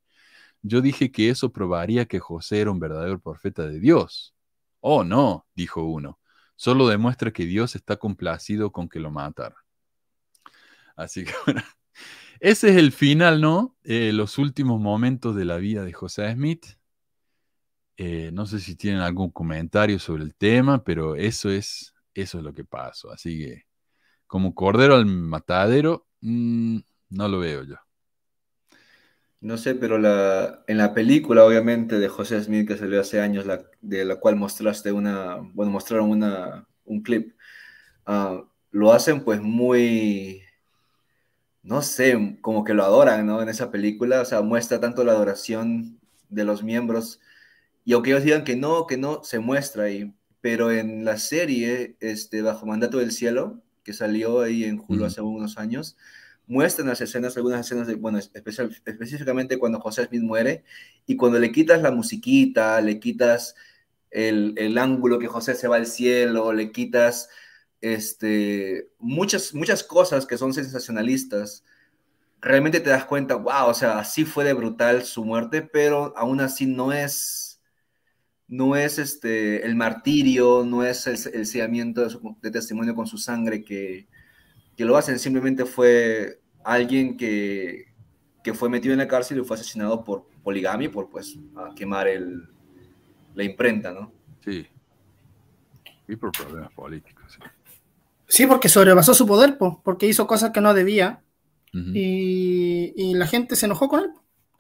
Yo 0.62 0.82
dije 0.82 1.14
que 1.14 1.30
eso 1.30 1.54
probaría 1.54 2.08
que 2.08 2.20
José 2.20 2.60
era 2.60 2.72
un 2.72 2.80
verdadero 2.82 3.22
profeta 3.22 3.66
de 3.66 3.80
Dios. 3.80 4.36
Oh, 4.82 5.06
no, 5.06 5.48
dijo 5.56 5.82
uno. 5.82 6.20
Solo 6.58 6.90
demuestra 6.90 7.32
que 7.32 7.46
Dios 7.46 7.78
está 7.78 7.96
complacido 7.96 8.74
con 8.74 8.90
que 8.90 9.00
lo 9.00 9.12
mataran. 9.12 9.58
Así 10.98 11.24
que 11.24 11.32
bueno, 11.46 11.64
ese 12.42 12.72
es 12.72 12.76
el 12.76 12.92
final, 12.92 13.40
¿no? 13.40 13.78
Eh, 13.86 14.12
los 14.12 14.40
últimos 14.40 14.82
momentos 14.82 15.38
de 15.38 15.46
la 15.46 15.56
vida 15.56 15.86
de 15.86 15.94
José 15.94 16.34
Smith. 16.34 16.66
Eh, 17.96 18.32
no 18.34 18.46
sé 18.46 18.60
si 18.60 18.76
tienen 18.76 19.00
algún 19.00 19.32
comentario 19.32 20.00
sobre 20.00 20.24
el 20.24 20.36
tema, 20.36 20.84
pero 20.84 21.16
eso 21.16 21.50
es, 21.50 21.94
eso 22.14 22.40
es 22.40 22.44
lo 22.44 22.54
que 22.54 22.66
pasó. 22.66 23.10
Así 23.10 23.40
que, 23.40 23.69
como 24.30 24.54
cordero 24.54 24.94
al 24.94 25.08
matadero, 25.08 26.06
mmm, 26.22 26.78
no 27.10 27.28
lo 27.28 27.40
veo 27.40 27.64
yo. 27.64 27.78
No 29.42 29.58
sé, 29.58 29.74
pero 29.74 29.96
en 30.68 30.78
la 30.78 30.94
película, 30.94 31.44
obviamente, 31.44 31.98
de 31.98 32.10
José 32.10 32.42
Smith 32.44 32.68
que 32.68 32.78
salió 32.78 33.02
hace 33.02 33.22
años, 33.22 33.46
de 33.82 34.06
la 34.06 34.18
cual 34.18 34.36
mostraste 34.36 34.92
una, 34.92 35.38
bueno, 35.54 35.72
mostraron 35.72 36.12
una, 36.12 36.68
un 36.86 37.02
clip, 37.02 37.34
uh, 38.08 38.46
lo 38.70 38.94
hacen 38.94 39.24
pues 39.24 39.42
muy, 39.42 40.44
no 41.64 41.82
sé, 41.82 42.38
como 42.42 42.64
que 42.64 42.76
lo 42.76 42.84
adoran, 42.84 43.26
¿no? 43.26 43.42
En 43.42 43.50
esa 43.50 43.72
película, 43.72 44.22
o 44.22 44.26
sea, 44.26 44.42
muestra 44.42 44.80
tanto 44.80 45.04
la 45.04 45.14
adoración 45.14 46.00
de 46.30 46.44
los 46.44 46.62
miembros, 46.62 47.20
y 47.84 47.94
aunque 47.94 48.12
ellos 48.12 48.24
digan 48.24 48.44
que 48.44 48.56
no, 48.56 48.86
que 48.86 48.98
no, 48.98 49.24
se 49.24 49.40
muestra 49.40 49.86
ahí, 49.86 50.14
pero 50.42 50.72
en 50.72 51.04
la 51.04 51.18
serie, 51.18 51.98
este, 52.00 52.44
Bajo 52.44 52.68
Mandato 52.68 53.00
del 53.00 53.12
Cielo, 53.12 53.64
que 53.84 53.94
salió 53.94 54.42
ahí 54.42 54.64
en 54.64 54.80
uh 54.80 54.86
-huh. 54.88 55.06
hace 55.06 55.22
unos 55.22 55.58
años, 55.58 55.98
muestran 56.48 56.88
las 56.88 57.02
escenas, 57.02 57.38
algunas 57.38 57.66
escenas, 57.66 57.88
de, 57.88 57.96
bueno, 57.96 58.18
especial, 58.18 58.76
específicamente 58.86 59.58
cuando 59.60 59.80
José 59.80 60.06
Smith 60.06 60.24
muere, 60.24 60.64
y 61.06 61.16
cuando 61.16 61.40
le 61.40 61.52
quitas 61.52 61.82
la 61.82 61.92
musiquita, 61.92 62.82
le 62.82 63.00
quitas 63.00 63.56
el, 64.12 64.54
el 64.58 64.78
ángulo 64.78 65.20
que 65.20 65.28
José 65.28 65.56
se 65.56 65.68
va 65.68 65.78
al 65.78 65.86
cielo, 65.86 66.52
le 66.54 66.72
quitas 66.72 67.30
este, 67.82 68.90
muchas, 69.00 69.54
muchas 69.54 69.84
cosas 69.84 70.26
que 70.26 70.38
son 70.38 70.54
sensacionalistas, 70.54 71.64
realmente 72.42 72.80
te 72.80 72.90
das 72.90 73.06
cuenta, 73.06 73.36
wow, 73.36 73.68
o 73.68 73.74
sea, 73.74 74.00
así 74.00 74.26
fue 74.26 74.44
de 74.44 74.54
brutal 74.54 75.04
su 75.04 75.26
muerte, 75.26 75.62
pero 75.62 76.14
aún 76.18 76.42
así 76.42 76.66
no 76.66 76.92
es, 76.94 77.49
no 78.50 78.76
es 78.76 78.98
este, 78.98 79.66
el 79.66 79.76
martirio, 79.76 80.66
no 80.66 80.84
es 80.84 81.06
el, 81.08 81.18
el 81.34 81.46
sellamiento 81.46 82.02
de, 82.02 82.10
su, 82.10 82.38
de 82.42 82.52
testimonio 82.52 82.96
con 82.96 83.06
su 83.06 83.18
sangre 83.18 83.64
que, 83.64 84.08
que 84.76 84.86
lo 84.86 84.98
hacen, 84.98 85.20
simplemente 85.20 85.66
fue 85.66 86.40
alguien 86.64 87.16
que, 87.16 87.94
que, 88.44 88.54
fue 88.56 88.70
metido 88.70 88.94
en 88.94 89.00
la 89.00 89.08
cárcel 89.08 89.40
y 89.40 89.46
fue 89.46 89.56
asesinado 89.56 90.04
por 90.04 90.28
poligamia, 90.44 90.92
por 90.92 91.10
pues 91.10 91.38
a 91.56 91.76
quemar 91.76 92.08
el, 92.08 92.50
la 93.36 93.44
imprenta, 93.44 93.92
¿no? 93.92 94.12
Sí. 94.44 94.66
Y 96.08 96.16
por 96.16 96.32
problemas 96.32 96.74
políticos. 96.74 97.38
Sí, 97.38 97.40
sí 98.28 98.48
porque 98.48 98.68
sobrepasó 98.68 99.14
su 99.14 99.28
poder, 99.28 99.60
po, 99.60 99.80
porque 99.84 100.08
hizo 100.08 100.26
cosas 100.26 100.50
que 100.50 100.62
no 100.62 100.74
debía 100.74 101.22
uh 101.72 101.78
-huh. 101.78 101.92
y, 101.94 102.94
y, 102.96 103.14
la 103.14 103.28
gente 103.28 103.56
se 103.56 103.68
enojó 103.68 103.88
con 103.88 104.00
él. 104.00 104.10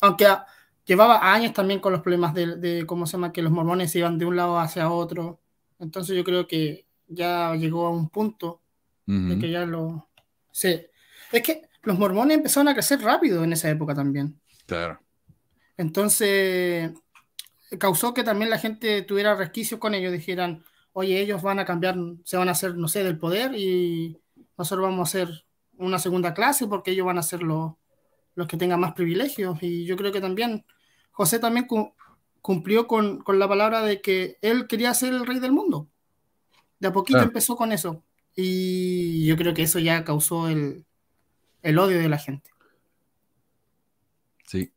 Aunque 0.01 0.27
a, 0.27 0.45
llevaba 0.89 1.31
años 1.31 1.53
también 1.53 1.79
con 1.79 1.93
los 1.93 2.01
problemas 2.01 2.33
de, 2.33 2.55
de, 2.55 2.85
¿cómo 2.87 3.05
se 3.05 3.11
llama?, 3.11 3.31
que 3.31 3.43
los 3.43 3.51
mormones 3.51 3.95
iban 3.95 4.17
de 4.17 4.25
un 4.25 4.35
lado 4.35 4.57
hacia 4.57 4.89
otro. 4.89 5.39
Entonces 5.77 6.17
yo 6.17 6.23
creo 6.23 6.47
que 6.47 6.87
ya 7.07 7.53
llegó 7.53 7.85
a 7.85 7.91
un 7.91 8.09
punto 8.09 8.63
de 9.05 9.33
Ujú, 9.33 9.39
que 9.39 9.51
ya 9.51 9.67
lo... 9.67 10.09
Sí. 10.51 10.81
Es 11.31 11.43
que 11.43 11.61
los 11.83 11.99
mormones 11.99 12.37
empezaron 12.37 12.69
a 12.69 12.73
crecer 12.73 13.01
rápido 13.01 13.43
en 13.43 13.53
esa 13.53 13.69
época 13.69 13.93
también. 13.93 14.41
Claro. 14.65 14.99
Entonces, 15.77 16.91
causó 17.77 18.15
que 18.15 18.23
también 18.23 18.49
la 18.49 18.57
gente 18.57 19.03
tuviera 19.03 19.35
resquicios 19.35 19.79
con 19.79 19.93
ellos, 19.93 20.11
dijeran, 20.11 20.63
oye, 20.93 21.21
ellos 21.21 21.43
van 21.43 21.59
a 21.59 21.65
cambiar, 21.65 21.97
se 22.23 22.35
van 22.35 22.49
a 22.49 22.53
hacer, 22.53 22.75
no 22.75 22.87
sé, 22.87 23.03
del 23.03 23.19
poder 23.19 23.53
y 23.55 24.17
nosotros 24.57 24.85
vamos 24.85 25.07
a 25.07 25.09
hacer 25.09 25.45
una 25.77 25.99
segunda 25.99 26.33
clase 26.33 26.65
porque 26.65 26.91
ellos 26.91 27.05
van 27.05 27.19
a 27.19 27.23
ser 27.23 27.43
los, 27.43 27.73
los 28.33 28.47
que 28.47 28.57
tengan 28.57 28.79
más 28.79 28.93
privilegios. 28.93 29.61
Y 29.61 29.85
yo 29.85 29.95
creo 29.95 30.11
que 30.11 30.19
también 30.19 30.65
José 31.19 31.37
también 31.39 31.67
cu- 31.67 31.93
cumplió 32.41 32.87
con, 32.87 33.19
con 33.19 33.39
la 33.39 33.47
palabra 33.49 33.81
de 33.81 33.99
que 33.99 34.37
él 34.41 34.67
quería 34.67 34.93
ser 34.93 35.13
el 35.13 35.25
rey 35.25 35.39
del 35.39 35.51
mundo. 35.51 35.89
De 36.79 36.87
a 36.87 36.93
poquito 36.93 37.17
Claro. 37.17 37.27
empezó 37.27 37.57
con 37.57 37.73
eso. 37.73 38.05
Y 38.37 39.25
yo 39.27 39.35
creo 39.35 39.53
que 39.53 39.63
eso 39.63 39.79
ya 39.79 40.05
causó 40.05 40.47
el, 40.47 40.85
el 41.61 41.77
odio 41.77 41.99
de 41.99 42.07
la 42.07 42.17
gente. 42.17 42.49
Sí. 44.47 44.71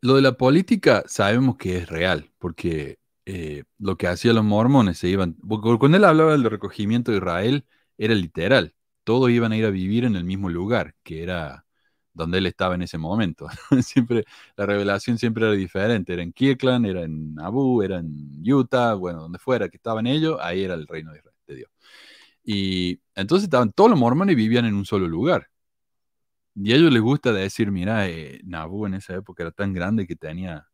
Lo 0.00 0.14
de 0.14 0.22
la 0.22 0.38
política 0.38 1.04
sabemos 1.06 1.56
que 1.58 1.76
es 1.76 1.88
real, 1.90 2.32
porque 2.38 2.98
eh, 3.26 3.64
lo 3.78 3.98
que 3.98 4.06
hacían 4.06 4.36
los 4.36 4.44
mormones 4.44 4.96
se 4.96 5.08
iban. 5.08 5.34
porque 5.34 5.78
Cuando 5.78 5.98
él 5.98 6.04
hablaba 6.04 6.32
del 6.32 6.44
recogimiento 6.44 7.10
de 7.12 7.18
Israel, 7.18 7.66
era 7.98 8.14
literal. 8.14 8.74
Todos 9.04 9.28
iban 9.30 9.52
a 9.52 9.56
ir 9.58 9.66
a 9.66 9.70
vivir 9.70 10.04
en 10.06 10.16
el 10.16 10.24
mismo 10.24 10.48
lugar, 10.48 10.94
que 11.02 11.22
era 11.22 11.66
donde 12.12 12.38
él 12.38 12.46
estaba 12.46 12.74
en 12.74 12.82
ese 12.82 12.98
momento. 12.98 13.48
Siempre, 13.82 14.24
la 14.56 14.66
revelación 14.66 15.18
siempre 15.18 15.44
era 15.46 15.54
diferente. 15.54 16.12
Era 16.12 16.22
en 16.22 16.32
Kirkland, 16.32 16.86
era 16.86 17.02
en 17.02 17.38
Abu, 17.40 17.82
era 17.82 17.98
en 17.98 18.42
Utah, 18.44 18.94
bueno, 18.94 19.22
donde 19.22 19.38
fuera 19.38 19.68
que 19.68 19.76
estaban 19.76 20.06
ellos, 20.06 20.38
ahí 20.40 20.62
era 20.64 20.74
el 20.74 20.86
reino 20.86 21.12
de, 21.12 21.22
Dios. 21.54 21.70
Y 22.44 23.00
entonces 23.14 23.44
estaban 23.44 23.72
todos 23.72 23.90
los 23.90 23.98
mormones 23.98 24.36
vivían 24.36 24.64
en 24.66 24.74
un 24.74 24.84
solo 24.86 25.08
lugar. 25.08 25.48
Y 26.54 26.72
a 26.72 26.76
ellos 26.76 26.92
les 26.92 27.02
gusta 27.02 27.32
decir, 27.32 27.70
mira, 27.70 28.08
eh, 28.08 28.40
Nauvoo 28.44 28.86
en 28.86 28.94
esa 28.94 29.14
época 29.14 29.42
era 29.42 29.52
tan 29.52 29.72
grande 29.72 30.06
que 30.06 30.16
tenía 30.16 30.66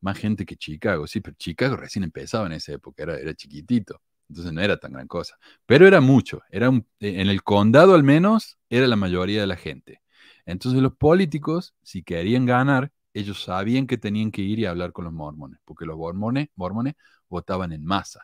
más 0.00 0.18
gente 0.18 0.46
que 0.46 0.56
Chicago. 0.56 1.06
Sí, 1.06 1.20
pero 1.20 1.36
Chicago 1.38 1.76
recién 1.76 2.04
empezaba 2.04 2.46
en 2.46 2.52
esa 2.52 2.72
época, 2.72 3.02
era, 3.04 3.18
era 3.18 3.34
chiquitito. 3.34 4.02
Entonces 4.28 4.52
no 4.52 4.60
era 4.60 4.76
tan 4.78 4.92
gran 4.92 5.06
cosa. 5.06 5.36
Pero 5.66 5.86
era 5.86 6.00
mucho. 6.00 6.42
Era 6.50 6.70
un- 6.70 6.86
en 7.00 7.28
el 7.28 7.42
condado 7.42 7.94
al 7.94 8.02
menos 8.02 8.58
era 8.68 8.86
la 8.88 8.96
mayoría 8.96 9.40
de 9.40 9.46
la 9.46 9.56
gente. 9.56 10.02
Entonces 10.46 10.82
los 10.82 10.96
políticos, 10.96 11.74
si 11.82 12.02
querían 12.04 12.46
ganar, 12.46 12.92
ellos 13.14 13.42
sabían 13.44 13.86
que 13.86 13.98
tenían 13.98 14.30
que 14.32 14.42
ir 14.42 14.58
y 14.60 14.66
hablar 14.66 14.92
con 14.92 15.04
los 15.06 15.14
mormones, 15.14 15.60
porque 15.64 15.86
los 15.86 15.96
mormones, 15.98 16.48
mormones 16.56 16.94
votaban 17.28 17.72
en 17.72 17.84
masa. 17.84 18.22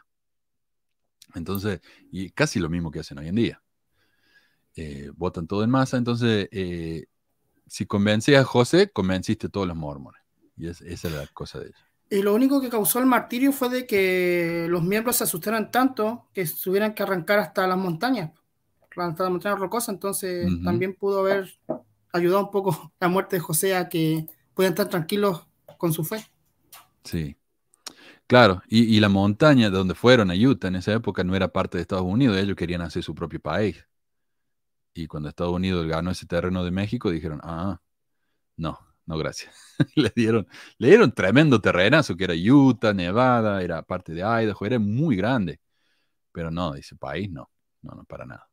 Entonces, 1.34 1.80
y 2.10 2.30
casi 2.30 2.58
lo 2.60 2.68
mismo 2.70 2.90
que 2.90 3.00
hacen 3.00 3.18
hoy 3.18 3.28
en 3.28 3.34
día. 3.36 3.62
Eh, 4.74 5.10
votan 5.14 5.46
todo 5.46 5.64
en 5.64 5.70
masa, 5.70 5.98
entonces, 5.98 6.48
eh, 6.50 7.04
si 7.66 7.86
convencías 7.86 8.42
a 8.42 8.44
José, 8.46 8.90
convenciste 8.92 9.48
a 9.48 9.50
todos 9.50 9.68
los 9.68 9.76
mormones. 9.76 10.22
Y 10.56 10.68
es- 10.68 10.82
esa 10.82 11.08
es 11.08 11.14
la 11.14 11.26
cosa 11.28 11.60
de 11.60 11.66
ellos. 11.68 11.80
Y 12.10 12.22
lo 12.22 12.34
único 12.34 12.60
que 12.60 12.68
causó 12.68 12.98
el 12.98 13.06
martirio 13.06 13.52
fue 13.52 13.70
de 13.70 13.86
que 13.86 14.66
los 14.68 14.82
miembros 14.82 15.16
se 15.16 15.24
asustaran 15.24 15.70
tanto 15.70 16.28
que 16.34 16.44
tuvieran 16.46 16.94
que 16.94 17.02
arrancar 17.02 17.38
hasta 17.38 17.66
las 17.66 17.78
montañas, 17.78 18.32
hasta 18.96 19.24
las 19.24 19.32
montañas 19.32 19.58
rocosas. 19.58 19.90
Entonces 19.94 20.52
también 20.62 20.94
pudo 20.94 21.20
haber 21.20 21.58
ayudado 22.12 22.44
un 22.44 22.50
poco 22.50 22.92
la 23.00 23.08
muerte 23.08 23.36
de 23.36 23.40
José 23.40 23.76
a 23.76 23.88
que 23.88 24.26
puedan 24.54 24.72
estar 24.72 24.88
tranquilos 24.88 25.46
con 25.78 25.92
su 25.92 26.04
fe. 26.04 26.24
Sí. 27.04 27.36
Claro, 28.26 28.62
y, 28.68 28.96
y 28.96 29.00
la 29.00 29.08
montaña 29.08 29.70
de 29.70 29.76
donde 29.76 29.94
fueron 29.94 30.30
a 30.30 30.34
Utah 30.34 30.68
en 30.68 30.76
esa 30.76 30.92
época 30.92 31.24
no 31.24 31.36
era 31.36 31.48
parte 31.48 31.76
de 31.78 31.82
Estados 31.82 32.04
Unidos, 32.04 32.38
ellos 32.38 32.56
querían 32.56 32.80
hacer 32.80 33.02
su 33.02 33.14
propio 33.14 33.40
país. 33.40 33.84
Y 34.94 35.06
cuando 35.06 35.28
Estados 35.28 35.52
Unidos 35.52 35.86
ganó 35.86 36.10
ese 36.10 36.26
terreno 36.26 36.64
de 36.64 36.70
México, 36.70 37.10
dijeron, 37.10 37.40
ah, 37.42 37.80
no, 38.56 38.78
no, 39.06 39.18
gracias. 39.18 39.54
le, 39.96 40.12
dieron, 40.14 40.46
le 40.78 40.88
dieron 40.88 41.12
tremendo 41.12 41.60
terrenazo, 41.60 42.16
que 42.16 42.24
era 42.24 42.34
Utah, 42.34 42.92
Nevada, 42.92 43.62
era 43.62 43.82
parte 43.82 44.12
de 44.12 44.20
Idaho, 44.20 44.66
era 44.66 44.78
muy 44.78 45.16
grande. 45.16 45.60
Pero 46.32 46.50
no, 46.50 46.72
dice 46.72 46.96
país, 46.96 47.30
no, 47.30 47.50
no, 47.82 47.94
no, 47.94 48.04
para 48.04 48.26
nada. 48.26 48.48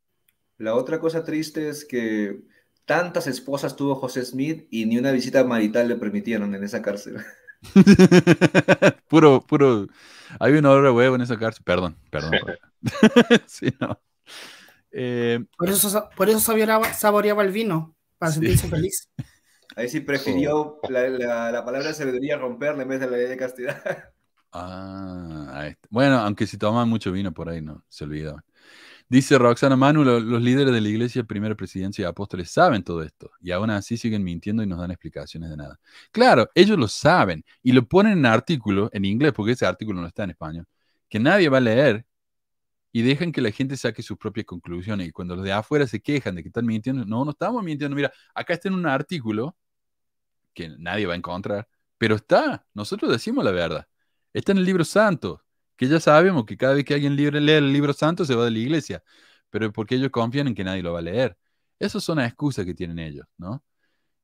La 0.58 0.76
otra 0.76 1.00
cosa 1.00 1.24
triste 1.24 1.70
es 1.70 1.86
que 1.86 2.42
tantas 2.90 3.28
esposas 3.28 3.76
tuvo 3.78 3.96
José 3.96 4.26
Smith 4.26 4.68
y 4.72 4.86
ni 4.88 4.98
una 4.98 5.12
visita 5.14 5.44
marital 5.46 5.88
le 5.88 5.96
permitieron 5.96 6.56
en 6.56 6.64
esa 6.64 6.82
cárcel. 6.82 7.18
puro, 9.10 9.42
puro, 9.42 9.88
hay 10.40 10.54
una 10.54 10.72
hora 10.72 10.92
huevo 10.92 11.16
en 11.16 11.22
esa 11.22 11.38
cárcel, 11.38 11.64
perdón, 11.66 11.98
perdón. 12.10 12.32
sí, 13.48 13.68
no. 13.80 14.00
Eh, 14.92 15.40
Por 15.58 15.70
eso, 15.70 16.10
por 16.16 16.30
eso 16.30 16.40
saboreaba, 16.40 16.94
saboreaba 16.94 17.44
el 17.44 17.52
vino, 17.52 17.96
para 18.18 18.32
Sí. 18.32 18.36
sentirse 18.40 18.68
feliz. 18.68 19.10
Ahí 19.76 19.90
sí 19.90 20.00
prefirió 20.02 20.80
la, 20.90 21.08
la- 21.10 21.52
la 21.52 21.66
palabra 21.66 21.94
sabiduría 21.94 22.38
romperla 22.38 22.84
en 22.84 22.90
vez 22.90 23.00
de 23.00 23.08
la 23.10 23.18
ley 23.18 23.28
de 23.28 23.38
castidad. 23.38 23.82
Ah, 24.52 25.48
ahí 25.54 25.70
está. 25.72 25.88
bueno, 25.92 26.18
aunque 26.20 26.48
si 26.48 26.58
tomaban 26.58 26.90
mucho 26.90 27.12
vino 27.12 27.32
por 27.34 27.50
ahí, 27.50 27.62
no, 27.62 27.84
se 27.88 28.04
olvidaban. 28.06 28.44
Dice 29.12 29.38
Roxana 29.40 29.76
Manu, 29.76 30.04
lo- 30.04 30.20
los 30.20 30.42
líderes 30.42 30.72
de 30.74 30.82
la 30.82 30.88
iglesia, 30.90 31.24
primera 31.24 31.56
presidencia 31.56 32.04
y 32.04 32.06
apóstoles 32.06 32.52
saben 32.52 32.84
todo 32.84 33.02
esto 33.02 33.32
y 33.42 33.50
aún 33.52 33.72
así 33.72 33.98
siguen 33.98 34.24
mintiendo 34.24 34.62
y 34.62 34.68
nos 34.68 34.80
dan 34.80 34.92
explicaciones 34.92 35.50
de 35.50 35.58
nada. 35.58 35.80
Claro, 36.12 36.48
ellos 36.54 36.78
lo 36.78 36.88
saben 36.88 37.44
y 37.64 37.72
lo 37.72 37.88
ponen 37.88 38.14
en 38.20 38.26
artículo 38.28 38.90
en 38.94 39.06
inglés, 39.06 39.34
porque 39.34 39.54
ese 39.54 39.66
artículo 39.66 40.00
no 40.02 40.08
está 40.08 40.24
en 40.26 40.30
español, 40.32 40.68
que 41.10 41.20
nadie 41.20 41.50
va 41.50 41.58
a 41.58 41.62
leer 41.62 42.06
y 42.92 43.04
dejan 43.04 43.32
que 43.32 43.42
la 43.42 43.52
gente 43.52 43.78
saque 43.78 44.04
sus 44.04 44.18
propias 44.18 44.46
conclusiones 44.48 45.08
y 45.10 45.12
cuando 45.12 45.36
los 45.36 45.46
de 45.46 45.54
afuera 45.54 45.88
se 45.88 46.02
quejan 46.02 46.36
de 46.36 46.44
que 46.44 46.50
están 46.50 46.66
mintiendo, 46.66 47.06
no, 47.06 47.26
no 47.26 47.32
estamos 47.32 47.64
mintiendo, 47.64 47.96
mira, 47.96 48.12
acá 48.36 48.54
está 48.54 48.70
en 48.70 48.76
un 48.76 48.88
artículo 48.88 49.58
que 50.54 50.70
nadie 50.78 51.06
va 51.06 51.14
a 51.14 51.18
encontrar, 51.18 51.68
pero 51.98 52.16
está, 52.16 52.66
nosotros 52.74 53.12
decimos 53.12 53.44
la 53.46 53.52
verdad. 53.52 53.88
Está 54.34 54.52
en 54.52 54.60
el 54.60 54.66
libro 54.66 54.84
santo, 54.86 55.44
que 55.80 55.88
ya 55.88 56.02
sabemos 56.02 56.46
que 56.46 56.58
cada 56.58 56.74
vez 56.74 56.84
que 56.84 56.94
alguien 56.94 57.16
libre 57.16 57.40
lee 57.40 57.54
el 57.54 57.72
libro 57.72 57.94
santo 57.94 58.26
se 58.26 58.36
va 58.36 58.44
de 58.44 58.52
la 58.52 58.60
iglesia, 58.60 59.02
pero 59.50 59.72
porque 59.72 59.96
ellos 59.96 60.10
confían 60.12 60.48
en 60.50 60.56
que 60.56 60.66
nadie 60.66 60.84
lo 60.84 60.92
va 60.92 61.00
a 61.00 61.02
leer. 61.02 61.38
Esas 61.80 62.04
son 62.04 62.18
las 62.18 62.28
excusas 62.28 62.66
que 62.66 62.74
tienen 62.74 63.00
ellos, 63.00 63.26
¿no? 63.38 63.64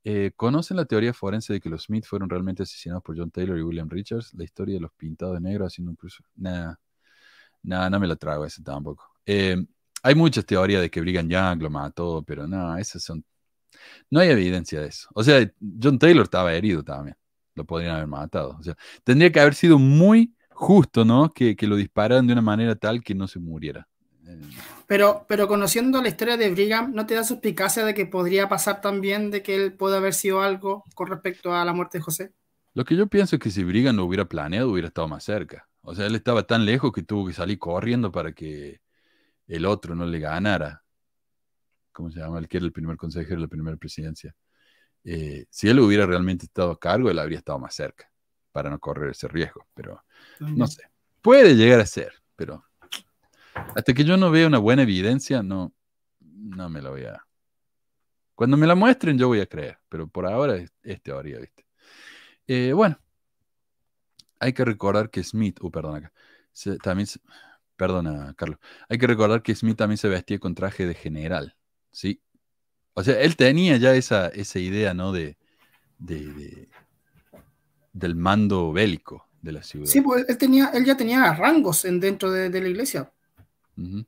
Eh, 0.04 0.34
¿Conocen 0.36 0.76
la 0.76 0.86
teoría 0.86 1.14
forense 1.14 1.54
de 1.54 1.62
que 1.62 1.70
los 1.70 1.84
Smith 1.84 2.06
fueron 2.06 2.30
realmente 2.30 2.64
asesinados 2.64 3.04
por 3.04 3.18
John 3.18 3.32
Taylor 3.32 3.58
y 3.58 3.62
William 3.62 3.90
Richards? 3.90 4.34
La 4.34 4.44
historia 4.44 4.76
de 4.76 4.82
los 4.82 4.92
pintados 4.94 5.36
de 5.36 5.42
negro 5.42 5.66
haciendo 5.66 5.92
un 5.92 5.96
cruce. 5.96 6.24
Nah, 6.36 6.76
nah, 7.64 7.90
no 7.90 8.02
me 8.02 8.08
la 8.08 8.18
trago 8.18 8.46
ese 8.46 8.62
tampoco. 8.62 9.06
Eh, 9.26 9.56
hay 10.04 10.16
muchas 10.16 10.46
teorías 10.46 10.82
de 10.82 10.90
que 10.92 11.00
Brigham 11.00 11.30
Young 11.30 11.62
lo 11.62 11.70
mató, 11.70 12.22
pero 12.28 12.48
no, 12.48 12.78
esas 12.78 13.02
son. 13.02 13.24
No 14.10 14.20
hay 14.20 14.30
evidencia 14.30 14.82
de 14.82 14.88
eso. 14.88 15.08
O 15.14 15.24
sea, 15.24 15.50
John 15.82 16.00
Taylor 16.00 16.26
estaba 16.26 16.54
herido 16.54 16.84
también. 16.84 17.16
Lo 17.56 17.66
podrían 17.66 17.96
haber 17.96 18.08
matado. 18.08 18.58
O 18.60 18.64
sea, 18.64 18.76
tendría 19.06 19.32
que 19.32 19.40
haber 19.40 19.56
sido 19.56 19.80
muy 19.80 20.36
justo, 20.56 21.04
¿no? 21.06 21.32
Que, 21.32 21.56
que 21.56 21.68
lo 21.68 21.76
dispararan 21.76 22.26
de 22.26 22.34
una 22.34 22.42
manera 22.42 22.76
tal 22.76 23.04
que 23.04 23.14
no 23.14 23.28
se 23.28 23.40
muriera. 23.40 23.88
Pero, 24.88 25.26
pero 25.28 25.48
conociendo 25.48 26.02
la 26.02 26.08
historia 26.08 26.38
de 26.38 26.50
Brigham, 26.50 26.94
¿no 26.94 27.06
te 27.06 27.14
da 27.14 27.24
suspicacia 27.24 27.86
de 27.86 27.94
que 27.94 28.06
podría 28.06 28.48
pasar 28.50 28.82
también 28.82 29.30
de 29.32 29.44
que 29.44 29.56
él 29.56 29.74
puede 29.74 29.98
haber 29.98 30.14
sido 30.14 30.42
algo 30.42 30.84
con 30.96 31.08
respecto 31.08 31.54
a 31.54 31.66
la 31.66 31.74
muerte 31.74 31.98
de 31.98 32.04
José? 32.04 32.34
Lo 32.74 32.86
que 32.86 32.96
yo 32.96 33.08
pienso 33.08 33.36
es 33.36 33.42
que 33.42 33.52
si 33.52 33.64
Brigham 33.64 33.96
lo 33.98 34.06
hubiera 34.06 34.26
planeado, 34.26 34.72
hubiera 34.72 34.88
estado 34.88 35.08
más 35.08 35.24
cerca. 35.24 35.68
O 35.82 35.94
sea, 35.94 36.08
él 36.08 36.16
estaba 36.16 36.44
tan 36.44 36.66
lejos 36.66 36.92
que 36.92 37.04
tuvo 37.04 37.28
que 37.28 37.34
salir 37.34 37.60
corriendo 37.60 38.12
para 38.12 38.32
que 38.34 38.80
el 39.48 39.66
otro 39.66 39.94
no 39.96 40.06
le 40.06 40.20
ganara. 40.20 40.84
¿Cómo 41.92 42.12
se 42.12 42.20
llama? 42.20 42.40
El 42.40 42.48
que 42.48 42.58
era 42.58 42.66
el 42.66 42.72
primer 42.72 42.98
consejero 42.98 43.36
de 43.36 43.42
la 43.42 43.48
primera 43.48 43.78
presidencia. 43.78 44.36
Eh, 45.04 45.46
si 45.50 45.68
él 45.70 45.80
hubiera 45.80 46.06
realmente 46.06 46.46
estado 46.46 46.72
a 46.72 46.80
cargo, 46.80 47.10
él 47.10 47.20
habría 47.20 47.38
estado 47.38 47.60
más 47.60 47.76
cerca 47.76 48.10
para 48.56 48.70
no 48.70 48.80
correr 48.80 49.12
ese 49.12 49.28
riesgo. 49.28 49.68
Pero 49.74 50.02
no 50.40 50.66
sé. 50.68 50.84
Puede 51.22 51.56
llegar 51.56 51.82
a 51.82 51.86
ser, 51.86 52.14
pero 52.38 52.64
hasta 53.76 53.94
que 53.94 54.06
yo 54.06 54.16
no 54.16 54.32
vea 54.32 54.48
una 54.48 54.60
buena 54.60 54.84
evidencia, 54.84 55.44
no, 55.44 55.74
no 56.22 56.70
me 56.70 56.82
la 56.82 56.90
voy 56.90 57.04
a. 57.04 57.22
Cuando 58.34 58.56
me 58.56 58.66
la 58.66 58.76
muestren, 58.76 59.18
yo 59.18 59.28
voy 59.28 59.42
a 59.42 59.46
creer, 59.46 59.78
pero 59.90 60.08
por 60.08 60.26
ahora 60.26 60.56
es, 60.56 60.72
es 60.84 61.02
teoría, 61.02 61.40
¿viste? 61.40 61.66
Eh, 62.48 62.72
bueno, 62.72 62.98
hay 64.40 64.54
que 64.54 64.64
recordar 64.64 65.10
que 65.10 65.22
Smith, 65.22 65.58
uh, 65.62 65.70
perdón 65.70 65.98
acá, 65.98 66.14
se- 66.54 66.78
también, 66.78 67.08
se- 67.08 67.20
perdona, 67.76 68.34
Carlos, 68.38 68.60
hay 68.88 68.98
que 68.98 69.08
recordar 69.08 69.42
que 69.44 69.54
Smith 69.54 69.78
también 69.78 69.98
se 69.98 70.08
vestía 70.08 70.40
con 70.40 70.56
traje 70.56 70.86
de 70.86 70.94
general, 70.94 71.58
¿sí? 71.92 72.22
O 72.94 73.04
sea, 73.04 73.20
él 73.20 73.36
tenía 73.36 73.76
ya 73.76 73.94
esa, 73.96 74.30
esa 74.30 74.60
idea, 74.60 74.94
¿no? 74.94 75.12
De, 75.12 75.38
de- 75.98 76.32
de- 76.34 76.70
del 77.96 78.16
mando 78.16 78.72
bélico 78.74 79.28
de 79.42 79.52
la 79.54 79.64
ciudad. 79.64 79.88
Sí, 79.88 80.02
pues 80.02 80.26
él, 80.28 80.38
tenía, 80.38 80.70
él 80.74 80.86
ya 80.86 80.98
tenía 80.98 81.34
rangos 81.34 81.86
en, 81.86 82.00
dentro 82.00 82.32
de, 82.32 82.50
de 82.50 82.62
la 82.62 82.70
iglesia. 82.70 83.12
Ujú. 83.78 84.06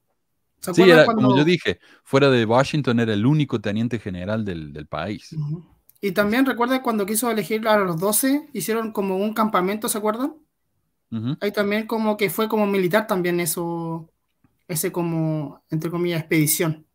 ¿Se 0.61 0.73
Sí, 0.73 0.81
era, 0.83 1.05
cuando- 1.05 1.21
como 1.23 1.37
yo 1.37 1.45
dije, 1.45 1.79
fuera 2.03 2.29
de 2.29 2.45
Washington 2.45 2.99
era 2.99 3.13
el 3.13 3.25
único 3.25 3.61
teniente 3.61 3.99
general 3.99 4.43
del, 4.43 4.73
del 4.73 4.87
país. 4.87 5.29
Y 6.01 6.11
también 6.11 6.45
recuerda 6.45 6.81
cuando 6.83 7.05
quiso 7.05 7.29
elegir 7.31 7.67
a 7.67 7.77
los 7.77 7.99
12, 7.99 8.49
hicieron 8.53 8.91
como 8.91 9.17
un 9.17 9.33
campamento, 9.33 9.89
¿se 9.89 9.97
acuerdan? 9.97 10.35
Ahí 11.39 11.51
también 11.51 11.87
como 11.87 12.17
que 12.17 12.29
fue 12.29 12.47
como 12.49 12.67
militar 12.67 13.07
también 13.07 13.39
eso, 13.39 14.09
ese 14.67 14.91
como, 14.91 15.63
entre 15.69 15.91
comillas, 15.91 16.21
expedición. 16.21 16.87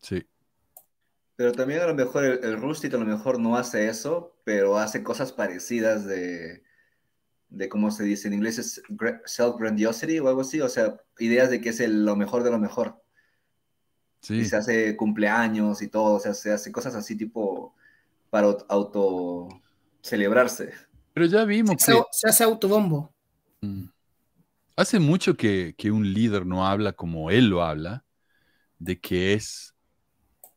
Sí. 0.00 0.26
Pero 1.36 1.52
también 1.52 1.80
a 1.80 1.86
lo 1.86 1.94
mejor 1.94 2.24
el, 2.24 2.44
el 2.44 2.60
Rusty 2.60 2.88
a 2.88 2.90
lo 2.98 3.04
mejor 3.06 3.38
no 3.40 3.56
hace 3.56 3.88
eso, 3.88 4.35
pero 4.46 4.78
hace 4.78 5.02
cosas 5.02 5.32
parecidas 5.32 6.06
de, 6.06 6.62
de 7.48 7.68
cómo 7.68 7.90
se 7.90 8.04
dice 8.04 8.28
en 8.28 8.34
inglés, 8.34 8.58
es 8.58 8.80
gra- 8.88 9.20
self-grandiosity 9.24 10.20
o 10.20 10.28
algo 10.28 10.42
así, 10.42 10.60
o 10.60 10.68
sea, 10.68 11.00
ideas 11.18 11.50
de 11.50 11.60
que 11.60 11.70
es 11.70 11.80
el- 11.80 12.04
lo 12.04 12.14
mejor 12.14 12.44
de 12.44 12.52
lo 12.52 12.60
mejor. 12.60 13.02
Sí. 14.20 14.34
Y 14.36 14.44
se 14.44 14.54
hace 14.56 14.96
cumpleaños 14.96 15.82
y 15.82 15.88
todo, 15.88 16.14
o 16.14 16.20
sea, 16.20 16.32
se 16.32 16.52
hace 16.52 16.70
cosas 16.70 16.94
así 16.94 17.16
tipo 17.16 17.74
para 18.30 18.46
aut- 18.46 18.66
auto 18.68 19.48
celebrarse. 20.00 20.72
Pero 21.12 21.26
ya 21.26 21.44
vimos 21.44 21.74
Se, 21.80 21.92
que 21.92 22.02
se 22.12 22.28
hace 22.28 22.44
autobombo. 22.44 23.12
Mm. 23.62 23.86
hace 24.76 25.00
mucho 25.00 25.36
que, 25.36 25.74
que 25.76 25.90
un 25.90 26.12
líder 26.12 26.46
no 26.46 26.64
habla 26.68 26.92
como 26.92 27.32
él 27.32 27.48
lo 27.48 27.64
habla, 27.64 28.04
de 28.78 29.00
que 29.00 29.32
es 29.32 29.74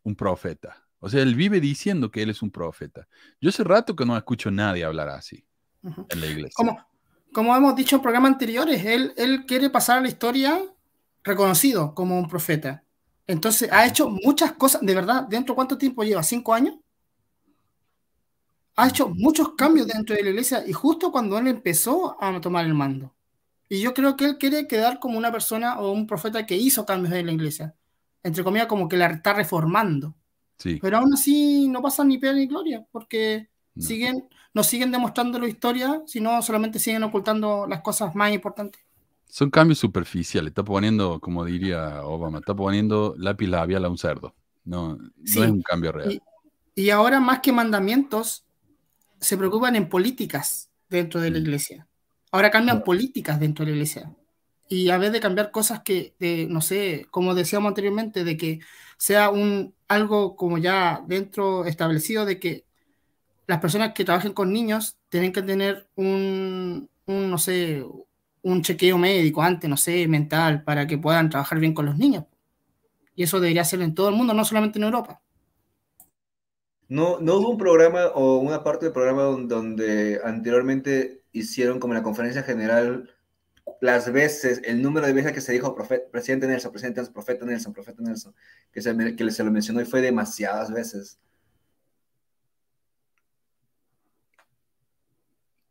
un 0.04 0.16
profeta. 0.16 0.86
O 1.00 1.10
sea, 1.10 1.22
él 1.22 1.36
vive 1.36 1.60
diciendo 1.60 2.12
que 2.12 2.22
él 2.22 2.30
es 2.30 2.42
un 2.42 2.52
profeta. 2.52 3.08
Yo 3.40 3.50
hace 3.50 3.64
rato 3.64 3.96
que 3.96 4.06
no 4.06 4.18
escucho 4.18 4.50
a 4.50 4.52
nadie 4.52 4.84
hablar 4.84 5.10
así 5.10 5.46
en 5.84 6.22
la 6.22 6.28
iglesia. 6.28 6.54
Como, 6.56 6.86
como 7.34 7.56
hemos 7.56 7.76
dicho 7.76 7.96
en 7.96 8.02
programas 8.02 8.34
anteriores, 8.34 8.86
él, 8.86 9.14
él 9.16 9.46
quiere 9.46 9.70
pasar 9.70 10.00
a 10.00 10.02
la 10.02 10.10
historia 10.10 10.62
reconocido 11.24 11.94
como 11.96 12.18
un 12.18 12.28
profeta. 12.28 12.84
Entonces, 13.28 13.72
ha 13.72 13.86
hecho 13.86 14.10
muchas 14.10 14.54
cosas, 14.54 14.82
de 14.82 14.96
verdad, 14.96 15.28
¿dentro 15.28 15.54
de 15.54 15.56
cuánto 15.56 15.78
tiempo 15.78 16.04
lleva? 16.04 16.24
¿Cinco 16.24 16.54
años? 16.54 16.76
Ha 18.76 18.88
hecho 18.88 19.10
muchos 19.10 19.54
cambios 19.56 19.88
dentro 19.88 20.16
de 20.16 20.24
la 20.24 20.30
iglesia 20.30 20.64
y 20.66 20.74
justo 20.74 21.12
cuando 21.12 21.38
él 21.38 21.48
empezó 21.48 22.18
a 22.22 22.42
tomar 22.42 22.66
el 22.66 22.74
mando. 22.74 23.14
Y 23.68 23.82
yo 23.82 23.94
creo 23.94 24.18
que 24.18 24.26
él 24.26 24.38
quiere 24.38 24.68
quedar 24.68 25.00
como 25.00 25.18
una 25.18 25.32
persona 25.32 25.80
o 25.80 25.92
un 25.92 26.08
profeta 26.08 26.46
que 26.46 26.56
hizo 26.58 26.86
cambios 26.86 27.14
en 27.14 27.28
la 27.28 27.32
iglesia. 27.32 27.76
Entre 28.24 28.44
comillas, 28.44 28.68
como 28.68 28.90
que 28.90 28.98
la 28.98 29.08
está 29.08 29.34
reformando. 29.34 30.16
Sí, 30.60 30.80
Pero 30.80 30.98
aún 30.98 31.14
así 31.14 31.68
no 31.70 31.82
pasa 31.82 32.04
ni 32.04 32.18
pena 32.18 32.34
ni 32.34 32.48
gloria, 32.48 32.86
porque 32.92 33.50
no. 33.76 33.84
siguen, 33.84 34.30
no 34.54 34.64
siguen 34.64 34.92
demostrando 34.92 35.40
la 35.40 35.48
historia, 35.48 36.02
sino 36.08 36.42
solamente 36.42 36.80
siguen 36.80 37.04
ocultando 37.04 37.68
las 37.68 37.82
cosas 37.82 38.16
más 38.16 38.34
importantes. 38.34 38.82
Son 39.28 39.50
cambios 39.52 39.80
superficiales. 39.80 40.52
Está 40.52 40.64
poniendo, 40.64 41.20
como 41.22 41.46
diría 41.46 42.04
Obama, 42.04 42.40
está 42.40 42.56
poniendo 42.56 43.14
lápiz 43.18 43.48
labial 43.48 43.86
a 43.86 43.90
un 43.90 43.98
cerdo. 43.98 44.36
No, 44.64 44.98
no 44.98 45.44
es 45.44 45.52
un 45.52 45.62
cambio 45.62 45.92
real. 45.92 46.12
Y, 46.12 46.22
y 46.76 46.90
ahora 46.90 47.20
más 47.20 47.40
que 47.42 47.52
mandamientos, 47.52 48.46
se 49.20 49.38
preocupan 49.38 49.76
en 49.76 49.90
políticas 49.90 50.72
dentro 50.90 51.22
de 51.22 51.32
la 51.32 51.40
Mm. 51.40 51.42
iglesia. 51.42 51.88
Ahora 52.32 52.52
cambian 52.52 52.84
políticas 52.84 53.40
dentro 53.40 53.66
de 53.66 53.72
la 53.72 53.78
iglesia. 53.78 54.16
Y 54.70 54.90
a 54.90 54.98
vez 54.98 55.12
de 55.12 55.20
cambiar 55.22 55.52
cosas 55.52 55.82
que, 55.84 56.16
de, 56.20 56.48
no 56.50 56.62
sé, 56.62 57.08
como 57.12 57.36
decíamos 57.36 57.70
anteriormente, 57.70 58.24
de 58.24 58.38
que 58.38 58.60
sea 58.98 59.30
un 59.32 59.76
algo 59.90 60.36
como 60.38 60.60
ya 60.60 61.04
dentro 61.08 61.66
establecido 61.66 62.26
de 62.26 62.40
que 62.40 62.66
las 63.48 63.60
personas 63.62 63.94
que 63.94 64.06
trabajen 64.06 64.34
con 64.34 64.54
niños 64.54 64.98
tienen 65.10 65.34
que 65.34 65.42
tener 65.44 65.90
un, 65.96 66.90
un, 67.08 67.32
no 67.32 67.38
sé, 67.38 67.86
un 68.44 68.62
chequeo 68.64 68.98
médico 68.98 69.42
antes, 69.44 69.70
no 69.70 69.78
sé, 69.78 70.08
mental, 70.08 70.64
para 70.64 70.88
que 70.88 70.98
puedan 70.98 71.30
trabajar 71.30 71.60
bien 71.60 71.74
con 71.74 71.86
los 71.88 71.98
niños. 71.98 72.26
Y 73.16 73.24
eso 73.24 73.40
debería 73.40 73.66
ser 73.66 73.82
en 73.82 73.96
todo 73.96 74.10
el 74.10 74.16
mundo, 74.16 74.34
no 74.34 74.46
solamente 74.46 74.80
en 74.80 74.86
Europa. 74.86 75.22
No, 76.88 77.20
no 77.20 77.36
hubo 77.38 77.50
un 77.52 77.58
programa 77.58 78.08
o 78.16 78.38
una 78.40 78.64
parte 78.64 78.86
del 78.86 78.94
programa 78.94 79.24
don- 79.24 79.48
donde 79.48 80.20
anteriormente 80.24 81.24
hicieron 81.32 81.80
como 81.80 81.94
la 81.94 82.02
conferencia 82.04 82.42
general 82.44 83.10
las 83.82 84.12
veces, 84.12 84.62
el 84.64 84.82
número 84.82 85.08
de 85.08 85.14
veces 85.14 85.32
que 85.32 85.42
se 85.42 85.54
dijo 85.54 85.76
presidente 86.12 86.48
Nelson, 86.48 86.72
presidente 86.72 87.00
Nelson, 87.00 87.14
profeta 87.14 87.46
Nelson, 87.46 87.74
profeta 87.74 88.02
Nelson, 88.02 88.36
que 88.72 88.82
se, 88.82 89.16
que 89.16 89.32
se 89.32 89.44
lo 89.44 89.52
mencionó 89.52 89.82
y 89.82 89.86
fue 89.86 90.02
demasiadas 90.02 90.72
veces. 90.72 91.20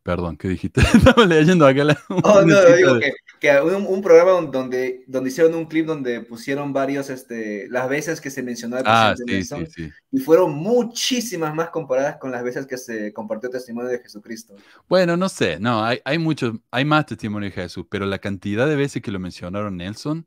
Perdón, 0.03 0.37
¿qué 0.37 0.47
dijiste? 0.47 0.81
Estaba 0.93 1.25
leyendo 1.25 1.67
acá 1.67 1.83
la. 1.83 1.97
Oh, 2.23 2.41
no, 2.41 2.65
digo 2.75 2.93
de- 2.95 2.99
que, 3.01 3.11
que 3.39 3.61
un, 3.61 3.85
un 3.85 4.01
programa 4.01 4.31
don- 4.31 4.49
donde, 4.51 5.03
donde 5.07 5.29
hicieron 5.29 5.53
un 5.55 5.65
clip 5.65 5.85
donde 5.85 6.21
pusieron 6.21 6.71
varios, 6.73 7.09
este, 7.09 7.67
las 7.69 7.87
veces 7.89 8.19
que 8.21 8.29
se 8.31 8.41
mencionó 8.41 8.77
al 8.77 8.83
Ah, 8.85 9.13
presidente 9.15 9.43
sí, 9.45 9.53
Nelson, 9.53 9.67
sí, 9.73 9.83
sí. 9.85 9.91
y 10.11 10.19
fueron 10.19 10.53
muchísimas 10.55 11.53
más 11.53 11.69
comparadas 11.69 12.17
con 12.17 12.31
las 12.31 12.43
veces 12.43 12.65
que 12.65 12.77
se 12.77 13.11
compartió 13.13 13.49
testimonio 13.49 13.89
de 13.91 13.99
Jesucristo. 13.99 14.55
Bueno, 14.87 15.15
no 15.17 15.27
sé, 15.29 15.59
no, 15.59 15.83
hay, 15.83 15.99
hay 16.05 16.17
muchos, 16.17 16.55
hay 16.71 16.85
más 16.85 17.05
testimonios 17.05 17.53
de 17.53 17.61
Jesús, 17.63 17.85
pero 17.89 18.05
la 18.05 18.19
cantidad 18.19 18.67
de 18.67 18.75
veces 18.77 19.01
que 19.01 19.11
lo 19.11 19.19
mencionaron 19.19 19.77
Nelson 19.77 20.25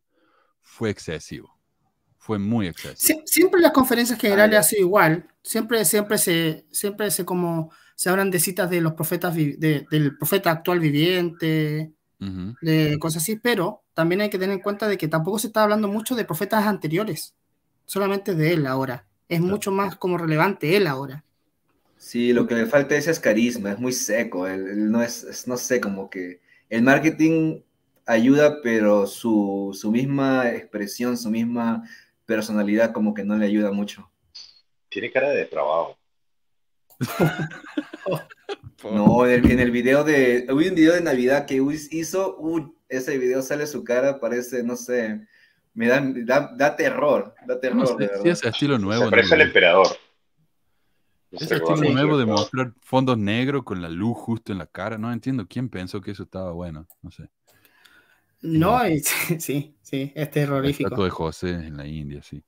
fue 0.61 0.91
excesivo. 0.91 1.59
Fue 2.19 2.39
muy 2.39 2.69
excesivo. 2.69 3.21
Sie- 3.21 3.23
siempre 3.27 3.61
las 3.61 3.73
conferencias 3.73 4.19
generales 4.21 4.57
Ah, 4.57 4.61
ha 4.61 4.63
sido 4.63 4.83
igual. 4.83 5.27
Siempre, 5.43 5.85
siempre 5.85 6.19
se, 6.19 6.67
siempre 6.71 7.11
se 7.11 7.25
como 7.25 7.73
se 7.97 8.11
hablan 8.11 8.31
de 8.31 8.41
citas 8.41 8.71
de 8.71 8.81
los 8.81 8.95
profetas 8.95 9.35
de- 9.35 9.87
del 9.91 10.17
profeta 10.19 10.51
actual 10.51 10.81
viviente, 10.81 11.93
de 12.63 12.99
cosas 13.01 13.23
así, 13.23 13.37
pero 13.37 13.85
también 13.95 14.21
hay 14.23 14.31
que 14.31 14.39
tener 14.39 14.55
en 14.57 14.63
cuenta 14.63 14.89
de 14.89 14.99
que 14.99 15.09
tampoco 15.09 15.39
se 15.39 15.49
está 15.49 15.63
hablando 15.65 15.89
mucho 15.89 16.15
de 16.17 16.25
profetas 16.25 16.67
anteriores, 16.67 17.35
solamente 17.87 18.35
de 18.35 18.53
él 18.55 18.67
ahora. 18.67 19.07
Es 19.29 19.41
Claro. 19.41 19.57
mucho 19.57 19.73
más 19.73 19.97
como 19.97 20.19
relevante 20.19 20.77
él 20.77 20.87
ahora. 20.87 21.25
Sí, 21.97 22.33
lo 22.33 22.47
que 22.47 22.55
le 22.55 22.67
falta 22.67 22.97
es, 22.97 23.07
es 23.07 23.21
carisma, 23.21 23.73
es 23.73 23.79
muy 23.79 23.93
seco, 23.93 24.47
él, 24.47 24.67
él 24.69 24.91
no 24.91 25.03
es, 25.03 25.23
es- 25.25 25.47
no 25.47 25.57
sé, 25.57 25.81
como 25.81 26.11
que 26.11 26.41
el 26.69 26.83
marketing 26.83 27.63
ayuda, 28.07 28.61
pero 28.63 29.07
su, 29.07 29.71
su 29.79 29.91
misma 29.93 30.51
expresión, 30.51 31.17
su 31.17 31.31
misma 31.31 31.85
personalidad 32.27 32.93
como 32.93 33.15
que 33.15 33.25
no 33.25 33.37
le 33.37 33.47
ayuda 33.47 33.71
mucho. 33.73 34.11
Tiene 34.89 35.11
cara 35.11 35.31
de 35.31 35.45
trabajo. 35.47 35.99
No, 38.85 39.25
en 39.27 39.45
el, 39.45 39.51
en 39.53 39.61
el 39.61 39.71
video 39.71 40.03
de, 40.03 40.45
hubo 40.51 40.57
un 40.59 40.75
video 40.75 40.95
de 40.95 41.01
Navidad 41.01 41.47
que 41.47 41.63
hizo, 41.93 42.37
uy, 42.39 42.73
ese 42.89 43.17
video 43.17 43.41
sale 43.41 43.67
su 43.69 43.85
cara, 43.85 44.19
parece, 44.19 44.65
no 44.65 44.75
sé, 44.75 45.21
me 45.73 45.87
da, 45.87 46.03
da, 46.05 46.51
da 46.57 46.75
terror, 46.77 47.35
da 47.47 47.55
No 47.55 47.61
terror, 47.61 47.87
sé 47.87 47.95
verdad. 47.97 48.27
ese 48.27 48.49
estilo 48.49 48.77
Se 48.77 48.83
nuevo. 48.83 49.09
parece 49.09 49.35
al 49.35 49.39
¿no? 49.41 49.47
emperador. 49.47 49.87
No 51.31 51.39
sé 51.39 51.45
Ese 51.45 51.55
estilo 51.57 51.77
se 51.77 51.91
nuevo 51.93 52.19
de 52.19 52.27
mostrar 52.27 52.73
fondos 52.83 53.17
negros 53.17 53.63
con 53.63 53.81
la 53.81 53.89
luz 53.89 54.19
justo 54.19 54.51
en 54.53 54.59
la 54.59 54.67
cara. 54.67 54.99
No 54.99 55.13
entiendo 55.13 55.47
quién 55.49 55.69
pensó 55.69 56.01
que 56.01 56.11
eso 56.11 56.25
estaba 56.25 56.53
bueno. 56.53 56.87
No 57.03 57.11
sé. 57.11 57.31
No, 58.43 58.87
y- 58.87 58.99
sí, 59.39 59.77
sí, 59.81 60.13
es 60.15 60.27
La 60.27 60.31
terrorífico. 60.31 60.89
estatua 60.89 61.05
de 61.05 61.11
José 61.11 61.51
en 61.51 61.77
la 61.77 61.87
India, 61.87 62.21
sí. 62.23 62.43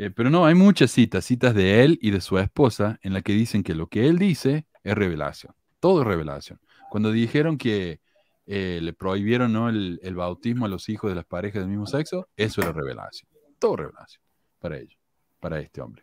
Eh, 0.00 0.10
pero 0.10 0.30
no, 0.30 0.46
hay 0.46 0.54
muchas 0.54 0.90
citas, 0.92 1.26
citas 1.26 1.54
de 1.54 1.84
él 1.84 1.98
y 2.00 2.10
de 2.10 2.22
su 2.22 2.38
esposa, 2.38 2.98
en 3.02 3.12
la 3.12 3.20
que 3.20 3.34
dicen 3.34 3.62
que 3.62 3.74
lo 3.74 3.86
que 3.86 4.06
él 4.06 4.18
dice 4.18 4.64
es 4.82 4.94
revelación. 4.94 5.52
Todo 5.78 6.00
es 6.00 6.06
revelación. 6.06 6.58
Cuando 6.88 7.12
dijeron 7.12 7.58
que 7.58 8.00
eh, 8.46 8.78
le 8.80 8.94
prohibieron 8.94 9.52
¿no? 9.52 9.68
el, 9.68 10.00
el 10.02 10.14
bautismo 10.14 10.64
a 10.64 10.70
los 10.70 10.88
hijos 10.88 11.10
de 11.10 11.16
las 11.16 11.26
parejas 11.26 11.60
del 11.60 11.68
mismo 11.68 11.86
sexo, 11.86 12.30
eso 12.34 12.62
era 12.62 12.72
revelación. 12.72 13.28
Todo 13.58 13.76
revelación 13.76 14.22
para 14.58 14.78
ellos, 14.78 14.98
para 15.38 15.60
este 15.60 15.82
hombre. 15.82 16.02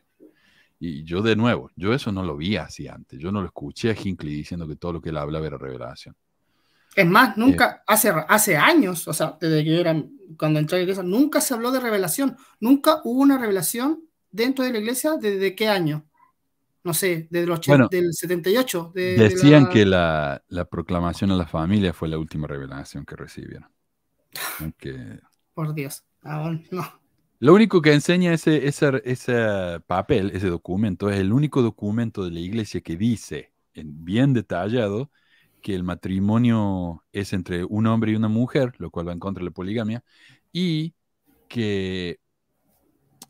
Y 0.78 1.04
yo 1.04 1.24
de 1.24 1.36
nuevo, 1.36 1.72
yo 1.76 1.92
eso 1.92 2.12
no 2.12 2.22
lo 2.22 2.38
vi 2.38 2.56
así 2.56 2.88
antes. 2.88 3.18
Yo 3.18 3.32
no 3.32 3.42
lo 3.42 3.48
escuché 3.48 3.90
a 3.90 3.96
Hinckley 4.00 4.36
diciendo 4.36 4.68
que 4.68 4.76
todo 4.76 4.94
lo 4.94 5.02
que 5.02 5.10
él 5.10 5.18
hablaba 5.18 5.48
era 5.48 5.58
revelación. 5.58 6.16
Es 6.98 7.06
más, 7.08 7.38
nunca, 7.38 7.84
hace, 7.88 8.10
hace 8.28 8.58
años, 8.58 9.08
o 9.08 9.14
sea, 9.14 9.38
desde 9.40 9.64
que 9.64 9.72
yo 9.76 9.80
era, 9.80 9.96
cuando 10.38 10.60
entré 10.60 10.78
a 10.78 10.80
la 10.80 10.84
iglesia, 10.84 11.04
nunca 11.04 11.42
se 11.42 11.54
habló 11.54 11.72
de 11.72 11.80
revelación. 11.80 12.38
Nunca 12.60 13.02
hubo 13.06 13.22
una 13.22 13.38
revelación 13.38 14.04
dentro 14.32 14.66
de 14.66 14.72
la 14.74 14.80
iglesia. 14.80 15.14
¿Desde 15.22 15.56
qué 15.56 15.68
año? 15.70 16.08
No 16.84 16.94
sé, 16.96 17.28
desde 17.32 17.48
los 17.48 17.62
Bueno, 17.66 17.88
del 17.92 18.14
78. 18.14 18.92
De, 18.96 19.04
de 19.04 19.18
Decían 19.30 19.64
la- 19.64 19.70
que 19.70 19.86
la, 19.86 20.44
la 20.50 20.66
proclamación 20.66 21.32
a 21.32 21.36
la 21.36 21.48
familia 21.48 21.94
fue 21.94 22.08
la 22.10 22.18
última 22.18 22.48
revelación 22.48 23.06
que 23.06 23.16
recibieron. 23.16 23.70
Aunque 24.62 25.20
Por 25.54 25.74
Dios. 25.74 26.04
aún 26.24 26.66
no. 26.72 26.84
Lo 27.40 27.54
único 27.54 27.82
que 27.82 27.94
enseña 27.94 28.34
ese, 28.34 28.68
ese, 28.68 29.02
ese 29.06 29.80
papel, 29.86 30.32
ese 30.34 30.48
documento, 30.50 31.10
es 31.10 31.18
el 31.20 31.32
único 31.32 31.62
documento 31.62 32.24
de 32.24 32.32
la 32.32 32.40
iglesia 32.40 32.82
que 32.82 32.98
dice, 32.98 33.54
en 33.76 34.04
bien 34.04 34.34
detallado, 34.34 35.12
que 35.62 35.76
el 35.76 35.84
matrimonio 35.84 37.04
es 37.12 37.34
entre 37.34 37.66
un 37.66 37.88
hombre 37.88 38.12
y 38.12 38.16
una 38.16 38.30
mujer, 38.30 38.74
lo 38.80 38.92
cual 38.92 39.08
va 39.10 39.14
en 39.14 39.20
contra 39.20 39.42
de 39.42 39.46
la 39.50 39.52
poligamia, 39.54 40.04
y 40.52 40.96
que 41.48 42.20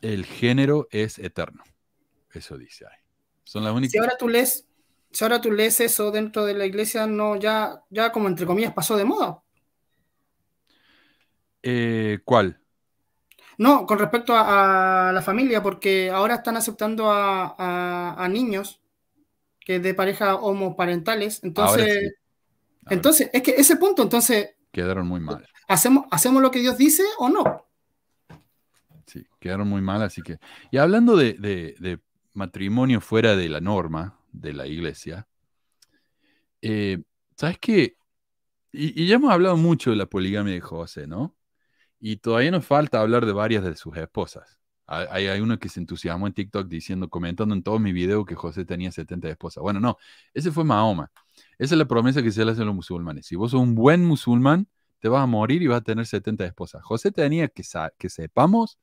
el 0.00 0.24
género 0.26 0.88
es 0.90 1.18
eterno. 1.18 1.62
Eso 2.32 2.58
dice 2.58 2.86
ahí. 2.86 2.98
Son 3.44 3.64
las 3.64 3.74
únicas. 3.74 3.92
Si 3.92 3.98
ahora 3.98 4.16
tú 4.18 4.28
lees, 4.28 4.66
si 5.10 5.24
ahora 5.24 5.40
tú 5.40 5.50
lees 5.52 5.80
eso 5.80 6.10
dentro 6.10 6.44
de 6.44 6.54
la 6.54 6.66
iglesia, 6.66 7.06
no, 7.06 7.36
ya, 7.36 7.82
ya 7.90 8.12
como 8.12 8.28
entre 8.28 8.46
comillas 8.46 8.72
pasó 8.74 8.96
de 8.96 9.04
moda. 9.04 9.42
Eh, 11.62 12.20
¿Cuál? 12.24 12.60
No, 13.58 13.86
con 13.86 13.98
respecto 13.98 14.34
a, 14.34 15.08
a 15.10 15.12
la 15.12 15.22
familia, 15.22 15.62
porque 15.62 16.10
ahora 16.10 16.36
están 16.36 16.56
aceptando 16.56 17.10
a, 17.10 17.54
a- 17.58 18.14
a 18.24 18.28
niños 18.28 18.80
que 19.68 19.80
de 19.80 19.92
pareja 19.92 20.36
homoparentales. 20.36 21.44
Entonces, 21.44 21.98
sí. 22.00 22.10
Entonces, 22.88 23.28
es 23.34 23.42
que 23.42 23.50
ese 23.50 23.76
punto, 23.76 24.02
entonces, 24.02 24.56
¿Qué 24.72 24.80
quedaron 24.80 25.06
muy 25.06 25.20
mal. 25.20 25.46
¿Hacemos, 25.68 26.06
¿Hacemos 26.10 26.40
lo 26.40 26.50
que 26.50 26.60
Dios 26.60 26.78
dice 26.78 27.02
o 27.18 27.28
no? 27.28 27.66
Sí, 29.06 29.26
quedaron 29.38 29.68
muy 29.68 29.82
mal, 29.82 30.00
así 30.00 30.22
que... 30.22 30.38
Y 30.70 30.78
hablando 30.78 31.16
de, 31.18 31.34
de- 31.34 31.74
de 31.80 32.00
matrimonio 32.32 33.02
fuera 33.02 33.36
de 33.36 33.50
la 33.50 33.60
norma 33.60 34.18
de 34.32 34.54
la 34.54 34.66
iglesia, 34.66 35.28
eh, 36.62 37.02
¿sabes 37.36 37.58
qué? 37.60 37.96
Y, 38.72 39.02
y 39.02 39.06
ya 39.06 39.16
hemos 39.16 39.30
hablado 39.30 39.58
mucho 39.58 39.90
de 39.90 39.96
la 39.96 40.06
poligamia 40.06 40.54
de 40.54 40.62
José, 40.62 41.06
¿no? 41.06 41.36
Y 42.00 42.16
todavía 42.16 42.52
nos 42.52 42.64
falta 42.64 43.02
hablar 43.02 43.26
de 43.26 43.32
varias 43.32 43.64
de 43.64 43.76
sus 43.76 43.94
esposas. 43.98 44.57
Hay, 44.88 45.26
hay- 45.28 45.40
uno 45.40 45.58
que 45.58 45.68
se 45.68 45.80
entusiasmó 45.80 46.26
en 46.26 46.32
TikTok 46.32 46.66
diciendo, 46.68 47.08
comentando 47.10 47.54
en 47.54 47.62
todos 47.62 47.80
mis 47.80 47.94
videos 47.94 48.24
que 48.26 48.34
José 48.34 48.64
tenía 48.64 48.90
70 48.92 49.28
esposas. 49.28 49.62
Bueno, 49.62 49.80
no, 49.80 49.98
ese 50.34 50.50
fue 50.52 50.64
Mahoma. 50.64 51.12
Esa 51.58 51.74
es 51.74 51.78
la 51.78 51.86
promesa 51.86 52.22
que 52.22 52.32
se 52.32 52.44
le 52.44 52.52
hace 52.52 52.62
a 52.62 52.64
los 52.64 52.74
musulmanes. 52.74 53.26
Si 53.26 53.36
vos 53.36 53.50
sos 53.52 53.60
un 53.60 53.74
buen 53.74 54.04
musulmán, 54.04 54.68
te 55.00 55.08
vas 55.08 55.22
a 55.22 55.26
morir 55.26 55.62
y 55.62 55.66
vas 55.68 55.80
a 55.80 55.84
tener 55.84 56.06
70 56.06 56.44
esposas. 56.46 56.82
José 56.82 57.12
tenía 57.12 57.48
que 57.48 57.62
sepamos 58.08 58.78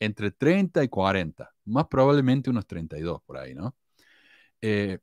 entre 0.00 0.30
30 0.30 0.84
y 0.84 0.88
40, 0.88 1.52
más 1.64 1.86
probablemente 1.88 2.50
unos 2.50 2.66
32 2.66 3.22
por 3.24 3.38
ahí, 3.38 3.54
¿no? 3.54 3.74
Eh, 4.62 4.98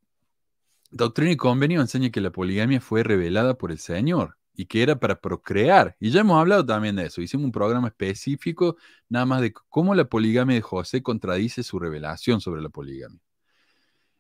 Doctrina 0.91 1.31
y 1.31 1.37
Convenio 1.37 1.81
enseña 1.81 2.11
que 2.11 2.21
la 2.21 2.31
poligamia 2.31 2.81
fue 2.81 3.03
revelada 3.03 3.57
por 3.57 3.71
el 3.71 3.79
Señor 3.79 4.37
y 4.53 4.65
que 4.65 4.83
era 4.83 4.99
para 4.99 5.19
procrear. 5.19 5.95
Y 5.99 6.11
ya 6.11 6.21
hemos 6.21 6.39
hablado 6.39 6.65
también 6.65 6.95
de 6.95 7.05
eso. 7.05 7.21
Hicimos 7.21 7.45
un 7.45 7.51
programa 7.51 7.87
específico 7.89 8.77
nada 9.09 9.25
más 9.25 9.41
de 9.41 9.53
cómo 9.53 9.95
la 9.95 10.05
poligamia 10.05 10.55
de 10.55 10.61
José 10.61 11.01
contradice 11.01 11.63
su 11.63 11.79
revelación 11.79 12.41
sobre 12.41 12.61
la 12.61 12.69
poligamia. 12.69 13.19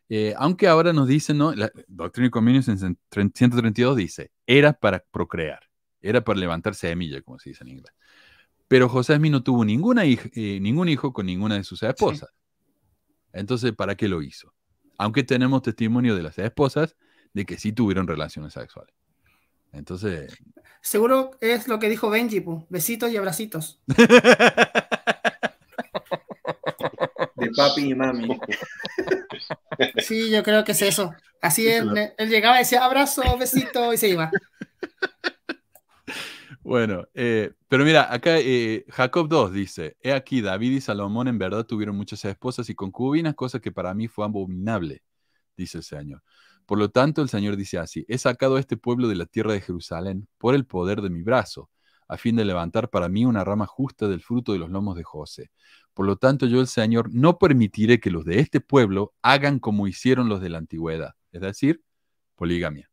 Eh, 0.09 0.33
aunque 0.37 0.67
ahora 0.67 0.91
nos 0.91 1.07
dicen, 1.07 1.37
¿no? 1.37 1.53
La 1.53 1.71
Doctrina 1.87 2.27
y 2.27 2.31
Convenios 2.31 2.67
en 2.67 2.77
132 2.79 3.95
dice, 3.95 4.31
era 4.45 4.73
para 4.73 5.03
procrear, 5.11 5.61
era 6.01 6.21
para 6.21 6.37
levantar 6.39 6.75
semilla, 6.75 7.21
como 7.21 7.39
se 7.39 7.51
dice 7.51 7.63
en 7.63 7.69
inglés. 7.69 7.93
Pero 8.67 8.89
José 8.89 9.15
Smith 9.15 9.31
no 9.31 9.43
tuvo 9.43 9.63
ninguna 9.63 10.03
hij- 10.05 10.31
eh, 10.35 10.59
ningún 10.59 10.89
hijo 10.89 11.13
con 11.13 11.25
ninguna 11.25 11.55
de 11.55 11.63
sus 11.63 11.81
esposas. 11.83 12.29
Entonces, 13.33 13.73
¿para 13.73 13.95
qué 13.95 14.07
lo 14.09 14.21
hizo? 14.21 14.53
Aunque 14.97 15.23
tenemos 15.23 15.61
testimonio 15.61 16.15
de 16.15 16.23
las 16.23 16.37
esposas 16.37 16.95
de 17.33 17.45
que 17.45 17.57
sí 17.57 17.71
tuvieron 17.71 18.07
relaciones 18.07 18.53
sexuales. 18.53 18.93
Entonces, 19.71 20.37
Seguro 20.81 21.31
es 21.41 21.67
lo 21.67 21.77
que 21.79 21.89
dijo 21.89 22.09
Benji, 22.09 22.41
pu, 22.41 22.65
besitos 22.69 23.11
y 23.11 23.17
abracitos. 23.17 23.79
De 27.35 27.49
papi 27.55 27.91
y 27.91 27.95
mami. 27.95 28.39
Sí, 29.99 30.29
yo 30.29 30.43
creo 30.43 30.63
que 30.63 30.73
es 30.73 30.81
eso. 30.81 31.13
Así 31.41 31.67
él, 31.67 32.13
él 32.17 32.29
llegaba 32.29 32.57
y 32.57 32.59
decía 32.59 32.85
abrazo, 32.85 33.37
besito 33.37 33.93
y 33.93 33.97
se 33.97 34.09
iba. 34.09 34.31
Bueno, 36.63 37.07
eh, 37.15 37.51
pero 37.67 37.83
mira, 37.83 38.13
acá 38.13 38.37
eh, 38.37 38.85
Jacob 38.89 39.27
2 39.27 39.51
dice, 39.51 39.97
he 39.99 40.13
aquí, 40.13 40.41
David 40.41 40.71
y 40.73 40.81
Salomón 40.81 41.27
en 41.27 41.39
verdad 41.39 41.65
tuvieron 41.65 41.97
muchas 41.97 42.23
esposas 42.23 42.69
y 42.69 42.75
concubinas, 42.75 43.33
cosa 43.33 43.59
que 43.59 43.71
para 43.71 43.93
mí 43.95 44.07
fue 44.07 44.25
abominable, 44.25 45.01
dice 45.57 45.79
el 45.79 45.83
Señor. 45.83 46.21
Por 46.71 46.77
lo 46.77 46.89
tanto, 46.89 47.21
el 47.21 47.27
Señor 47.27 47.57
dice 47.57 47.79
así, 47.79 48.05
he 48.07 48.17
sacado 48.17 48.55
a 48.55 48.59
este 48.61 48.77
pueblo 48.77 49.09
de 49.09 49.15
la 49.15 49.25
tierra 49.25 49.51
de 49.51 49.59
Jerusalén 49.59 50.29
por 50.37 50.55
el 50.55 50.65
poder 50.65 51.01
de 51.01 51.09
mi 51.09 51.21
brazo, 51.21 51.69
a 52.07 52.15
fin 52.15 52.37
de 52.37 52.45
levantar 52.45 52.89
para 52.89 53.09
mí 53.09 53.25
una 53.25 53.43
rama 53.43 53.65
justa 53.65 54.07
del 54.07 54.21
fruto 54.21 54.53
de 54.53 54.59
los 54.59 54.69
lomos 54.69 54.95
de 54.95 55.03
José. 55.03 55.51
Por 55.93 56.05
lo 56.05 56.15
tanto, 56.15 56.45
yo 56.45 56.61
el 56.61 56.67
Señor 56.67 57.13
no 57.13 57.37
permitiré 57.39 57.99
que 57.99 58.09
los 58.09 58.23
de 58.23 58.39
este 58.39 58.61
pueblo 58.61 59.13
hagan 59.21 59.59
como 59.59 59.85
hicieron 59.85 60.29
los 60.29 60.39
de 60.39 60.47
la 60.47 60.59
antigüedad, 60.59 61.15
es 61.33 61.41
decir, 61.41 61.83
poligamia. 62.37 62.89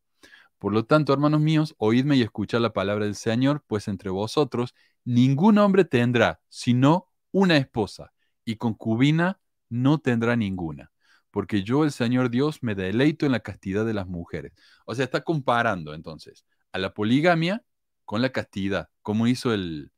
Por 0.58 0.72
lo 0.72 0.84
tanto, 0.84 1.12
hermanos 1.12 1.40
míos, 1.40 1.76
oídme 1.78 2.16
y 2.16 2.22
escuchad 2.22 2.58
la 2.58 2.72
palabra 2.72 3.04
del 3.04 3.14
Señor, 3.14 3.62
pues 3.68 3.86
entre 3.86 4.10
vosotros 4.10 4.74
ningún 5.04 5.56
hombre 5.56 5.84
tendrá 5.84 6.40
sino 6.48 7.12
una 7.30 7.56
esposa, 7.56 8.10
y 8.44 8.56
concubina 8.56 9.38
no 9.68 9.98
tendrá 9.98 10.34
ninguna, 10.34 10.90
porque 11.30 11.62
yo, 11.62 11.84
el 11.84 11.92
Señor 11.92 12.30
Dios, 12.30 12.62
me 12.62 12.74
deleito 12.74 13.26
en 13.26 13.32
la 13.32 13.40
castidad 13.40 13.84
de 13.86 13.94
las 13.94 14.06
mujeres. 14.06 14.52
O 14.86 14.94
sea, 14.94 15.04
está 15.04 15.22
comparando 15.22 15.94
entonces 15.94 16.44
a 16.72 16.78
la 16.78 16.94
poligamia 16.94 17.64
con 18.04 18.22
la 18.22 18.30
castidad, 18.30 18.88
como 19.02 19.26
hizo 19.26 19.52
el, 19.52 19.92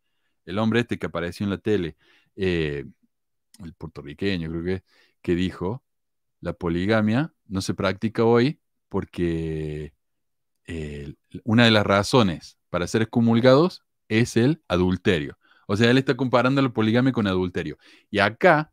el 0.44 0.58
hombre 0.58 0.80
este 0.80 0.98
que 0.98 1.06
apareció 1.06 1.44
en 1.44 1.50
la 1.50 1.58
tele, 1.58 1.96
eh, 2.36 2.84
el 3.62 3.74
puertorriqueño 3.74 4.50
creo 4.50 4.64
que, 4.64 4.84
que 5.22 5.34
dijo, 5.34 5.84
la 6.40 6.52
poligamia 6.52 7.32
no 7.46 7.60
se 7.60 7.74
practica 7.74 8.24
hoy 8.24 8.60
porque 8.88 9.94
eh, 10.66 11.14
una 11.44 11.64
de 11.64 11.70
las 11.70 11.86
razones 11.86 12.58
para 12.70 12.86
ser 12.86 13.02
excomulgados 13.02 13.84
es 14.08 14.36
el 14.36 14.62
adulterio. 14.68 15.38
O 15.66 15.76
sea, 15.76 15.90
él 15.90 15.98
está 15.98 16.16
comparando 16.16 16.62
la 16.62 16.72
poligamia 16.72 17.12
con 17.12 17.26
adulterio. 17.26 17.78
Y 18.10 18.18
acá, 18.18 18.72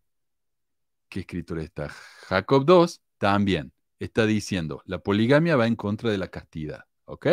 ¿qué 1.10 1.22
escritor 1.22 1.60
está? 1.60 1.90
Jacob 2.28 2.66
2 2.66 3.02
también 3.18 3.72
está 4.00 4.26
diciendo, 4.26 4.82
la 4.86 5.00
poligamia 5.00 5.56
va 5.56 5.68
en 5.68 5.76
contra 5.76 6.12
de 6.12 6.18
la 6.18 6.28
castidad. 6.28 6.86
¿Ok? 7.06 7.28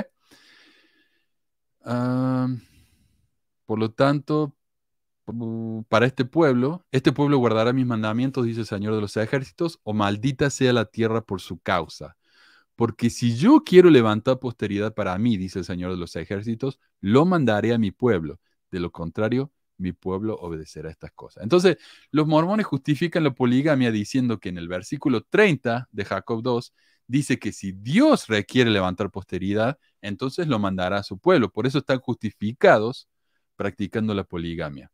Por 3.67 3.79
lo 3.79 3.91
tanto, 3.93 4.57
para 5.89 6.07
este 6.07 6.25
pueblo, 6.25 6.87
este 6.93 7.13
pueblo 7.13 7.39
guardará 7.39 7.73
mis 7.73 7.87
mandamientos, 7.87 8.45
dice 8.45 8.61
el 8.61 8.67
Señor 8.67 8.95
de 8.95 9.01
los 9.01 9.17
ejércitos, 9.17 9.81
o 9.83 9.93
maldita 9.93 10.51
sea 10.51 10.73
la 10.73 10.85
tierra 10.85 11.23
por 11.23 11.41
su 11.41 11.59
causa. 11.59 12.17
Porque 12.77 13.09
si 13.11 13.37
yo 13.37 13.63
quiero 13.65 13.89
levantar 13.91 14.39
posteridad 14.39 14.95
para 14.95 15.17
mí, 15.19 15.37
dice 15.37 15.61
el 15.61 15.65
Señor 15.65 15.93
de 15.93 15.97
los 15.97 16.17
ejércitos, 16.17 16.81
lo 17.01 17.25
mandaré 17.25 17.73
a 17.73 17.79
mi 17.79 17.91
pueblo. 17.91 18.41
De 18.71 18.81
lo 18.81 18.91
contrario, 18.91 19.53
mi 19.79 19.93
pueblo 19.93 20.37
obedecerá 20.37 20.91
estas 20.91 21.13
cosas. 21.13 21.43
Entonces, 21.43 21.79
los 22.11 22.27
mormones 22.27 22.67
justifican 22.67 23.25
la 23.25 23.35
poligamia 23.35 23.91
diciendo 23.91 24.39
que 24.39 24.49
en 24.51 24.59
el 24.59 24.69
versículo 24.69 25.23
30 25.23 25.89
de 25.93 26.05
Jacob 26.05 26.43
2 26.43 26.75
dice 27.07 27.39
que 27.39 27.53
si 27.53 27.73
Dios 27.73 28.29
requiere 28.29 28.71
levantar 28.71 29.11
posteridad, 29.11 29.79
entonces 30.01 30.49
lo 30.49 30.59
mandará 30.59 30.99
a 30.99 31.03
su 31.03 31.19
pueblo. 31.19 31.51
Por 31.51 31.67
eso 31.67 31.79
están 31.79 32.01
justificados 32.01 33.09
practicando 33.57 34.15
la 34.15 34.25
poligamia. 34.25 34.91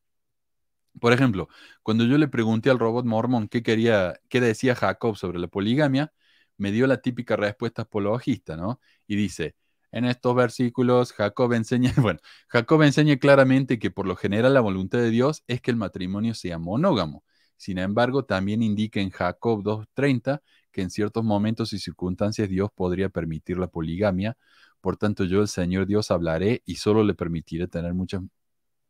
Por 1.00 1.12
ejemplo, 1.12 1.48
cuando 1.82 2.04
yo 2.04 2.18
le 2.18 2.28
pregunté 2.28 2.70
al 2.70 2.78
robot 2.78 3.06
mormón 3.06 3.48
qué 3.48 3.62
quería, 3.62 4.18
qué 4.28 4.40
decía 4.40 4.74
Jacob 4.74 5.16
sobre 5.16 5.38
la 5.38 5.48
poligamia, 5.48 6.12
me 6.56 6.72
dio 6.72 6.86
la 6.86 7.00
típica 7.00 7.36
respuesta 7.36 7.82
apologista, 7.82 8.56
¿no? 8.56 8.80
Y 9.06 9.16
dice, 9.16 9.54
en 9.92 10.04
estos 10.04 10.34
versículos 10.34 11.12
Jacob 11.12 11.52
enseña, 11.52 11.92
bueno, 11.96 12.20
Jacob 12.48 12.82
enseña 12.82 13.16
claramente 13.16 13.78
que 13.78 13.90
por 13.90 14.06
lo 14.06 14.16
general 14.16 14.54
la 14.54 14.60
voluntad 14.60 14.98
de 14.98 15.10
Dios 15.10 15.42
es 15.46 15.60
que 15.60 15.70
el 15.70 15.76
matrimonio 15.76 16.34
sea 16.34 16.58
monógamo. 16.58 17.24
Sin 17.56 17.78
embargo, 17.78 18.24
también 18.24 18.62
indica 18.62 19.00
en 19.00 19.10
Jacob 19.10 19.62
2.30 19.62 20.40
que 20.72 20.82
en 20.82 20.90
ciertos 20.90 21.24
momentos 21.24 21.72
y 21.72 21.78
circunstancias 21.78 22.48
Dios 22.48 22.70
podría 22.74 23.10
permitir 23.10 23.58
la 23.58 23.66
poligamia. 23.66 24.36
Por 24.80 24.96
tanto, 24.96 25.24
yo, 25.24 25.42
el 25.42 25.48
Señor 25.48 25.86
Dios, 25.86 26.10
hablaré 26.10 26.62
y 26.64 26.76
solo 26.76 27.04
le 27.04 27.14
permitiré 27.14 27.68
tener 27.68 27.92
muchas, 27.92 28.22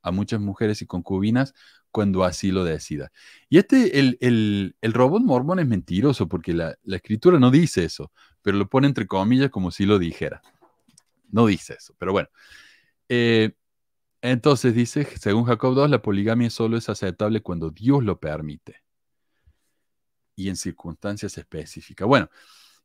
a 0.03 0.13
muchas 0.13 0.41
mujeres 0.41 0.83
y 0.83 0.87
concubinas 0.87 1.53
cuando 1.91 2.23
así 2.23 2.53
lo 2.53 2.63
decida. 2.63 3.11
Y 3.49 3.59
este, 3.59 3.99
el, 3.99 4.19
el, 4.21 4.77
el 4.81 4.93
robot 4.93 5.23
mormón 5.23 5.59
es 5.59 5.67
mentiroso 5.67 6.29
porque 6.29 6.55
la, 6.55 6.77
la 6.85 6.97
escritura 6.97 7.41
no 7.41 7.51
dice 7.51 7.85
eso, 7.85 8.13
pero 8.43 8.57
lo 8.57 8.69
pone 8.69 8.87
entre 8.87 9.07
comillas 9.09 9.51
como 9.51 9.73
si 9.73 9.85
lo 9.85 9.99
dijera. 9.99 10.43
No 11.33 11.47
dice 11.47 11.75
eso, 11.75 11.95
pero 11.99 12.13
bueno. 12.13 12.29
Eh, 13.09 13.53
entonces 14.23 14.75
dice, 14.75 15.07
según 15.19 15.45
Jacob 15.45 15.75
2, 15.75 15.91
la 15.91 16.03
poligamia 16.03 16.51
solo 16.51 16.77
es 16.77 16.89
aceptable 16.89 17.43
cuando 17.43 17.71
Dios 17.71 18.05
lo 18.05 18.21
permite 18.21 18.83
y 20.37 20.49
en 20.49 20.57
circunstancias 20.57 21.37
específicas. 21.39 22.07
Bueno, 22.09 22.29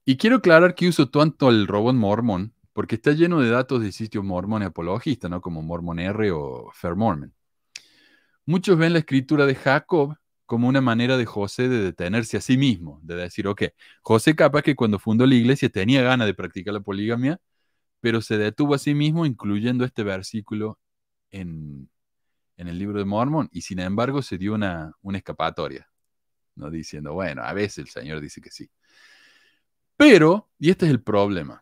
y 0.05 0.17
quiero 0.17 0.38
aclarar 0.38 0.76
que 0.76 0.88
uso 0.88 1.09
tanto 1.09 1.49
el 1.49 1.67
robot 1.67 1.95
mormón 1.95 2.53
porque 2.73 2.95
está 2.95 3.11
lleno 3.11 3.39
de 3.39 3.49
datos 3.49 3.81
de 3.81 3.91
sitios 3.91 4.23
mormón 4.23 4.63
apologistas, 4.63 5.31
¿no? 5.31 5.41
Como 5.41 5.61
Mormon 5.61 5.99
R 5.99 6.31
o 6.31 6.69
Fair 6.73 6.95
Mormon. 6.95 7.34
Muchos 8.45 8.77
ven 8.77 8.93
la 8.93 8.99
escritura 8.99 9.45
de 9.45 9.55
Jacob 9.55 10.17
como 10.45 10.67
una 10.67 10.81
manera 10.81 11.17
de 11.17 11.26
José 11.26 11.69
de 11.69 11.81
detenerse 11.81 12.38
a 12.38 12.41
sí 12.41 12.57
mismo, 12.57 12.99
de 13.01 13.15
decir, 13.15 13.47
ok, 13.47 13.63
José 14.01 14.35
capaz 14.35 14.61
que 14.61 14.76
cuando 14.76 14.99
fundó 14.99 15.26
la 15.26 15.35
iglesia 15.35 15.69
tenía 15.69 16.03
ganas 16.03 16.27
de 16.27 16.34
practicar 16.34 16.73
la 16.73 16.81
poligamia, 16.81 17.39
pero 18.06 18.22
se 18.22 18.38
detuvo 18.38 18.76
a 18.76 18.77
sí 18.77 18.94
mismo, 18.94 19.26
incluyendo 19.26 19.84
este 19.84 20.03
versículo 20.03 20.77
en, 21.32 21.90
en 22.57 22.68
el 22.68 22.80
libro 22.80 22.99
de 22.99 23.06
Mormon, 23.06 23.49
y 23.52 23.61
sin 23.61 23.80
embargo 23.80 24.22
se 24.22 24.38
dio 24.38 24.56
una, 24.56 24.94
una 25.02 25.18
escapatoria, 25.19 25.90
¿no? 26.56 26.72
diciendo, 26.72 27.14
bueno, 27.14 27.44
a 27.44 27.53
veces 27.53 27.80
el 27.80 27.88
Señor 27.90 28.22
dice 28.22 28.41
que 28.41 28.52
sí. 28.52 28.69
Pero, 29.98 30.49
y 30.57 30.69
este 30.69 30.86
es 30.86 30.91
el 30.91 31.02
problema, 31.03 31.61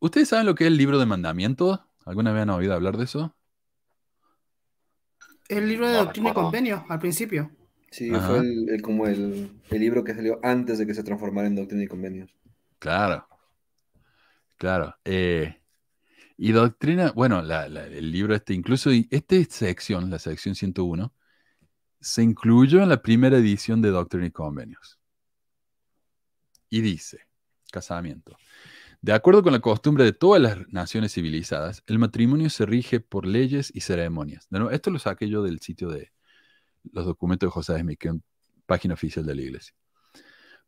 ¿ustedes 0.00 0.28
saben 0.28 0.44
lo 0.44 0.54
que 0.54 0.64
es 0.64 0.68
el 0.68 0.76
libro 0.76 0.98
de 0.98 1.06
mandamientos? 1.06 1.80
¿Alguna 2.04 2.32
vez 2.32 2.42
han 2.42 2.50
oído 2.50 2.74
hablar 2.74 2.98
de 2.98 3.04
eso? 3.04 3.34
El 5.48 5.68
libro 5.68 5.88
de 5.88 5.94
No 5.94 5.98
doctrina 5.98 6.30
y 6.30 6.32
recuerdo. 6.32 6.32
convenio, 6.32 6.84
al 6.88 6.98
principio. 6.98 7.52
Sí, 7.92 8.18
Ajá. 8.18 8.26
fue 8.26 8.38
el, 8.40 8.68
el- 8.70 8.82
como 8.82 9.06
el, 9.06 9.50
el 9.70 9.80
libro 9.80 10.02
que 10.02 10.14
salió 10.14 10.40
antes 10.42 10.78
de 10.78 10.86
que 10.86 10.94
se 10.94 11.04
transformara 11.04 11.46
en 11.46 11.54
Doctrina 11.56 11.84
y 11.84 11.86
Convenios. 11.86 12.34
Claro, 12.78 13.26
claro. 14.62 14.96
eh, 15.04 15.60
Y 16.36 16.52
doctrina, 16.52 17.10
bueno, 17.10 17.40
el 17.40 18.12
libro 18.12 18.32
este, 18.36 18.54
incluso 18.54 18.90
esta 18.90 19.36
sección, 19.50 20.08
la 20.08 20.20
sección 20.20 20.54
101, 20.54 21.12
se 22.00 22.22
incluyó 22.22 22.80
en 22.80 22.88
la 22.88 23.02
primera 23.02 23.38
edición 23.38 23.82
de 23.82 23.90
Doctrina 23.90 24.26
y 24.26 24.30
Convenios. 24.30 25.00
Y 26.70 26.80
dice, 26.80 27.26
casamiento. 27.72 28.36
De 29.00 29.12
acuerdo 29.12 29.42
con 29.42 29.52
la 29.52 29.58
costumbre 29.58 30.04
de 30.04 30.12
todas 30.12 30.40
las 30.40 30.68
naciones 30.68 31.12
civilizadas, 31.12 31.82
el 31.88 31.98
matrimonio 31.98 32.48
se 32.48 32.64
rige 32.64 33.00
por 33.00 33.26
leyes 33.26 33.72
y 33.74 33.80
ceremonias. 33.80 34.46
De 34.48 34.64
esto 34.70 34.90
lo 34.90 35.00
saqué 35.00 35.28
yo 35.28 35.42
del 35.42 35.58
sitio 35.58 35.88
de 35.88 36.12
los 36.92 37.04
documentos 37.04 37.48
de 37.48 37.50
José 37.52 37.80
Smith, 37.80 38.00
página 38.64 38.94
oficial 38.94 39.26
de 39.26 39.34
la 39.34 39.42
iglesia. 39.42 39.74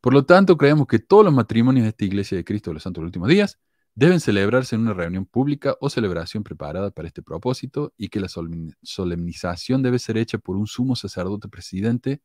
Por 0.01 0.15
lo 0.15 0.27
tanto, 0.27 0.57
creemos 0.57 0.89
que 0.89 0.99
todos 0.99 1.25
los 1.25 1.33
matrimonios 1.33 1.85
de 1.85 1.91
esta 1.91 2.05
iglesia 2.05 2.37
de 2.37 2.45
Cristo 2.45 2.71
de 2.71 2.75
los 2.75 2.83
Santos 2.83 3.03
los 3.03 3.09
Últimos 3.09 3.29
Días 3.29 3.61
deben 3.95 4.21
celebrarse 4.21 4.75
en 4.75 4.83
una 4.83 4.95
reunión 4.95 5.25
pública 5.27 5.77
o 5.81 5.89
celebración 5.91 6.43
preparada 6.43 6.91
para 6.91 7.09
este 7.09 7.23
propósito 7.23 7.93
y 7.97 8.09
que 8.09 8.21
la 8.21 8.29
solemni- 8.29 8.75
solemnización 8.83 9.83
debe 9.83 9.99
ser 9.99 10.17
hecha 10.19 10.39
por 10.39 10.57
un 10.57 10.67
sumo 10.67 10.97
sacerdote 10.97 11.49
presidente, 11.49 12.21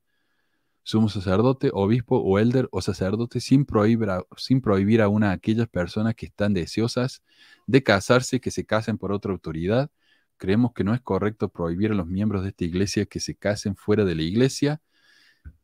sumo 0.84 1.10
sacerdote, 1.10 1.70
obispo 1.74 2.18
o 2.18 2.40
elder 2.40 2.68
o 2.72 2.82
sacerdote 2.82 3.40
sin 3.40 3.66
prohibir, 3.66 4.10
a, 4.10 4.24
sin 4.38 4.62
prohibir 4.62 5.02
a 5.02 5.32
aquellas 5.32 5.68
personas 5.68 6.16
que 6.16 6.26
están 6.28 6.54
deseosas 6.54 7.24
de 7.68 7.84
casarse 7.84 8.40
que 8.42 8.52
se 8.52 8.66
casen 8.66 8.98
por 8.98 9.12
otra 9.12 9.32
autoridad. 9.32 9.92
Creemos 10.38 10.74
que 10.74 10.84
no 10.84 10.94
es 10.94 11.02
correcto 11.02 11.50
prohibir 11.50 11.92
a 11.92 11.96
los 11.96 12.08
miembros 12.08 12.44
de 12.44 12.50
esta 12.50 12.66
iglesia 12.66 13.06
que 13.06 13.20
se 13.20 13.36
casen 13.36 13.76
fuera 13.76 14.06
de 14.06 14.16
la 14.16 14.24
iglesia 14.24 14.82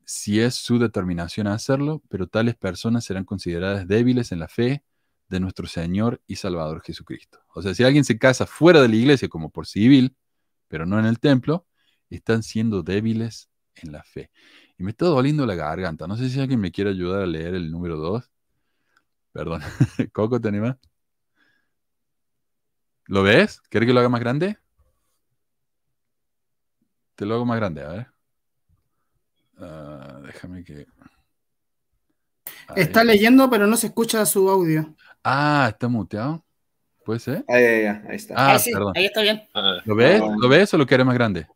si 0.05 0.39
es 0.39 0.55
su 0.55 0.79
determinación 0.79 1.47
hacerlo, 1.47 2.03
pero 2.09 2.27
tales 2.27 2.55
personas 2.55 3.05
serán 3.05 3.25
consideradas 3.25 3.87
débiles 3.87 4.31
en 4.31 4.39
la 4.39 4.47
fe 4.47 4.83
de 5.27 5.39
nuestro 5.39 5.67
Señor 5.67 6.21
y 6.27 6.35
Salvador 6.35 6.81
Jesucristo. 6.83 7.39
O 7.53 7.61
sea, 7.61 7.73
si 7.73 7.83
alguien 7.83 8.03
se 8.03 8.17
casa 8.17 8.45
fuera 8.45 8.81
de 8.81 8.89
la 8.89 8.95
iglesia 8.95 9.27
como 9.27 9.49
por 9.49 9.67
civil, 9.67 10.15
pero 10.67 10.85
no 10.85 10.99
en 10.99 11.05
el 11.05 11.19
templo, 11.19 11.65
están 12.09 12.43
siendo 12.43 12.83
débiles 12.83 13.49
en 13.75 13.91
la 13.91 14.03
fe. 14.03 14.31
Y 14.77 14.83
me 14.83 14.91
está 14.91 15.05
doliendo 15.05 15.45
la 15.45 15.55
garganta. 15.55 16.07
No 16.07 16.17
sé 16.17 16.29
si 16.29 16.39
alguien 16.39 16.59
me 16.59 16.71
quiere 16.71 16.91
ayudar 16.91 17.21
a 17.21 17.25
leer 17.25 17.55
el 17.55 17.71
número 17.71 17.97
2. 17.97 18.29
Perdón. 19.31 19.61
Coco, 20.13 20.39
¿te 20.39 20.47
animas? 20.47 20.77
¿Lo 23.07 23.23
ves? 23.23 23.61
¿Quieres 23.69 23.87
que 23.87 23.93
lo 23.93 23.99
haga 23.99 24.09
más 24.09 24.21
grande? 24.21 24.57
Te 27.15 27.25
lo 27.25 27.35
hago 27.35 27.45
más 27.45 27.57
grande, 27.57 27.83
a 27.83 27.89
ver. 27.89 28.07
Ah, 29.57 30.21
déjame 30.25 30.63
que. 30.63 30.87
Ahí. 32.67 32.81
Está 32.81 33.03
leyendo, 33.03 33.49
pero 33.49 33.67
no 33.67 33.77
se 33.77 33.87
escucha 33.87 34.25
su 34.25 34.49
audio. 34.49 34.95
Ah, 35.27 35.67
está 35.71 35.87
muteado. 35.87 36.45
¿Puede 37.03 37.19
ser? 37.19 37.43
Ah, 37.47 37.59
ya, 37.59 37.81
ya, 37.81 38.03
ahí 38.07 38.15
está. 38.15 38.35
Ah, 38.37 38.53
Ah, 38.53 38.59
sí, 38.59 38.71
perdón. 38.71 38.93
ahí 38.95 39.05
está 39.05 39.21
bien. 39.21 39.41
Ah, 39.53 39.81
¿Lo 39.85 39.95
ves? 39.95 40.21
Ah. 40.23 40.35
¿Lo 40.39 40.47
ves 40.49 40.73
o 40.73 40.77
lo 40.77 40.85
quieres 40.85 41.05
más 41.05 41.15
grande? 41.15 41.47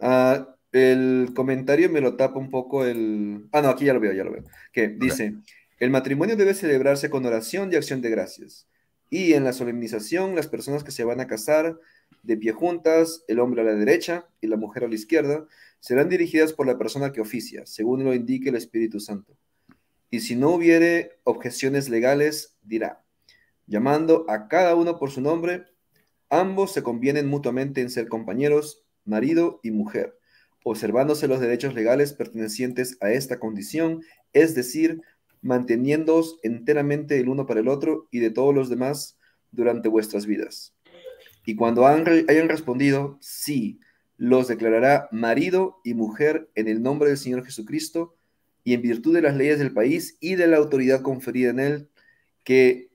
Ah, 0.00 0.48
el 0.72 1.30
comentario 1.34 1.88
me 1.90 2.00
lo 2.00 2.16
tapa 2.16 2.38
un 2.38 2.50
poco 2.50 2.84
el... 2.84 3.46
Ah, 3.52 3.62
no, 3.62 3.68
aquí 3.68 3.84
ya 3.84 3.94
lo 3.94 4.00
veo, 4.00 4.12
ya 4.12 4.24
lo 4.24 4.32
veo. 4.32 4.42
Que 4.72 4.88
dice, 4.88 5.34
el 5.78 5.90
matrimonio 5.90 6.36
debe 6.36 6.54
celebrarse 6.54 7.08
con 7.10 7.24
oración 7.24 7.72
y 7.72 7.76
acción 7.76 8.00
de 8.00 8.10
gracias. 8.10 8.66
Y 9.10 9.34
en 9.34 9.44
la 9.44 9.52
solemnización, 9.52 10.34
las 10.34 10.48
personas 10.48 10.82
que 10.82 10.90
se 10.90 11.04
van 11.04 11.20
a 11.20 11.28
casar 11.28 11.78
de 12.24 12.36
pie 12.36 12.52
juntas, 12.52 13.22
el 13.28 13.38
hombre 13.38 13.62
a 13.62 13.64
la 13.64 13.74
derecha 13.74 14.26
y 14.40 14.48
la 14.48 14.56
mujer 14.56 14.84
a 14.84 14.88
la 14.88 14.94
izquierda, 14.96 15.46
serán 15.78 16.08
dirigidas 16.08 16.52
por 16.52 16.66
la 16.66 16.78
persona 16.78 17.12
que 17.12 17.20
oficia, 17.20 17.64
según 17.66 18.02
lo 18.02 18.12
indique 18.14 18.48
el 18.48 18.56
Espíritu 18.56 18.98
Santo. 18.98 19.36
Y 20.10 20.20
si 20.20 20.34
no 20.34 20.50
hubiere 20.50 21.18
objeciones 21.24 21.88
legales, 21.88 22.56
dirá, 22.62 23.03
llamando 23.66 24.24
a 24.28 24.48
cada 24.48 24.74
uno 24.74 24.98
por 24.98 25.10
su 25.10 25.20
nombre, 25.20 25.64
ambos 26.30 26.72
se 26.72 26.82
convienen 26.82 27.28
mutuamente 27.28 27.80
en 27.80 27.90
ser 27.90 28.08
compañeros, 28.08 28.84
marido 29.04 29.60
y 29.62 29.70
mujer, 29.70 30.18
observándose 30.62 31.28
los 31.28 31.40
derechos 31.40 31.74
legales 31.74 32.12
pertenecientes 32.12 32.96
a 33.00 33.10
esta 33.10 33.38
condición, 33.38 34.02
es 34.32 34.54
decir, 34.54 35.02
manteniéndoos 35.42 36.38
enteramente 36.42 37.20
el 37.20 37.28
uno 37.28 37.46
para 37.46 37.60
el 37.60 37.68
otro 37.68 38.08
y 38.10 38.20
de 38.20 38.30
todos 38.30 38.54
los 38.54 38.68
demás 38.68 39.18
durante 39.52 39.88
vuestras 39.88 40.26
vidas. 40.26 40.74
Y 41.46 41.56
cuando 41.56 41.86
hayan 41.86 42.48
respondido, 42.48 43.18
sí, 43.20 43.78
los 44.16 44.48
declarará 44.48 45.08
marido 45.12 45.80
y 45.84 45.94
mujer 45.94 46.48
en 46.54 46.68
el 46.68 46.82
nombre 46.82 47.08
del 47.08 47.18
Señor 47.18 47.44
Jesucristo 47.44 48.16
y 48.64 48.72
en 48.72 48.82
virtud 48.82 49.14
de 49.14 49.22
las 49.22 49.36
leyes 49.36 49.58
del 49.58 49.74
país 49.74 50.16
y 50.20 50.36
de 50.36 50.46
la 50.46 50.56
autoridad 50.56 51.02
conferida 51.02 51.50
en 51.50 51.60
él, 51.60 51.88
que, 52.44 52.88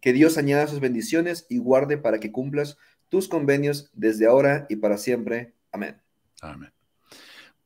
que 0.00 0.12
Dios 0.12 0.38
añada 0.38 0.66
sus 0.66 0.80
bendiciones 0.80 1.46
y 1.48 1.58
guarde 1.58 1.98
para 1.98 2.20
que 2.20 2.32
cumplas 2.32 2.76
tus 3.08 3.28
convenios 3.28 3.90
desde 3.92 4.26
ahora 4.26 4.66
y 4.68 4.76
para 4.76 4.98
siempre. 4.98 5.54
Amén. 5.72 6.00
Amén. 6.40 6.72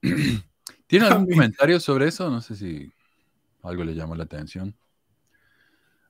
¿Tiene 0.87 1.07
algún 1.07 1.25
Amén. 1.25 1.35
comentario 1.35 1.81
sobre 1.81 2.09
eso? 2.09 2.31
No 2.31 2.41
sé 2.41 2.57
si 2.57 2.93
algo 3.63 3.85
le 3.85 3.95
llamó 3.95 4.15
la 4.15 4.25
atención. 4.25 4.77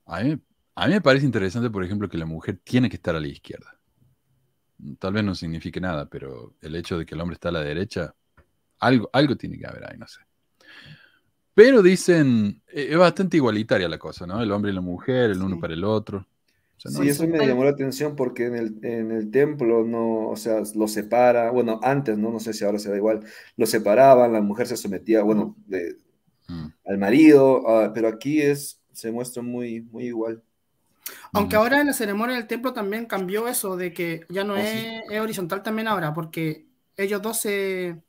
A 0.07 0.23
mí, 0.23 0.39
a 0.75 0.87
mí 0.87 0.93
me 0.95 1.01
parece 1.01 1.25
interesante, 1.25 1.71
por 1.71 1.85
ejemplo, 1.85 2.09
que 2.09 2.19
la 2.19 2.27
mujer 2.27 2.61
tiene 2.63 2.89
que 2.89 2.97
estar 2.97 3.15
a 3.15 3.21
la 3.21 3.29
izquierda. 3.29 3.79
Tal 4.99 5.13
vez 5.13 5.25
no 5.25 5.35
signifique 5.35 5.81
nada, 5.81 6.09
pero 6.09 6.55
el 6.61 6.75
hecho 6.77 6.99
de 6.99 7.07
que 7.07 7.15
el 7.15 7.21
hombre 7.21 7.35
está 7.35 7.49
a 7.49 7.53
la 7.53 7.61
derecha, 7.61 8.15
algo, 8.81 9.09
algo 9.13 9.37
tiene 9.37 9.59
que 9.59 9.67
haber 9.67 9.91
ahí, 9.91 9.97
no 9.99 10.07
sé. 10.07 10.21
Pero 11.55 11.83
dicen, 11.83 12.63
eh, 12.69 12.89
es 12.91 12.99
bastante 12.99 13.37
igualitaria 13.37 13.89
la 13.89 13.99
cosa, 13.99 14.27
¿no? 14.27 14.43
El 14.43 14.51
hombre 14.53 14.73
y 14.73 14.75
la 14.75 14.81
mujer, 14.81 15.31
el 15.31 15.43
uno 15.43 15.57
Sí. 15.57 15.61
para 15.61 15.75
el 15.75 15.85
otro. 15.85 16.19
O 16.77 16.81
sea, 16.81 16.91
no 16.91 17.03
Sí, 17.03 17.09
es- 17.09 17.13
eso 17.13 17.27
me 17.27 17.47
llamó 17.47 17.65
la 17.65 17.71
atención 17.71 18.15
porque 18.15 18.47
en 18.47 18.55
el, 18.57 18.79
en 18.85 19.11
el 19.11 19.31
templo 19.31 19.85
no, 19.85 20.29
o 20.29 20.37
sea, 20.37 20.61
lo 20.75 20.87
separa, 20.87 21.51
bueno, 21.51 21.81
antes, 21.83 22.19
¿no? 22.19 22.31
No 22.31 22.41
sé 22.41 22.53
si 22.53 22.65
ahora 22.65 22.79
se 22.79 22.91
da 22.91 22.97
igual, 22.97 23.21
lo 23.57 23.67
separaban, 23.67 24.33
la 24.33 24.43
mujer 24.43 24.67
se 24.67 24.77
sometía, 24.77 25.23
bueno, 25.23 25.57
de- 25.67 25.97
Mm, 26.51 26.73
al 26.87 26.99
marido, 26.99 27.69
ah, 27.69 27.93
pero 27.95 28.09
aquí 28.09 28.41
es, 28.43 28.83
se 28.93 29.13
muestra 29.13 29.43
muy, 29.43 29.83
muy 29.83 30.07
igual. 30.07 30.43
Aunque 31.33 31.57
mm. 31.57 31.59
ahora 31.59 31.81
en 31.81 31.89
la 31.89 31.93
ceremonia 31.93 32.37
del 32.37 32.47
templo 32.47 32.73
también 32.73 33.07
cambió 33.07 33.49
eso 33.49 33.77
de 33.77 33.93
que 33.93 34.27
ya 34.31 34.45
no 34.45 34.57
Ah, 34.57 34.65
es, 34.65 34.67
sí. 34.67 35.03
es 35.11 35.21
horizontal 35.21 35.63
también 35.63 35.89
ahora, 35.89 36.15
porque 36.15 36.67
ellos 36.97 37.23
dos 37.23 37.41
se, 37.41 38.03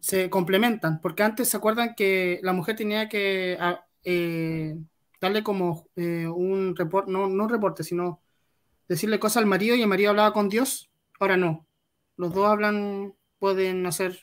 se 0.00 0.30
complementan. 0.30 1.00
Porque 1.00 1.22
antes 1.22 1.48
se 1.48 1.56
acuerdan 1.56 1.94
que 1.96 2.40
la 2.42 2.52
mujer 2.52 2.76
tenía 2.76 3.08
que 3.08 3.56
a- 3.60 3.86
eh, 4.04 4.76
darle 5.20 5.42
como 5.42 5.88
eh, 5.96 6.26
un 6.28 6.76
reporte, 6.76 7.10
no, 7.10 7.28
no 7.28 7.44
un 7.44 7.50
reporte, 7.50 7.82
sino 7.84 8.20
decirle 8.88 9.18
cosas 9.20 9.38
al 9.38 9.46
marido 9.46 9.76
y 9.76 9.82
el 9.82 9.88
marido 9.88 10.10
hablaba 10.10 10.32
con 10.32 10.48
Dios. 10.48 10.90
Ahora 11.20 11.36
no. 11.36 11.66
Los 12.16 12.32
dos 12.34 12.46
hablan, 12.48 13.14
pueden 13.38 13.86
hacer 13.86 14.18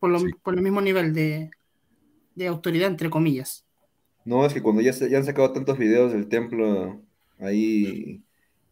por, 0.00 0.10
lo- 0.10 0.18
Sí. 0.20 0.26
por 0.42 0.54
el 0.54 0.62
mismo 0.62 0.80
nivel 0.80 1.14
de, 1.14 1.50
de 2.34 2.46
autoridad, 2.46 2.88
entre 2.88 3.10
comillas. 3.10 3.64
No, 4.24 4.44
es 4.44 4.52
que 4.52 4.62
cuando 4.62 4.82
ya, 4.82 4.92
se- 4.92 5.08
ya 5.10 5.18
han 5.18 5.24
sacado 5.24 5.52
tantos 5.52 5.78
videos 5.78 6.12
del 6.12 6.28
templo 6.28 7.00
ahí 7.38 8.22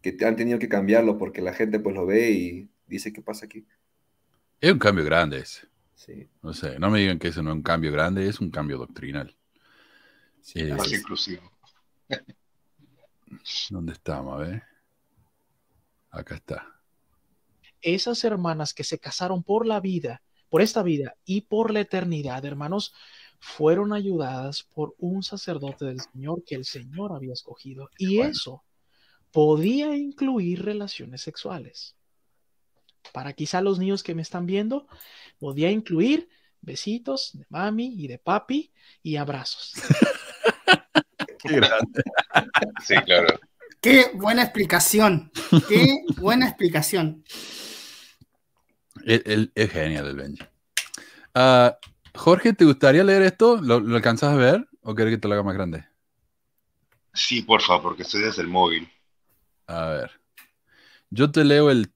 que 0.01 0.11
te- 0.11 0.25
han 0.25 0.35
tenido 0.35 0.59
que 0.59 0.69
cambiarlo 0.69 1.17
porque 1.17 1.41
la 1.41 1.53
gente 1.53 1.79
pues 1.79 1.95
lo 1.95 2.05
ve 2.05 2.31
y 2.31 2.69
dice, 2.87 3.11
¿qué 3.13 3.21
pasa 3.21 3.45
aquí? 3.45 3.65
Es 4.61 4.71
un 4.71 4.79
cambio 4.79 5.03
grande 5.05 5.39
ese. 5.39 5.67
Sí. 5.97 6.27
No 6.43 6.53
sé, 6.53 6.77
no 6.79 6.91
me 6.91 6.99
digan 6.99 7.17
que 7.17 7.29
eso 7.29 7.41
no 7.41 7.49
es 7.49 7.55
un 7.55 7.63
cambio 7.63 7.91
grande, 7.91 8.27
es 8.27 8.39
un 8.39 8.51
cambio 8.51 8.77
doctrinal. 8.77 9.35
Eh, 10.53 10.73
más 10.73 10.91
inclusivo. 10.93 11.51
¿Dónde 13.69 13.93
estamos? 13.93 14.35
A 14.35 14.43
ver. 14.43 14.63
Acá 16.11 16.35
está. 16.35 16.65
esas 17.81 18.23
hermanas 18.23 18.73
que 18.73 18.83
se 18.83 18.99
casaron 18.99 19.43
por 19.43 19.65
la 19.65 19.79
vida, 19.79 20.21
por 20.49 20.61
esta 20.61 20.83
vida 20.83 21.15
y 21.25 21.41
por 21.41 21.71
la 21.71 21.81
eternidad, 21.81 22.45
hermanos, 22.45 22.93
fueron 23.39 23.91
ayudadas 23.93 24.63
por 24.63 24.95
un 24.99 25.23
sacerdote 25.23 25.85
del 25.85 26.01
Señor 26.01 26.43
que 26.45 26.55
el 26.55 26.65
Señor 26.65 27.11
había 27.13 27.33
escogido. 27.33 27.89
Y 27.97 28.17
Bueno. 28.17 28.31
eso 28.31 28.63
podía 29.31 29.95
incluir 29.95 30.63
relaciones 30.63 31.21
sexuales. 31.21 31.95
Para 33.13 33.33
quizá 33.33 33.61
los 33.61 33.79
niños 33.79 34.03
que 34.03 34.15
me 34.15 34.21
están 34.21 34.45
viendo, 34.45 34.87
podía 35.39 35.71
incluir 35.71 36.29
besitos 36.61 37.31
de 37.33 37.45
mami 37.49 37.93
y 37.97 38.07
de 38.07 38.17
papi 38.19 38.71
y 39.03 39.15
abrazos. 39.15 39.73
Qué 41.39 41.55
grande. 41.55 42.03
Sí, 42.83 42.95
claro. 43.05 43.39
Qué 43.81 44.11
buena 44.15 44.43
explicación. 44.43 45.31
Qué 45.69 46.03
buena 46.17 46.47
explicación. 46.47 47.23
Es 49.05 49.71
genial 49.71 50.07
el 50.07 50.15
Benji. 50.15 50.43
Ah, 51.33 51.77
Jorge, 52.15 52.53
¿te 52.53 52.65
gustaría 52.65 53.03
leer 53.03 53.21
esto? 53.21 53.61
¿Lo, 53.61 53.79
lo 53.79 53.95
alcanzas 53.95 54.33
a 54.33 54.35
ver? 54.35 54.67
¿O 54.81 54.95
querés 54.95 55.13
que 55.13 55.17
te 55.19 55.27
lo 55.27 55.35
haga 55.35 55.43
más 55.43 55.53
grande? 55.53 55.85
Sí, 57.13 57.41
por 57.43 57.61
favor, 57.61 57.83
porque 57.83 58.03
estoy 58.03 58.23
desde 58.23 58.41
el 58.41 58.47
móvil. 58.47 58.89
A 59.67 59.87
ver. 59.87 60.11
Yo 61.09 61.31
te 61.31 61.43
leo 61.43 61.71
el 61.71 61.91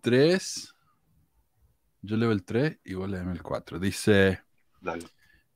3. 0.00 0.74
Yo 2.02 2.16
leo 2.16 2.32
el 2.32 2.44
3 2.44 2.78
y 2.84 2.94
vos 2.94 3.08
leeme 3.08 3.32
el 3.32 3.42
4. 3.42 3.78
Dice. 3.78 4.42
Dale. 4.80 5.04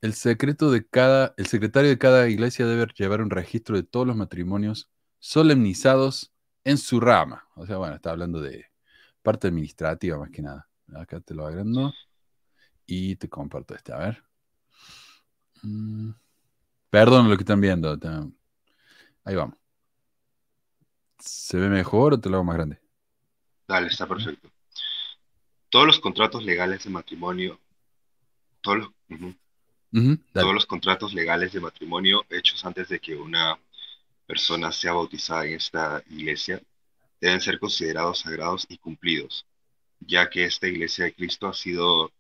El 0.00 0.14
secreto 0.14 0.70
de 0.70 0.86
cada, 0.86 1.32
el 1.36 1.46
secretario 1.46 1.90
de 1.90 1.98
cada 1.98 2.28
iglesia 2.28 2.66
debe 2.66 2.86
llevar 2.96 3.20
un 3.20 3.30
registro 3.30 3.76
de 3.76 3.84
todos 3.84 4.06
los 4.06 4.16
matrimonios 4.16 4.90
solemnizados 5.20 6.32
en 6.64 6.78
su 6.78 6.98
rama. 6.98 7.46
O 7.54 7.66
sea, 7.66 7.76
bueno, 7.76 7.94
está 7.94 8.10
hablando 8.10 8.40
de 8.40 8.66
parte 9.22 9.46
administrativa 9.48 10.18
más 10.18 10.30
que 10.30 10.42
nada. 10.42 10.68
Acá 10.94 11.20
te 11.20 11.34
lo 11.34 11.46
agrando 11.46 11.92
y 12.84 13.16
te 13.16 13.28
comparto 13.28 13.74
este. 13.74 13.92
A 13.92 13.98
ver. 13.98 14.24
Mm, 15.62 16.10
Perdón 16.92 17.30
lo 17.30 17.36
que 17.38 17.42
están 17.42 17.58
viendo. 17.58 17.98
Ahí 19.24 19.34
vamos. 19.34 19.56
¿Se 21.18 21.56
ve 21.56 21.70
mejor 21.70 22.12
o 22.12 22.20
te 22.20 22.28
lo 22.28 22.36
hago 22.36 22.44
más 22.44 22.56
grande? 22.56 22.81
Dale, 23.72 23.86
está 23.86 24.06
perfecto. 24.06 24.50
Todos 25.70 25.86
los 25.86 25.98
contratos 25.98 26.44
legales 26.44 26.84
de 26.84 26.90
matrimonio, 26.90 27.58
todos 28.60 28.80
los, 28.80 28.90
todos 30.34 30.52
los 30.52 30.66
contratos 30.66 31.14
legales 31.14 31.54
de 31.54 31.60
matrimonio 31.60 32.22
hechos 32.28 32.62
antes 32.66 32.90
de 32.90 33.00
que 33.00 33.16
una 33.16 33.58
persona 34.26 34.70
sea 34.72 34.92
bautizada 34.92 35.46
en 35.46 35.54
esta 35.54 36.02
iglesia 36.10 36.60
deben 37.18 37.40
ser 37.40 37.58
considerados 37.58 38.18
sagrados 38.18 38.66
y 38.68 38.76
cumplidos, 38.76 39.46
ya 40.00 40.28
que 40.28 40.44
esta 40.44 40.68
iglesia 40.68 41.06
de 41.06 41.14
Cristo 41.14 41.48
ha 41.48 41.54
sido 41.54 42.12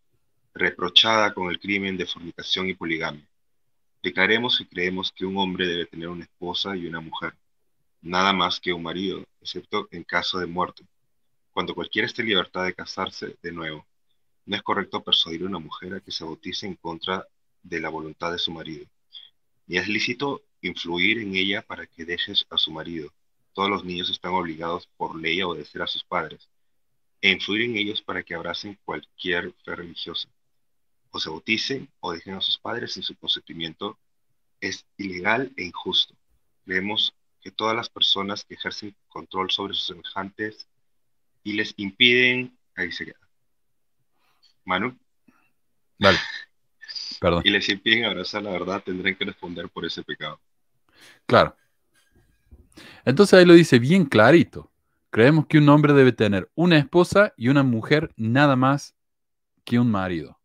reprochada 0.54 1.34
con 1.34 1.50
el 1.50 1.60
crimen 1.60 1.98
de 1.98 2.06
fornicación 2.06 2.70
y 2.70 2.74
poligamia. 2.74 3.28
Declaremos 4.02 4.58
y 4.62 4.64
creemos 4.64 5.12
que 5.12 5.26
un 5.26 5.36
hombre 5.36 5.66
debe 5.66 5.84
tener 5.84 6.08
una 6.08 6.24
esposa 6.24 6.74
y 6.74 6.86
una 6.86 7.00
mujer, 7.00 7.34
nada 8.00 8.32
más 8.32 8.58
que 8.58 8.72
un 8.72 8.82
marido, 8.82 9.22
excepto 9.42 9.86
en 9.90 10.02
caso 10.02 10.38
de 10.38 10.46
muerte. 10.46 10.82
Cuando 11.52 11.74
cualquiera 11.74 12.06
esté 12.06 12.22
en 12.22 12.28
libertad 12.28 12.64
de 12.64 12.74
casarse 12.74 13.36
de 13.42 13.52
nuevo, 13.52 13.86
no 14.46 14.56
es 14.56 14.62
correcto 14.62 15.04
persuadir 15.04 15.42
a 15.42 15.46
una 15.46 15.58
mujer 15.58 15.94
a 15.94 16.00
que 16.00 16.10
se 16.10 16.24
bautice 16.24 16.66
en 16.66 16.76
contra 16.76 17.26
de 17.62 17.78
la 17.78 17.90
voluntad 17.90 18.32
de 18.32 18.38
su 18.38 18.50
marido. 18.50 18.86
Ni 19.66 19.76
es 19.76 19.86
lícito 19.86 20.42
influir 20.62 21.18
en 21.18 21.36
ella 21.36 21.60
para 21.60 21.86
que 21.86 22.06
dejes 22.06 22.46
a 22.48 22.56
su 22.56 22.72
marido. 22.72 23.12
Todos 23.52 23.68
los 23.68 23.84
niños 23.84 24.08
están 24.08 24.32
obligados 24.32 24.88
por 24.96 25.14
ley 25.14 25.40
a 25.40 25.46
obedecer 25.46 25.82
a 25.82 25.86
sus 25.86 26.02
padres 26.04 26.48
e 27.20 27.30
influir 27.30 27.62
en 27.62 27.76
ellos 27.76 28.00
para 28.00 28.22
que 28.22 28.34
abracen 28.34 28.78
cualquier 28.84 29.52
fe 29.64 29.76
religiosa. 29.76 30.28
O 31.10 31.20
se 31.20 31.28
bauticen 31.28 31.88
o 32.00 32.12
dejen 32.12 32.34
a 32.34 32.40
sus 32.40 32.58
padres 32.58 32.94
sin 32.94 33.02
su 33.02 33.14
consentimiento 33.16 33.98
es 34.60 34.86
ilegal 34.96 35.52
e 35.58 35.64
injusto. 35.64 36.14
Creemos 36.64 37.14
que 37.42 37.50
todas 37.50 37.76
las 37.76 37.90
personas 37.90 38.44
que 38.44 38.54
ejercen 38.54 38.96
control 39.08 39.50
sobre 39.50 39.74
sus 39.74 39.86
semejantes 39.86 40.66
y 41.44 41.54
les 41.54 41.74
impiden, 41.76 42.56
ahí 42.74 42.92
se 42.92 43.04
queda. 43.06 43.18
Manu, 44.64 44.96
Vale. 45.98 46.18
Perdón. 47.20 47.42
y 47.44 47.50
les 47.50 47.68
impiden 47.68 48.04
abrazar 48.04 48.42
la 48.42 48.50
verdad, 48.50 48.82
tendrán 48.84 49.14
que 49.14 49.24
responder 49.24 49.68
por 49.68 49.84
ese 49.84 50.02
pecado. 50.02 50.40
Claro. 51.26 51.56
Entonces 53.04 53.38
ahí 53.38 53.44
lo 53.44 53.54
dice 53.54 53.78
bien 53.78 54.04
clarito. 54.04 54.70
Creemos 55.10 55.46
que 55.46 55.58
un 55.58 55.68
hombre 55.68 55.92
debe 55.92 56.12
tener 56.12 56.50
una 56.54 56.78
esposa 56.78 57.34
y 57.36 57.48
una 57.48 57.62
mujer 57.62 58.12
nada 58.16 58.56
más 58.56 58.96
que 59.64 59.78
un 59.78 59.90
marido. 59.90 60.38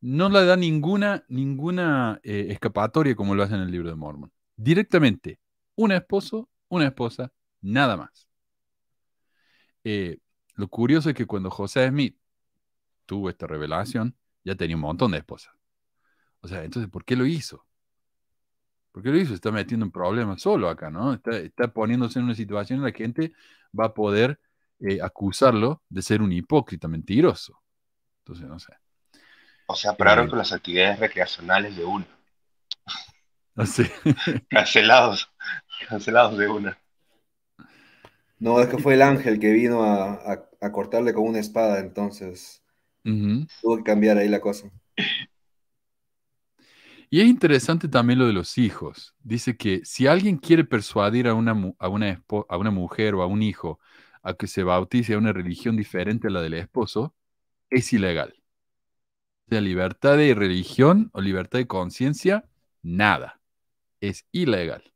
No 0.00 0.28
le 0.28 0.44
da 0.44 0.56
ninguna, 0.56 1.24
ninguna 1.28 2.20
eh, 2.24 2.48
escapatoria 2.50 3.14
como 3.14 3.34
lo 3.34 3.42
hace 3.42 3.54
en 3.54 3.60
el 3.60 3.70
libro 3.70 3.88
de 3.88 3.94
Mormon. 3.94 4.30
Directamente, 4.56 5.38
un 5.76 5.92
esposo, 5.92 6.50
una 6.68 6.86
esposa, 6.86 7.32
nada 7.62 7.96
más. 7.96 8.28
Eh, 9.84 10.18
lo 10.54 10.68
curioso 10.68 11.10
es 11.10 11.14
que 11.14 11.26
cuando 11.26 11.50
José 11.50 11.88
Smith 11.88 12.16
tuvo 13.06 13.30
esta 13.30 13.46
revelación, 13.46 14.16
ya 14.44 14.54
tenía 14.54 14.76
un 14.76 14.82
montón 14.82 15.12
de 15.12 15.18
esposas. 15.18 15.54
O 16.40 16.48
sea, 16.48 16.64
entonces, 16.64 16.90
¿por 16.90 17.04
qué 17.04 17.16
lo 17.16 17.26
hizo? 17.26 17.66
¿Por 18.92 19.02
qué 19.02 19.10
lo 19.10 19.18
hizo? 19.18 19.34
Está 19.34 19.50
metiendo 19.50 19.84
un 19.86 19.92
problema 19.92 20.38
solo 20.38 20.68
acá, 20.68 20.90
¿no? 20.90 21.12
Está, 21.14 21.36
está 21.38 21.68
poniéndose 21.68 22.18
en 22.18 22.26
una 22.26 22.34
situación 22.34 22.78
en 22.78 22.84
la 22.84 22.92
que 22.92 23.02
la 23.02 23.06
gente 23.08 23.32
va 23.78 23.86
a 23.86 23.94
poder 23.94 24.38
eh, 24.80 25.00
acusarlo 25.02 25.82
de 25.88 26.02
ser 26.02 26.22
un 26.22 26.32
hipócrita 26.32 26.86
mentiroso. 26.88 27.60
Entonces, 28.20 28.46
no 28.48 28.58
sé. 28.58 28.72
O 29.66 29.74
sea, 29.74 29.96
pararon 29.96 30.26
Eh. 30.26 30.28
con 30.28 30.38
las 30.38 30.52
actividades 30.52 30.98
recreacionales 31.00 31.76
de 31.76 31.84
una. 31.84 32.06
No 33.56 33.66
sé. 33.66 33.90
Cancelados. 34.48 35.30
Cancelados 35.88 36.36
de 36.38 36.48
una. 36.48 36.78
No, 38.44 38.60
es 38.60 38.68
que 38.68 38.78
fue 38.78 38.94
el 38.94 39.02
ángel 39.02 39.40
que 39.40 39.50
vino 39.52 39.82
a, 39.84 40.12
a- 40.14 40.48
a 40.60 40.72
cortarle 40.72 41.12
con 41.14 41.24
una 41.26 41.40
espada, 41.40 41.80
entonces 41.80 42.62
tuvo 43.60 43.78
que 43.78 43.84
cambiar 43.84 44.18
ahí 44.18 44.28
la 44.28 44.40
cosa. 44.40 44.70
Y 47.10 47.20
es 47.20 47.26
interesante 47.26 47.88
también 47.88 48.18
lo 48.18 48.26
de 48.26 48.32
los 48.32 48.58
hijos. 48.58 49.14
Dice 49.22 49.56
que 49.56 49.82
si 49.84 50.06
alguien 50.06 50.36
quiere 50.38 50.64
persuadir 50.64 51.28
a 51.28 51.34
una, 51.34 51.52
a 51.78 51.88
una, 51.88 52.24
a 52.48 52.56
una 52.56 52.70
mujer 52.70 53.14
o 53.14 53.22
a 53.22 53.26
un 53.26 53.42
hijo 53.42 53.78
a 54.22 54.34
que 54.34 54.46
se 54.46 54.62
bautice 54.62 55.14
a 55.14 55.18
una 55.18 55.32
religión 55.32 55.76
diferente 55.76 56.28
a 56.28 56.30
la 56.30 56.42
del 56.42 56.54
esposo, 56.54 57.14
es 57.70 57.92
ilegal. 57.92 58.34
O 59.46 59.50
sea, 59.50 59.60
libertad 59.62 60.16
de 60.18 60.34
religión 60.34 61.08
o 61.14 61.20
libertad 61.22 61.58
de 61.58 61.66
conciencia, 61.66 62.44
nada. 62.82 63.40
Es 64.00 64.26
ilegal. 64.32 64.92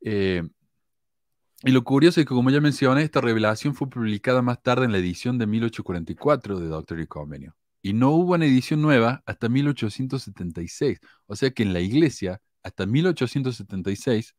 Eh, 0.00 0.42
y 1.66 1.72
lo 1.72 1.82
curioso 1.82 2.20
es 2.20 2.26
que, 2.26 2.34
como 2.34 2.50
ya 2.50 2.60
mencioné, 2.60 3.02
esta 3.02 3.20
revelación 3.20 3.74
fue 3.74 3.90
publicada 3.90 4.40
más 4.40 4.62
tarde 4.62 4.84
en 4.84 4.92
la 4.92 4.98
edición 4.98 5.36
de 5.36 5.48
1844 5.48 6.60
de 6.60 6.68
Doctor 6.68 7.00
y 7.00 7.06
Convenio. 7.08 7.56
Y 7.82 7.92
no 7.92 8.10
hubo 8.10 8.34
una 8.34 8.46
edición 8.46 8.80
nueva 8.80 9.24
hasta 9.26 9.48
1876. 9.48 11.00
O 11.26 11.34
sea 11.34 11.50
que 11.50 11.64
en 11.64 11.72
la 11.72 11.80
iglesia, 11.80 12.40
hasta 12.62 12.86
1876, 12.86 14.36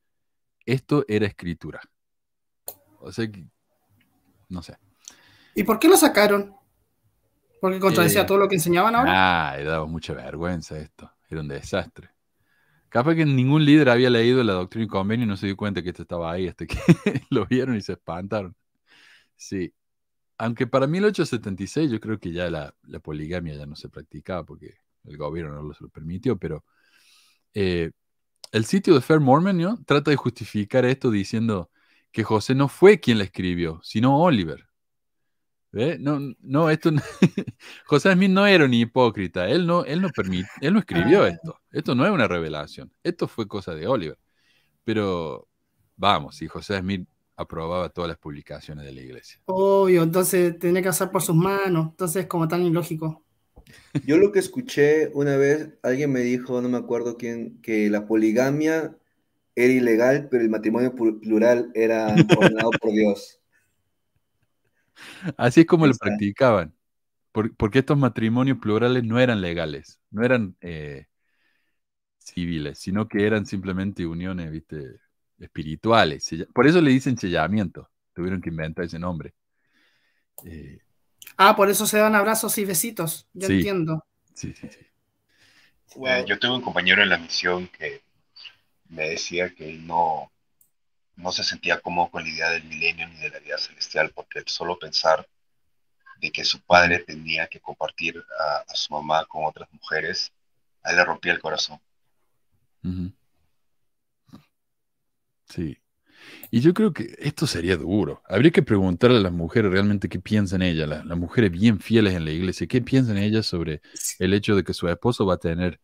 esto 0.65 1.03
era 1.09 1.25
escritura. 1.25 1.81
O 3.01 3.11
sea 3.11 3.29
que, 3.29 3.45
no 4.47 4.63
sé. 4.63 4.77
¿Y 5.53 5.63
por 5.63 5.79
qué 5.79 5.89
lo 5.89 5.97
sacaron? 5.97 6.55
Porque 7.59 7.79
contradecía 7.79 8.21
Eh, 8.21 8.25
todo 8.25 8.37
lo 8.37 8.47
que 8.47 8.55
enseñaban 8.55 8.95
ahora. 8.95 9.51
Ah, 9.51 9.57
daba 9.63 9.85
mucha 9.85 10.13
vergüenza 10.13 10.77
esto. 10.77 11.11
Era 11.29 11.41
un 11.41 11.49
desastre. 11.49 12.09
Capaz 12.97 13.13
que 13.13 13.25
ningún 13.27 13.63
líder 13.63 13.89
había 13.89 14.09
leído 14.09 14.43
la 14.43 14.53
doctrina 14.53 14.85
y 14.85 14.87
convenio 14.87 15.25
y 15.25 15.29
no 15.29 15.37
se 15.37 15.45
dio 15.45 15.55
cuenta 15.55 15.83
que 15.83 15.89
esto 15.89 16.01
estaba 16.01 16.31
ahí 16.31 16.47
hasta 16.47 16.65
que 16.65 16.77
lo 17.29 17.45
vieron 17.45 17.75
y 17.77 17.81
se 17.81 17.93
espantaron. 17.93 18.55
Sí. 19.35 19.71
Aunque 20.39 20.65
para 20.65 20.87
1876 20.87 21.91
yo 21.91 21.99
creo 21.99 22.19
que 22.19 22.31
ya 22.31 22.49
la, 22.49 22.73
poligamia 23.03 23.53
ya 23.53 23.67
no 23.67 23.75
se 23.75 23.89
practicaba 23.89 24.45
porque 24.45 24.79
el 25.03 25.15
gobierno 25.15 25.53
no 25.53 25.61
lo 25.79 25.89
permitió, 25.89 26.39
pero 26.39 26.65
eh, 27.53 27.91
el 28.51 28.65
sitio 28.65 28.95
de 28.95 29.01
Fair 29.01 29.19
Mormon 29.19 29.85
trata 29.85 30.09
de 30.09 30.17
justificar 30.17 30.83
esto 30.85 31.11
diciendo 31.11 31.69
que 32.11 32.23
José 32.23 32.55
no 32.55 32.67
fue 32.67 32.99
quien 32.99 33.19
la 33.19 33.25
escribió, 33.25 33.79
sino 33.83 34.19
Oliver. 34.19 34.66
¿Ve? 35.71 35.97
No, 35.99 36.19
no, 36.41 36.69
esto 36.69 36.91
no- 36.91 37.01
José 37.85 38.13
Smith 38.13 38.31
no 38.31 38.45
era 38.47 38.65
un 38.65 38.73
hipócrita, 38.73 39.49
él 39.49 39.67
no, 39.67 39.83
él 39.85 40.01
no 40.01 40.09
permit- 40.09 40.47
él 40.61 40.73
no 40.73 40.79
escribió 40.79 41.23
Ah. 41.23 41.29
esto. 41.29 41.59
Esto 41.71 41.93
no 41.95 42.05
es 42.05 42.11
una 42.11 42.27
revelación, 42.27 42.91
esto 43.03 43.27
fue 43.27 43.47
cosa 43.47 43.75
de 43.75 43.87
Oliver. 43.87 44.17
Pero 44.83 45.47
vamos, 45.95 46.37
si 46.37 46.47
José 46.47 46.79
Smith 46.79 47.07
aprobaba 47.35 47.89
todas 47.89 48.07
las 48.07 48.17
publicaciones 48.17 48.85
de 48.85 48.93
la 48.93 49.01
iglesia. 49.01 49.39
Obvio, 49.45 50.01
entonces 50.03 50.57
tenía 50.57 50.81
que 50.81 50.89
pasar 50.89 51.11
por 51.11 51.21
sus 51.21 51.35
manos. 51.35 51.89
Entonces 51.91 52.23
es 52.23 52.27
como 52.27 52.47
tan 52.47 52.63
ilógico. 52.63 53.23
Yo 54.05 54.17
lo 54.17 54.31
que 54.31 54.39
escuché 54.39 55.09
una 55.13 55.35
vez, 55.37 55.69
alguien 55.83 56.11
me 56.11 56.21
dijo, 56.21 56.61
no 56.61 56.69
me 56.69 56.77
acuerdo 56.77 57.17
quién, 57.17 57.61
que 57.61 57.89
la 57.89 58.07
poligamia 58.07 58.97
era 59.55 59.73
ilegal, 59.73 60.29
pero 60.31 60.41
el 60.43 60.49
matrimonio 60.49 60.95
plural 60.95 61.69
era 61.75 62.07
ordenado 62.37 62.71
por 62.81 62.91
Dios. 62.91 63.36
Así 65.37 65.61
es 65.61 65.65
como 65.67 65.87
lo 65.87 65.93
practicaban, 65.95 66.73
por- 67.33 67.55
porque 67.57 67.79
estos 67.81 67.97
matrimonios 67.97 68.59
plurales 68.59 69.03
no 69.03 69.19
eran 69.19 69.41
legales, 69.41 69.99
no 70.11 70.23
eran 70.25 70.55
eh, 70.61 71.07
civiles, 72.19 72.79
sino 72.79 73.07
que 73.07 73.25
eran 73.25 73.45
simplemente 73.45 74.05
uniones, 74.05 74.51
viste, 74.51 74.99
espirituales. 75.39 76.29
Por 76.53 76.67
eso 76.67 76.81
le 76.81 76.91
dicen 76.91 77.17
sellamiento, 77.17 77.89
tuvieron 78.13 78.41
que 78.41 78.49
inventar 78.49 78.85
ese 78.85 78.99
nombre. 78.99 79.33
Eh, 80.45 80.79
Ah, 81.37 81.55
por 81.55 81.69
eso 81.69 81.85
se 81.87 81.97
dan 81.99 82.15
abrazos 82.15 82.57
y 82.57 82.65
besitos. 82.65 83.27
Ya 83.33 83.47
Sí. 83.47 83.47
entiendo. 83.47 84.03
sí, 84.35 84.53
sí, 84.53 84.69
sí. 84.69 84.79
Yo 86.25 86.39
tuve 86.39 86.55
un 86.55 86.61
compañero 86.61 87.03
en 87.03 87.09
la 87.09 87.17
misión 87.17 87.67
que 87.67 88.01
me 88.89 89.09
decía 89.09 89.53
que 89.55 89.69
él 89.69 89.87
no, 89.87 90.31
no 91.17 91.31
se 91.31 91.43
sentía 91.43 91.81
cómodo 91.81 92.09
con 92.11 92.23
la 92.23 92.29
idea 92.29 92.49
del 92.51 92.63
milenio 92.65 93.07
ni 93.09 93.17
de 93.19 93.29
la 93.31 93.39
vida 93.39 93.57
celestial, 93.57 94.11
porque 94.15 94.43
solo 94.47 94.79
pensar 94.79 95.27
de 96.21 96.31
que 96.31 96.45
su 96.45 96.61
padre 96.61 96.99
tenía 96.99 97.47
que 97.47 97.59
compartir 97.59 98.23
a, 98.39 98.57
a 98.71 98.75
su 98.75 98.93
mamá 98.93 99.25
con 99.25 99.45
otras 99.45 99.69
mujeres, 99.73 100.31
a 100.83 100.91
él 100.91 100.97
le 100.97 101.05
rompía 101.05 101.33
el 101.33 101.41
corazón. 101.41 101.79
Sí. 105.45 105.77
Y 106.51 106.61
yo 106.61 106.73
creo 106.73 106.93
que 106.93 107.15
esto 107.19 107.47
sería 107.47 107.77
duro. 107.77 108.21
Habría 108.27 108.51
que 108.51 108.63
preguntarle 108.63 109.17
a 109.17 109.21
las 109.21 109.31
mujeres 109.31 109.71
realmente 109.71 110.09
qué 110.09 110.19
piensan 110.19 110.61
ellas, 110.61 110.89
las, 110.89 111.05
las 111.05 111.17
mujeres 111.17 111.51
bien 111.51 111.79
fieles 111.79 112.15
en 112.15 112.25
la 112.25 112.31
iglesia, 112.31 112.67
qué 112.67 112.81
piensan 112.81 113.17
ellas 113.17 113.45
sobre 113.45 113.81
el 114.19 114.33
hecho 114.33 114.55
de 114.55 114.63
que 114.63 114.73
su 114.73 114.87
esposo 114.89 115.25
va 115.25 115.35
a 115.35 115.39
tener 115.39 115.79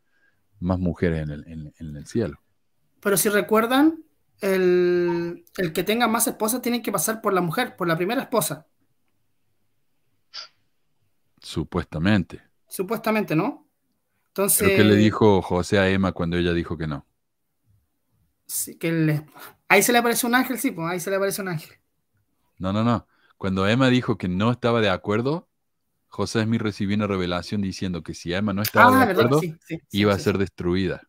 más 0.60 0.80
mujeres 0.80 1.24
en 1.24 1.30
el, 1.32 1.48
en- 1.48 1.74
en 1.80 1.96
el 1.98 2.08
cielo. 2.08 2.40
Pero 3.02 3.18
si 3.18 3.30
recuerdan, 3.30 4.04
el, 4.42 5.46
el 5.58 5.74
que 5.74 5.84
tenga 5.84 6.08
más 6.08 6.28
esposas 6.28 6.62
tiene 6.62 6.82
que 6.82 6.92
pasar 6.92 7.22
por 7.22 7.34
la 7.34 7.42
mujer, 7.42 7.76
por 7.76 7.88
la 7.88 7.98
primera 7.98 8.22
esposa, 8.24 8.68
Supuestamente. 11.52 12.42
supuestamente, 12.68 13.36
¿no? 13.36 13.68
Entonces, 14.30 14.56
¿Pero 14.56 14.74
qué 14.74 14.84
le 14.84 14.96
dijo 14.96 15.44
José 15.44 15.78
a 15.78 15.88
Emma 15.90 16.12
cuando 16.12 16.38
ella 16.38 16.54
dijo 16.54 16.76
que 16.76 16.88
no? 16.88 17.06
sí, 18.46 18.78
que 18.78 18.92
le- 18.92 19.26
ahí 19.68 19.82
se 19.84 19.92
le 19.92 20.00
aparece 20.00 20.28
un 20.28 20.36
ángel, 20.36 20.60
sí, 20.60 20.72
pues 20.72 20.88
ahí 20.90 21.00
se 21.00 21.10
le 21.10 21.18
aparece 21.18 21.42
un 21.42 21.50
ángel. 21.50 21.78
No, 22.58 22.74
no, 22.74 22.84
no. 22.84 23.08
Cuando 23.38 23.68
Emma 23.68 23.90
dijo 23.90 24.18
que 24.18 24.28
no 24.28 24.52
estaba 24.52 24.82
de 24.82 24.90
acuerdo, 24.90 25.50
José 26.10 26.44
Smith 26.44 26.62
recibió 26.62 26.96
una 26.98 27.08
revelación 27.08 27.62
diciendo 27.62 28.04
que 28.04 28.14
si 28.14 28.34
Emma 28.34 28.54
no 28.54 28.64
estaba 28.64 28.92
Ah, 28.92 28.98
de 28.98 29.04
acuerdo, 29.04 29.50
Sí, 29.50 29.58
sí, 29.62 29.80
sí, 29.88 30.06
iba 30.06 30.14
a 30.14 30.20
ser 30.20 30.38
destruida. 30.40 31.04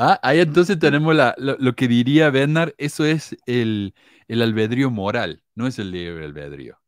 Ah, 0.00 0.18
ahí 0.22 0.38
entonces 0.40 0.78
tenemos 0.78 1.14
la- 1.14 1.34
lo, 1.38 1.56
lo 1.58 1.74
que 1.74 1.88
diría 1.88 2.30
Bernard, 2.30 2.72
eso 2.78 3.04
es 3.04 3.36
el, 3.46 3.94
el 4.28 4.42
albedrío 4.42 4.90
moral, 4.90 5.42
no 5.56 5.66
es 5.66 5.78
el 5.80 5.90
libre 5.90 6.24
albedrío. 6.24 6.78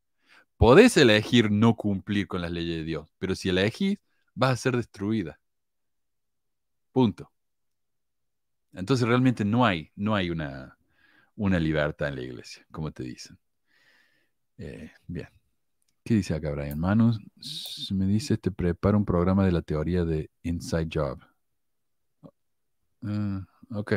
Podés 0.58 0.96
elegir 0.98 1.50
no 1.52 1.76
cumplir 1.76 2.28
con 2.28 2.42
las 2.42 2.52
leyes 2.52 2.78
de 2.78 2.84
Dios, 2.84 3.08
pero 3.18 3.34
si 3.36 3.50
elegís, 3.50 3.98
vas 4.34 4.52
a 4.52 4.56
ser 4.56 4.76
destruida. 4.76 5.40
Punto. 6.92 7.30
Entonces 8.72 9.06
realmente 9.06 9.44
no 9.44 9.64
hay, 9.64 9.90
no 9.96 10.14
hay 10.16 10.30
una, 10.30 10.76
una 11.36 11.60
libertad 11.60 12.08
en 12.08 12.16
la 12.16 12.22
iglesia, 12.22 12.66
como 12.72 12.92
te 12.92 13.04
dicen. 13.04 13.38
Eh, 14.58 14.90
bien. 15.06 15.28
¿Qué 16.04 16.14
dice 16.14 16.34
acá 16.34 16.52
Brian? 16.52 16.78
Manus 16.80 17.20
me 17.92 18.06
dice, 18.06 18.38
te 18.38 18.50
prepara 18.52 18.96
un 18.98 19.04
programa 19.06 19.44
de 19.46 19.52
la 19.52 19.62
teoría 19.62 20.04
de 20.04 20.30
Inside 20.44 20.88
Job. 20.92 21.20
Ah, 23.02 23.46
ok. 23.70 23.94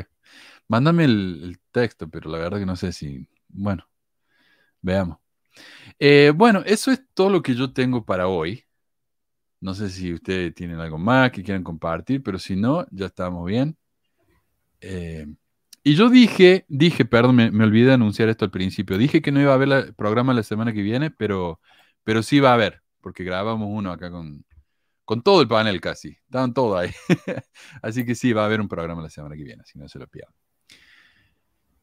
Mándame 0.67 1.05
el, 1.05 1.59
texto, 1.71 2.09
pero 2.09 2.29
la 2.29 2.37
verdad 2.39 2.59
que 2.59 2.65
no 2.65 2.75
sé 2.75 2.91
si... 2.93 3.27
Bueno, 3.49 3.87
veamos. 4.81 5.19
Eh, 5.99 6.31
bueno, 6.35 6.63
eso 6.65 6.91
es 6.91 7.03
todo 7.13 7.29
lo 7.29 7.41
que 7.41 7.55
yo 7.55 7.73
tengo 7.73 8.05
para 8.05 8.27
hoy. 8.27 8.65
No 9.61 9.73
sé 9.73 9.89
si 9.89 10.13
ustedes 10.13 10.53
tienen 10.55 10.79
algo 10.79 10.97
más 10.97 11.31
que 11.31 11.43
quieran 11.43 11.63
compartir, 11.63 12.21
pero 12.23 12.39
si 12.39 12.55
no, 12.55 12.85
ya 12.91 13.07
estamos 13.07 13.45
bien. 13.47 13.77
Eh, 14.81 15.27
y 15.83 15.95
yo 15.95 16.09
dije, 16.09 16.65
dije, 16.69 17.05
perdón, 17.05 17.35
me, 17.35 17.63
olvidé 17.63 17.87
de 17.87 17.93
anunciar 17.93 18.29
esto 18.29 18.45
al 18.45 18.51
principio. 18.51 18.97
Dije 18.97 19.21
que 19.21 19.31
no 19.31 19.41
iba 19.41 19.51
a 19.51 19.55
haber 19.55 19.69
el 19.71 19.95
programa 19.95 20.33
la 20.33 20.43
semana 20.43 20.73
que 20.73 20.81
viene, 20.81 21.11
pero, 21.11 21.59
pero 22.03 22.23
sí 22.23 22.39
va 22.39 22.51
a 22.51 22.53
haber, 22.55 22.83
porque 23.01 23.23
grabamos 23.23 23.67
uno 23.71 23.91
acá 23.91 24.11
con, 24.11 24.45
con 25.13 25.21
todo 25.21 25.41
el 25.41 25.47
panel 25.47 25.79
casi. 25.79 26.17
Estaban 26.25 26.55
todos 26.55 26.79
ahí. 26.79 26.89
Así 27.83 28.03
que 28.03 28.15
sí, 28.15 28.33
va 28.33 28.41
a 28.41 28.45
haber 28.45 28.59
un 28.59 28.67
programa 28.67 29.03
la 29.03 29.11
semana 29.11 29.35
que 29.35 29.43
viene, 29.43 29.63
si 29.63 29.77
no 29.77 29.87
se 29.87 29.99
lo 29.99 30.07
pierdan. 30.07 30.33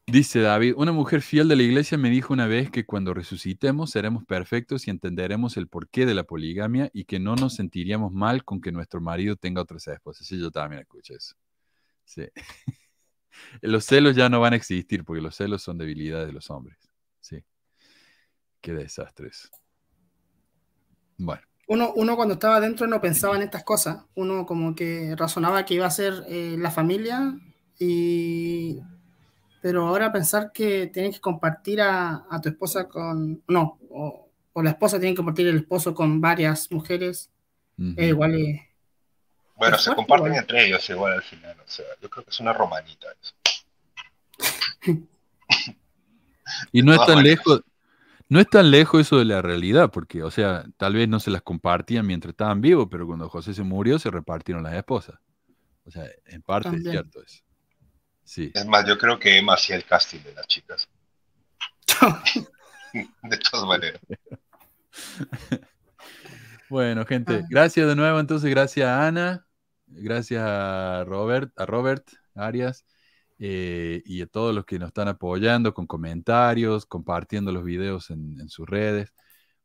Dice 0.05 0.41
David, 0.41 0.73
una 0.75 0.91
mujer 0.91 1.21
fiel 1.21 1.47
de 1.47 1.55
la 1.55 1.63
iglesia 1.63 1.97
me 1.97 2.09
dijo 2.09 2.33
una 2.33 2.45
vez 2.45 2.69
que 2.69 2.85
cuando 2.85 3.13
resucitemos 3.13 3.91
seremos 3.91 4.25
perfectos 4.25 4.85
y 4.85 4.89
entenderemos 4.89 5.55
el 5.55 5.69
porqué 5.69 6.05
de 6.05 6.13
la 6.13 6.25
poligamia 6.25 6.89
y 6.93 7.05
que 7.05 7.21
no 7.21 7.37
nos 7.37 7.55
sentiríamos 7.55 8.11
mal 8.11 8.43
con 8.43 8.59
que 8.59 8.73
nuestro 8.73 8.99
marido 8.99 9.37
tenga 9.37 9.61
otras 9.61 9.87
esposas. 9.87 10.27
Sí, 10.27 10.37
yo 10.37 10.51
también 10.51 10.81
escuché 10.81 11.13
eso. 11.13 11.35
Sí. 12.03 12.27
Los 13.61 13.85
celos 13.85 14.17
ya 14.17 14.27
no 14.27 14.41
van 14.41 14.51
a 14.51 14.57
existir 14.57 15.05
porque 15.05 15.21
los 15.21 15.37
celos 15.37 15.63
son 15.63 15.77
debilidades 15.77 16.27
de 16.27 16.33
los 16.33 16.49
hombres. 16.49 16.77
Sí. 17.21 17.45
Qué 18.59 18.73
desastres. 18.73 19.49
Bueno, 21.17 21.43
Uno, 21.71 21.93
uno 21.95 22.17
cuando 22.17 22.33
estaba 22.33 22.57
adentro 22.57 22.85
no 22.85 22.99
pensaba 22.99 23.37
en 23.37 23.43
estas 23.43 23.63
cosas. 23.63 24.03
Uno 24.15 24.45
como 24.45 24.75
que 24.75 25.15
razonaba 25.15 25.63
que 25.65 25.75
iba 25.75 25.85
a 25.85 25.91
ser 25.91 26.13
eh, 26.27 26.55
la 26.59 26.69
familia 26.69 27.33
y... 27.79 28.79
Pero 29.61 29.87
ahora 29.87 30.11
pensar 30.11 30.51
que 30.51 30.87
tienes 30.87 31.15
que 31.15 31.21
compartir 31.21 31.79
a, 31.81 32.25
a 32.29 32.41
tu 32.41 32.49
esposa 32.49 32.89
con... 32.89 33.41
No, 33.47 33.79
o, 33.89 34.29
o 34.51 34.61
la 34.63 34.71
esposa 34.71 34.99
tiene 34.99 35.13
que 35.13 35.17
compartir 35.17 35.47
el 35.47 35.57
esposo 35.59 35.93
con 35.93 36.19
varias 36.19 36.69
mujeres. 36.71 37.29
eh, 37.95 38.07
igual 38.07 38.35
es... 38.35 38.59
Bueno, 39.55 39.77
Es 39.77 39.83
se 39.83 39.91
fuerte 39.91 39.95
comparten 39.95 40.33
igual. 40.33 40.41
entre 40.41 40.65
ellos 40.65 40.89
igual 40.89 41.13
al 41.13 41.21
final. 41.23 41.55
O 41.59 41.67
sea, 41.69 41.85
yo 42.01 42.09
creo 42.09 42.25
que 42.25 42.31
es 42.31 42.39
una 42.41 42.51
romanita 42.53 43.07
eso. 43.21 43.33
Y 46.73 46.81
no 46.81 46.91
es 46.91 46.97
todas 46.97 47.07
tan 47.07 47.15
maneras. 47.17 47.37
lejos, 47.45 47.61
no 48.31 48.39
es 48.39 48.47
tan 48.49 48.71
lejos 48.71 49.01
eso 49.01 49.17
de 49.19 49.25
la 49.25 49.41
realidad, 49.41 49.91
porque, 49.91 50.23
o 50.23 50.31
sea, 50.31 50.63
tal 50.77 50.93
vez 50.93 51.09
no 51.09 51.19
se 51.19 51.31
las 51.31 51.41
compartían 51.41 52.07
mientras 52.07 52.31
estaban 52.31 52.61
vivos, 52.61 52.87
pero 52.89 53.05
cuando 53.05 53.27
José 53.27 53.53
se 53.53 53.61
murió 53.63 53.99
se 53.99 54.09
repartieron 54.09 54.63
las 54.63 54.73
esposas. 54.73 55.19
O 55.83 55.91
sea, 55.91 56.05
en 56.27 56.41
parte 56.41 56.69
es 56.69 56.81
cierto 56.81 57.21
eso. 57.21 57.43
Sí. 58.23 58.49
Es 58.53 58.65
más, 58.65 58.87
yo 58.87 58.97
creo 58.97 59.19
que 59.19 59.37
Emma 59.37 59.55
hacía 59.55 59.75
el 59.75 59.83
casting 59.83 60.19
de 60.19 60.33
las 60.33 60.47
chicas. 60.47 60.87
De 62.93 63.37
todas 63.37 63.65
maneras. 63.67 63.99
Bueno, 66.69 67.05
gente, 67.05 67.41
Ah. 67.43 67.47
gracias 67.49 67.85
de 67.85 67.97
nuevo. 67.97 68.17
Entonces, 68.17 68.49
gracias 68.49 68.87
a 68.87 69.05
Ana, 69.05 69.45
gracias 69.87 70.41
a 70.41 71.03
Robert, 71.05 71.51
a 71.59 71.65
Robert 71.65 72.07
Arias 72.33 72.85
eh, 73.43 74.03
y 74.05 74.21
a 74.21 74.27
todos 74.27 74.53
los 74.53 74.65
que 74.65 74.77
nos 74.77 74.89
están 74.89 75.07
apoyando 75.07 75.73
con 75.73 75.87
comentarios, 75.87 76.85
compartiendo 76.85 77.51
los 77.51 77.63
videos 77.63 78.11
en, 78.11 78.39
en 78.39 78.47
sus 78.49 78.69
redes. 78.69 79.11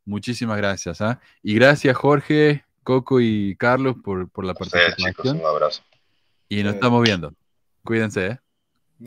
Muchísimas 0.07 0.57
gracias. 0.57 1.01
¿ah? 1.03 1.21
Y 1.43 1.55
gracias, 1.57 1.95
Jorge, 1.97 2.65
Coco 2.83 3.21
y 3.21 3.55
Carlos, 3.57 3.97
por, 4.03 4.31
por 4.31 4.45
la 4.47 4.55
chicos, 4.55 4.71
participación. 4.71 5.41
un 5.41 5.47
abrazo. 5.47 5.83
Y 6.49 6.63
nos 6.63 6.73
Sí. 6.73 6.77
estamos 6.77 7.03
viendo. 7.03 7.35
Cuídense, 7.85 8.27
¿eh? 8.27 8.39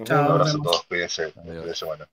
Chao. 0.03 0.25
Un 0.25 0.31
abrazo 0.33 0.57
a 0.59 0.61
todos, 0.63 0.83
cuídense. 0.83 1.23
Adiós. 1.35 1.61
Cuídense, 1.61 1.85
bueno. 1.85 2.05